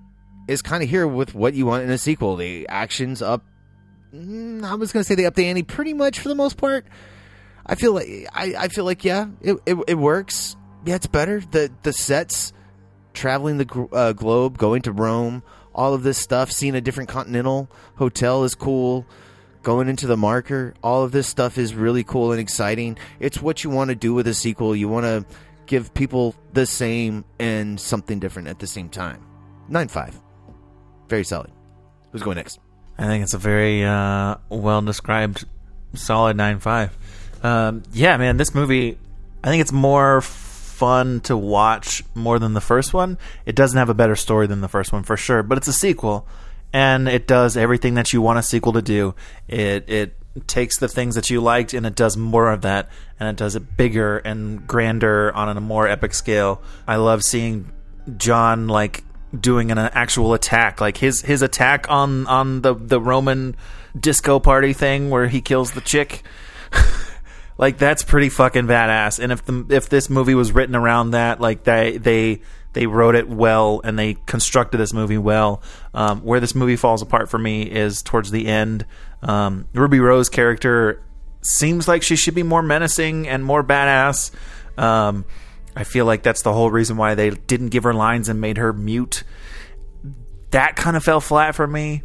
is 0.49 0.63
kind 0.63 0.83
of 0.83 0.89
here 0.89 1.07
with 1.07 1.35
what 1.35 1.55
you 1.55 1.67
want 1.67 1.85
in 1.85 1.91
a 1.91 1.99
sequel. 1.99 2.37
The 2.37 2.69
action's 2.69 3.23
up. 3.23 3.45
mm, 4.15 4.65
I 4.65 4.75
was 4.75 4.93
going 4.93 5.03
to 5.03 5.09
say 5.09 5.15
they 5.15 5.27
up 5.27 5.35
the 5.35 5.47
ante 5.47 5.63
pretty 5.63 5.95
much 5.95 6.19
for 6.19 6.29
the 6.29 6.35
most 6.35 6.57
part. 6.57 6.87
I 7.67 7.75
feel 7.77 7.95
like 7.95 8.09
I, 8.33 8.55
I 8.59 8.69
feel 8.69 8.85
like 8.85 9.05
yeah, 9.05 9.27
it, 9.41 9.57
it 9.67 9.77
it 9.87 9.95
works. 9.95 10.57
Yeah, 10.85 10.97
it's 10.97 11.07
better. 11.07 11.41
The 11.41 11.71
the 11.83 11.93
sets, 11.93 12.53
traveling 13.13 13.59
the 13.59 13.89
uh, 13.93 14.13
globe, 14.13 14.59
going 14.59 14.83
to 14.83 14.93
Rome, 14.93 15.43
all 15.75 15.95
of 15.95 16.03
this 16.03 16.19
stuff, 16.19 16.51
seeing 16.51 16.75
a 16.75 16.81
different 16.81 17.09
continental 17.09 17.69
hotel 17.97 18.45
is 18.45 18.55
cool. 18.55 19.07
Going 19.63 19.89
into 19.89 20.07
the 20.07 20.17
marker, 20.17 20.75
all 20.83 21.03
of 21.05 21.13
this 21.13 21.29
stuff 21.29 21.59
is 21.59 21.75
really 21.75 22.03
cool 22.03 22.33
and 22.33 22.41
exciting. 22.41 22.97
It's 23.19 23.43
what 23.43 23.63
you 23.63 23.71
want 23.71 23.91
to 23.91 23.95
do 23.95 24.15
with 24.15 24.27
a 24.27 24.35
sequel. 24.35 24.75
You 24.75 24.89
want 24.89 25.05
to 25.05 25.27
give 25.67 25.93
people 25.93 26.35
the 26.53 26.65
same 26.67 27.25
and 27.39 27.79
something 27.79 28.19
different 28.19 28.49
at 28.49 28.59
the 28.59 28.67
same 28.67 28.89
time. 28.89 29.23
Nine 29.69 29.89
five, 29.89 30.19
very 31.09 31.25
solid. 31.25 31.51
Who's 32.11 32.23
going 32.23 32.37
next? 32.37 32.59
I 32.99 33.05
think 33.05 33.23
it's 33.23 33.35
a 33.35 33.39
very 33.39 33.85
uh, 33.85 34.37
well 34.49 34.83
described, 34.83 35.45
solid 35.95 36.37
nine 36.37 36.59
five. 36.59 36.97
Um, 37.43 37.83
yeah, 37.93 38.17
man, 38.17 38.37
this 38.37 38.55
movie. 38.55 38.99
I 39.45 39.49
think 39.49 39.61
it's 39.61 39.73
more 39.73 40.21
fun 40.23 41.21
to 41.21 41.37
watch 41.37 42.03
more 42.15 42.39
than 42.39 42.55
the 42.55 42.61
first 42.61 42.95
one. 42.95 43.19
It 43.47 43.55
doesn't 43.55 43.77
have 43.79 43.91
a 43.91 43.95
better 43.95 44.17
story 44.17 44.47
than 44.47 44.63
the 44.63 44.69
first 44.69 44.93
one 44.93 45.03
for 45.03 45.17
sure, 45.17 45.43
but 45.43 45.59
it's 45.59 45.69
a 45.69 45.73
sequel, 45.73 46.27
and 46.73 47.09
it 47.09 47.27
does 47.27 47.57
everything 47.57 47.95
that 47.95 48.13
you 48.13 48.23
want 48.23 48.39
a 48.39 48.43
sequel 48.43 48.73
to 48.75 48.83
do. 48.83 49.15
It 49.49 49.89
it 49.89 50.17
takes 50.47 50.79
the 50.79 50.89
things 50.89 51.17
that 51.17 51.29
you 51.31 51.41
liked 51.41 51.75
and 51.75 51.85
it 51.85 51.95
does 51.95 52.17
more 52.17 52.51
of 52.51 52.63
that, 52.63 52.89
and 53.19 53.29
it 53.29 53.37
does 53.37 53.57
it 53.57 53.77
bigger 53.77 54.19
and 54.19 54.67
grander 54.67 55.33
on 55.35 55.57
a 55.57 55.61
more 55.61 55.89
epic 55.89 56.15
scale. 56.15 56.63
I 56.87 56.97
love 56.97 57.23
seeing 57.23 57.73
John 58.17 58.69
like 58.69 59.05
doing 59.39 59.71
an 59.71 59.79
actual 59.79 60.35
attack, 60.35 60.81
like 60.81 60.97
his 60.97 61.23
his 61.23 61.43
attack 61.43 61.87
on 61.89 62.27
on 62.27 62.63
the 62.63 62.75
the 62.75 63.01
Roman 63.01 63.57
disco 63.99 64.39
party 64.39 64.73
thing 64.73 65.11
where 65.11 65.29
he 65.29 65.41
kills 65.41 65.73
the 65.73 65.81
chick. 65.81 66.23
like 67.59 67.79
that's 67.79 68.03
pretty 68.03 68.29
fucking 68.29 68.67
badass. 68.67 69.19
And 69.19 69.33
if 69.33 69.45
the 69.45 69.67
if 69.71 69.89
this 69.89 70.09
movie 70.09 70.35
was 70.35 70.53
written 70.53 70.77
around 70.77 71.11
that, 71.11 71.41
like 71.41 71.65
they 71.65 71.99
they 71.99 72.43
they 72.73 72.87
wrote 72.87 73.15
it 73.15 73.29
well 73.29 73.81
and 73.85 73.99
they 73.99 74.15
constructed 74.27 74.79
this 74.79 74.93
movie 74.93 75.19
well. 75.19 75.63
Um, 75.95 76.21
where 76.21 76.41
this 76.41 76.55
movie 76.55 76.77
falls 76.77 77.03
apart 77.03 77.29
for 77.29 77.39
me 77.39 77.63
is 77.63 78.03
towards 78.03 78.31
the 78.31 78.47
end. 78.47 78.87
Um, 79.23 79.67
Ruby 79.75 80.01
Rose 80.01 80.29
character 80.29 81.03
seems 81.43 81.89
like 81.89 82.03
she 82.03 82.17
should 82.17 82.35
be 82.35 82.43
more 82.43 82.63
menacing 82.63 83.29
and 83.29 83.45
more 83.45 83.65
badass. 83.65 84.31
Um, 84.79 85.25
I 85.75 85.85
feel 85.85 86.05
like 86.05 86.23
that's 86.23 86.43
the 86.43 86.53
whole 86.53 86.71
reason 86.71 86.97
why 86.97 87.15
they 87.15 87.31
didn't 87.31 87.69
give 87.69 87.85
her 87.85 87.95
lines 87.95 88.29
and 88.29 88.41
made 88.41 88.59
her 88.59 88.73
mute. 88.73 89.25
That 90.51 90.77
kind 90.77 90.97
of 90.97 91.05
fell 91.05 91.21
flat 91.21 91.55
for 91.55 91.67
me. 91.67 92.03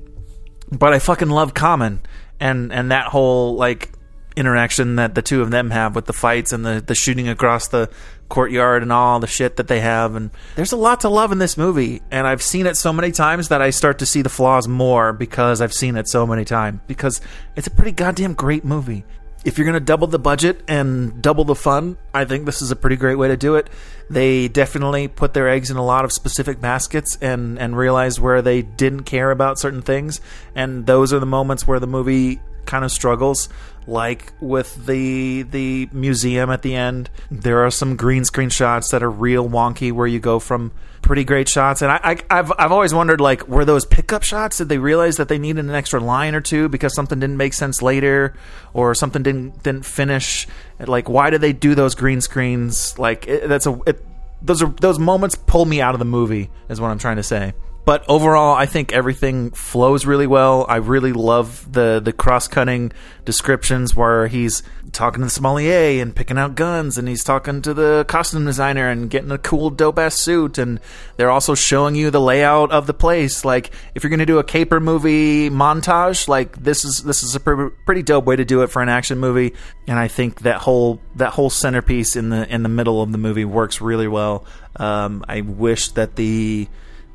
But 0.71 0.93
I 0.93 0.99
fucking 0.99 1.29
love 1.29 1.53
Common 1.53 2.01
and 2.39 2.73
and 2.73 2.91
that 2.91 3.07
whole 3.07 3.55
like 3.55 3.91
interaction 4.35 4.97
that 4.97 5.15
the 5.15 5.21
two 5.21 5.41
of 5.41 5.51
them 5.51 5.71
have 5.71 5.95
with 5.95 6.05
the 6.05 6.13
fights 6.13 6.51
and 6.51 6.65
the 6.65 6.83
the 6.85 6.95
shooting 6.95 7.29
across 7.29 7.69
the 7.69 7.89
courtyard 8.29 8.81
and 8.81 8.91
all 8.91 9.19
the 9.19 9.27
shit 9.27 9.57
that 9.57 9.67
they 9.67 9.79
have 9.79 10.15
and 10.15 10.31
there's 10.55 10.71
a 10.71 10.77
lot 10.77 11.01
to 11.01 11.09
love 11.09 11.31
in 11.31 11.37
this 11.37 11.57
movie 11.57 12.01
and 12.09 12.25
I've 12.25 12.41
seen 12.41 12.65
it 12.65 12.75
so 12.75 12.91
many 12.91 13.11
times 13.11 13.49
that 13.49 13.61
I 13.61 13.69
start 13.69 13.99
to 13.99 14.05
see 14.05 14.21
the 14.21 14.29
flaws 14.29 14.67
more 14.67 15.13
because 15.13 15.61
I've 15.61 15.73
seen 15.73 15.95
it 15.95 16.07
so 16.07 16.25
many 16.25 16.43
times 16.43 16.79
because 16.87 17.21
it's 17.55 17.67
a 17.67 17.71
pretty 17.71 17.91
goddamn 17.91 18.33
great 18.33 18.65
movie 18.65 19.05
if 19.45 19.59
you're 19.59 19.65
going 19.65 19.75
to 19.75 19.79
double 19.79 20.07
the 20.07 20.19
budget 20.19 20.63
and 20.67 21.21
double 21.21 21.43
the 21.43 21.53
fun, 21.53 21.97
I 22.15 22.25
think 22.25 22.47
this 22.47 22.63
is 22.63 22.71
a 22.71 22.75
pretty 22.75 22.95
great 22.95 23.15
way 23.15 23.27
to 23.27 23.37
do 23.37 23.55
it. 23.55 23.69
They 24.09 24.47
definitely 24.47 25.07
put 25.07 25.35
their 25.35 25.47
eggs 25.47 25.69
in 25.69 25.77
a 25.77 25.85
lot 25.85 26.03
of 26.03 26.11
specific 26.11 26.59
baskets 26.59 27.17
and 27.21 27.59
and 27.59 27.77
realized 27.77 28.19
where 28.19 28.41
they 28.41 28.63
didn't 28.63 29.03
care 29.03 29.29
about 29.29 29.59
certain 29.59 29.83
things, 29.83 30.19
and 30.55 30.87
those 30.87 31.13
are 31.13 31.19
the 31.19 31.27
moments 31.27 31.67
where 31.67 31.79
the 31.79 31.87
movie 31.87 32.41
kind 32.65 32.83
of 32.83 32.91
struggles 32.91 33.47
like 33.87 34.33
with 34.39 34.85
the 34.85 35.43
the 35.43 35.87
museum 35.91 36.49
at 36.49 36.63
the 36.63 36.75
end 36.75 37.09
there 37.29 37.63
are 37.65 37.69
some 37.69 37.95
green 37.95 38.25
screen 38.25 38.49
shots 38.49 38.89
that 38.89 39.03
are 39.03 39.11
real 39.11 39.47
wonky 39.47 39.91
where 39.91 40.07
you 40.07 40.19
go 40.19 40.39
from 40.39 40.71
pretty 41.05 41.23
great 41.23 41.47
shots. 41.47 41.81
And 41.81 41.91
I, 41.91 42.17
I 42.29 42.35
have 42.35 42.51
I've 42.57 42.71
always 42.71 42.93
wondered 42.93 43.21
like 43.21 43.47
were 43.47 43.63
those 43.63 43.85
pickup 43.85 44.23
shots? 44.23 44.57
Did 44.57 44.69
they 44.69 44.79
realize 44.79 45.17
that 45.17 45.29
they 45.29 45.37
needed 45.37 45.63
an 45.63 45.71
extra 45.71 45.99
line 45.99 46.35
or 46.35 46.41
two 46.41 46.67
because 46.67 46.93
something 46.93 47.19
didn't 47.19 47.37
make 47.37 47.53
sense 47.53 47.81
later 47.81 48.33
or 48.73 48.93
something 48.93 49.23
didn't 49.23 49.63
didn't 49.63 49.85
finish? 49.85 50.47
Like 50.79 51.07
why 51.07 51.29
do 51.29 51.37
they 51.37 51.53
do 51.53 51.75
those 51.75 51.95
green 51.95 52.19
screens? 52.19 52.97
Like 52.99 53.27
it, 53.27 53.47
that's 53.47 53.67
a 53.67 53.79
it, 53.85 54.03
those 54.41 54.61
are 54.61 54.67
those 54.81 54.99
moments 54.99 55.35
pull 55.35 55.65
me 55.65 55.79
out 55.79 55.95
of 55.95 55.99
the 55.99 56.05
movie 56.05 56.49
is 56.69 56.81
what 56.81 56.89
I'm 56.89 56.99
trying 56.99 57.17
to 57.17 57.23
say 57.23 57.53
but 57.85 58.03
overall, 58.09 58.55
I 58.55 58.65
think 58.65 58.91
everything 58.93 59.51
flows 59.51 60.07
really 60.07 60.25
well. 60.25 60.65
I 60.67 60.77
really 60.77 61.13
love 61.13 61.71
the 61.71 62.01
the 62.03 62.11
cross 62.11 62.47
cutting 62.47 62.91
descriptions 63.25 63.95
where 63.95 64.25
he's 64.27 64.63
talking 64.91 65.19
to 65.19 65.25
the 65.25 65.29
sommelier 65.29 66.01
and 66.01 66.15
picking 66.15 66.39
out 66.39 66.55
guns, 66.55 66.97
and 66.97 67.07
he's 67.07 67.23
talking 67.23 67.61
to 67.61 67.75
the 67.75 68.03
costume 68.07 68.45
designer 68.45 68.89
and 68.89 69.09
getting 69.09 69.29
a 69.29 69.37
cool 69.37 69.69
dope 69.69 69.99
ass 69.99 70.15
suit, 70.15 70.57
and 70.57 70.79
they're 71.17 71.29
also 71.29 71.53
showing 71.53 71.93
you 71.93 72.09
the 72.09 72.19
layout 72.19 72.71
of 72.71 72.87
the 72.87 72.93
place. 72.93 73.45
Like 73.45 73.69
if 73.93 74.03
you're 74.03 74.09
gonna 74.09 74.25
do 74.25 74.39
a 74.39 74.43
caper 74.43 74.79
movie 74.79 75.51
montage, 75.51 76.27
like 76.27 76.57
this 76.57 76.85
is 76.85 77.03
this 77.03 77.21
is 77.21 77.35
a 77.35 77.39
pr- 77.39 77.67
pretty 77.85 78.01
dope 78.01 78.25
way 78.25 78.35
to 78.35 78.45
do 78.45 78.63
it 78.63 78.71
for 78.71 78.81
an 78.81 78.89
action 78.89 79.19
movie, 79.19 79.53
and 79.87 79.99
I 79.99 80.07
think 80.07 80.41
that 80.41 80.57
whole 80.57 80.99
that 81.17 81.33
whole 81.33 81.51
centerpiece 81.51 82.15
in 82.15 82.29
the 82.29 82.51
in 82.51 82.63
the 82.63 82.69
middle 82.69 83.03
of 83.03 83.11
the 83.11 83.19
movie 83.19 83.45
works 83.45 83.79
really 83.79 84.07
well. 84.07 84.43
Um, 84.77 85.23
I 85.27 85.41
wish 85.41 85.89
that 85.89 86.15
the 86.15 86.67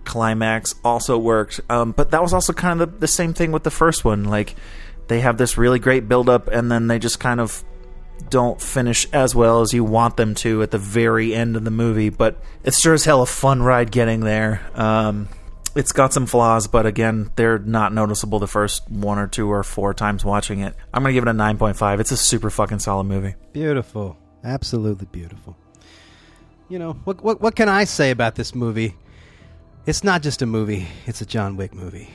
climax 0.04 0.74
also 0.84 1.18
worked. 1.18 1.60
Um, 1.68 1.92
but 1.92 2.10
that 2.10 2.22
was 2.22 2.32
also 2.32 2.52
kind 2.52 2.80
of 2.80 2.92
the, 2.92 2.98
the, 3.00 3.08
same 3.08 3.34
thing 3.34 3.52
with 3.52 3.62
the 3.62 3.70
first 3.70 4.04
one. 4.04 4.24
Like 4.24 4.56
they 5.08 5.20
have 5.20 5.38
this 5.38 5.58
really 5.58 5.78
great 5.78 6.08
build 6.08 6.28
up, 6.28 6.48
and 6.48 6.70
then 6.70 6.86
they 6.86 6.98
just 6.98 7.20
kind 7.20 7.40
of 7.40 7.64
don't 8.28 8.60
finish 8.60 9.06
as 9.12 9.34
well 9.34 9.60
as 9.60 9.72
you 9.72 9.82
want 9.82 10.16
them 10.16 10.34
to 10.34 10.62
at 10.62 10.70
the 10.70 10.78
very 10.78 11.34
end 11.34 11.56
of 11.56 11.64
the 11.64 11.70
movie. 11.70 12.10
But 12.10 12.38
it's 12.64 12.80
sure 12.80 12.94
as 12.94 13.04
hell 13.04 13.22
a 13.22 13.26
fun 13.26 13.62
ride 13.62 13.90
getting 13.90 14.20
there. 14.20 14.60
Um, 14.74 15.28
it's 15.76 15.92
got 15.92 16.12
some 16.12 16.26
flaws, 16.26 16.66
but 16.66 16.86
again, 16.86 17.30
they're 17.36 17.58
not 17.58 17.92
noticeable 17.92 18.38
the 18.38 18.48
first 18.48 18.88
one 18.90 19.18
or 19.18 19.28
two 19.28 19.50
or 19.50 19.62
four 19.62 19.94
times 19.94 20.24
watching 20.24 20.60
it. 20.60 20.74
I'm 20.92 21.02
gonna 21.02 21.12
give 21.12 21.24
it 21.24 21.28
a 21.28 21.32
9.5. 21.32 22.00
It's 22.00 22.10
a 22.10 22.16
super 22.16 22.50
fucking 22.50 22.80
solid 22.80 23.04
movie. 23.04 23.34
Beautiful, 23.52 24.16
absolutely 24.42 25.06
beautiful. 25.06 25.56
You 26.68 26.78
know 26.78 26.92
what? 27.04 27.22
What, 27.22 27.40
what 27.40 27.56
can 27.56 27.68
I 27.68 27.84
say 27.84 28.10
about 28.10 28.36
this 28.36 28.54
movie? 28.54 28.96
It's 29.86 30.04
not 30.04 30.22
just 30.22 30.42
a 30.42 30.46
movie; 30.46 30.86
it's 31.06 31.20
a 31.20 31.26
John 31.26 31.56
Wick 31.56 31.74
movie. 31.74 32.08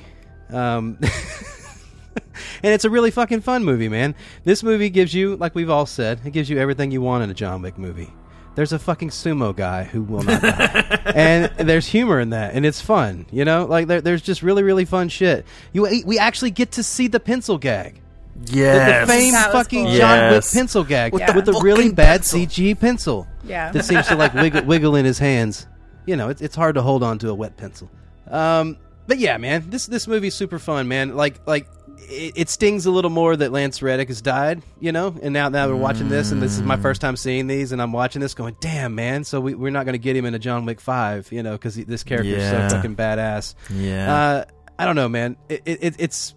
Um, 0.51 0.97
and 2.63 2.73
it's 2.73 2.85
a 2.85 2.89
really 2.89 3.11
fucking 3.11 3.41
fun 3.41 3.63
movie, 3.63 3.89
man. 3.89 4.15
This 4.43 4.63
movie 4.63 4.89
gives 4.89 5.13
you, 5.13 5.35
like 5.37 5.55
we've 5.55 5.69
all 5.69 5.85
said, 5.85 6.21
it 6.25 6.31
gives 6.31 6.49
you 6.49 6.57
everything 6.59 6.91
you 6.91 7.01
want 7.01 7.23
in 7.23 7.29
a 7.29 7.33
John 7.33 7.61
Wick 7.61 7.77
movie. 7.77 8.11
There's 8.55 8.71
a 8.71 8.79
fucking 8.79 9.09
sumo 9.09 9.53
guy 9.53 9.83
who 9.83 10.01
will 10.03 10.23
not 10.23 10.41
die, 10.41 11.01
and 11.57 11.67
there's 11.69 11.87
humor 11.87 12.21
in 12.21 12.29
that, 12.29 12.53
and 12.53 12.65
it's 12.65 12.79
fun. 12.79 13.25
You 13.31 13.43
know, 13.43 13.65
like 13.65 13.87
there, 13.87 13.99
there's 14.01 14.21
just 14.21 14.41
really, 14.43 14.63
really 14.63 14.85
fun 14.85 15.09
shit. 15.09 15.45
You, 15.73 16.03
we 16.05 16.17
actually 16.17 16.51
get 16.51 16.71
to 16.73 16.83
see 16.83 17.07
the 17.07 17.19
pencil 17.19 17.57
gag. 17.57 18.01
Yes. 18.45 19.07
The, 19.07 19.13
the 19.13 19.19
famed 19.19 19.35
fucking 19.51 19.85
cool. 19.85 19.95
John 19.95 20.31
Wick 20.33 20.43
pencil 20.51 20.83
gag 20.83 21.13
With 21.13 21.35
with, 21.35 21.45
the 21.45 21.53
a 21.53 21.63
really 21.63 21.91
bad 21.91 22.21
pencil. 22.21 22.39
CG 22.41 22.77
pencil 22.79 23.27
Yeah. 23.45 23.71
that 23.71 23.85
seems 23.85 24.07
to 24.07 24.15
like 24.15 24.33
wiggle, 24.33 24.63
wiggle 24.63 24.95
in 24.95 25.05
his 25.05 25.19
hands. 25.19 25.67
You 26.05 26.15
know, 26.15 26.29
it's 26.29 26.41
it's 26.41 26.55
hard 26.55 26.75
to 26.75 26.81
hold 26.81 27.03
on 27.03 27.19
to 27.19 27.29
a 27.29 27.33
wet 27.35 27.57
pencil. 27.57 27.89
Um, 28.29 28.77
but 29.07 29.17
yeah, 29.19 29.37
man, 29.37 29.69
this 29.69 29.85
this 29.85 30.07
movie's 30.07 30.35
super 30.35 30.59
fun, 30.59 30.87
man. 30.87 31.15
Like 31.15 31.45
like 31.47 31.67
it, 32.09 32.33
it 32.35 32.49
stings 32.49 32.85
a 32.85 32.91
little 32.91 33.09
more 33.11 33.35
that 33.35 33.51
Lance 33.51 33.81
Reddick 33.81 34.07
has 34.09 34.21
died, 34.21 34.61
you 34.79 34.91
know. 34.91 35.15
And 35.21 35.33
now 35.33 35.49
now 35.49 35.67
we're 35.67 35.75
watching 35.75 36.09
this, 36.09 36.31
and 36.31 36.41
this 36.41 36.53
is 36.55 36.61
my 36.63 36.77
first 36.77 37.01
time 37.01 37.15
seeing 37.15 37.47
these, 37.47 37.71
and 37.71 37.81
I'm 37.81 37.91
watching 37.91 38.21
this, 38.21 38.33
going, 38.33 38.55
damn, 38.59 38.95
man. 38.95 39.23
So 39.23 39.39
we, 39.39 39.53
we're 39.55 39.71
not 39.71 39.85
going 39.85 39.93
to 39.93 39.99
get 39.99 40.15
him 40.15 40.25
in 40.25 40.33
a 40.35 40.39
John 40.39 40.65
Wick 40.65 40.81
five, 40.81 41.31
you 41.31 41.43
know, 41.43 41.53
because 41.53 41.75
this 41.75 42.03
character's 42.03 42.37
Yeah. 42.43 42.67
so 42.67 42.75
fucking 42.77 42.95
badass. 42.95 43.55
Yeah. 43.71 44.13
Uh, 44.15 44.45
I 44.77 44.85
don't 44.85 44.95
know, 44.95 45.07
man. 45.09 45.37
It, 45.49 45.61
it, 45.65 45.79
it, 45.81 45.95
it's 45.99 46.33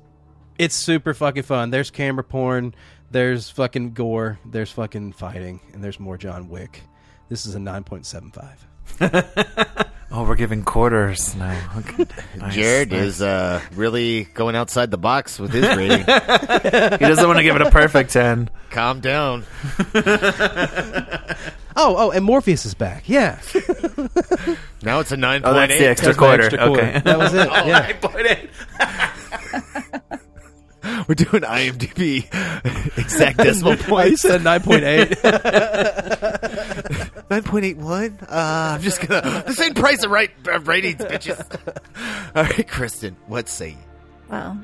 it's 0.58 0.74
super 0.74 1.14
fucking 1.14 1.42
fun. 1.44 1.70
There's 1.70 1.90
camera 1.90 2.22
porn, 2.24 2.74
there's 3.10 3.48
fucking 3.50 3.94
gore, 3.94 4.38
there's 4.44 4.70
fucking 4.72 5.12
fighting, 5.12 5.60
and 5.72 5.82
there's 5.82 5.98
more 5.98 6.16
John 6.18 6.48
Wick. 6.48 6.82
This 7.28 7.46
is 7.46 7.54
a 7.54 7.58
nine 7.58 7.82
point 7.84 8.06
seven 8.06 8.30
five. 8.30 8.66
Oh, 10.10 10.24
we're 10.24 10.36
giving 10.36 10.64
quarters 10.64 11.34
now. 11.36 11.70
Okay. 11.76 12.06
Nice, 12.38 12.54
Jared 12.54 12.90
nice. 12.92 13.00
is 13.02 13.22
uh, 13.22 13.60
really 13.74 14.24
going 14.24 14.56
outside 14.56 14.90
the 14.90 14.96
box 14.96 15.38
with 15.38 15.52
his 15.52 15.64
rating. 15.76 15.98
He 16.00 16.04
doesn't 17.04 17.26
want 17.26 17.36
to 17.36 17.42
give 17.42 17.54
it 17.56 17.62
a 17.62 17.70
perfect 17.70 18.10
10. 18.14 18.48
Calm 18.70 19.00
down. 19.00 19.44
Oh, 21.80 21.94
oh, 21.96 22.10
and 22.10 22.24
Morpheus 22.24 22.66
is 22.66 22.74
back. 22.74 23.08
Yeah, 23.08 23.38
Now 24.82 24.98
it's 24.98 25.12
a 25.12 25.16
nine 25.16 25.42
Oh, 25.44 25.52
point 25.52 25.68
that's 25.68 25.78
the 25.78 25.86
extra 25.88 26.08
That's 26.08 26.18
quarter. 26.18 26.42
extra 26.44 26.66
quarter. 26.66 26.82
Okay. 26.82 27.00
That 27.04 27.18
was 27.18 27.34
it. 27.34 27.48
Oh, 27.48 27.66
yeah. 27.66 27.78
I 27.78 27.92
put 27.92 28.26
it. 28.26 28.50
We're 31.08 31.14
doing 31.14 31.42
IMDb 31.44 32.24
exact 32.98 33.36
decimal 33.38 33.76
Oh, 33.90 34.02
you 34.04 34.16
said 34.16 34.42
nine 34.42 34.60
point 34.62 34.82
eight. 34.82 35.10
Nine 37.30 37.42
point 37.42 37.64
eight 37.64 37.76
one. 37.76 38.18
Uh, 38.22 38.72
I'm 38.74 38.80
just 38.80 39.06
gonna 39.06 39.44
the 39.46 39.52
same 39.52 39.74
price 39.74 40.02
of 40.02 40.10
right 40.10 40.30
uh, 40.50 40.60
ratings, 40.60 41.02
bitches. 41.02 41.38
All 42.34 42.44
right, 42.44 42.66
Kristen, 42.66 43.16
what 43.26 43.48
say 43.48 43.70
you? 43.70 43.76
Well, 44.30 44.58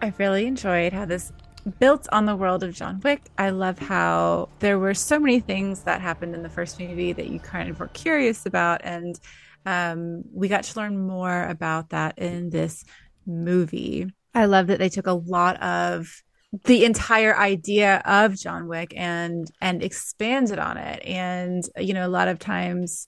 I 0.00 0.14
really 0.16 0.46
enjoyed 0.46 0.94
how 0.94 1.04
this 1.04 1.32
built 1.78 2.08
on 2.10 2.24
the 2.24 2.34
world 2.34 2.62
of 2.62 2.74
John 2.74 3.00
Wick. 3.04 3.20
I 3.36 3.50
love 3.50 3.78
how 3.78 4.48
there 4.60 4.78
were 4.78 4.94
so 4.94 5.18
many 5.18 5.40
things 5.40 5.82
that 5.82 6.00
happened 6.00 6.34
in 6.34 6.42
the 6.42 6.48
first 6.48 6.80
movie 6.80 7.12
that 7.12 7.28
you 7.28 7.40
kind 7.40 7.68
of 7.68 7.78
were 7.78 7.88
curious 7.88 8.46
about, 8.46 8.80
and 8.84 9.20
um, 9.66 10.22
we 10.32 10.48
got 10.48 10.64
to 10.64 10.80
learn 10.80 10.98
more 10.98 11.44
about 11.44 11.90
that 11.90 12.18
in 12.18 12.48
this 12.48 12.84
movie. 13.26 14.06
I 14.34 14.46
love 14.46 14.68
that 14.68 14.78
they 14.78 14.88
took 14.88 15.06
a 15.06 15.12
lot 15.12 15.60
of 15.62 16.22
the 16.64 16.84
entire 16.84 17.36
idea 17.36 18.02
of 18.04 18.34
John 18.34 18.68
Wick 18.68 18.94
and 18.96 19.46
and 19.60 19.82
expanded 19.82 20.58
on 20.58 20.76
it. 20.76 21.04
And 21.04 21.64
you 21.78 21.94
know, 21.94 22.06
a 22.06 22.08
lot 22.08 22.28
of 22.28 22.38
times 22.38 23.06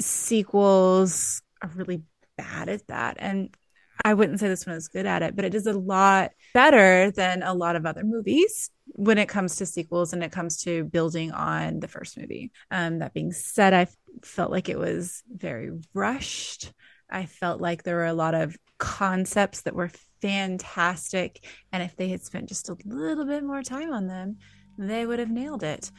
sequels 0.00 1.42
are 1.60 1.70
really 1.74 2.02
bad 2.36 2.68
at 2.68 2.86
that. 2.88 3.16
And 3.18 3.54
I 4.04 4.14
wouldn't 4.14 4.40
say 4.40 4.48
this 4.48 4.66
one 4.66 4.76
is 4.76 4.88
good 4.88 5.06
at 5.06 5.22
it, 5.22 5.36
but 5.36 5.44
it 5.44 5.54
is 5.54 5.66
a 5.66 5.72
lot 5.72 6.32
better 6.54 7.10
than 7.10 7.42
a 7.42 7.54
lot 7.54 7.76
of 7.76 7.86
other 7.86 8.02
movies 8.04 8.70
when 8.86 9.18
it 9.18 9.28
comes 9.28 9.56
to 9.56 9.66
sequels 9.66 10.12
and 10.12 10.24
it 10.24 10.32
comes 10.32 10.62
to 10.62 10.84
building 10.84 11.30
on 11.32 11.80
the 11.80 11.88
first 11.88 12.18
movie. 12.18 12.50
Um, 12.70 12.98
that 12.98 13.14
being 13.14 13.32
said, 13.32 13.74
I 13.74 13.86
felt 14.24 14.50
like 14.50 14.68
it 14.68 14.78
was 14.78 15.22
very 15.28 15.70
rushed. 15.94 16.72
I 17.08 17.26
felt 17.26 17.60
like 17.60 17.82
there 17.82 17.96
were 17.96 18.06
a 18.06 18.14
lot 18.14 18.34
of 18.34 18.56
concepts 18.78 19.62
that 19.62 19.74
were 19.74 19.90
fantastic. 20.22 21.44
And 21.72 21.82
if 21.82 21.96
they 21.96 22.08
had 22.08 22.22
spent 22.22 22.48
just 22.48 22.68
a 22.68 22.76
little 22.86 23.26
bit 23.26 23.44
more 23.44 23.62
time 23.62 23.92
on 23.92 24.06
them, 24.06 24.38
they 24.78 25.04
would 25.04 25.18
have 25.18 25.30
nailed 25.30 25.62
it. 25.62 25.90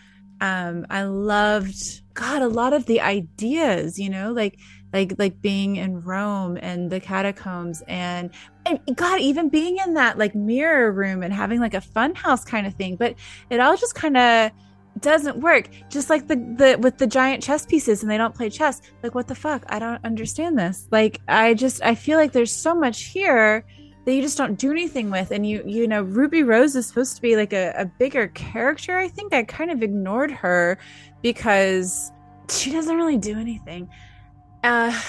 Um, 0.42 0.86
I 0.90 1.04
loved 1.04 2.02
God 2.16 2.42
a 2.42 2.48
lot 2.48 2.74
of 2.74 2.86
the 2.86 3.02
ideas, 3.02 4.00
you 4.00 4.10
know, 4.10 4.32
like 4.32 4.58
like 4.92 5.14
like 5.18 5.42
being 5.42 5.76
in 5.76 6.02
Rome 6.02 6.58
and 6.62 6.92
the 6.92 7.00
catacombs 7.00 7.84
and, 7.88 8.30
and 8.66 8.80
God 8.96 9.20
even 9.22 9.50
being 9.50 9.78
in 9.78 9.94
that 9.96 10.18
like 10.18 10.36
mirror 10.36 10.92
room 10.92 11.24
and 11.24 11.34
having 11.34 11.60
like 11.60 11.74
a 11.74 11.82
fun 11.82 12.16
house 12.16 12.44
kind 12.44 12.66
of 12.66 12.74
thing. 12.74 12.96
But 12.96 13.16
it 13.50 13.60
all 13.60 13.78
just 13.78 13.96
kind 13.96 14.18
of 14.18 14.52
doesn't 15.00 15.38
work. 15.38 15.70
Just 15.90 16.10
like 16.10 16.28
the 16.28 16.36
the 16.36 16.78
with 16.80 16.98
the 16.98 17.08
giant 17.08 17.44
chess 17.44 17.66
pieces 17.66 18.02
and 18.02 18.12
they 18.12 18.18
don't 18.18 18.36
play 18.36 18.50
chess. 18.50 18.82
Like 19.02 19.16
what 19.16 19.28
the 19.28 19.36
fuck? 19.36 19.64
I 19.70 19.80
don't 19.80 20.04
understand 20.04 20.58
this. 20.58 20.88
Like 20.92 21.22
I 21.28 21.54
just 21.54 21.82
I 21.84 21.96
feel 21.96 22.18
like 22.18 22.32
there's 22.32 22.56
so 22.56 22.76
much 22.76 23.04
here 23.04 23.66
that 24.06 24.14
you 24.14 24.22
just 24.22 24.38
don't 24.38 24.58
do 24.58 24.72
anything 24.72 25.10
with. 25.10 25.32
And 25.32 25.48
you 25.48 25.64
you 25.66 25.88
know 25.88 26.02
ruby 26.04 26.44
rose 26.44 26.76
is 26.76 26.86
supposed 26.86 27.16
to 27.16 27.22
be 27.22 27.36
like 27.36 27.54
a, 27.54 27.74
a 27.78 27.86
bigger 27.86 28.28
character. 28.30 28.98
I 28.98 29.08
think 29.08 29.34
i 29.34 29.44
kind 29.44 29.72
of 29.72 29.82
ignored 29.82 30.32
her 30.32 30.78
because 31.22 32.12
she 32.50 32.72
doesn't 32.72 32.96
really 32.96 33.18
do 33.18 33.38
anything. 33.38 33.90
Uh 34.64 35.00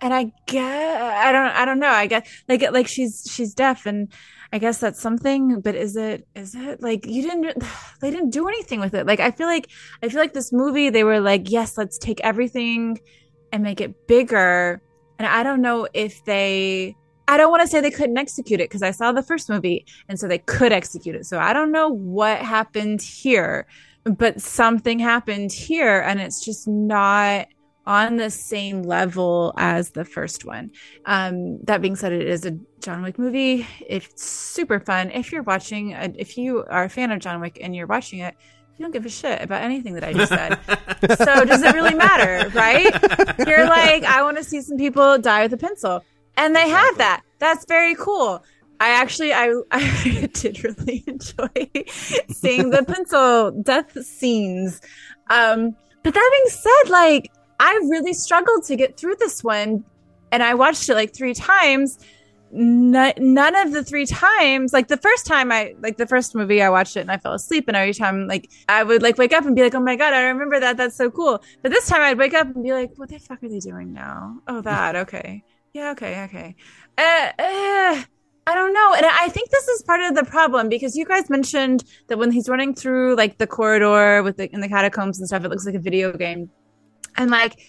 and 0.00 0.14
i 0.14 0.32
guess 0.46 1.26
i 1.26 1.32
don't 1.32 1.50
i 1.50 1.64
don't 1.64 1.80
know. 1.80 1.90
I 1.90 2.06
guess 2.06 2.28
like 2.48 2.62
like 2.72 2.86
she's 2.86 3.28
she's 3.30 3.54
deaf 3.54 3.86
and 3.86 4.12
i 4.52 4.58
guess 4.58 4.78
that's 4.78 5.00
something 5.00 5.60
but 5.60 5.74
is 5.74 5.96
it 5.96 6.26
is 6.34 6.54
it 6.54 6.80
like 6.80 7.04
you 7.06 7.22
didn't 7.22 7.62
they 8.00 8.10
didn't 8.10 8.30
do 8.30 8.48
anything 8.48 8.80
with 8.80 8.94
it. 8.94 9.06
Like 9.06 9.20
i 9.20 9.30
feel 9.30 9.46
like 9.46 9.68
i 10.02 10.08
feel 10.08 10.20
like 10.20 10.34
this 10.34 10.52
movie 10.52 10.90
they 10.90 11.04
were 11.04 11.20
like 11.20 11.50
yes 11.50 11.76
let's 11.78 11.98
take 11.98 12.20
everything 12.20 12.98
and 13.52 13.62
make 13.62 13.80
it 13.80 14.06
bigger. 14.06 14.82
And 15.18 15.26
i 15.26 15.42
don't 15.42 15.62
know 15.62 15.88
if 15.94 16.24
they 16.24 16.94
I 17.28 17.36
don't 17.36 17.50
want 17.50 17.60
to 17.60 17.68
say 17.68 17.82
they 17.82 17.90
couldn't 17.90 18.16
execute 18.16 18.58
it 18.58 18.70
because 18.70 18.82
I 18.82 18.90
saw 18.90 19.12
the 19.12 19.22
first 19.22 19.50
movie 19.50 19.84
and 20.08 20.18
so 20.18 20.26
they 20.26 20.38
could 20.38 20.72
execute 20.72 21.14
it. 21.14 21.26
So 21.26 21.38
I 21.38 21.52
don't 21.52 21.70
know 21.70 21.88
what 21.90 22.38
happened 22.38 23.02
here, 23.02 23.66
but 24.04 24.40
something 24.40 24.98
happened 24.98 25.52
here 25.52 26.00
and 26.00 26.20
it's 26.20 26.42
just 26.42 26.66
not 26.66 27.46
on 27.86 28.16
the 28.16 28.30
same 28.30 28.82
level 28.82 29.52
as 29.58 29.90
the 29.90 30.06
first 30.06 30.46
one. 30.46 30.70
Um, 31.04 31.58
that 31.64 31.82
being 31.82 31.96
said, 31.96 32.12
it 32.12 32.26
is 32.26 32.46
a 32.46 32.58
John 32.80 33.02
Wick 33.02 33.18
movie. 33.18 33.66
It's 33.86 34.24
super 34.24 34.80
fun. 34.80 35.10
If 35.10 35.30
you're 35.30 35.42
watching, 35.42 35.92
a, 35.92 36.10
if 36.16 36.38
you 36.38 36.64
are 36.70 36.84
a 36.84 36.88
fan 36.88 37.12
of 37.12 37.20
John 37.20 37.40
Wick 37.42 37.58
and 37.60 37.76
you're 37.76 37.86
watching 37.86 38.20
it, 38.20 38.34
you 38.78 38.84
don't 38.84 38.92
give 38.92 39.04
a 39.04 39.10
shit 39.10 39.42
about 39.42 39.62
anything 39.62 39.94
that 39.94 40.04
I 40.04 40.12
just 40.14 40.30
said. 40.30 40.58
so 41.18 41.44
does 41.44 41.62
it 41.62 41.74
really 41.74 41.94
matter, 41.94 42.48
right? 42.50 42.84
You're 43.46 43.66
like, 43.66 44.04
I 44.04 44.22
want 44.22 44.36
to 44.36 44.44
see 44.44 44.60
some 44.60 44.78
people 44.78 45.18
die 45.18 45.42
with 45.42 45.52
a 45.52 45.56
pencil 45.56 46.04
and 46.38 46.56
they 46.56 46.68
have 46.68 46.98
that. 46.98 47.22
That's 47.38 47.66
very 47.66 47.94
cool. 47.96 48.42
I 48.80 48.90
actually 48.90 49.32
I, 49.34 49.52
I 49.70 50.28
did 50.32 50.64
really 50.64 51.04
enjoy 51.06 51.70
seeing 52.30 52.70
the 52.70 52.84
pencil 52.84 53.50
death 53.50 53.92
scenes. 54.04 54.80
Um, 55.28 55.76
but 56.02 56.14
that 56.14 56.30
being 56.32 56.50
said, 56.50 56.90
like 56.90 57.30
I 57.60 57.72
really 57.90 58.14
struggled 58.14 58.64
to 58.64 58.76
get 58.76 58.96
through 58.96 59.16
this 59.16 59.42
one, 59.44 59.84
and 60.32 60.42
I 60.42 60.54
watched 60.54 60.88
it 60.88 60.94
like 60.94 61.12
three 61.12 61.34
times. 61.34 61.98
None 62.50 63.56
of 63.56 63.72
the 63.72 63.84
three 63.84 64.06
times, 64.06 64.72
like 64.72 64.88
the 64.88 64.96
first 64.96 65.26
time 65.26 65.52
I 65.52 65.74
like 65.82 65.98
the 65.98 66.06
first 66.06 66.34
movie, 66.34 66.62
I 66.62 66.70
watched 66.70 66.96
it 66.96 67.00
and 67.00 67.10
I 67.10 67.18
fell 67.18 67.34
asleep, 67.34 67.68
and 67.68 67.76
every 67.76 67.92
time 67.92 68.26
like 68.26 68.48
I 68.70 68.84
would 68.84 69.02
like 69.02 69.18
wake 69.18 69.34
up 69.34 69.44
and 69.44 69.54
be 69.54 69.62
like, 69.62 69.74
"Oh 69.74 69.80
my 69.80 69.96
god, 69.96 70.14
I 70.14 70.22
remember 70.28 70.58
that. 70.60 70.78
That's 70.78 70.96
so 70.96 71.10
cool." 71.10 71.42
But 71.60 71.72
this 71.72 71.88
time 71.88 72.00
I'd 72.00 72.16
wake 72.16 72.32
up 72.32 72.46
and 72.46 72.64
be 72.64 72.72
like, 72.72 72.92
"What 72.96 73.10
the 73.10 73.18
fuck 73.18 73.42
are 73.42 73.48
they 73.50 73.58
doing 73.58 73.92
now? 73.92 74.38
Oh, 74.46 74.62
that 74.62 74.96
okay." 74.96 75.44
Yeah, 75.78 75.92
okay, 75.92 76.24
okay. 76.24 76.56
Uh, 76.98 77.30
uh, 77.38 78.02
I 78.48 78.54
don't 78.56 78.72
know. 78.72 78.94
And 78.94 79.06
I 79.06 79.28
think 79.28 79.48
this 79.50 79.68
is 79.68 79.82
part 79.84 80.00
of 80.00 80.16
the 80.16 80.24
problem 80.24 80.68
because 80.68 80.96
you 80.96 81.04
guys 81.04 81.30
mentioned 81.30 81.84
that 82.08 82.18
when 82.18 82.32
he's 82.32 82.48
running 82.48 82.74
through 82.74 83.14
like 83.14 83.38
the 83.38 83.46
corridor 83.46 84.24
with 84.24 84.38
the 84.38 84.52
in 84.52 84.60
the 84.60 84.68
catacombs 84.68 85.20
and 85.20 85.28
stuff, 85.28 85.44
it 85.44 85.50
looks 85.50 85.66
like 85.66 85.76
a 85.76 85.78
video 85.78 86.12
game. 86.12 86.50
And 87.16 87.30
like 87.30 87.60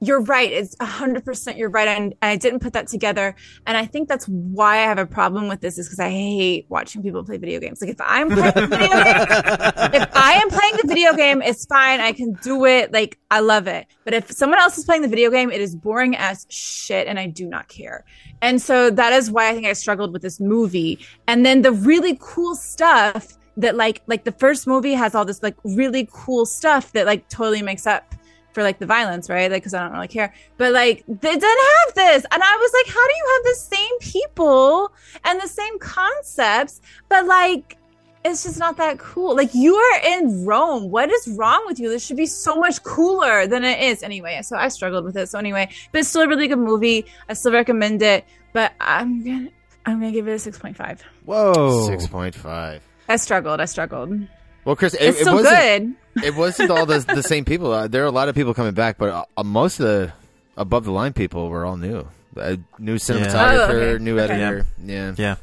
you're 0.00 0.20
right. 0.20 0.52
It's 0.52 0.76
100% 0.76 1.56
you're 1.56 1.70
right. 1.70 1.88
And 1.88 2.14
I 2.20 2.36
didn't 2.36 2.60
put 2.60 2.74
that 2.74 2.86
together. 2.86 3.34
And 3.66 3.76
I 3.76 3.86
think 3.86 4.08
that's 4.08 4.26
why 4.26 4.78
I 4.78 4.82
have 4.82 4.98
a 4.98 5.06
problem 5.06 5.48
with 5.48 5.60
this 5.60 5.78
is 5.78 5.86
because 5.86 6.00
I 6.00 6.10
hate 6.10 6.66
watching 6.68 7.02
people 7.02 7.24
play 7.24 7.38
video 7.38 7.60
games. 7.60 7.80
Like 7.80 7.90
if 7.90 8.00
I'm 8.00 8.28
playing 8.28 8.52
the 8.54 8.66
video 8.66 8.88
game, 8.88 9.94
if 9.94 10.08
I 10.14 10.32
am 10.34 10.50
playing 10.50 10.74
the 10.82 10.86
video 10.86 11.14
game, 11.14 11.40
it's 11.40 11.64
fine. 11.64 12.00
I 12.00 12.12
can 12.12 12.34
do 12.42 12.66
it. 12.66 12.92
Like 12.92 13.18
I 13.30 13.40
love 13.40 13.66
it. 13.66 13.86
But 14.04 14.12
if 14.12 14.30
someone 14.30 14.58
else 14.58 14.76
is 14.76 14.84
playing 14.84 15.02
the 15.02 15.08
video 15.08 15.30
game, 15.30 15.50
it 15.50 15.60
is 15.60 15.74
boring 15.74 16.14
as 16.16 16.46
shit 16.50 17.06
and 17.06 17.18
I 17.18 17.26
do 17.26 17.46
not 17.46 17.68
care. 17.68 18.04
And 18.42 18.60
so 18.60 18.90
that 18.90 19.12
is 19.14 19.30
why 19.30 19.48
I 19.48 19.54
think 19.54 19.66
I 19.66 19.72
struggled 19.72 20.12
with 20.12 20.20
this 20.20 20.40
movie. 20.40 20.98
And 21.26 21.44
then 21.46 21.62
the 21.62 21.72
really 21.72 22.18
cool 22.20 22.54
stuff 22.54 23.38
that 23.56 23.76
like, 23.76 24.02
like 24.06 24.24
the 24.24 24.32
first 24.32 24.66
movie 24.66 24.92
has 24.92 25.14
all 25.14 25.24
this 25.24 25.42
like 25.42 25.56
really 25.64 26.06
cool 26.12 26.44
stuff 26.44 26.92
that 26.92 27.06
like 27.06 27.26
totally 27.30 27.62
makes 27.62 27.86
up 27.86 28.14
for 28.56 28.62
like 28.62 28.78
the 28.78 28.86
violence, 28.86 29.28
right? 29.28 29.50
Like, 29.50 29.62
because 29.62 29.74
I 29.74 29.82
don't 29.82 29.92
really 29.92 30.08
care. 30.08 30.32
But 30.56 30.72
like, 30.72 31.04
they 31.06 31.34
didn't 31.34 31.42
have 31.42 31.94
this, 31.94 32.24
and 32.32 32.42
I 32.42 32.56
was 32.56 32.72
like, 32.72 32.94
how 32.94 33.06
do 33.06 33.14
you 33.14 33.26
have 33.34 33.44
the 33.44 33.60
same 33.60 33.98
people 34.00 34.92
and 35.24 35.38
the 35.42 35.46
same 35.46 35.78
concepts, 35.78 36.80
but 37.10 37.26
like, 37.26 37.76
it's 38.24 38.44
just 38.44 38.58
not 38.58 38.78
that 38.78 38.98
cool. 38.98 39.36
Like, 39.36 39.54
you 39.54 39.76
are 39.76 40.00
in 40.04 40.46
Rome. 40.46 40.90
What 40.90 41.10
is 41.10 41.28
wrong 41.28 41.64
with 41.66 41.78
you? 41.78 41.90
This 41.90 42.04
should 42.04 42.16
be 42.16 42.24
so 42.24 42.56
much 42.56 42.82
cooler 42.82 43.46
than 43.46 43.62
it 43.62 43.78
is. 43.78 44.02
Anyway, 44.02 44.40
so 44.42 44.56
I 44.56 44.68
struggled 44.68 45.04
with 45.04 45.18
it. 45.18 45.28
So 45.28 45.38
anyway, 45.38 45.68
but 45.92 45.98
it's 45.98 46.08
still 46.08 46.22
a 46.22 46.28
really 46.28 46.48
good 46.48 46.58
movie. 46.58 47.04
I 47.28 47.34
still 47.34 47.52
recommend 47.52 48.00
it. 48.02 48.24
But 48.54 48.72
I'm 48.80 49.22
gonna, 49.22 49.50
I'm 49.84 50.00
gonna 50.00 50.12
give 50.12 50.26
it 50.26 50.32
a 50.32 50.38
six 50.38 50.58
point 50.58 50.76
five. 50.76 51.02
Whoa, 51.26 51.86
six 51.86 52.08
point 52.08 52.34
five. 52.34 52.82
I 53.06 53.16
struggled. 53.16 53.60
I 53.60 53.66
struggled. 53.66 54.26
Well, 54.66 54.76
Chris, 54.76 54.92
it, 54.94 55.00
it's 55.02 55.20
it 55.20 55.32
wasn't, 55.32 55.96
good. 56.14 56.24
It 56.24 56.34
wasn't 56.34 56.70
all 56.72 56.84
the, 56.86 56.98
the 56.98 57.22
same 57.22 57.44
people. 57.46 57.72
Uh, 57.72 57.86
there 57.88 58.02
are 58.02 58.06
a 58.06 58.10
lot 58.10 58.28
of 58.28 58.34
people 58.34 58.52
coming 58.52 58.74
back, 58.74 58.98
but 58.98 59.26
uh, 59.38 59.44
most 59.44 59.80
of 59.80 59.86
the 59.86 60.12
above 60.56 60.84
the 60.84 60.90
line 60.92 61.12
people 61.14 61.48
were 61.48 61.64
all 61.64 61.76
new. 61.76 62.06
Uh, 62.36 62.56
new 62.78 62.96
cinematographer, 62.96 63.68
Oh, 63.70 63.74
okay. 63.94 64.04
new 64.04 64.18
Okay. 64.20 64.34
editor. 64.34 64.66
Yeah. 64.84 65.14
Yeah. 65.16 65.36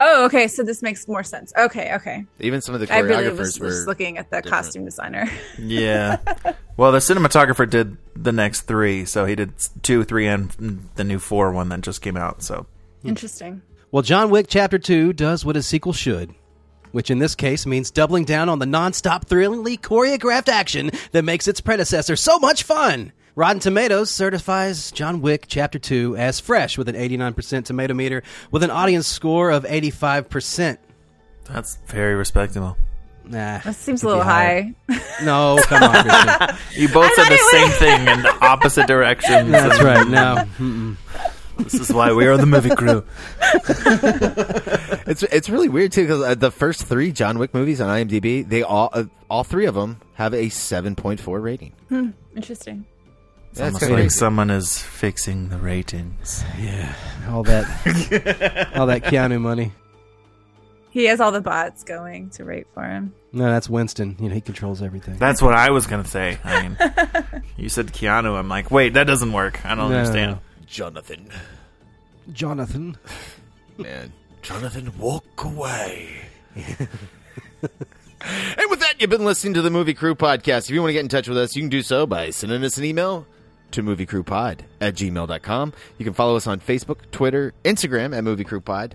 Oh, 0.00 0.24
okay. 0.26 0.48
So 0.48 0.62
this 0.64 0.82
makes 0.82 1.06
more 1.06 1.22
sense. 1.22 1.52
Okay, 1.56 1.94
okay. 1.94 2.24
Even 2.40 2.60
some 2.60 2.74
of 2.74 2.80
the 2.80 2.92
I 2.92 2.98
really 2.98 3.30
was, 3.30 3.58
were. 3.60 3.66
was 3.66 3.86
looking 3.86 4.18
at 4.18 4.28
the 4.30 4.42
costume 4.42 4.84
designer. 4.84 5.30
Yeah. 5.58 6.18
well, 6.76 6.90
the 6.92 6.98
cinematographer 6.98 7.70
did 7.70 7.96
the 8.16 8.32
next 8.32 8.62
three, 8.62 9.04
so 9.04 9.24
he 9.24 9.36
did 9.36 9.52
two, 9.82 10.02
three, 10.04 10.26
and 10.26 10.88
the 10.96 11.04
new 11.04 11.20
four 11.20 11.52
one 11.52 11.68
that 11.68 11.80
just 11.82 12.02
came 12.02 12.16
out. 12.16 12.42
So 12.42 12.66
Interesting. 13.04 13.62
Well, 13.92 14.02
John 14.02 14.30
Wick 14.30 14.46
Chapter 14.48 14.78
2 14.80 15.12
does 15.12 15.44
what 15.44 15.56
a 15.56 15.62
sequel 15.62 15.92
should, 15.92 16.34
which 16.94 17.10
in 17.10 17.18
this 17.18 17.34
case 17.34 17.66
means 17.66 17.90
doubling 17.90 18.24
down 18.24 18.48
on 18.48 18.60
the 18.60 18.66
non-stop, 18.66 19.26
thrillingly 19.26 19.76
choreographed 19.76 20.48
action 20.48 20.90
that 21.12 21.24
makes 21.24 21.48
its 21.48 21.60
predecessor 21.60 22.14
so 22.16 22.38
much 22.38 22.62
fun. 22.62 23.12
Rotten 23.36 23.58
Tomatoes 23.58 24.12
certifies 24.12 24.92
John 24.92 25.20
Wick 25.20 25.46
Chapter 25.48 25.80
2 25.80 26.16
as 26.16 26.38
fresh 26.38 26.78
with 26.78 26.88
an 26.88 26.94
89% 26.94 27.64
tomato 27.64 27.92
meter 27.92 28.22
with 28.52 28.62
an 28.62 28.70
audience 28.70 29.08
score 29.08 29.50
of 29.50 29.64
85%. 29.64 30.78
that's 31.44 31.78
very 31.88 32.14
respectable. 32.14 32.76
Nah. 33.26 33.58
That 33.58 33.74
seems 33.74 34.02
a 34.02 34.06
little 34.06 34.22
higher. 34.22 34.72
high. 34.88 35.00
No, 35.24 35.58
come 35.64 35.82
on, 35.82 36.56
You 36.74 36.88
both 36.88 37.10
I 37.10 37.14
said 37.16 37.28
the 37.30 37.48
same 37.50 37.68
was- 37.68 37.78
thing 37.78 38.00
in 38.08 38.22
the 38.22 38.36
opposite 38.44 38.86
directions. 38.86 39.50
That's 39.50 39.82
right. 39.82 40.06
No. 40.06 40.44
Mm-mm. 40.58 40.96
This 41.58 41.74
is 41.74 41.92
why 41.92 42.12
we 42.12 42.26
are 42.26 42.36
the 42.36 42.46
movie 42.46 42.70
crew. 42.74 43.04
it's 45.06 45.22
it's 45.22 45.48
really 45.48 45.68
weird 45.68 45.92
too 45.92 46.02
because 46.02 46.22
uh, 46.22 46.34
the 46.34 46.50
first 46.50 46.84
three 46.84 47.12
John 47.12 47.38
Wick 47.38 47.54
movies 47.54 47.80
on 47.80 47.88
IMDb, 47.88 48.46
they 48.48 48.62
all 48.62 48.90
uh, 48.92 49.04
all 49.30 49.44
three 49.44 49.66
of 49.66 49.74
them 49.74 50.00
have 50.14 50.34
a 50.34 50.48
seven 50.48 50.94
point 50.96 51.20
four 51.20 51.40
rating. 51.40 51.72
Hmm, 51.88 52.10
interesting. 52.36 52.86
It's 53.50 53.60
That's 53.60 53.74
almost 53.82 53.90
like 53.92 54.10
someone 54.10 54.50
is 54.50 54.78
fixing 54.82 55.48
the 55.48 55.58
ratings. 55.58 56.44
Yeah. 56.58 56.92
All 57.30 57.44
that, 57.44 58.72
all 58.76 58.86
that 58.86 59.04
Keanu 59.04 59.40
money. 59.40 59.72
He 60.90 61.04
has 61.06 61.20
all 61.20 61.30
the 61.32 61.40
bots 61.40 61.82
going 61.84 62.30
to 62.30 62.44
rate 62.44 62.66
for 62.74 62.82
him. 62.84 63.14
No, 63.32 63.44
that's 63.46 63.68
Winston. 63.68 64.16
You 64.20 64.28
know, 64.28 64.34
he 64.34 64.40
controls 64.40 64.80
everything. 64.82 65.16
That's 65.18 65.40
what 65.42 65.54
I 65.54 65.70
was 65.70 65.86
gonna 65.86 66.04
say. 66.04 66.38
I 66.44 66.62
mean, 66.62 66.76
you 67.56 67.68
said 67.68 67.88
Keanu. 67.92 68.36
I'm 68.36 68.48
like, 68.48 68.70
wait, 68.72 68.94
that 68.94 69.04
doesn't 69.06 69.32
work. 69.32 69.64
I 69.64 69.70
don't 69.76 69.90
No, 69.90 69.98
understand. 69.98 70.32
no. 70.32 70.38
Jonathan, 70.66 71.30
Jonathan. 72.32 72.96
man, 73.78 74.12
Jonathan, 74.42 74.92
walk 74.98 75.44
away. 75.44 76.08
and 76.56 76.88
with 78.70 78.80
that, 78.80 78.94
you've 78.98 79.10
been 79.10 79.24
listening 79.24 79.54
to 79.54 79.62
the 79.62 79.70
Movie 79.70 79.94
Crew 79.94 80.14
podcast. 80.14 80.64
If 80.64 80.70
you 80.70 80.80
want 80.80 80.90
to 80.90 80.94
get 80.94 81.00
in 81.00 81.08
touch 81.08 81.28
with 81.28 81.38
us, 81.38 81.56
you 81.56 81.62
can 81.62 81.68
do 81.68 81.82
so 81.82 82.06
by 82.06 82.30
sending 82.30 82.64
us 82.64 82.78
an 82.78 82.84
email 82.84 83.26
to 83.72 83.82
moviecrewpod 83.82 84.60
at 84.80 84.94
gmail.com. 84.94 85.72
You 85.98 86.04
can 86.04 86.14
follow 86.14 86.36
us 86.36 86.46
on 86.46 86.60
Facebook, 86.60 87.10
Twitter, 87.10 87.52
Instagram 87.64 88.16
at 88.16 88.24
moviecrewpod. 88.24 88.92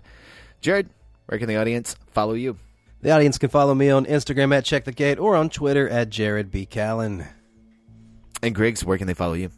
Jared, 0.61 0.89
where 1.27 1.37
can 1.37 1.47
the 1.47 1.57
audience 1.57 1.95
follow 2.11 2.33
you? 2.33 2.57
The 3.01 3.11
audience 3.11 3.37
can 3.37 3.49
follow 3.49 3.75
me 3.75 3.89
on 3.89 4.05
Instagram 4.05 4.55
at 4.55 4.65
Check 4.65 4.85
the 4.85 4.91
Gate 4.91 5.19
or 5.19 5.35
on 5.35 5.49
Twitter 5.49 5.87
at 5.87 6.09
Jared 6.09 6.51
B. 6.51 6.65
Callen. 6.65 7.27
And 8.41 8.55
Griggs, 8.55 8.83
where 8.83 8.97
can 8.97 9.07
they 9.07 9.13
follow 9.13 9.33
you? 9.33 9.51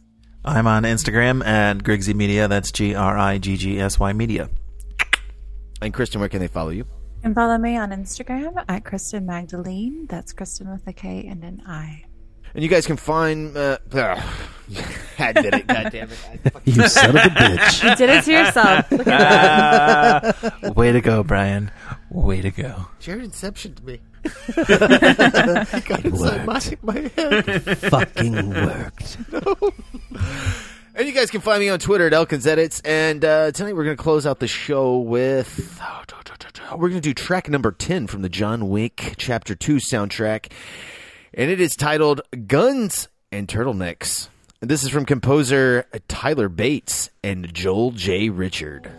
I'm 0.44 0.66
on 0.66 0.82
Instagram 0.82 1.44
at 1.46 1.78
Griggsy 1.78 2.14
Media. 2.14 2.48
That's 2.48 2.72
G 2.72 2.94
R 2.94 3.16
I 3.16 3.38
G 3.38 3.56
G 3.56 3.80
S 3.80 4.00
Y 4.00 4.12
Media. 4.12 4.50
And 5.80 5.94
Kristen, 5.94 6.20
where 6.20 6.28
can 6.28 6.40
they 6.40 6.48
follow 6.48 6.70
you? 6.70 6.84
You 7.16 7.22
can 7.22 7.34
follow 7.34 7.58
me 7.58 7.76
on 7.76 7.90
Instagram 7.90 8.64
at 8.68 8.84
Kristen 8.84 9.24
Magdalene. 9.24 10.06
That's 10.08 10.32
Kristen 10.32 10.70
with 10.70 10.86
a 10.86 10.92
K 10.92 11.26
and 11.28 11.44
an 11.44 11.62
I. 11.66 12.04
And 12.54 12.62
you 12.62 12.68
guys 12.68 12.86
can 12.86 12.96
find. 12.96 13.56
Uh, 13.56 13.78
I 15.18 15.32
did 15.32 15.54
it. 15.54 15.66
God 15.66 15.88
damn 15.92 16.10
it. 16.10 16.52
You 16.64 16.88
son 16.88 17.10
of 17.10 17.16
a 17.16 17.28
bitch. 17.28 17.88
You 17.88 17.96
did 17.96 18.10
it 18.10 18.24
to 18.24 18.32
yourself. 18.32 18.90
Look 18.92 19.06
at 19.06 20.22
that. 20.60 20.76
Way 20.76 20.92
to 20.92 21.00
go, 21.00 21.22
Brian. 21.22 21.70
Way 22.10 22.42
to 22.42 22.50
go. 22.50 22.88
Jared 22.98 23.24
Inception 23.24 23.74
to 23.76 23.84
me. 23.84 24.00
Got 25.86 26.04
inside 26.04 26.46
my, 26.46 26.60
my 26.82 27.10
head. 27.16 27.78
Fucking 27.78 28.50
worked. 28.50 29.18
And 30.94 31.08
you 31.08 31.14
guys 31.14 31.30
can 31.30 31.40
find 31.40 31.58
me 31.58 31.70
on 31.70 31.78
Twitter 31.78 32.06
at 32.06 32.12
Elkins 32.12 32.46
Edits. 32.46 32.80
And 32.80 33.24
uh, 33.24 33.50
tonight 33.52 33.74
we're 33.74 33.84
going 33.84 33.96
to 33.96 34.02
close 34.02 34.26
out 34.26 34.40
the 34.40 34.46
show 34.46 34.98
with. 34.98 35.80
We're 36.70 36.90
going 36.90 37.00
to 37.00 37.08
do 37.08 37.14
track 37.14 37.48
number 37.48 37.72
10 37.72 38.08
from 38.08 38.20
the 38.20 38.28
John 38.28 38.68
Wick 38.68 39.14
Chapter 39.16 39.54
2 39.54 39.76
soundtrack. 39.76 40.52
And 41.32 41.50
it 41.50 41.62
is 41.62 41.76
titled 41.76 42.20
Guns 42.46 43.08
and 43.30 43.48
Turtlenecks. 43.48 44.28
And 44.60 44.70
this 44.70 44.84
is 44.84 44.90
from 44.90 45.06
composer 45.06 45.86
Tyler 46.08 46.50
Bates 46.50 47.08
and 47.24 47.52
Joel 47.54 47.92
J. 47.92 48.28
Richard. 48.28 48.90